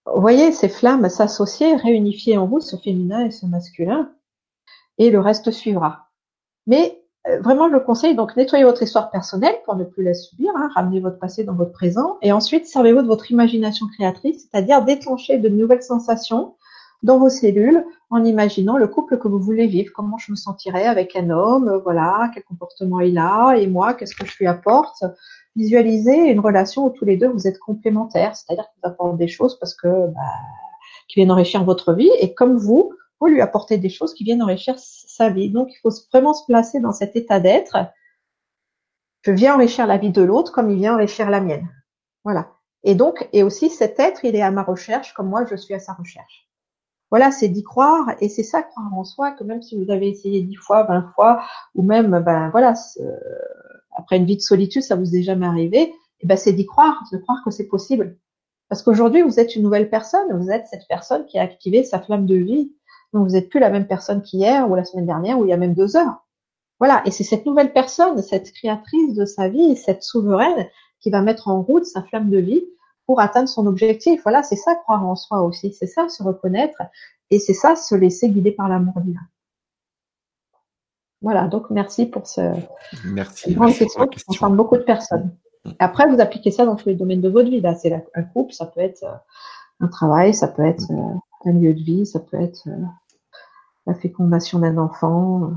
Voyez 0.05 0.51
ces 0.51 0.69
flammes 0.69 1.07
s'associer, 1.09 1.75
réunifier 1.75 2.37
en 2.37 2.45
vous 2.45 2.59
ce 2.59 2.75
féminin 2.75 3.25
et 3.25 3.31
ce 3.31 3.45
masculin, 3.45 4.11
et 4.97 5.09
le 5.11 5.19
reste 5.19 5.51
suivra. 5.51 6.09
Mais 6.67 7.03
euh, 7.27 7.39
vraiment, 7.39 7.69
je 7.69 7.73
le 7.73 7.79
conseille, 7.79 8.15
donc 8.15 8.35
nettoyez 8.35 8.65
votre 8.65 8.83
histoire 8.83 9.09
personnelle 9.09 9.55
pour 9.63 9.75
ne 9.75 9.85
plus 9.85 10.03
la 10.03 10.13
subir, 10.13 10.51
hein, 10.55 10.69
ramenez 10.75 10.99
votre 10.99 11.19
passé 11.19 11.45
dans 11.45 11.53
votre 11.53 11.71
présent, 11.71 12.17
et 12.21 12.33
ensuite 12.33 12.67
servez-vous 12.67 13.01
de 13.01 13.07
votre 13.07 13.31
imagination 13.31 13.87
créatrice, 13.87 14.41
c'est-à-dire 14.41 14.83
déclencher 14.83 15.37
de 15.37 15.47
nouvelles 15.47 15.83
sensations 15.83 16.55
dans 17.01 17.17
vos 17.17 17.29
cellules 17.29 17.85
en 18.09 18.23
imaginant 18.23 18.77
le 18.77 18.87
couple 18.87 19.17
que 19.17 19.27
vous 19.27 19.39
voulez 19.39 19.67
vivre, 19.67 19.91
comment 19.93 20.17
je 20.17 20.31
me 20.31 20.35
sentirais 20.35 20.85
avec 20.85 21.15
un 21.15 21.29
homme, 21.29 21.81
voilà, 21.83 22.29
quel 22.33 22.43
comportement 22.43 22.99
il 22.99 23.17
a, 23.17 23.55
et 23.55 23.67
moi, 23.67 23.93
qu'est-ce 23.93 24.15
que 24.15 24.25
je 24.25 24.37
lui 24.37 24.47
apporte, 24.47 25.03
visualiser 25.55 26.31
une 26.31 26.39
relation 26.39 26.85
où 26.85 26.89
tous 26.89 27.05
les 27.05 27.17
deux 27.17 27.27
vous 27.27 27.47
êtes 27.47 27.59
complémentaires, 27.59 28.35
c'est-à-dire 28.35 28.65
qu'ils 28.73 28.85
apportent 28.89 29.17
des 29.17 29.27
choses 29.27 29.57
parce 29.59 29.75
que 29.75 30.07
bah, 30.07 30.21
qui 31.07 31.19
viennent 31.19 31.31
enrichir 31.31 31.63
votre 31.63 31.93
vie 31.93 32.11
et 32.19 32.33
comme 32.33 32.57
vous, 32.57 32.93
vous 33.19 33.27
lui 33.27 33.41
apportez 33.41 33.77
des 33.77 33.89
choses 33.89 34.13
qui 34.13 34.23
viennent 34.23 34.41
enrichir 34.41 34.75
sa 34.77 35.29
vie. 35.29 35.49
Donc 35.49 35.69
il 35.71 35.79
faut 35.81 35.95
vraiment 36.11 36.33
se 36.33 36.45
placer 36.45 36.79
dans 36.79 36.91
cet 36.91 37.15
état 37.15 37.39
d'être. 37.39 37.77
Je 39.21 39.31
viens 39.31 39.55
enrichir 39.55 39.87
la 39.87 39.97
vie 39.97 40.11
de 40.11 40.21
l'autre 40.21 40.51
comme 40.51 40.69
il 40.69 40.77
vient 40.77 40.95
enrichir 40.95 41.29
la 41.29 41.39
mienne. 41.39 41.69
Voilà. 42.23 42.49
Et 42.83 42.95
donc, 42.95 43.27
et 43.31 43.43
aussi 43.43 43.69
cet 43.69 43.99
être, 43.99 44.25
il 44.25 44.35
est 44.35 44.41
à 44.41 44.51
ma 44.51 44.63
recherche 44.63 45.13
comme 45.13 45.29
moi 45.29 45.45
je 45.45 45.55
suis 45.55 45.73
à 45.73 45.79
sa 45.79 45.93
recherche. 45.93 46.49
voilà, 47.11 47.31
c'est 47.31 47.47
d'y 47.47 47.63
croire 47.63 48.15
et 48.19 48.27
c'est 48.27 48.43
ça 48.43 48.63
croire 48.63 48.93
en 48.93 49.03
soi 49.03 49.31
que 49.31 49.43
même 49.43 49.61
si 49.61 49.81
vous 49.81 49.91
avez 49.91 50.09
essayé 50.09 50.41
dix 50.41 50.55
fois, 50.55 50.83
vingt 50.83 51.11
fois, 51.15 51.43
ou 51.75 51.83
même, 51.83 52.19
ben 52.25 52.49
voilà, 52.49 52.73
après 53.95 54.17
une 54.17 54.25
vie 54.25 54.37
de 54.37 54.41
solitude, 54.41 54.81
ça 54.81 54.95
vous 54.95 55.15
est 55.15 55.23
jamais 55.23 55.45
arrivé, 55.45 55.81
et 55.81 55.93
eh 56.21 56.27
ben 56.27 56.37
c'est 56.37 56.53
d'y 56.53 56.65
croire, 56.65 57.03
de 57.11 57.17
croire 57.17 57.39
que 57.43 57.51
c'est 57.51 57.67
possible. 57.67 58.17
Parce 58.69 58.81
qu'aujourd'hui, 58.81 59.21
vous 59.21 59.39
êtes 59.39 59.55
une 59.55 59.63
nouvelle 59.63 59.89
personne, 59.89 60.31
vous 60.33 60.49
êtes 60.49 60.67
cette 60.67 60.87
personne 60.87 61.25
qui 61.25 61.37
a 61.37 61.43
activé 61.43 61.83
sa 61.83 61.99
flamme 61.99 62.25
de 62.25 62.35
vie. 62.35 62.73
Donc 63.11 63.27
vous 63.27 63.33
n'êtes 63.33 63.49
plus 63.49 63.59
la 63.59 63.69
même 63.69 63.87
personne 63.87 64.21
qu'hier 64.21 64.69
ou 64.69 64.75
la 64.75 64.85
semaine 64.85 65.05
dernière 65.05 65.37
ou 65.37 65.45
il 65.45 65.49
y 65.49 65.53
a 65.53 65.57
même 65.57 65.75
deux 65.75 65.95
heures. 65.95 66.25
Voilà, 66.79 67.01
et 67.05 67.11
c'est 67.11 67.23
cette 67.23 67.45
nouvelle 67.45 67.71
personne, 67.71 68.21
cette 68.21 68.51
créatrice 68.51 69.13
de 69.13 69.25
sa 69.25 69.47
vie, 69.47 69.77
cette 69.77 70.03
souveraine 70.03 70.67
qui 70.99 71.11
va 71.11 71.21
mettre 71.21 71.47
en 71.49 71.61
route 71.61 71.85
sa 71.85 72.01
flamme 72.01 72.29
de 72.29 72.39
vie 72.39 72.63
pour 73.05 73.19
atteindre 73.19 73.47
son 73.47 73.67
objectif. 73.67 74.21
Voilà, 74.23 74.43
c'est 74.43 74.55
ça 74.55 74.75
croire 74.75 75.05
en 75.05 75.15
soi 75.15 75.43
aussi, 75.43 75.73
c'est 75.73 75.87
ça 75.87 76.09
se 76.09 76.23
reconnaître 76.23 76.81
et 77.29 77.39
c'est 77.39 77.53
ça 77.53 77.75
se 77.75 77.95
laisser 77.95 78.29
guider 78.29 78.51
par 78.51 78.69
l'amour 78.69 78.95
divin. 79.01 79.21
Voilà, 81.23 81.47
donc 81.47 81.69
merci 81.69 82.05
pour 82.05 82.27
ce 82.27 82.41
merci, 83.05 83.53
grande 83.55 83.73
question 83.73 84.07
qui 84.07 84.23
concerne 84.23 84.55
beaucoup 84.55 84.77
de 84.77 84.83
personnes. 84.83 85.35
Mm. 85.65 85.71
Après, 85.79 86.07
vous 86.07 86.19
appliquez 86.19 86.51
ça 86.51 86.65
dans 86.65 86.75
tous 86.75 86.89
les 86.89 86.95
domaines 86.95 87.21
de 87.21 87.29
votre 87.29 87.49
vie. 87.49 87.61
Là, 87.61 87.73
c'est 87.75 88.05
un 88.13 88.23
couple, 88.23 88.53
ça 88.53 88.65
peut 88.65 88.81
être 88.81 89.03
euh, 89.03 89.15
un 89.79 89.87
travail, 89.87 90.33
ça 90.33 90.49
peut 90.49 90.65
être 90.65 90.91
euh, 90.91 91.49
un 91.49 91.53
lieu 91.53 91.73
de 91.73 91.81
vie, 91.81 92.05
ça 92.05 92.19
peut 92.19 92.39
être 92.39 92.67
euh, 92.67 92.85
la 93.87 93.95
fécondation 93.95 94.59
d'un 94.59 94.77
enfant. 94.77 95.53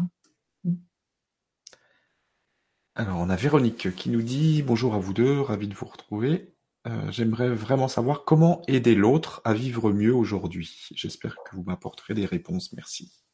Alors, 2.95 3.19
on 3.19 3.29
a 3.29 3.37
Véronique 3.37 3.95
qui 3.95 4.09
nous 4.09 4.23
dit 4.23 4.63
bonjour 4.63 4.95
à 4.95 4.99
vous 4.99 5.13
deux, 5.13 5.41
ravi 5.41 5.69
de 5.69 5.75
vous 5.75 5.87
retrouver. 5.87 6.55
Euh, 6.87 7.11
j'aimerais 7.11 7.51
vraiment 7.51 7.89
savoir 7.89 8.25
comment 8.25 8.63
aider 8.69 8.95
l'autre 8.95 9.43
à 9.45 9.53
vivre 9.53 9.93
mieux 9.93 10.15
aujourd'hui. 10.15 10.89
J'espère 10.95 11.37
que 11.45 11.57
vous 11.57 11.65
m'apporterez 11.65 12.15
des 12.15 12.27
réponses. 12.27 12.73
Merci. 12.73 13.26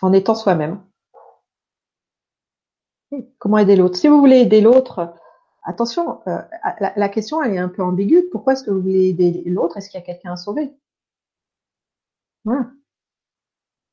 En 0.00 0.12
étant 0.12 0.34
soi-même. 0.34 0.80
Comment 3.38 3.58
aider 3.58 3.76
l'autre? 3.76 3.96
Si 3.96 4.06
vous 4.08 4.20
voulez 4.20 4.38
aider 4.38 4.60
l'autre, 4.60 5.14
attention, 5.64 6.20
euh, 6.28 6.40
la, 6.96 7.08
question 7.08 7.42
elle 7.42 7.54
est 7.54 7.58
un 7.58 7.68
peu 7.68 7.82
ambiguë. 7.82 8.28
Pourquoi 8.30 8.52
est-ce 8.52 8.64
que 8.64 8.70
vous 8.70 8.82
voulez 8.82 9.08
aider 9.08 9.42
l'autre? 9.46 9.76
Est-ce 9.76 9.88
qu'il 9.90 9.98
y 9.98 10.02
a 10.02 10.06
quelqu'un 10.06 10.32
à 10.32 10.36
sauver? 10.36 10.72
Voilà. 12.44 12.70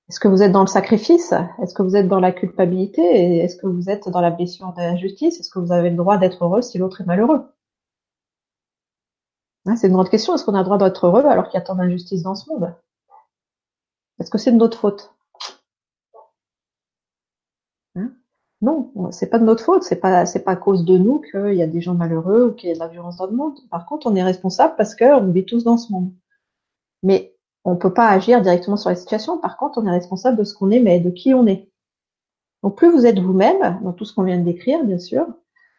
Est-ce 0.10 0.20
que 0.20 0.28
vous 0.28 0.44
êtes 0.44 0.52
dans 0.52 0.62
le 0.62 0.68
sacrifice? 0.68 1.34
Est-ce 1.62 1.74
que 1.74 1.82
vous 1.82 1.96
êtes 1.96 2.08
dans 2.08 2.20
la 2.20 2.32
culpabilité? 2.32 3.40
Est-ce 3.40 3.56
que 3.56 3.66
vous 3.66 3.90
êtes 3.90 4.08
dans 4.10 4.22
la 4.22 4.30
blessure 4.30 4.72
de 4.74 4.82
l'injustice 4.82 5.40
Est-ce 5.40 5.50
que 5.50 5.60
vous 5.60 5.72
avez 5.72 5.90
le 5.90 5.96
droit 5.96 6.18
d'être 6.18 6.44
heureux 6.44 6.62
si 6.62 6.78
l'autre 6.78 7.02
est 7.02 7.06
malheureux? 7.06 7.48
Hein, 9.66 9.76
C'est 9.76 9.88
une 9.88 9.94
grande 9.94 10.10
question. 10.10 10.36
Est-ce 10.36 10.46
qu'on 10.46 10.54
a 10.54 10.60
le 10.60 10.66
droit 10.66 10.78
d'être 10.78 11.08
heureux 11.08 11.26
alors 11.26 11.46
qu'il 11.50 11.58
y 11.60 11.62
a 11.62 11.66
tant 11.66 11.76
d'injustice 11.76 12.22
dans 12.22 12.36
ce 12.36 12.50
monde? 12.52 12.76
Est-ce 14.20 14.30
que 14.30 14.38
c'est 14.38 14.52
de 14.52 14.58
notre 14.58 14.78
faute 14.78 15.14
hein 17.96 18.12
Non, 18.66 18.92
c'est 19.12 19.30
pas 19.30 19.38
de 19.38 19.46
notre 19.46 19.64
faute. 19.64 19.84
C'est 19.84 19.98
pas 19.98 20.26
c'est 20.26 20.44
pas 20.44 20.54
à 20.54 20.56
cause 20.56 20.86
de 20.86 20.98
nous 20.98 21.20
qu'il 21.20 21.54
y 21.54 21.62
a 21.62 21.68
des 21.68 21.82
gens 21.82 21.94
malheureux 21.94 22.48
ou 22.48 22.52
qu'il 22.54 22.70
y 22.70 22.72
a 22.72 22.76
de 22.76 22.80
la 22.80 22.88
violence 22.88 23.18
dans 23.18 23.28
le 23.28 23.36
monde. 23.36 23.60
Par 23.70 23.86
contre, 23.86 24.08
on 24.08 24.16
est 24.16 24.24
responsable 24.24 24.74
parce 24.76 24.96
qu'on 24.96 25.28
vit 25.28 25.46
tous 25.46 25.64
dans 25.64 25.78
ce 25.78 25.92
monde. 25.92 26.12
Mais 27.04 27.36
on 27.64 27.76
peut 27.76 27.94
pas 27.94 28.08
agir 28.10 28.42
directement 28.42 28.76
sur 28.76 28.90
la 28.90 28.96
situation. 28.96 29.38
Par 29.38 29.58
contre, 29.58 29.78
on 29.78 29.86
est 29.86 29.92
responsable 29.92 30.38
de 30.38 30.44
ce 30.44 30.56
qu'on 30.56 30.72
est, 30.72 30.80
mais 30.80 31.00
de 31.00 31.12
qui 31.12 31.32
on 31.36 31.46
est. 31.46 31.70
Donc, 32.64 32.76
plus 32.76 32.90
vous 32.92 33.06
êtes 33.06 33.20
vous-même, 33.20 33.80
dans 33.84 33.94
tout 33.94 34.06
ce 34.06 34.16
qu'on 34.16 34.24
vient 34.24 34.40
de 34.40 34.44
décrire, 34.44 34.84
bien 34.84 34.98
sûr, 34.98 35.28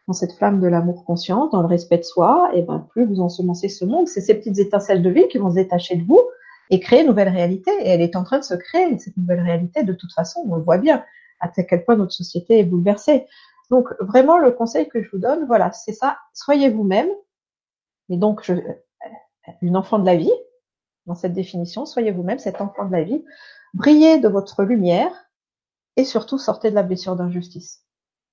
dans 0.07 0.13
cette 0.13 0.31
flamme 0.31 0.61
de 0.61 0.67
l'amour 0.67 1.03
conscient, 1.03 1.47
dans 1.47 1.59
le 1.59 1.67
respect 1.67 1.97
de 1.97 2.03
soi, 2.03 2.51
et 2.53 2.61
ben, 2.61 2.87
plus 2.91 3.05
vous 3.05 3.19
ensemencez 3.19 3.67
ce 3.67 3.83
monde. 3.83 4.07
C'est 4.07 4.21
ces 4.21 4.35
petites 4.35 4.59
étincelles 4.59 5.01
de 5.01 5.09
vie 5.09 5.27
qui 5.27 5.39
vont 5.39 5.49
se 5.49 5.55
détacher 5.55 5.97
de 5.97 6.05
vous 6.05 6.21
et 6.69 6.79
créer 6.79 7.01
une 7.01 7.07
nouvelle 7.07 7.29
réalité. 7.29 7.71
Et 7.81 7.89
elle 7.89 8.01
est 8.01 8.15
en 8.15 8.23
train 8.23 8.39
de 8.39 8.45
se 8.45 8.53
créer, 8.53 8.97
cette 8.97 9.17
nouvelle 9.17 9.41
réalité, 9.41 9.83
de 9.83 9.91
toute 9.91 10.13
façon. 10.13 10.45
On 10.47 10.55
le 10.55 10.61
voit 10.61 10.77
bien, 10.77 11.03
à 11.39 11.49
quel 11.49 11.85
point 11.85 11.95
notre 11.95 12.13
société 12.13 12.59
est 12.59 12.63
bouleversée. 12.63 13.27
Donc, 13.69 13.89
vraiment, 13.99 14.37
le 14.37 14.51
conseil 14.51 14.87
que 14.87 15.01
je 15.01 15.09
vous 15.11 15.17
donne, 15.17 15.45
voilà, 15.45 15.71
c'est 15.71 15.93
ça. 15.93 16.17
Soyez 16.33 16.69
vous-même. 16.69 17.09
Et 18.09 18.17
donc, 18.17 18.43
je, 18.43 18.53
une 19.61 19.77
enfant 19.77 19.99
de 19.99 20.05
la 20.05 20.15
vie, 20.15 20.31
dans 21.07 21.15
cette 21.15 21.33
définition. 21.33 21.85
Soyez 21.85 22.11
vous-même 22.11 22.39
cet 22.39 22.61
enfant 22.61 22.85
de 22.85 22.91
la 22.91 23.03
vie. 23.03 23.23
Brillez 23.73 24.19
de 24.19 24.27
votre 24.27 24.63
lumière 24.63 25.11
et 25.95 26.05
surtout 26.05 26.37
sortez 26.37 26.69
de 26.69 26.75
la 26.75 26.83
blessure 26.83 27.15
d'injustice. 27.15 27.83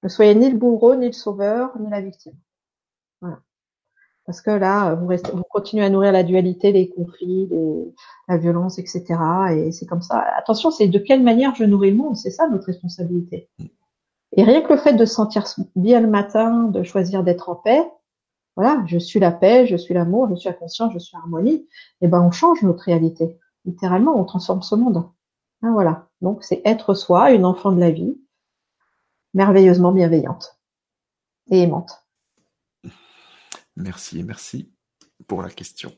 Ne 0.03 0.09
soyez 0.09 0.35
ni 0.35 0.51
le 0.51 0.59
bourreau, 0.59 0.95
ni 0.97 1.07
le 1.07 1.13
sauveur, 1.13 1.79
ni 1.79 1.89
la 1.89 2.01
victime. 2.01 2.37
Parce 4.27 4.41
que 4.41 4.51
là, 4.51 4.95
vous, 4.95 5.07
restez, 5.07 5.31
vous 5.33 5.43
continuez 5.51 5.85
à 5.85 5.91
nourrir 5.91 6.13
la 6.13 6.23
dualité, 6.23 6.73
les 6.73 6.89
conflits, 6.89 7.51
la 8.27 8.39
violence, 8.39 8.79
etc. 8.79 9.05
Et 9.55 9.73
c'est 9.73 9.87
comme 9.87 10.01
ça. 10.01 10.25
Attention, 10.39 10.71
c'est 10.71 10.89
de 10.89 10.99
quelle 10.99 11.23
manière 11.23 11.55
je 11.55 11.65
nourris 11.65 11.91
le 11.91 11.99
monde. 11.99 12.17
C'est 12.17 12.31
ça 12.31 12.49
notre 12.49 12.67
responsabilité. 12.67 13.51
Et 14.37 14.43
rien 14.43 14.63
que 14.63 14.73
le 14.73 14.79
fait 14.79 14.95
de 14.95 15.05
sentir 15.05 15.45
bien 15.77 16.01
le 16.01 16.09
matin, 16.09 16.65
de 16.65 16.83
choisir 16.83 17.23
d'être 17.23 17.51
en 17.51 17.55
paix, 17.55 17.87
voilà, 18.57 18.83
je 18.87 18.99
suis 18.99 19.21
la 19.21 19.33
paix, 19.33 19.67
je 19.67 19.77
suis 19.77 19.95
l'amour, 19.95 20.29
je 20.31 20.37
suis 20.37 20.49
la 20.49 20.55
conscience, 20.55 20.93
je 20.93 20.99
suis 20.99 21.17
l'harmonie, 21.17 21.55
et 21.55 21.69
eh 22.03 22.09
ben 22.09 22.21
on 22.21 22.31
change 22.31 22.63
notre 22.63 22.85
réalité. 22.85 23.37
Littéralement, 23.65 24.17
on 24.17 24.25
transforme 24.25 24.63
ce 24.63 24.75
monde. 24.75 25.09
Ah, 25.63 25.71
voilà. 25.73 26.09
Donc 26.21 26.45
c'est 26.45 26.63
être 26.65 26.95
soi, 26.95 27.33
une 27.33 27.45
enfant 27.45 27.73
de 27.73 27.81
la 27.81 27.91
vie, 27.91 28.17
merveilleusement 29.35 29.93
bienveillante 29.93 30.59
et 31.51 31.63
aimante. 31.63 32.04
Merci, 33.77 34.23
merci 34.23 34.73
pour 35.27 35.43
la 35.43 35.51
question. 35.51 35.93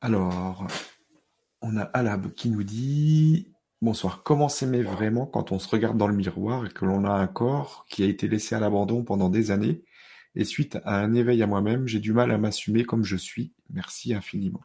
Alors, 0.00 0.66
on 1.60 1.76
a 1.76 1.82
Alab 1.82 2.32
qui 2.34 2.50
nous 2.50 2.64
dit 2.64 3.54
Bonsoir, 3.80 4.22
comment 4.22 4.48
s'aimer 4.48 4.82
vraiment 4.82 5.26
quand 5.26 5.52
on 5.52 5.58
se 5.58 5.68
regarde 5.68 5.98
dans 5.98 6.08
le 6.08 6.16
miroir 6.16 6.66
et 6.66 6.70
que 6.70 6.84
l'on 6.84 7.04
a 7.04 7.12
un 7.12 7.26
corps 7.26 7.86
qui 7.88 8.02
a 8.02 8.06
été 8.06 8.28
laissé 8.28 8.54
à 8.54 8.60
l'abandon 8.60 9.04
pendant 9.04 9.28
des 9.28 9.50
années 9.50 9.84
et 10.34 10.44
suite 10.44 10.78
à 10.84 11.00
un 11.00 11.14
éveil 11.14 11.42
à 11.42 11.46
moi-même, 11.46 11.86
j'ai 11.86 12.00
du 12.00 12.12
mal 12.12 12.30
à 12.30 12.38
m'assumer 12.38 12.84
comme 12.84 13.04
je 13.04 13.16
suis? 13.16 13.52
Merci 13.70 14.14
infiniment. 14.14 14.62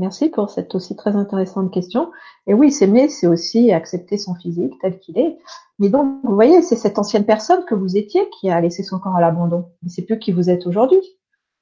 Merci 0.00 0.30
pour 0.30 0.50
cette 0.50 0.74
aussi 0.74 0.96
très 0.96 1.14
intéressante 1.14 1.72
question. 1.72 2.10
Et 2.48 2.54
oui, 2.54 2.72
s'aimer, 2.72 3.08
c'est 3.08 3.28
aussi 3.28 3.70
accepter 3.70 4.16
son 4.16 4.34
physique 4.34 4.72
tel 4.80 4.98
qu'il 4.98 5.18
est. 5.18 5.38
Mais 5.78 5.88
donc, 5.90 6.18
vous 6.24 6.34
voyez, 6.34 6.62
c'est 6.62 6.74
cette 6.74 6.98
ancienne 6.98 7.24
personne 7.24 7.64
que 7.66 7.76
vous 7.76 7.96
étiez 7.96 8.28
qui 8.30 8.50
a 8.50 8.60
laissé 8.60 8.82
son 8.82 8.98
corps 8.98 9.14
à 9.14 9.20
l'abandon. 9.20 9.68
Mais 9.82 9.90
c'est 9.90 10.02
plus 10.02 10.18
qui 10.18 10.32
vous 10.32 10.50
êtes 10.50 10.66
aujourd'hui. 10.66 11.00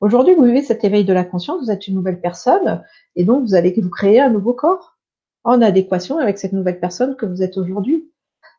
Aujourd'hui, 0.01 0.35
vous 0.35 0.44
vivez 0.44 0.62
cet 0.62 0.85
éveil 0.85 1.05
de 1.05 1.12
la 1.12 1.24
conscience, 1.24 1.60
vous 1.60 1.70
êtes 1.70 1.86
une 1.89 1.97
nouvelle 1.97 2.20
personne, 2.20 2.82
et 3.16 3.24
donc 3.24 3.43
vous 3.43 3.55
allez 3.55 3.74
vous 3.77 3.90
créer 3.90 4.20
un 4.20 4.31
nouveau 4.31 4.55
corps 4.55 4.97
en 5.43 5.60
adéquation 5.60 6.19
avec 6.19 6.39
cette 6.39 6.52
nouvelle 6.52 6.81
personne 6.81 7.16
que 7.16 7.27
vous 7.27 7.43
êtes 7.43 7.59
aujourd'hui 7.59 8.09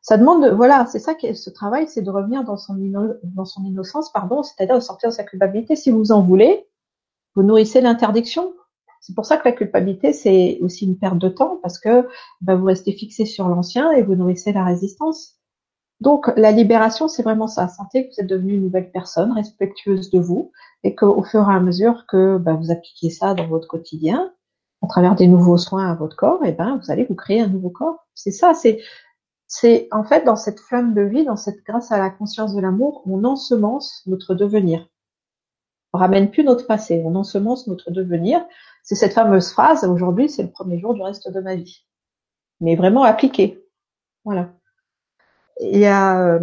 ça 0.01 0.17
demande, 0.17 0.45
voilà, 0.55 0.85
c'est 0.85 0.99
ça 0.99 1.13
que 1.13 1.33
ce 1.33 1.49
travail, 1.49 1.87
c'est 1.87 2.01
de 2.01 2.09
revenir 2.09 2.43
dans 2.43 2.57
son, 2.57 2.75
dans 3.23 3.45
son 3.45 3.63
innocence, 3.65 4.11
pardon, 4.11 4.43
c'est-à-dire 4.43 4.75
de 4.75 4.81
sortir 4.81 5.09
de 5.09 5.13
sa 5.13 5.23
culpabilité. 5.23 5.75
Si 5.75 5.91
vous 5.91 6.11
en 6.11 6.21
voulez, 6.21 6.67
vous 7.35 7.43
nourrissez 7.43 7.81
l'interdiction. 7.81 8.53
C'est 9.01 9.15
pour 9.15 9.25
ça 9.25 9.37
que 9.37 9.47
la 9.47 9.53
culpabilité, 9.53 10.13
c'est 10.13 10.59
aussi 10.61 10.85
une 10.85 10.97
perte 10.97 11.17
de 11.17 11.29
temps, 11.29 11.59
parce 11.61 11.79
que 11.79 12.07
ben, 12.41 12.55
vous 12.55 12.65
restez 12.65 12.91
fixé 12.91 13.25
sur 13.25 13.47
l'ancien 13.47 13.91
et 13.91 14.03
vous 14.03 14.15
nourrissez 14.15 14.51
la 14.51 14.65
résistance. 14.65 15.35
Donc, 16.01 16.31
la 16.37 16.51
libération, 16.51 17.07
c'est 17.07 17.23
vraiment 17.23 17.47
ça. 17.47 17.67
Sentez 17.67 18.07
que 18.07 18.13
vous 18.13 18.21
êtes 18.21 18.27
devenu 18.27 18.53
une 18.53 18.63
nouvelle 18.63 18.91
personne, 18.91 19.31
respectueuse 19.33 20.09
de 20.11 20.19
vous, 20.19 20.51
et 20.83 20.95
qu'au 20.95 21.23
fur 21.23 21.49
et 21.49 21.53
à 21.53 21.59
mesure 21.59 22.05
que 22.07 22.37
ben, 22.37 22.55
vous 22.55 22.71
appliquez 22.71 23.09
ça 23.09 23.33
dans 23.33 23.47
votre 23.47 23.67
quotidien, 23.67 24.31
à 24.81 24.87
travers 24.87 25.15
des 25.15 25.27
nouveaux 25.27 25.57
soins 25.57 25.91
à 25.91 25.95
votre 25.95 26.15
corps, 26.15 26.45
et 26.45 26.53
ben, 26.53 26.79
vous 26.81 26.91
allez 26.91 27.03
vous 27.03 27.15
créer 27.15 27.41
un 27.41 27.47
nouveau 27.47 27.69
corps. 27.69 28.07
C'est 28.15 28.31
ça, 28.31 28.53
c'est 28.53 28.79
c'est 29.51 29.87
en 29.91 30.03
fait 30.03 30.23
dans 30.25 30.35
cette 30.35 30.59
flamme 30.59 30.93
de 30.93 31.01
vie, 31.01 31.25
dans 31.25 31.35
cette 31.35 31.63
grâce 31.65 31.91
à 31.91 31.97
la 31.97 32.11
conscience 32.11 32.53
de 32.53 32.61
l'amour, 32.61 33.01
on 33.07 33.23
ensemence 33.23 34.03
notre 34.05 34.35
devenir. 34.35 34.87
On 35.91 35.97
ramène 35.97 36.29
plus 36.29 36.43
notre 36.43 36.67
passé, 36.67 37.01
on 37.03 37.15
ensemence 37.15 37.65
notre 37.65 37.89
devenir. 37.89 38.45
C'est 38.83 38.95
cette 38.95 39.13
fameuse 39.13 39.51
phrase, 39.51 39.83
aujourd'hui 39.83 40.29
c'est 40.29 40.43
le 40.43 40.51
premier 40.51 40.79
jour 40.79 40.93
du 40.93 41.01
reste 41.01 41.31
de 41.31 41.39
ma 41.39 41.55
vie. 41.55 41.85
Mais 42.61 42.75
vraiment 42.75 43.03
appliquée. 43.03 43.63
Voilà. 44.25 44.49
Il 45.61 45.79
y 45.79 45.85
a 45.85 46.21
euh, 46.21 46.39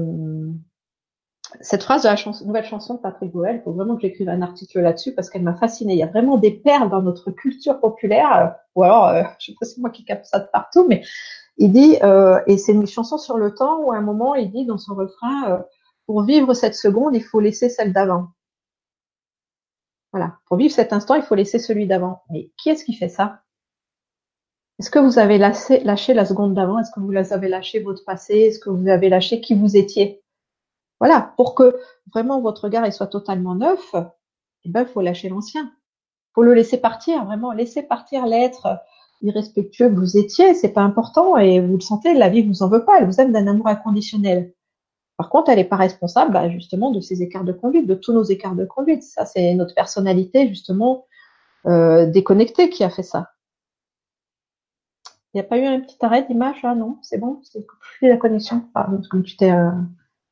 cette 1.60 1.82
phrase 1.82 2.02
de 2.02 2.08
la 2.08 2.46
nouvelle 2.46 2.64
chanson 2.64 2.94
de 2.94 3.00
Patrick 3.00 3.32
Goël, 3.32 3.56
il 3.56 3.62
faut 3.62 3.72
vraiment 3.72 3.96
que 3.96 4.02
j'écrive 4.02 4.28
un 4.28 4.42
article 4.42 4.80
là-dessus 4.80 5.14
parce 5.14 5.30
qu'elle 5.30 5.42
m'a 5.42 5.54
fascinée. 5.54 5.94
Il 5.94 5.98
y 5.98 6.02
a 6.02 6.06
vraiment 6.06 6.36
des 6.36 6.50
perles 6.50 6.90
dans 6.90 7.02
notre 7.02 7.30
culture 7.30 7.80
populaire, 7.80 8.36
euh, 8.36 8.48
ou 8.74 8.84
alors, 8.84 9.08
euh, 9.08 9.22
je 9.38 9.46
sais 9.46 9.56
pas 9.58 9.66
si 9.66 9.74
c'est 9.74 9.80
moi 9.80 9.90
qui 9.90 10.04
capte 10.04 10.26
ça 10.26 10.38
de 10.38 10.48
partout, 10.52 10.86
mais 10.88 11.02
il 11.58 11.72
dit, 11.72 11.96
et 12.46 12.58
c'est 12.58 12.72
une 12.72 12.86
chanson 12.86 13.16
sur 13.16 13.38
le 13.38 13.54
temps 13.54 13.80
où 13.80 13.90
à 13.90 13.96
un 13.96 14.02
moment 14.02 14.34
il 14.34 14.50
dit 14.50 14.66
dans 14.66 14.76
son 14.76 14.94
refrain, 14.94 15.64
pour 16.06 16.22
vivre 16.22 16.52
cette 16.52 16.74
seconde, 16.74 17.14
il 17.14 17.22
faut 17.22 17.40
laisser 17.40 17.70
celle 17.70 17.94
d'avant. 17.94 18.28
Voilà, 20.16 20.38
pour 20.46 20.56
vivre 20.56 20.72
cet 20.72 20.94
instant, 20.94 21.14
il 21.14 21.20
faut 21.20 21.34
laisser 21.34 21.58
celui 21.58 21.86
d'avant. 21.86 22.22
Mais 22.30 22.50
qui 22.56 22.70
est-ce 22.70 22.86
qui 22.86 22.94
fait 22.94 23.10
ça? 23.10 23.42
Est-ce 24.78 24.88
que 24.88 24.98
vous 24.98 25.18
avez 25.18 25.36
lâché, 25.36 25.82
la 25.84 26.24
seconde 26.24 26.54
d'avant? 26.54 26.78
Est-ce 26.78 26.90
que 26.90 27.00
vous 27.00 27.14
avez 27.14 27.48
lâché 27.48 27.80
votre 27.80 28.02
passé? 28.02 28.32
Est-ce 28.32 28.58
que 28.58 28.70
vous 28.70 28.88
avez 28.88 29.10
lâché 29.10 29.42
qui 29.42 29.54
vous 29.54 29.76
étiez? 29.76 30.22
Voilà, 31.00 31.34
pour 31.36 31.54
que 31.54 31.78
vraiment 32.14 32.40
votre 32.40 32.64
regard 32.64 32.90
soit 32.94 33.08
totalement 33.08 33.56
neuf, 33.56 33.94
eh 34.64 34.70
ben, 34.70 34.84
il 34.84 34.88
faut 34.88 35.02
lâcher 35.02 35.28
l'ancien. 35.28 35.70
faut 36.34 36.42
le 36.42 36.54
laisser 36.54 36.78
partir, 36.78 37.22
vraiment, 37.26 37.52
laisser 37.52 37.82
partir 37.82 38.24
l'être 38.24 38.80
irrespectueux 39.20 39.90
que 39.90 39.96
vous 39.96 40.16
étiez, 40.16 40.54
c'est 40.54 40.72
pas 40.72 40.80
important 40.80 41.36
et 41.36 41.60
vous 41.60 41.74
le 41.74 41.82
sentez, 41.82 42.14
la 42.14 42.30
vie 42.30 42.40
vous 42.40 42.62
en 42.62 42.70
veut 42.70 42.86
pas, 42.86 43.00
elle 43.00 43.06
vous 43.06 43.20
aime 43.20 43.32
d'un 43.32 43.48
amour 43.48 43.68
inconditionnel. 43.68 44.54
Par 45.16 45.30
contre, 45.30 45.50
elle 45.50 45.56
n'est 45.56 45.64
pas 45.64 45.76
responsable 45.76 46.32
bah, 46.32 46.50
justement 46.50 46.90
de 46.90 47.00
ces 47.00 47.22
écarts 47.22 47.44
de 47.44 47.52
conduite, 47.52 47.86
de 47.86 47.94
tous 47.94 48.12
nos 48.12 48.24
écarts 48.24 48.54
de 48.54 48.64
conduite. 48.64 49.02
Ça, 49.02 49.24
c'est 49.24 49.54
notre 49.54 49.74
personnalité 49.74 50.48
justement 50.48 51.06
euh, 51.66 52.06
déconnectée 52.06 52.68
qui 52.68 52.84
a 52.84 52.90
fait 52.90 53.02
ça. 53.02 53.30
Il 55.32 55.38
n'y 55.38 55.40
a 55.40 55.44
pas 55.44 55.58
eu 55.58 55.64
un 55.64 55.80
petit 55.80 55.98
arrêt 56.00 56.24
d'image 56.26 56.62
là, 56.62 56.74
non? 56.74 56.98
C'est 57.02 57.18
bon? 57.18 57.40
C'est 57.42 58.08
la 58.08 58.16
connexion? 58.16 58.64
Pardon, 58.72 59.00
comme 59.10 59.22
tu 59.22 59.36
t'es, 59.36 59.50
euh, 59.50 59.70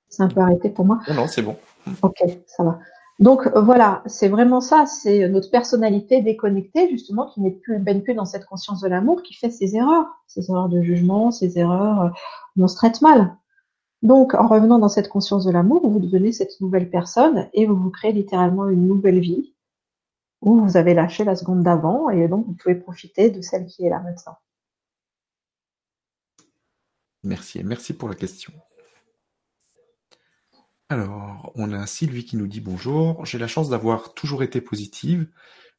c'est 0.09 0.23
un 0.23 0.28
peu 0.28 0.40
arrêté 0.40 0.70
pour 0.70 0.85
moi. 0.85 1.01
Non, 1.09 1.15
non, 1.15 1.27
c'est 1.27 1.43
bon. 1.43 1.56
Ok, 2.02 2.23
ça 2.47 2.62
va. 2.62 2.78
Donc 3.20 3.47
voilà, 3.55 4.02
c'est 4.06 4.28
vraiment 4.28 4.61
ça, 4.61 4.86
c'est 4.86 5.28
notre 5.28 5.51
personnalité 5.51 6.20
déconnectée 6.20 6.90
justement 6.90 7.27
qui 7.27 7.40
n'est 7.40 7.52
plus 7.52 7.78
baigne 7.78 8.01
plus 8.01 8.15
dans 8.15 8.24
cette 8.24 8.44
conscience 8.44 8.81
de 8.81 8.89
l'amour 8.89 9.23
qui 9.23 9.35
fait 9.35 9.51
ses 9.51 9.77
erreurs, 9.77 10.06
ses 10.27 10.51
erreurs 10.51 10.69
de 10.69 10.82
jugement, 10.82 11.31
ses 11.31 11.59
erreurs 11.59 12.02
euh, 12.02 12.09
où 12.56 12.65
on 12.65 12.69
se 12.69 12.74
traite 12.74 13.02
mal. 13.02 13.36
Donc 14.05 14.35
en 14.35 14.47
revenant 14.47 14.78
dans 14.78 14.90
cette 14.90 15.09
conscience 15.09 15.47
de 15.47 15.51
l'amour, 15.51 15.89
vous 15.89 15.98
devenez 15.98 16.31
cette 16.31 16.60
nouvelle 16.60 16.90
personne 16.90 17.48
et 17.55 17.64
vous 17.64 17.74
vous 17.74 17.90
créez 17.90 18.12
littéralement 18.12 18.68
une 18.68 18.86
nouvelle 18.86 19.18
vie 19.18 19.55
où 20.43 20.60
vous 20.60 20.76
avez 20.76 20.93
lâché 20.93 21.24
la 21.24 21.35
seconde 21.35 21.62
d'avant 21.62 22.10
et 22.10 22.28
donc 22.28 22.47
vous 22.47 22.52
pouvez 22.52 22.74
profiter 22.74 23.31
de 23.31 23.40
celle 23.40 23.64
qui 23.64 23.86
est 23.86 23.89
là 23.89 24.01
maintenant. 24.01 24.36
Merci, 27.22 27.64
merci 27.64 27.94
pour 27.94 28.10
la 28.10 28.14
question. 28.14 28.52
Alors, 30.90 31.51
on 31.55 31.72
a 31.72 31.86
Sylvie 31.86 32.26
qui 32.26 32.36
nous 32.36 32.47
dit 32.47 32.60
bonjour. 32.60 33.24
J'ai 33.24 33.39
la 33.39 33.48
chance 33.48 33.70
d'avoir 33.70 34.12
toujours 34.12 34.43
été 34.43 34.60
positive. 34.60 35.26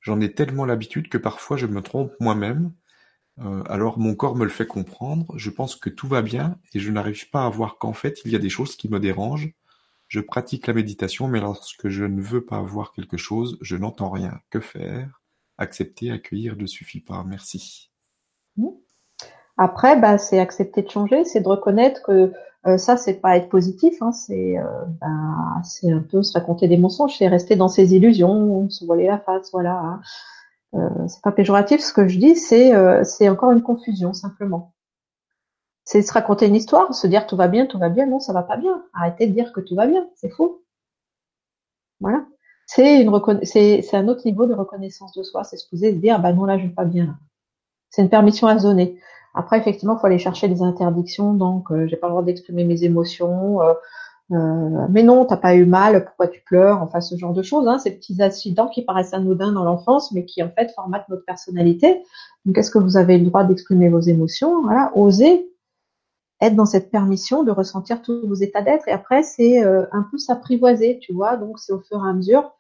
J'en 0.01 0.19
ai 0.19 0.33
tellement 0.33 0.65
l'habitude 0.65 1.09
que 1.09 1.19
parfois 1.19 1.57
je 1.57 1.67
me 1.67 1.83
trompe 1.83 2.11
moi-même. 2.19 2.73
Euh, 3.39 3.63
alors 3.67 3.99
mon 3.99 4.15
corps 4.15 4.35
me 4.35 4.43
le 4.43 4.49
fait 4.49 4.67
comprendre. 4.67 5.37
Je 5.37 5.49
pense 5.49 5.75
que 5.75 5.89
tout 5.89 6.07
va 6.07 6.21
bien 6.21 6.57
et 6.73 6.79
je 6.79 6.91
n'arrive 6.91 7.29
pas 7.29 7.45
à 7.45 7.49
voir 7.49 7.77
qu'en 7.77 7.93
fait 7.93 8.21
il 8.25 8.31
y 8.31 8.35
a 8.35 8.39
des 8.39 8.49
choses 8.49 8.75
qui 8.75 8.89
me 8.89 8.99
dérangent. 8.99 9.53
Je 10.07 10.19
pratique 10.19 10.67
la 10.67 10.73
méditation, 10.73 11.27
mais 11.27 11.39
lorsque 11.39 11.89
je 11.89 12.05
ne 12.05 12.21
veux 12.21 12.45
pas 12.45 12.61
voir 12.61 12.91
quelque 12.91 13.17
chose, 13.17 13.57
je 13.61 13.75
n'entends 13.75 14.11
rien. 14.11 14.39
Que 14.49 14.59
faire? 14.59 15.21
Accepter, 15.57 16.11
accueillir 16.11 16.55
ne 16.55 16.65
suffit 16.65 17.01
pas. 17.01 17.23
Merci. 17.23 17.89
Après, 19.57 19.99
bah, 19.99 20.17
c'est 20.17 20.39
accepter 20.39 20.83
de 20.83 20.89
changer, 20.89 21.23
c'est 21.23 21.41
de 21.41 21.47
reconnaître 21.47 22.03
que 22.03 22.33
euh, 22.67 22.77
ça, 22.77 22.97
c'est 22.97 23.15
pas 23.15 23.37
être 23.37 23.49
positif, 23.49 24.01
hein, 24.01 24.11
c'est 24.11 24.57
euh, 24.57 24.63
bah, 24.99 25.07
un 25.07 25.99
peu 25.99 26.23
se 26.23 26.33
raconter 26.33 26.67
des 26.67 26.77
mensonges, 26.77 27.17
c'est 27.17 27.27
rester 27.27 27.55
dans 27.55 27.67
ses 27.67 27.95
illusions, 27.95 28.69
se 28.69 28.85
voiler 28.85 29.07
la 29.07 29.19
face, 29.19 29.49
voilà. 29.51 29.99
Euh, 30.75 31.07
c'est 31.07 31.21
pas 31.21 31.31
péjoratif, 31.31 31.81
ce 31.81 31.93
que 31.93 32.07
je 32.07 32.19
dis, 32.19 32.35
c'est 32.35 32.75
euh, 32.75 33.03
c'est 33.03 33.29
encore 33.29 33.51
une 33.51 33.61
confusion 33.61 34.13
simplement. 34.13 34.73
C'est 35.85 36.01
se 36.01 36.11
raconter 36.11 36.47
une 36.47 36.55
histoire, 36.55 36.93
se 36.93 37.07
dire 37.07 37.27
tout 37.27 37.37
va 37.37 37.47
bien, 37.47 37.65
tout 37.67 37.77
va 37.79 37.89
bien, 37.89 38.07
non, 38.07 38.19
ça 38.19 38.33
va 38.33 38.43
pas 38.43 38.57
bien. 38.57 38.83
Arrêtez 38.93 39.27
de 39.27 39.33
dire 39.33 39.53
que 39.53 39.61
tout 39.61 39.75
va 39.75 39.87
bien, 39.87 40.07
c'est 40.15 40.29
faux. 40.29 40.63
Voilà. 41.99 42.25
C'est 42.67 43.01
une 43.01 43.11
c'est 43.43 43.81
c'est 43.83 43.97
un 43.97 44.07
autre 44.07 44.25
niveau 44.25 44.45
de 44.47 44.53
reconnaissance 44.53 45.13
de 45.13 45.23
soi, 45.23 45.43
c'est 45.43 45.57
se 45.57 45.69
poser, 45.69 45.93
se 45.93 45.97
dire 45.97 46.19
bah 46.19 46.33
non 46.33 46.45
là 46.45 46.57
je 46.57 46.63
vais 46.63 46.73
pas 46.73 46.85
bien. 46.85 47.17
C'est 47.89 48.01
une 48.01 48.09
permission 48.09 48.47
à 48.47 48.57
se 48.57 48.63
donner. 48.63 48.99
Après, 49.35 49.57
effectivement, 49.57 49.95
il 49.95 49.99
faut 49.99 50.07
aller 50.07 50.17
chercher 50.17 50.47
des 50.47 50.61
interdictions. 50.61 51.33
Donc, 51.33 51.71
euh, 51.71 51.87
j'ai 51.87 51.97
pas 51.97 52.07
le 52.07 52.11
droit 52.11 52.23
d'exprimer 52.23 52.63
mes 52.63 52.83
émotions. 52.83 53.61
Euh, 53.61 53.73
euh, 54.31 54.87
mais 54.89 55.03
non, 55.03 55.25
t'as 55.25 55.37
pas 55.37 55.55
eu 55.55 55.65
mal. 55.65 56.05
Pourquoi 56.05 56.27
tu 56.27 56.41
pleures 56.41 56.81
Enfin, 56.81 57.01
ce 57.01 57.15
genre 57.15 57.33
de 57.33 57.43
choses. 57.43 57.67
Hein, 57.67 57.77
ces 57.77 57.91
petits 57.91 58.21
incidents 58.21 58.67
qui 58.67 58.83
paraissent 58.83 59.13
anodins 59.13 59.51
dans 59.51 59.63
l'enfance, 59.63 60.11
mais 60.11 60.25
qui 60.25 60.41
en 60.41 60.49
fait 60.49 60.71
formatent 60.73 61.07
notre 61.09 61.25
personnalité. 61.25 62.01
Donc, 62.45 62.57
est-ce 62.57 62.71
que 62.71 62.79
vous 62.79 62.97
avez 62.97 63.17
le 63.17 63.25
droit 63.25 63.43
d'exprimer 63.43 63.89
vos 63.89 64.01
émotions? 64.01 64.63
Voilà, 64.63 64.91
oser 64.95 65.51
être 66.41 66.55
dans 66.55 66.65
cette 66.65 66.91
permission 66.91 67.43
de 67.43 67.51
ressentir 67.51 68.01
tous 68.01 68.27
vos 68.27 68.35
états 68.35 68.61
d'être. 68.61 68.87
Et 68.87 68.91
après, 68.91 69.23
c'est 69.23 69.63
un 69.63 70.05
peu 70.11 70.17
s'apprivoiser, 70.17 70.99
tu 70.99 71.13
vois. 71.13 71.37
Donc, 71.37 71.59
c'est 71.59 71.71
au 71.71 71.79
fur 71.79 72.05
et 72.05 72.09
à 72.09 72.13
mesure 72.13 72.51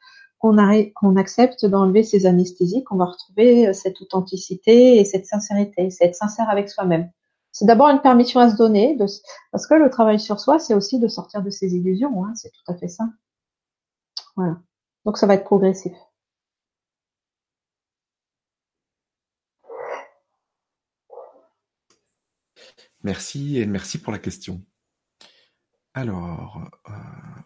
qu'on 0.93 1.15
accepte 1.15 1.65
d'enlever 1.65 2.03
ces 2.03 2.25
anesthésies, 2.25 2.83
qu'on 2.83 2.97
va 2.97 3.05
retrouver 3.05 3.67
euh, 3.67 3.73
cette 3.73 4.01
authenticité 4.01 4.99
et 4.99 5.05
cette 5.05 5.25
sincérité, 5.25 5.89
c'est 5.89 6.05
être 6.05 6.15
sincère 6.15 6.49
avec 6.49 6.69
soi-même. 6.69 7.09
C'est 7.55 7.63
d'abord 7.63 7.87
une 7.87 8.01
permission 8.01 8.41
à 8.41 8.51
se 8.51 8.57
donner, 8.57 8.97
parce 8.97 9.65
que 9.65 9.75
le 9.75 9.89
travail 9.89 10.19
sur 10.19 10.41
soi, 10.41 10.59
c'est 10.59 10.73
aussi 10.73 10.99
de 10.99 11.07
sortir 11.07 11.41
de 11.41 11.49
ses 11.49 11.73
illusions, 11.73 12.25
hein, 12.25 12.33
c'est 12.35 12.51
tout 12.51 12.69
à 12.69 12.75
fait 12.75 12.89
ça. 12.89 13.05
Voilà. 14.35 14.57
Donc 15.05 15.17
ça 15.17 15.25
va 15.25 15.35
être 15.35 15.45
progressif. 15.45 15.93
Merci 23.03 23.57
et 23.59 23.65
merci 23.65 23.99
pour 23.99 24.11
la 24.11 24.19
question. 24.19 24.61
Alors, 25.93 26.61
euh, 26.89 26.91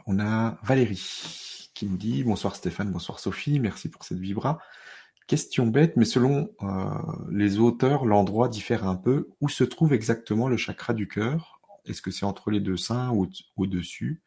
on 0.08 0.20
a 0.20 0.58
Valérie 0.64 1.70
qui 1.76 1.86
nous 1.86 1.98
dit 1.98 2.24
bonsoir 2.24 2.56
Stéphane, 2.56 2.92
bonsoir 2.92 3.20
Sophie, 3.20 3.60
merci 3.60 3.90
pour 3.90 4.04
cette 4.04 4.18
vibra. 4.18 4.58
Question 5.30 5.68
bête, 5.68 5.96
mais 5.96 6.06
selon 6.06 6.50
euh, 6.64 6.68
les 7.30 7.60
auteurs, 7.60 8.04
l'endroit 8.04 8.50
diffère 8.50 8.88
un 8.88 8.96
peu. 8.96 9.30
Où 9.42 9.48
se 9.48 9.64
trouve 9.64 9.94
exactement 9.94 10.48
le 10.48 10.58
chakra 10.58 10.92
du 10.96 11.08
cœur? 11.08 11.62
Est-ce 11.86 12.02
que 12.02 12.10
c'est 12.10 12.26
entre 12.26 12.50
les 12.50 12.60
deux 12.60 12.78
seins 12.78 13.12
ou 13.12 13.30
au-dessus, 13.56 14.24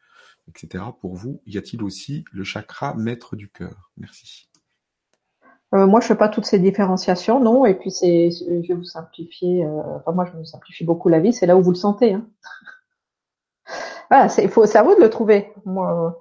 etc. 0.47 0.81
Pour 1.01 1.15
vous, 1.15 1.41
y 1.45 1.57
a-t-il 1.57 1.83
aussi 1.83 2.23
le 2.31 2.45
chakra 2.45 2.93
maître 2.93 3.35
du 3.35 3.49
cœur? 3.49 3.91
Merci. 3.97 4.49
Euh, 5.75 5.87
moi, 5.87 5.99
je 5.99 6.05
fais 6.07 6.15
pas 6.15 6.29
toutes 6.29 6.45
ces 6.45 6.59
différenciations, 6.59 7.41
non. 7.41 7.65
Et 7.65 7.73
puis, 7.73 7.89
je 7.91 8.65
vais 8.65 8.73
vous 8.73 8.85
simplifier. 8.85 9.65
Euh, 9.65 10.13
moi, 10.13 10.25
je 10.31 10.37
me 10.37 10.45
simplifie 10.45 10.85
beaucoup 10.85 11.09
la 11.09 11.19
vie. 11.19 11.33
C'est 11.33 11.47
là 11.47 11.57
où 11.57 11.61
vous 11.61 11.71
le 11.71 11.75
sentez. 11.75 12.13
Hein. 12.13 12.25
voilà, 14.09 14.29
c'est, 14.29 14.47
faut, 14.47 14.63
à 14.73 14.83
vous 14.83 14.95
de 14.95 15.01
le 15.01 15.09
trouver. 15.09 15.51
Moi, 15.65 16.17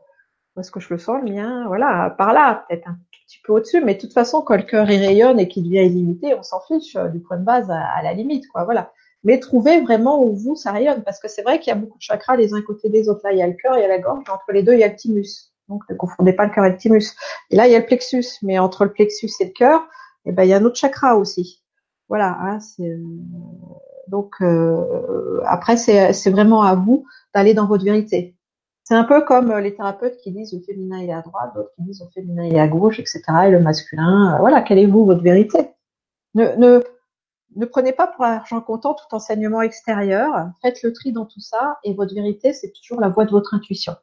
est-ce 0.59 0.73
que 0.73 0.81
je 0.81 0.93
le 0.93 0.99
sens, 0.99 1.23
le 1.23 1.31
mien? 1.31 1.69
Voilà, 1.69 2.11
par 2.19 2.33
là, 2.33 2.65
peut-être 2.69 2.89
un 2.89 2.99
petit 3.33 3.41
peu 3.45 3.53
au-dessus, 3.53 3.81
mais 3.81 3.95
de 3.95 4.01
toute 4.01 4.13
façon, 4.13 4.43
quand 4.43 4.57
le 4.57 4.63
cœur 4.63 4.91
y 4.91 4.99
rayonne 4.99 5.41
et 5.41 5.49
qu'il 5.49 5.65
devient 5.65 5.87
illimité, 5.87 6.35
on 6.35 6.43
s'en 6.43 6.61
fiche 6.61 6.97
euh, 6.97 7.09
du 7.09 7.21
point 7.21 7.39
de 7.39 7.45
base 7.45 7.71
à, 7.71 8.03
la 8.03 8.13
limite, 8.13 8.47
quoi. 8.49 8.65
Voilà. 8.65 8.93
Mais 9.25 9.39
trouvez 9.39 9.81
vraiment 9.81 10.23
où 10.23 10.35
vous 10.35 10.57
ça 10.57 10.73
rayonne, 10.73 11.03
parce 11.03 11.21
que 11.21 11.29
c'est 11.29 11.43
vrai 11.43 11.59
qu'il 11.59 11.71
y 11.71 11.77
a 11.77 11.79
beaucoup 11.79 11.97
de 11.97 12.03
chakras 12.03 12.37
les 12.37 12.53
uns 12.55 12.61
côté 12.63 12.89
des 12.89 13.09
autres. 13.09 13.21
Là, 13.25 13.33
il 13.33 13.39
y 13.39 13.43
a 13.43 13.47
le 13.47 13.55
cœur, 13.55 13.77
il 13.77 13.81
y 13.81 13.85
a 13.85 13.89
la 13.89 13.99
gorge, 13.99 14.25
entre 14.29 14.53
les 14.53 14.63
deux, 14.63 14.75
il 14.75 14.81
y 14.81 14.85
a 14.85 14.89
le 14.89 14.97
thymus. 14.97 15.53
Donc, 15.69 15.83
ne 15.89 15.95
confondez 15.95 16.33
pas 16.33 16.45
le 16.45 16.53
cœur 16.53 16.65
et 16.67 16.71
le 16.71 16.77
thymus. 16.77 17.15
Et 17.51 17.57
là, 17.57 17.67
il 17.67 17.73
y 17.73 17.77
a 17.77 17.79
le 17.79 17.87
plexus, 17.87 18.39
mais 18.43 18.59
entre 18.59 18.85
le 18.85 18.93
plexus 18.93 19.31
et 19.41 19.45
le 19.45 19.53
cœur, 19.53 19.87
eh 20.27 20.33
ben, 20.33 20.43
il 20.43 20.51
y 20.51 20.53
a 20.53 20.59
un 20.59 20.65
autre 20.65 20.77
chakra 20.77 21.17
aussi. 21.17 21.63
Voilà. 22.09 22.37
Hein, 22.41 22.59
euh, 22.81 22.97
donc, 24.09 24.35
euh, 24.41 25.41
après, 25.47 25.77
c'est 25.77 26.31
vraiment 26.31 26.63
à 26.63 26.75
vous 26.75 27.07
d'aller 27.35 27.55
dans 27.55 27.67
votre 27.67 27.85
vérité. 27.85 28.35
C'est 28.85 28.95
un 28.95 29.05
peu 29.05 29.25
comme 29.25 29.51
euh, 29.51 29.61
les 29.61 29.75
thérapeutes 29.75 30.17
qui 30.19 30.33
disent 30.33 30.53
le 30.53 30.61
féminin 30.61 30.99
il 30.99 31.09
est 31.09 31.13
à 31.13 31.23
droite, 31.23 31.53
d'autres 31.55 31.71
qui 31.77 31.83
disent 31.83 32.03
le 32.03 32.11
féminin 32.11 32.45
il 32.45 32.57
est 32.57 32.61
à 32.61 32.69
gauche, 32.69 32.99
etc. 32.99 33.23
Et 33.47 33.51
le 33.51 33.61
masculin, 33.61 34.35
euh, 34.35 34.39
voilà, 34.39 34.61
quelle 34.61 34.79
est 34.79 34.87
vous 34.87 35.05
votre 35.05 35.23
vérité? 35.23 35.71
Ne, 36.35 36.57
ne, 36.57 36.83
ne 37.55 37.65
prenez 37.67 37.93
pas 37.93 38.09
pour 38.09 38.25
argent 38.25 38.61
comptant 38.61 38.95
tout 38.95 39.15
enseignement 39.15 39.63
extérieur. 39.63 40.51
Faites 40.63 40.83
le 40.83 40.93
tri 40.93 41.13
dans 41.13 41.27
tout 41.27 41.41
ça 41.41 41.79
et 41.85 41.95
votre 41.95 42.15
vérité, 42.15 42.53
c'est 42.53 42.73
toujours 42.73 43.01
la 43.01 43.09
voix 43.09 43.25
de 43.25 43.31
votre 43.31 43.55
intuition. 43.55 43.95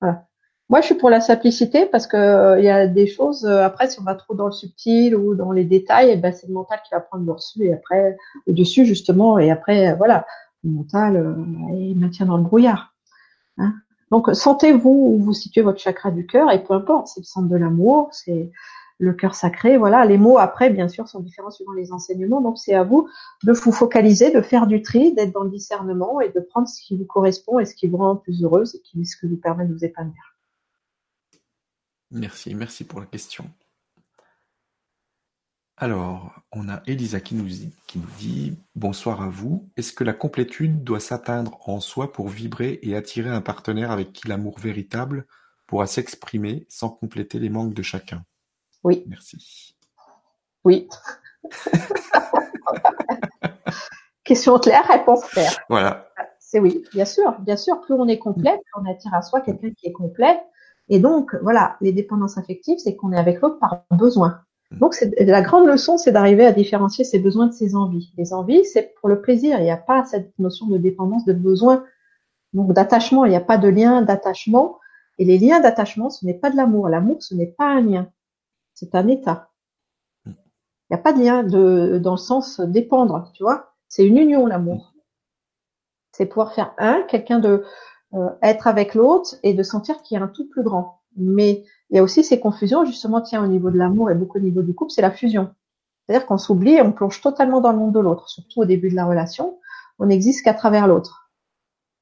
Voilà. 0.00 0.26
Moi, 0.70 0.80
je 0.80 0.86
suis 0.86 0.94
pour 0.94 1.10
la 1.10 1.20
simplicité 1.20 1.86
parce 1.86 2.06
que 2.06 2.16
euh, 2.16 2.58
il 2.58 2.64
y 2.64 2.70
a 2.70 2.86
des 2.88 3.06
choses. 3.06 3.46
après, 3.46 3.88
si 3.88 4.00
on 4.00 4.02
va 4.02 4.14
trop 4.14 4.34
dans 4.34 4.46
le 4.46 4.52
subtil 4.52 5.14
ou 5.14 5.34
dans 5.36 5.52
les 5.52 5.64
détails, 5.64 6.10
eh 6.10 6.16
ben 6.16 6.32
c'est 6.32 6.48
le 6.48 6.54
mental 6.54 6.80
qui 6.84 6.92
va 6.92 7.00
prendre 7.00 7.24
le 7.24 7.34
dessus 7.34 7.64
et 7.64 7.74
après 7.74 8.16
le 8.46 8.52
dessus 8.52 8.84
justement. 8.84 9.38
Et 9.38 9.50
après, 9.50 9.94
voilà, 9.94 10.26
le 10.64 10.70
mental 10.70 11.36
il 11.72 11.96
maintient 11.96 12.26
dans 12.26 12.38
le 12.38 12.42
brouillard. 12.42 12.94
Hein 13.58 13.74
donc, 14.14 14.32
sentez-vous 14.32 14.90
où 14.90 15.18
vous 15.18 15.32
situez 15.32 15.62
votre 15.62 15.80
chakra 15.80 16.12
du 16.12 16.24
cœur 16.24 16.52
et 16.52 16.62
peu 16.62 16.72
importe, 16.72 17.08
c'est 17.08 17.18
le 17.18 17.24
centre 17.24 17.48
de 17.48 17.56
l'amour, 17.56 18.10
c'est 18.12 18.52
le 18.98 19.12
cœur 19.12 19.34
sacré. 19.34 19.76
Voilà, 19.76 20.04
les 20.04 20.18
mots 20.18 20.38
après, 20.38 20.70
bien 20.70 20.86
sûr, 20.86 21.08
sont 21.08 21.18
différents 21.18 21.50
suivant 21.50 21.72
les 21.72 21.90
enseignements. 21.90 22.40
Donc, 22.40 22.56
c'est 22.56 22.74
à 22.74 22.84
vous 22.84 23.08
de 23.42 23.52
vous 23.52 23.72
focaliser, 23.72 24.30
de 24.30 24.40
faire 24.40 24.68
du 24.68 24.82
tri, 24.82 25.12
d'être 25.14 25.32
dans 25.32 25.42
le 25.42 25.50
discernement 25.50 26.20
et 26.20 26.28
de 26.28 26.38
prendre 26.38 26.68
ce 26.68 26.80
qui 26.80 26.96
vous 26.96 27.06
correspond 27.06 27.58
et 27.58 27.64
ce 27.64 27.74
qui 27.74 27.88
vous 27.88 27.96
rend 27.96 28.14
plus 28.14 28.44
heureuse 28.44 28.76
et 28.76 29.04
ce 29.04 29.16
qui 29.16 29.26
vous 29.26 29.36
permet 29.36 29.66
de 29.66 29.72
vous 29.72 29.84
épanouir. 29.84 30.36
Merci, 32.12 32.54
merci 32.54 32.84
pour 32.84 33.00
la 33.00 33.06
question. 33.06 33.50
Alors, 35.76 36.32
on 36.52 36.68
a 36.68 36.82
Elisa 36.86 37.18
qui 37.18 37.34
nous, 37.34 37.48
qui 37.88 37.98
nous 37.98 38.10
dit 38.16 38.56
Bonsoir 38.76 39.20
à 39.22 39.28
vous. 39.28 39.68
Est-ce 39.76 39.92
que 39.92 40.04
la 40.04 40.12
complétude 40.12 40.84
doit 40.84 41.00
s'atteindre 41.00 41.58
en 41.68 41.80
soi 41.80 42.12
pour 42.12 42.28
vibrer 42.28 42.78
et 42.82 42.94
attirer 42.94 43.30
un 43.30 43.40
partenaire 43.40 43.90
avec 43.90 44.12
qui 44.12 44.28
l'amour 44.28 44.60
véritable 44.60 45.26
pourra 45.66 45.88
s'exprimer 45.88 46.64
sans 46.68 46.90
compléter 46.90 47.40
les 47.40 47.48
manques 47.48 47.74
de 47.74 47.82
chacun? 47.82 48.22
Oui. 48.84 49.02
Merci. 49.08 49.76
Oui. 50.62 50.88
Question 54.22 54.60
claire, 54.60 54.86
réponse 54.86 55.24
claire. 55.24 55.58
Voilà. 55.68 56.08
C'est 56.38 56.60
oui, 56.60 56.84
bien 56.92 57.04
sûr, 57.04 57.36
bien 57.40 57.56
sûr. 57.56 57.80
Plus 57.80 57.94
on 57.94 58.06
est 58.06 58.20
complet, 58.20 58.52
plus 58.52 58.80
on 58.80 58.88
attire 58.88 59.12
à 59.12 59.22
soi 59.22 59.40
quelqu'un 59.40 59.72
qui 59.72 59.88
est 59.88 59.92
complet. 59.92 60.40
Et 60.88 61.00
donc, 61.00 61.34
voilà, 61.42 61.76
les 61.80 61.92
dépendances 61.92 62.38
affectives, 62.38 62.78
c'est 62.78 62.94
qu'on 62.94 63.10
est 63.10 63.18
avec 63.18 63.40
l'autre 63.40 63.58
par 63.58 63.82
besoin. 63.90 64.44
Donc 64.80 64.96
la 65.18 65.42
grande 65.42 65.66
leçon, 65.66 65.98
c'est 65.98 66.12
d'arriver 66.12 66.46
à 66.46 66.52
différencier 66.52 67.04
ses 67.04 67.18
besoins 67.18 67.46
de 67.46 67.52
ses 67.52 67.74
envies. 67.74 68.12
Les 68.16 68.32
envies, 68.32 68.64
c'est 68.64 68.94
pour 69.00 69.08
le 69.08 69.20
plaisir. 69.20 69.58
Il 69.58 69.64
n'y 69.64 69.70
a 69.70 69.76
pas 69.76 70.04
cette 70.04 70.36
notion 70.38 70.66
de 70.66 70.78
dépendance, 70.78 71.24
de 71.24 71.32
besoin, 71.32 71.84
donc 72.52 72.72
d'attachement. 72.72 73.24
Il 73.24 73.30
n'y 73.30 73.36
a 73.36 73.40
pas 73.40 73.58
de 73.58 73.68
lien 73.68 74.02
d'attachement. 74.02 74.78
Et 75.18 75.24
les 75.24 75.38
liens 75.38 75.60
d'attachement, 75.60 76.10
ce 76.10 76.26
n'est 76.26 76.34
pas 76.34 76.50
de 76.50 76.56
l'amour. 76.56 76.88
L'amour, 76.88 77.22
ce 77.22 77.34
n'est 77.34 77.46
pas 77.46 77.66
un 77.66 77.80
lien. 77.80 78.08
C'est 78.74 78.94
un 78.94 79.06
état. 79.06 79.50
Il 80.26 80.32
n'y 80.90 80.96
a 80.96 81.02
pas 81.02 81.12
de 81.12 81.20
lien 81.20 81.42
de, 81.42 81.98
dans 82.02 82.12
le 82.12 82.18
sens 82.18 82.60
dépendre, 82.60 83.30
tu 83.34 83.42
vois. 83.42 83.74
C'est 83.88 84.04
une 84.04 84.18
union, 84.18 84.46
l'amour. 84.46 84.92
C'est 86.12 86.26
pouvoir 86.26 86.52
faire 86.52 86.74
un, 86.78 87.02
quelqu'un 87.02 87.38
de 87.38 87.64
euh, 88.14 88.28
être 88.42 88.66
avec 88.66 88.94
l'autre 88.94 89.36
et 89.42 89.54
de 89.54 89.62
sentir 89.62 90.02
qu'il 90.02 90.16
y 90.16 90.20
a 90.20 90.24
un 90.24 90.28
tout 90.28 90.48
plus 90.48 90.62
grand. 90.62 91.00
Mais 91.16 91.64
il 91.94 91.98
y 91.98 92.00
a 92.00 92.02
aussi 92.02 92.24
ces 92.24 92.40
confusions, 92.40 92.84
justement, 92.84 93.20
tiens, 93.20 93.44
au 93.44 93.46
niveau 93.46 93.70
de 93.70 93.78
l'amour 93.78 94.10
et 94.10 94.16
beaucoup 94.16 94.38
au 94.38 94.40
niveau 94.40 94.62
du 94.62 94.74
couple, 94.74 94.90
c'est 94.90 95.00
la 95.00 95.12
fusion. 95.12 95.54
C'est-à-dire 96.04 96.26
qu'on 96.26 96.38
s'oublie 96.38 96.72
et 96.72 96.82
on 96.82 96.90
plonge 96.90 97.20
totalement 97.20 97.60
dans 97.60 97.70
le 97.70 97.78
monde 97.78 97.94
de 97.94 98.00
l'autre, 98.00 98.28
surtout 98.28 98.62
au 98.62 98.64
début 98.64 98.90
de 98.90 98.96
la 98.96 99.06
relation. 99.06 99.60
On 100.00 100.06
n'existe 100.06 100.44
qu'à 100.44 100.54
travers 100.54 100.88
l'autre. 100.88 101.30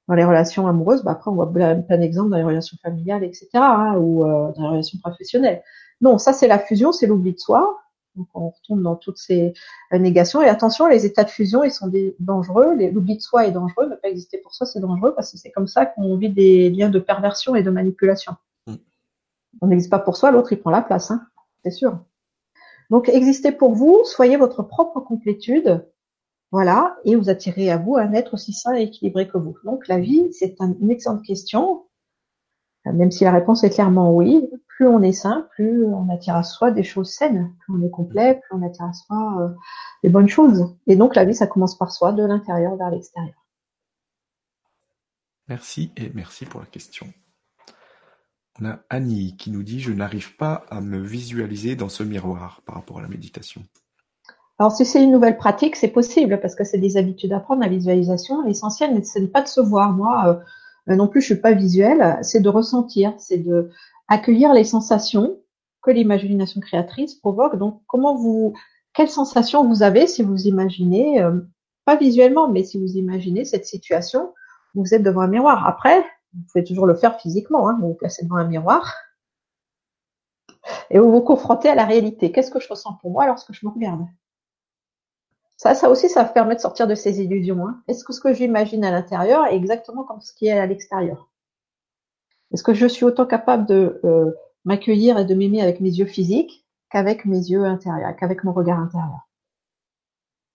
Dans 0.08 0.14
les 0.14 0.24
relations 0.24 0.66
amoureuses, 0.66 1.04
bah 1.04 1.10
après, 1.10 1.30
on 1.30 1.34
voit 1.34 1.52
plein, 1.52 1.74
d'exemples 1.74 2.30
dans 2.30 2.38
les 2.38 2.42
relations 2.42 2.78
familiales, 2.82 3.22
etc., 3.22 3.48
hein, 3.52 3.96
ou 3.98 4.24
euh, 4.24 4.50
dans 4.52 4.62
les 4.62 4.68
relations 4.68 4.98
professionnelles. 4.98 5.62
Non, 6.00 6.16
ça, 6.16 6.32
c'est 6.32 6.48
la 6.48 6.58
fusion, 6.58 6.92
c'est 6.92 7.06
l'oubli 7.06 7.34
de 7.34 7.38
soi. 7.38 7.78
Donc, 8.16 8.28
on 8.32 8.48
retombe 8.48 8.82
dans 8.82 8.96
toutes 8.96 9.18
ces 9.18 9.52
négations. 9.92 10.40
Et 10.40 10.48
attention, 10.48 10.86
les 10.86 11.04
états 11.04 11.24
de 11.24 11.30
fusion, 11.30 11.64
ils 11.64 11.70
sont 11.70 11.92
dangereux. 12.18 12.76
L'oubli 12.76 13.18
de 13.18 13.22
soi 13.22 13.46
est 13.46 13.50
dangereux. 13.50 13.90
Ne 13.90 13.96
pas 13.96 14.08
exister 14.08 14.38
pour 14.38 14.54
soi, 14.54 14.66
c'est 14.66 14.80
dangereux 14.80 15.14
parce 15.14 15.32
que 15.32 15.36
c'est 15.36 15.50
comme 15.50 15.66
ça 15.66 15.84
qu'on 15.84 16.16
vit 16.16 16.30
des 16.30 16.70
liens 16.70 16.88
de 16.88 16.98
perversion 16.98 17.54
et 17.56 17.62
de 17.62 17.70
manipulation 17.70 18.36
on 19.60 19.66
n'existe 19.66 19.90
pas 19.90 19.98
pour 19.98 20.16
soi, 20.16 20.30
l'autre 20.30 20.52
il 20.52 20.60
prend 20.60 20.70
la 20.70 20.82
place, 20.82 21.10
hein, 21.10 21.26
c'est 21.62 21.70
sûr. 21.70 21.98
Donc 22.90 23.08
existez 23.08 23.52
pour 23.52 23.74
vous, 23.74 24.00
soyez 24.04 24.36
votre 24.36 24.62
propre 24.62 25.00
complétude, 25.00 25.86
voilà, 26.50 26.96
et 27.04 27.16
vous 27.16 27.30
attirez 27.30 27.70
à 27.70 27.78
vous 27.78 27.96
un 27.96 28.12
être 28.12 28.34
aussi 28.34 28.52
sain 28.52 28.74
et 28.74 28.82
équilibré 28.82 29.26
que 29.28 29.38
vous. 29.38 29.56
Donc 29.64 29.88
la 29.88 29.98
vie, 29.98 30.32
c'est 30.32 30.56
une 30.60 30.90
excellente 30.90 31.24
question, 31.24 31.86
même 32.84 33.10
si 33.10 33.24
la 33.24 33.32
réponse 33.32 33.64
est 33.64 33.70
clairement 33.70 34.14
oui. 34.14 34.48
Plus 34.68 34.88
on 34.88 35.02
est 35.02 35.12
sain, 35.12 35.46
plus 35.52 35.84
on 35.84 36.08
attire 36.08 36.34
à 36.34 36.42
soi 36.42 36.70
des 36.70 36.82
choses 36.82 37.10
saines. 37.10 37.54
Plus 37.60 37.74
on 37.74 37.86
est 37.86 37.90
complet, 37.90 38.40
plus 38.40 38.58
on 38.58 38.66
attire 38.66 38.86
à 38.86 38.92
soi 38.92 39.36
euh, 39.40 39.48
des 40.02 40.08
bonnes 40.08 40.28
choses. 40.28 40.74
Et 40.86 40.96
donc 40.96 41.14
la 41.14 41.24
vie, 41.24 41.34
ça 41.34 41.46
commence 41.46 41.76
par 41.76 41.92
soi, 41.92 42.12
de 42.12 42.24
l'intérieur 42.24 42.76
vers 42.76 42.90
l'extérieur. 42.90 43.34
Merci 45.48 45.92
et 45.96 46.10
merci 46.14 46.46
pour 46.46 46.60
la 46.60 46.66
question. 46.66 47.06
On 48.60 48.66
a 48.66 48.80
Annie 48.90 49.36
qui 49.36 49.50
nous 49.50 49.62
dit 49.62 49.80
Je 49.80 49.92
n'arrive 49.92 50.36
pas 50.36 50.64
à 50.70 50.80
me 50.80 50.98
visualiser 50.98 51.76
dans 51.76 51.88
ce 51.88 52.02
miroir 52.02 52.60
par 52.66 52.74
rapport 52.74 52.98
à 52.98 53.02
la 53.02 53.08
méditation. 53.08 53.62
Alors, 54.58 54.72
si 54.72 54.84
c'est 54.84 55.02
une 55.02 55.10
nouvelle 55.10 55.38
pratique, 55.38 55.76
c'est 55.76 55.88
possible 55.88 56.38
parce 56.40 56.54
que 56.54 56.64
c'est 56.64 56.78
des 56.78 56.96
habitudes 56.96 57.32
à 57.32 57.40
prendre, 57.40 57.62
la 57.62 57.68
visualisation. 57.68 58.42
L'essentiel, 58.42 59.04
ce 59.04 59.18
n'est 59.18 59.26
pas 59.26 59.42
de 59.42 59.48
se 59.48 59.60
voir. 59.60 59.92
Moi, 59.92 60.42
euh, 60.88 60.94
non 60.94 61.08
plus, 61.08 61.20
je 61.20 61.26
suis 61.26 61.40
pas 61.40 61.52
visuelle. 61.52 62.18
C'est 62.22 62.40
de 62.40 62.48
ressentir, 62.48 63.14
c'est 63.18 63.38
de 63.38 63.70
accueillir 64.08 64.52
les 64.52 64.64
sensations 64.64 65.38
que 65.82 65.90
l'imagination 65.90 66.60
créatrice 66.60 67.14
provoque. 67.14 67.56
Donc, 67.56 67.82
comment 67.86 68.14
vous, 68.14 68.52
quelles 68.92 69.10
sensations 69.10 69.66
vous 69.66 69.82
avez 69.82 70.06
si 70.06 70.22
vous 70.22 70.46
imaginez, 70.46 71.20
euh, 71.20 71.40
pas 71.84 71.96
visuellement, 71.96 72.48
mais 72.48 72.62
si 72.62 72.78
vous 72.78 72.96
imaginez 72.96 73.44
cette 73.44 73.66
situation, 73.66 74.32
vous 74.74 74.94
êtes 74.94 75.02
devant 75.02 75.22
un 75.22 75.28
miroir. 75.28 75.66
Après, 75.66 76.04
vous 76.34 76.42
pouvez 76.50 76.64
toujours 76.64 76.86
le 76.86 76.94
faire 76.94 77.20
physiquement, 77.20 77.68
hein, 77.68 77.78
vous 77.80 77.88
vous 77.88 77.94
placez 77.94 78.24
devant 78.24 78.36
un 78.36 78.46
miroir 78.46 78.94
et 80.90 80.98
vous 80.98 81.10
vous 81.10 81.20
confrontez 81.20 81.68
à 81.68 81.74
la 81.74 81.84
réalité. 81.84 82.32
Qu'est-ce 82.32 82.50
que 82.50 82.60
je 82.60 82.68
ressens 82.68 82.94
pour 83.00 83.10
moi 83.10 83.26
lorsque 83.26 83.52
je 83.52 83.66
me 83.66 83.70
regarde? 83.70 84.06
Ça, 85.56 85.74
ça 85.74 85.90
aussi, 85.90 86.08
ça 86.08 86.24
permet 86.24 86.56
de 86.56 86.60
sortir 86.60 86.86
de 86.86 86.94
ces 86.94 87.20
illusions. 87.20 87.66
Hein. 87.66 87.82
Est-ce 87.88 88.04
que 88.04 88.12
ce 88.12 88.20
que 88.20 88.32
j'imagine 88.32 88.84
à 88.84 88.90
l'intérieur 88.90 89.46
est 89.46 89.56
exactement 89.56 90.04
comme 90.04 90.20
ce 90.20 90.32
qui 90.34 90.46
est 90.46 90.58
à 90.58 90.66
l'extérieur? 90.66 91.30
Est-ce 92.52 92.62
que 92.62 92.74
je 92.74 92.86
suis 92.86 93.04
autant 93.04 93.26
capable 93.26 93.66
de 93.66 94.00
euh, 94.04 94.32
m'accueillir 94.64 95.18
et 95.18 95.24
de 95.24 95.34
m'aimer 95.34 95.62
avec 95.62 95.80
mes 95.80 95.90
yeux 95.90 96.06
physiques 96.06 96.66
qu'avec 96.90 97.24
mes 97.24 97.38
yeux 97.38 97.64
intérieurs, 97.64 98.14
qu'avec 98.16 98.44
mon 98.44 98.52
regard 98.52 98.80
intérieur? 98.80 99.28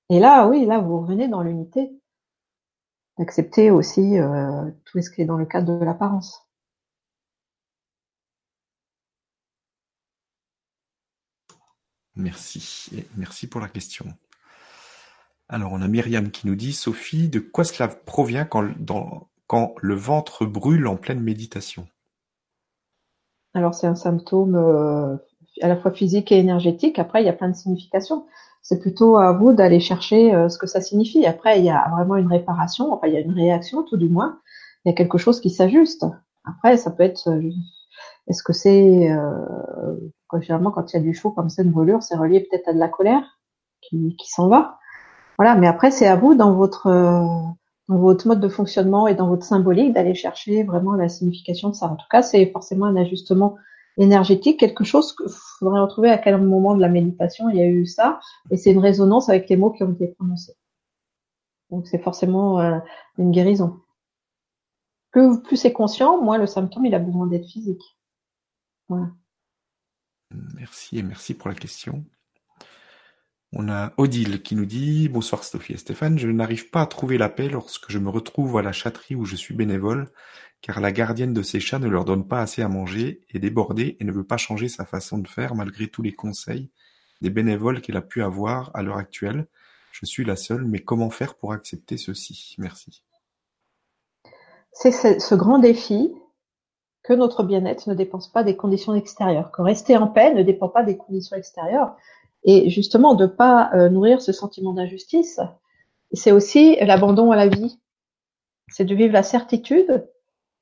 Et 0.10 0.20
là, 0.20 0.48
oui, 0.48 0.66
là, 0.66 0.80
vous 0.80 1.00
revenez 1.02 1.28
dans 1.28 1.42
l'unité 1.42 1.92
d'accepter 3.18 3.72
aussi 3.72 4.18
euh, 4.18 4.70
tout 4.86 5.02
ce 5.02 5.10
qui 5.10 5.22
est 5.22 5.26
dans 5.26 5.38
le 5.38 5.46
cadre 5.46 5.80
de 5.80 5.86
l'apparence. 5.86 6.48
Merci. 12.16 12.90
Et 12.96 13.08
merci 13.16 13.48
pour 13.48 13.62
la 13.62 13.68
question. 13.68 14.06
Alors, 15.50 15.72
on 15.72 15.82
a 15.82 15.88
Myriam 15.88 16.32
qui 16.32 16.48
nous 16.48 16.56
dit, 16.56 16.74
Sophie, 16.74 17.30
de 17.30 17.40
quoi 17.40 17.64
cela 17.64 17.88
provient 17.88 18.44
quand, 18.44 18.68
quand 19.46 19.76
le 19.82 19.96
ventre 19.96 20.46
brûle 20.46 20.88
en 20.88 20.98
pleine 20.98 21.22
méditation? 21.22 21.88
Alors, 23.54 23.74
c'est 23.74 23.88
un 23.88 23.96
symptôme 23.96 24.56
euh, 24.56 25.16
à 25.62 25.68
la 25.68 25.78
fois 25.78 25.92
physique 25.92 26.32
et 26.32 26.38
énergétique. 26.38 27.00
Après, 27.00 27.22
il 27.22 27.26
y 27.26 27.30
a 27.30 27.34
plein 27.34 27.50
de 27.50 27.56
significations 27.56 28.26
c'est 28.68 28.80
plutôt 28.80 29.16
à 29.16 29.32
vous 29.32 29.54
d'aller 29.54 29.80
chercher 29.80 30.36
euh, 30.36 30.50
ce 30.50 30.58
que 30.58 30.68
ça 30.68 30.82
signifie. 30.82 31.26
Après, 31.26 31.58
il 31.58 31.64
y 31.64 31.70
a 31.70 31.88
vraiment 31.90 32.18
une 32.18 32.28
réparation, 32.28 32.92
enfin, 32.92 33.08
il 33.08 33.14
y 33.14 33.18
a 33.18 33.22
une 33.22 33.32
réaction, 33.32 33.84
tout 33.84 33.96
du 33.96 34.10
moins. 34.10 34.40
Il 34.84 34.90
y 34.90 34.92
a 34.92 34.94
quelque 34.94 35.18
chose 35.18 35.40
qui 35.40 35.50
s'ajuste. 35.50 36.06
Après, 36.44 36.76
ça 36.76 36.92
peut 36.92 37.04
être, 37.04 37.30
euh, 37.30 37.50
est-ce 38.28 38.44
que 38.44 38.52
c'est, 38.52 39.10
euh, 39.10 39.96
généralement, 40.42 40.72
quand 40.72 40.92
il 40.92 40.98
y 40.98 41.00
a 41.00 41.02
du 41.02 41.14
chaud 41.14 41.32
comme 41.32 41.48
ça, 41.48 41.64
une 41.64 41.72
brûlure, 41.72 42.04
c'est 42.04 42.18
relié 42.18 42.42
peut-être 42.42 42.68
à 42.68 42.74
de 42.74 42.78
la 42.78 42.90
colère 42.90 43.40
qui, 43.80 44.18
qui 44.18 44.30
s'en 44.30 44.50
va. 44.50 44.80
Voilà, 45.38 45.56
mais 45.56 45.68
après, 45.68 45.90
c'est 45.90 46.08
à 46.08 46.18
vous, 46.18 46.36
dans 46.36 46.54
votre, 46.54 46.88
euh, 46.88 47.22
dans 47.88 47.98
votre 48.00 48.28
mode 48.28 48.42
de 48.42 48.50
fonctionnement 48.50 49.08
et 49.08 49.16
dans 49.16 49.30
votre 49.30 49.46
symbolique, 49.46 49.94
d'aller 49.94 50.14
chercher 50.14 50.64
vraiment 50.64 50.92
la 50.92 51.08
signification 51.08 51.70
de 51.70 51.76
ça. 51.76 51.86
En 51.86 51.96
tout 51.96 52.08
cas, 52.12 52.22
c'est 52.22 52.46
forcément 52.48 52.88
un 52.88 52.98
ajustement 52.98 53.56
énergétique, 53.98 54.60
quelque 54.60 54.84
chose 54.84 55.16
qu'il 55.16 55.28
faudrait 55.60 55.82
retrouver 55.82 56.10
à 56.10 56.18
quel 56.18 56.40
moment 56.42 56.76
de 56.76 56.82
la 56.82 56.90
méditation 56.90 57.50
il 57.50 57.58
y 57.58 57.62
a 57.62 57.68
eu 57.68 57.86
ça, 57.86 58.20
et 58.52 58.58
c'est 58.58 58.72
une 58.72 58.80
résonance 58.80 59.30
avec 59.30 59.50
les 59.50 59.58
mots 59.58 59.72
qui 59.72 59.84
ont 59.84 59.94
été 59.94 60.08
prononcés. 60.08 60.54
Donc 61.70 61.88
c'est 61.88 62.02
forcément 62.02 62.60
euh, 62.60 62.80
une 63.18 63.32
guérison. 63.32 63.82
Plus, 65.12 65.42
plus 65.42 65.58
c'est 65.58 65.74
conscient, 65.74 66.22
moins 66.22 66.38
le 66.38 66.48
symptôme 66.48 66.86
il 66.86 66.96
a 66.96 67.00
besoin 67.00 67.28
d'être 67.28 67.48
physique. 67.48 67.98
Voilà. 68.88 69.10
Merci 70.56 71.00
et 71.00 71.04
merci 71.04 71.34
pour 71.34 71.50
la 71.50 71.56
question. 71.56 72.04
On 73.60 73.70
a 73.70 73.92
Odile 73.98 74.44
qui 74.44 74.54
nous 74.56 74.68
dit 74.68 75.10
Bonsoir 75.10 75.44
Sophie 75.44 75.74
et 75.74 75.78
Stéphane, 75.78 76.20
je 76.20 76.28
n'arrive 76.28 76.70
pas 76.70 76.84
à 76.84 76.86
trouver 76.86 77.18
la 77.18 77.28
paix 77.28 77.50
lorsque 77.50 77.90
je 77.90 77.98
me 77.98 78.08
retrouve 78.08 78.56
à 78.60 78.62
la 78.62 78.72
chatterie 78.72 79.16
où 79.16 79.26
je 79.26 79.36
suis 79.36 79.56
bénévole 79.56 80.12
car 80.62 80.80
la 80.80 80.92
gardienne 80.92 81.34
de 81.34 81.42
ces 81.42 81.60
chats 81.60 81.80
ne 81.80 81.88
leur 81.88 82.06
donne 82.06 82.28
pas 82.28 82.40
assez 82.40 82.62
à 82.62 82.68
manger, 82.68 83.26
est 83.34 83.40
débordée 83.40 83.98
et 84.00 84.04
ne 84.04 84.12
veut 84.12 84.24
pas 84.24 84.38
changer 84.38 84.70
sa 84.70 84.86
façon 84.86 85.18
de 85.18 85.28
faire 85.28 85.56
malgré 85.56 85.88
tous 85.88 86.04
les 86.04 86.14
conseils 86.14 86.70
des 87.22 87.32
bénévoles 87.32 87.82
qu'elle 87.82 87.98
a 87.98 88.04
pu 88.04 88.22
avoir 88.22 88.70
à 88.76 88.84
l'heure 88.84 88.98
actuelle. 88.98 89.48
Je 89.92 90.06
suis 90.06 90.24
la 90.24 90.36
seule, 90.36 90.64
mais 90.64 90.84
comment 90.84 91.10
faire 91.10 91.34
pour 91.34 91.52
accepter 91.52 91.98
ceci? 91.98 92.54
Merci. 92.60 93.02
C'est 94.72 94.92
ce, 94.92 95.34
grand 95.34 95.58
défi 95.58 96.14
que 97.02 97.14
notre 97.14 97.42
bien-être 97.42 97.90
ne 97.90 97.96
dépend 97.96 98.20
pas 98.32 98.44
des 98.44 98.56
conditions 98.56 98.94
extérieures, 98.94 99.52
que 99.52 99.64
rester 99.64 99.98
en 99.98 100.06
paix 100.06 100.32
ne 100.36 100.44
dépend 100.44 100.70
pas 100.70 100.84
des 100.84 100.96
conditions 100.96 101.36
extérieures. 101.36 101.96
Et 102.44 102.70
justement, 102.70 103.14
de 103.14 103.26
pas 103.26 103.72
euh, 103.74 103.90
nourrir 103.90 104.22
ce 104.22 104.32
sentiment 104.32 104.74
d'injustice, 104.74 105.40
c'est 106.14 106.32
aussi 106.32 106.78
l'abandon 106.82 107.32
à 107.32 107.36
la 107.36 107.48
vie. 107.48 107.80
C'est 108.70 108.86
de 108.86 108.96
vivre 108.96 109.14
la 109.14 109.24
certitude 109.24 110.08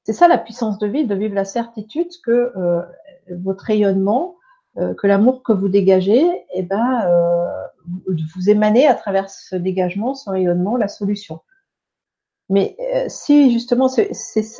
c'est 0.05 0.13
ça 0.13 0.27
la 0.27 0.37
puissance 0.37 0.77
de 0.77 0.85
vie, 0.85 1.05
de 1.05 1.15
vivre 1.15 1.33
la 1.33 1.45
certitude 1.45 2.09
que 2.23 2.53
euh, 2.55 2.81
votre 3.31 3.65
rayonnement, 3.65 4.35
euh, 4.77 4.93
que 4.93 5.07
l'amour 5.07 5.41
que 5.41 5.51
vous 5.51 5.67
dégagez, 5.67 6.23
eh 6.53 6.61
ben, 6.61 7.09
vous 8.07 8.49
émanez 8.49 8.85
à 8.87 8.93
travers 8.93 9.29
ce 9.31 9.55
dégagement, 9.55 10.13
ce 10.13 10.29
rayonnement, 10.29 10.77
la 10.77 10.87
solution. 10.87 11.41
Mais 12.49 12.77
si 13.07 13.51
justement, 13.51 13.87
c'est 13.87 14.11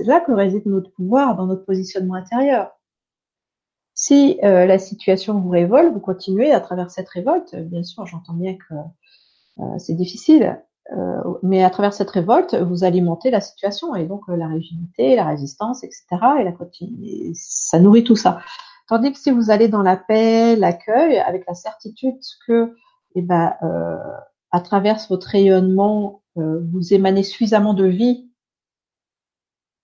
là 0.06 0.20
que 0.20 0.32
réside 0.32 0.66
notre 0.66 0.92
pouvoir 0.92 1.36
dans 1.36 1.46
notre 1.46 1.66
positionnement 1.66 2.16
intérieur. 2.16 2.75
Si 3.96 4.38
la 4.42 4.78
situation 4.78 5.40
vous 5.40 5.50
révolte, 5.50 5.94
vous 5.94 6.02
continuez 6.02 6.52
à 6.52 6.60
travers 6.60 6.92
cette 6.92 7.08
révolte. 7.08 7.56
Bien 7.56 7.82
sûr, 7.82 8.06
j'entends 8.06 8.34
bien 8.34 8.56
que 8.56 8.76
c'est 9.80 9.94
difficile, 9.94 10.60
euh, 10.94 11.34
mais 11.42 11.64
à 11.64 11.70
travers 11.70 11.94
cette 11.94 12.12
révolte, 12.12 12.54
vous 12.56 12.84
alimentez 12.84 13.32
la 13.32 13.42
situation 13.42 13.96
et 13.96 14.06
donc 14.06 14.30
euh, 14.30 14.36
la 14.36 14.48
rigidité, 14.48 15.16
la 15.16 15.26
résistance, 15.26 15.84
etc. 15.84 16.06
Et, 16.40 16.44
la, 16.44 16.54
ça 17.34 17.80
nourrit 17.80 18.04
tout 18.04 18.16
ça. 18.16 18.40
Tandis 18.88 19.12
que 19.12 19.18
si 19.18 19.32
vous 19.32 19.50
allez 19.50 19.68
dans 19.68 19.82
la 19.82 19.98
paix, 19.98 20.56
l'accueil, 20.56 21.18
avec 21.18 21.46
la 21.48 21.56
certitude 21.56 22.18
que, 22.46 22.76
eh 23.16 23.24
ben, 23.24 23.56
euh, 23.64 23.98
à 24.52 24.60
travers 24.60 25.00
votre 25.10 25.28
rayonnement, 25.28 26.22
euh, 26.38 26.62
vous 26.72 26.94
émanez 26.94 27.24
suffisamment 27.24 27.74
de 27.74 27.86
vie 27.86 28.25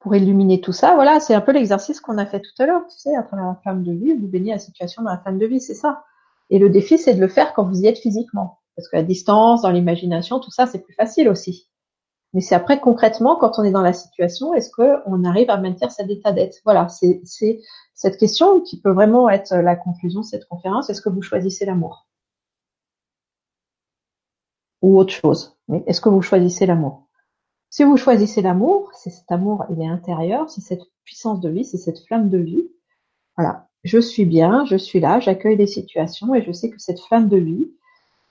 pour 0.01 0.15
illuminer 0.15 0.59
tout 0.61 0.73
ça. 0.73 0.95
Voilà, 0.95 1.19
c'est 1.19 1.35
un 1.35 1.41
peu 1.41 1.51
l'exercice 1.51 2.01
qu'on 2.01 2.17
a 2.17 2.25
fait 2.25 2.41
tout 2.41 2.51
à 2.59 2.65
l'heure. 2.65 2.85
Tu 2.87 2.97
sais, 2.97 3.15
à 3.15 3.23
travers 3.23 3.45
la 3.45 3.55
flamme 3.61 3.83
de 3.83 3.93
vie, 3.93 4.13
vous 4.13 4.27
baignez 4.27 4.51
la 4.51 4.59
situation 4.59 5.03
dans 5.03 5.11
la 5.11 5.19
flamme 5.19 5.37
de 5.37 5.45
vie, 5.45 5.61
c'est 5.61 5.75
ça. 5.75 6.03
Et 6.49 6.59
le 6.59 6.69
défi, 6.69 6.97
c'est 6.97 7.13
de 7.13 7.21
le 7.21 7.27
faire 7.27 7.53
quand 7.53 7.63
vous 7.63 7.81
y 7.81 7.87
êtes 7.87 7.99
physiquement. 7.99 8.59
Parce 8.75 8.89
qu'à 8.89 9.03
distance, 9.03 9.61
dans 9.61 9.69
l'imagination, 9.69 10.39
tout 10.39 10.51
ça, 10.51 10.65
c'est 10.65 10.79
plus 10.79 10.95
facile 10.95 11.29
aussi. 11.29 11.69
Mais 12.33 12.41
c'est 12.41 12.55
après 12.55 12.79
concrètement, 12.79 13.35
quand 13.35 13.59
on 13.59 13.63
est 13.63 13.71
dans 13.71 13.81
la 13.81 13.93
situation, 13.93 14.53
est-ce 14.53 14.71
qu'on 14.71 15.23
arrive 15.23 15.49
à 15.49 15.57
maintenir 15.57 15.91
cet 15.91 16.09
état 16.09 16.31
d'être? 16.31 16.57
Voilà, 16.65 16.87
c'est 16.89 17.21
cette 17.93 18.17
question 18.17 18.61
qui 18.61 18.81
peut 18.81 18.91
vraiment 18.91 19.29
être 19.29 19.53
la 19.55 19.75
conclusion 19.75 20.21
de 20.21 20.25
cette 20.25 20.47
conférence. 20.47 20.89
Est-ce 20.89 21.01
que 21.01 21.09
vous 21.09 21.21
choisissez 21.21 21.65
l'amour? 21.65 22.07
Ou 24.81 24.97
autre 24.97 25.13
chose 25.13 25.57
Mais 25.67 25.83
est-ce 25.87 26.01
que 26.01 26.09
vous 26.09 26.21
choisissez 26.21 26.65
l'amour? 26.65 27.07
Si 27.71 27.85
vous 27.85 27.95
choisissez 27.95 28.41
l'amour, 28.41 28.91
c'est 28.93 29.09
cet 29.09 29.31
amour, 29.31 29.63
il 29.69 29.81
est 29.81 29.87
intérieur, 29.87 30.49
c'est 30.49 30.59
cette 30.59 30.83
puissance 31.05 31.39
de 31.39 31.49
vie, 31.49 31.63
c'est 31.63 31.77
cette 31.77 31.99
flamme 32.05 32.29
de 32.29 32.37
vie. 32.37 32.69
Voilà, 33.37 33.69
je 33.85 33.97
suis 33.97 34.25
bien, 34.25 34.65
je 34.65 34.75
suis 34.75 34.99
là, 34.99 35.21
j'accueille 35.21 35.55
les 35.55 35.67
situations 35.67 36.35
et 36.35 36.43
je 36.43 36.51
sais 36.51 36.69
que 36.69 36.79
cette 36.79 36.99
flamme 36.99 37.29
de 37.29 37.37
vie, 37.37 37.71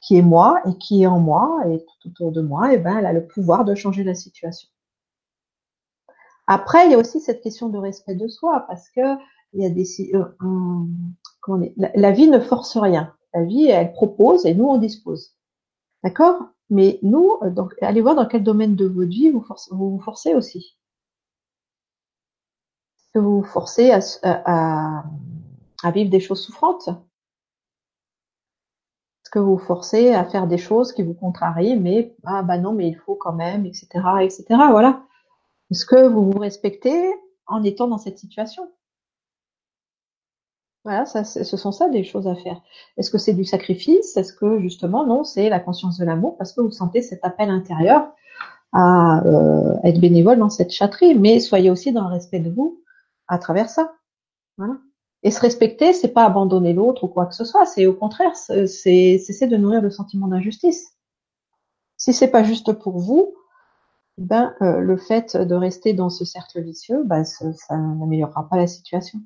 qui 0.02 0.18
est 0.18 0.22
moi 0.22 0.60
et 0.68 0.76
qui 0.76 1.04
est 1.04 1.06
en 1.06 1.20
moi 1.20 1.62
et 1.70 1.78
tout 1.78 2.10
autour 2.10 2.32
de 2.32 2.42
moi, 2.42 2.70
et 2.70 2.74
eh 2.74 2.78
ben, 2.78 2.98
elle 2.98 3.06
a 3.06 3.14
le 3.14 3.26
pouvoir 3.26 3.64
de 3.64 3.74
changer 3.74 4.04
la 4.04 4.14
situation. 4.14 4.68
Après, 6.46 6.84
il 6.84 6.92
y 6.92 6.94
a 6.94 6.98
aussi 6.98 7.18
cette 7.18 7.40
question 7.40 7.70
de 7.70 7.78
respect 7.78 8.16
de 8.16 8.28
soi 8.28 8.66
parce 8.68 8.90
que 8.90 9.16
il 9.54 9.62
y 9.62 9.64
a 9.64 9.70
des, 9.70 9.86
euh, 10.14 11.64
la, 11.78 11.90
la, 11.94 12.10
vie 12.12 12.28
ne 12.28 12.40
force 12.40 12.76
rien. 12.76 13.14
La 13.32 13.42
vie, 13.44 13.68
elle 13.68 13.92
propose 13.92 14.44
et 14.44 14.54
nous, 14.54 14.66
on 14.66 14.76
dispose. 14.76 15.34
D'accord? 16.04 16.42
Mais 16.70 16.98
nous, 17.02 17.36
euh, 17.42 17.50
donc, 17.50 17.74
allez 17.82 18.00
voir 18.00 18.14
dans 18.14 18.26
quel 18.26 18.42
domaine 18.42 18.76
de 18.76 18.86
votre 18.86 19.10
vie 19.10 19.30
vous, 19.30 19.42
forcez, 19.42 19.70
vous 19.74 19.90
vous 19.90 20.00
forcez 20.00 20.34
aussi. 20.34 20.78
Est-ce 22.98 23.08
que 23.14 23.18
vous 23.18 23.40
vous 23.40 23.46
forcez 23.46 23.90
à, 23.90 24.00
à, 24.22 25.04
à 25.82 25.90
vivre 25.90 26.10
des 26.10 26.20
choses 26.20 26.42
souffrantes? 26.42 26.88
Que 29.32 29.38
vous 29.38 29.58
forcez 29.58 30.12
à 30.12 30.24
faire 30.24 30.48
des 30.48 30.58
choses 30.58 30.92
qui 30.92 31.04
vous 31.04 31.14
contrarient, 31.14 31.78
mais 31.78 32.16
ah 32.24 32.42
bah 32.42 32.58
non, 32.58 32.72
mais 32.72 32.88
il 32.88 32.96
faut 32.96 33.14
quand 33.14 33.32
même, 33.32 33.64
etc., 33.64 33.86
etc. 34.22 34.44
Voilà. 34.48 35.06
Est-ce 35.70 35.86
que 35.86 36.08
vous 36.08 36.32
vous 36.32 36.38
respectez 36.40 37.14
en 37.46 37.62
étant 37.62 37.86
dans 37.86 37.98
cette 37.98 38.18
situation? 38.18 38.68
Voilà, 40.84 41.04
ça, 41.04 41.24
ce 41.24 41.56
sont 41.56 41.72
ça 41.72 41.88
des 41.90 42.04
choses 42.04 42.26
à 42.26 42.34
faire. 42.34 42.62
Est-ce 42.96 43.10
que 43.10 43.18
c'est 43.18 43.34
du 43.34 43.44
sacrifice? 43.44 44.16
Est-ce 44.16 44.32
que 44.32 44.60
justement 44.60 45.06
non, 45.06 45.24
c'est 45.24 45.50
la 45.50 45.60
conscience 45.60 45.98
de 45.98 46.06
l'amour? 46.06 46.38
Parce 46.38 46.52
que 46.54 46.62
vous 46.62 46.70
sentez 46.70 47.02
cet 47.02 47.24
appel 47.24 47.50
intérieur 47.50 48.12
à 48.72 49.22
euh, 49.26 49.76
être 49.84 50.00
bénévole 50.00 50.38
dans 50.38 50.48
cette 50.48 50.70
chatterie, 50.70 51.14
mais 51.14 51.40
soyez 51.40 51.70
aussi 51.70 51.92
dans 51.92 52.08
le 52.08 52.14
respect 52.14 52.40
de 52.40 52.50
vous 52.50 52.82
à 53.28 53.38
travers 53.38 53.68
ça. 53.68 53.94
Et 55.22 55.30
se 55.30 55.40
respecter, 55.40 55.92
c'est 55.92 56.12
pas 56.14 56.24
abandonner 56.24 56.72
l'autre 56.72 57.04
ou 57.04 57.08
quoi 57.08 57.26
que 57.26 57.34
ce 57.34 57.44
soit, 57.44 57.66
c'est 57.66 57.86
au 57.86 57.92
contraire, 57.92 58.34
c'est 58.36 59.18
cesser 59.18 59.46
de 59.46 59.56
nourrir 59.56 59.82
le 59.82 59.90
sentiment 59.90 60.28
d'injustice. 60.28 60.96
Si 61.98 62.14
c'est 62.14 62.30
pas 62.30 62.42
juste 62.42 62.72
pour 62.72 62.98
vous, 62.98 63.34
ben 64.16 64.54
euh, 64.62 64.78
le 64.78 64.96
fait 64.96 65.36
de 65.36 65.54
rester 65.54 65.92
dans 65.92 66.08
ce 66.08 66.24
cercle 66.24 66.62
vicieux, 66.62 67.02
ben 67.04 67.24
ça 67.24 67.76
n'améliorera 67.76 68.48
pas 68.48 68.56
la 68.56 68.66
situation. 68.66 69.20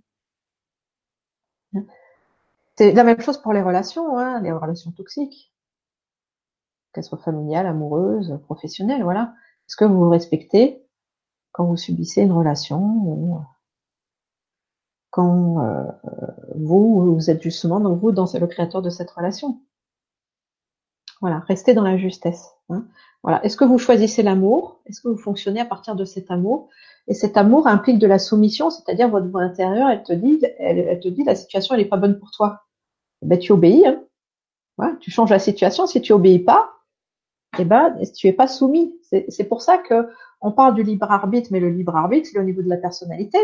C'est 2.77 2.93
la 2.93 3.05
même 3.05 3.21
chose 3.21 3.39
pour 3.39 3.53
les 3.53 3.63
relations, 3.63 4.19
hein, 4.19 4.41
les 4.41 4.53
relations 4.53 4.91
toxiques, 4.91 5.53
qu'elles 6.93 7.05
soient 7.05 7.19
familiales, 7.19 7.67
amoureuses, 7.67 8.39
professionnelles, 8.45 9.03
voilà. 9.03 9.35
Est-ce 9.69 9.77
que 9.77 9.85
vous 9.85 10.09
respectez 10.09 10.85
quand 11.53 11.65
vous 11.65 11.77
subissez 11.77 12.23
une 12.23 12.33
relation 12.33 12.81
ou 12.81 13.41
quand 15.11 15.65
euh, 15.65 15.85
vous, 16.57 17.15
vous 17.15 17.31
êtes 17.31 17.41
justement 17.41 17.79
donc 17.79 18.01
vous 18.01 18.11
dans 18.11 18.27
le 18.33 18.47
créateur 18.47 18.83
de 18.83 18.91
cette 18.91 19.11
relation? 19.13 19.61
Voilà, 21.21 21.39
restez 21.41 21.75
dans 21.75 21.85
la 21.85 21.97
justesse. 21.97 22.51
Hein. 22.69 22.87
Voilà. 23.25 23.43
Est-ce 23.43 23.57
que 23.57 23.65
vous 23.65 23.79
choisissez 23.79 24.23
l'amour? 24.23 24.83
Est-ce 24.85 25.01
que 25.01 25.09
vous 25.09 25.17
fonctionnez 25.17 25.59
à 25.59 25.65
partir 25.65 25.97
de 25.97 26.05
cet 26.05 26.31
amour? 26.31 26.69
Et 27.09 27.15
cet 27.15 27.39
amour 27.39 27.67
implique 27.67 27.99
de 27.99 28.07
la 28.07 28.19
soumission, 28.19 28.69
c'est-à-dire 28.69 29.09
votre 29.09 29.27
voix 29.29 29.41
intérieure, 29.41 29.89
elle 29.89 30.03
te 30.03 30.13
dit, 30.13 30.43
elle, 30.59 31.01
te 31.01 31.09
dit 31.09 31.25
la 31.25 31.35
situation 31.35 31.75
elle 31.75 31.81
est 31.81 31.87
pas 31.87 31.97
bonne 31.97 32.19
pour 32.19 32.31
toi. 32.31 32.61
Ben 33.23 33.39
tu 33.39 33.53
obéis. 33.53 33.87
Hein. 33.87 34.99
Tu 35.01 35.11
changes 35.11 35.31
la 35.31 35.39
situation. 35.39 35.87
Si 35.87 36.03
tu 36.03 36.13
obéis 36.13 36.39
pas, 36.39 36.71
eh 37.59 37.65
ben 37.65 37.97
tu 38.15 38.27
es 38.27 38.33
pas 38.33 38.47
soumis. 38.47 38.95
C'est 39.29 39.49
pour 39.49 39.63
ça 39.63 39.79
que 39.79 40.09
on 40.43 40.53
parle 40.53 40.75
du 40.75 40.83
libre 40.83 41.11
arbitre, 41.11 41.49
mais 41.51 41.61
le 41.61 41.71
libre 41.71 41.97
arbitre 41.97 42.29
c'est 42.31 42.39
au 42.39 42.43
niveau 42.43 42.61
de 42.61 42.69
la 42.69 42.77
personnalité. 42.77 43.39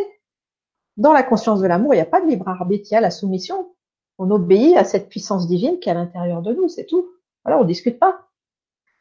Dans 0.98 1.14
la 1.14 1.22
conscience 1.22 1.60
de 1.60 1.66
l'amour, 1.66 1.94
il 1.94 1.96
n'y 1.96 2.02
a 2.02 2.06
pas 2.06 2.20
de 2.20 2.26
libre 2.26 2.48
arbitre, 2.48 2.88
il 2.90 2.94
y 2.94 2.96
a 2.98 3.00
la 3.00 3.10
soumission. 3.10 3.70
On 4.18 4.30
obéit 4.30 4.76
à 4.76 4.84
cette 4.84 5.08
puissance 5.08 5.48
divine 5.48 5.78
qui 5.80 5.88
est 5.88 5.92
à 5.92 5.94
l'intérieur 5.94 6.42
de 6.42 6.52
nous, 6.52 6.68
c'est 6.68 6.84
tout. 6.84 7.08
Voilà, 7.44 7.58
on 7.58 7.64
discute 7.64 7.98
pas. 7.98 8.29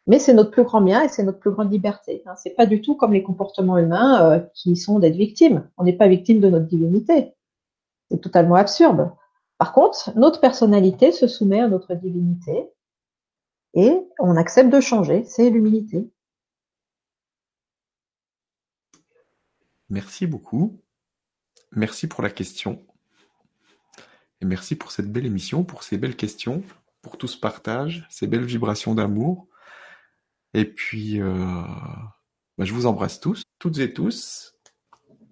Mais 0.07 0.19
c'est 0.19 0.33
notre 0.33 0.51
plus 0.51 0.63
grand 0.63 0.81
bien 0.81 1.03
et 1.03 1.09
c'est 1.09 1.23
notre 1.23 1.39
plus 1.39 1.51
grande 1.51 1.71
liberté. 1.71 2.23
Hein. 2.25 2.35
C'est 2.35 2.55
pas 2.55 2.65
du 2.65 2.81
tout 2.81 2.95
comme 2.95 3.13
les 3.13 3.23
comportements 3.23 3.77
humains 3.77 4.31
euh, 4.31 4.39
qui 4.53 4.75
sont 4.75 4.99
d'être 4.99 5.15
victimes. 5.15 5.69
On 5.77 5.83
n'est 5.83 5.97
pas 5.97 6.07
victime 6.07 6.39
de 6.39 6.49
notre 6.49 6.65
divinité. 6.65 7.33
C'est 8.09 8.21
totalement 8.21 8.55
absurde. 8.55 9.11
Par 9.59 9.73
contre, 9.73 10.11
notre 10.15 10.39
personnalité 10.39 11.11
se 11.11 11.27
soumet 11.27 11.59
à 11.59 11.67
notre 11.67 11.93
divinité 11.93 12.69
et 13.73 13.99
on 14.19 14.35
accepte 14.35 14.71
de 14.71 14.79
changer. 14.79 15.23
C'est 15.25 15.49
l'humilité. 15.49 16.09
Merci 19.89 20.27
beaucoup. 20.27 20.79
Merci 21.71 22.07
pour 22.07 22.23
la 22.23 22.29
question. 22.29 22.81
Et 24.41 24.45
merci 24.45 24.75
pour 24.75 24.91
cette 24.91 25.11
belle 25.11 25.25
émission, 25.25 25.63
pour 25.63 25.83
ces 25.83 25.97
belles 25.97 26.15
questions, 26.15 26.63
pour 27.01 27.17
tout 27.17 27.27
ce 27.27 27.37
partage, 27.37 28.07
ces 28.09 28.27
belles 28.27 28.45
vibrations 28.45 28.95
d'amour. 28.95 29.48
Et 30.53 30.65
puis, 30.65 31.21
euh, 31.21 31.35
bah, 32.57 32.65
je 32.65 32.73
vous 32.73 32.85
embrasse 32.85 33.19
tous, 33.19 33.43
toutes 33.59 33.79
et 33.79 33.93
tous. 33.93 34.53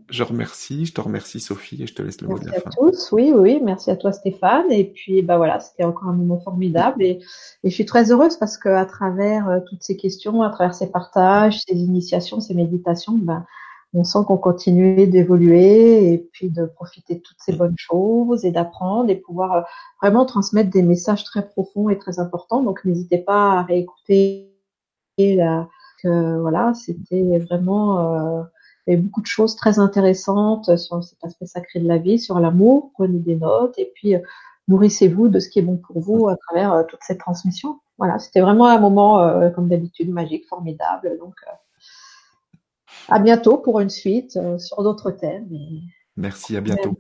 Je 0.10 0.24
remercie, 0.24 0.86
je 0.86 0.94
te 0.94 1.02
remercie 1.02 1.42
Sophie 1.42 1.84
et 1.84 1.88
je 1.88 1.94
te 1.94 2.02
laisse 2.02 2.22
le 2.22 2.30
mot 2.30 2.40
de 2.40 2.46
la 2.46 2.54
fin. 2.54 2.62
Merci 2.64 2.80
à 2.80 2.82
tous, 2.82 3.12
oui, 3.12 3.34
oui, 3.36 3.60
merci 3.62 3.92
à 3.92 3.98
toi 3.98 4.14
Stéphane. 4.14 4.72
Et 4.72 4.86
puis, 4.86 5.22
bah 5.22 5.36
voilà, 5.36 5.60
c'était 5.60 5.84
encore 5.84 6.08
un 6.08 6.14
moment 6.14 6.40
formidable 6.40 7.04
et, 7.04 7.20
et 7.64 7.70
je 7.70 7.74
suis 7.76 7.86
très 7.86 8.10
heureuse 8.10 8.38
parce 8.38 8.58
que 8.58 8.70
à 8.70 8.86
travers 8.86 9.50
euh, 9.50 9.60
toutes 9.68 9.84
ces 9.84 9.98
questions, 9.98 10.44
à 10.44 10.50
travers 10.50 10.76
ces 10.76 10.90
partages, 10.92 11.60
ces 11.68 11.76
initiations, 11.76 12.40
ces 12.40 12.54
méditations, 12.54 13.18
bah, 13.18 13.44
on 13.94 14.06
sent 14.06 14.20
qu'on 14.28 14.38
continue 14.38 15.08
d'évoluer 15.08 16.14
et 16.14 16.18
puis 16.32 16.50
de 16.50 16.66
profiter 16.66 17.16
de 17.16 17.20
toutes 17.20 17.40
ces 17.40 17.54
bonnes 17.54 17.78
choses 17.78 18.46
et 18.46 18.52
d'apprendre 18.52 19.10
et 19.10 19.16
pouvoir 19.16 19.54
euh, 19.54 19.62
vraiment 20.02 20.26
transmettre 20.26 20.70
des 20.70 20.84
messages 20.84 21.26
très 21.26 21.46
profonds 21.46 21.90
et 21.90 21.98
très 21.98 22.20
importants. 22.20 22.64
Donc 22.64 22.86
n'hésitez 22.86 23.18
pas 23.18 23.60
à 23.60 23.64
réécouter 23.64 24.54
la, 25.18 25.68
que, 26.02 26.40
voilà, 26.40 26.74
c'était 26.74 27.40
vraiment 27.40 28.42
euh, 28.90 28.98
beaucoup 28.98 29.22
de 29.22 29.28
choses 29.28 29.56
très 29.56 29.80
intéressantes 29.80 30.78
sur 30.78 31.04
cet 31.04 31.24
aspect 31.24 31.46
sacré 31.46 31.80
de 31.80 31.88
la 31.88 31.98
vie, 31.98 32.20
sur 32.20 32.40
l'amour. 32.40 32.92
Prenez 32.94 33.20
des 33.20 33.36
notes 33.36 33.78
et 33.78 33.92
puis 33.96 34.16
euh, 34.16 34.20
nourrissez-vous 34.68 35.28
de 35.28 35.40
ce 35.40 35.50
qui 35.50 35.60
est 35.60 35.64
bon 35.64 35.78
pour 35.78 36.00
vous 36.00 36.28
à 36.28 36.36
travers 36.36 36.74
euh, 36.74 36.84
toute 36.84 37.00
cette 37.02 37.20
transmission. 37.20 37.80
Voilà, 37.98 38.20
c'était 38.20 38.42
vraiment 38.42 38.68
un 38.68 38.80
moment, 38.80 39.52
comme 39.56 39.70
d'habitude, 39.70 40.12
magique, 40.12 40.46
formidable. 40.48 41.18
Donc, 41.18 41.34
à 43.10 43.20
bientôt 43.20 43.58
pour 43.58 43.80
une 43.80 43.90
suite 43.90 44.38
euh, 44.38 44.58
sur 44.58 44.84
d'autres 44.84 45.12
thèmes. 45.12 45.48
Merci, 46.16 46.58
à 46.58 46.62
bientôt. 46.62 46.98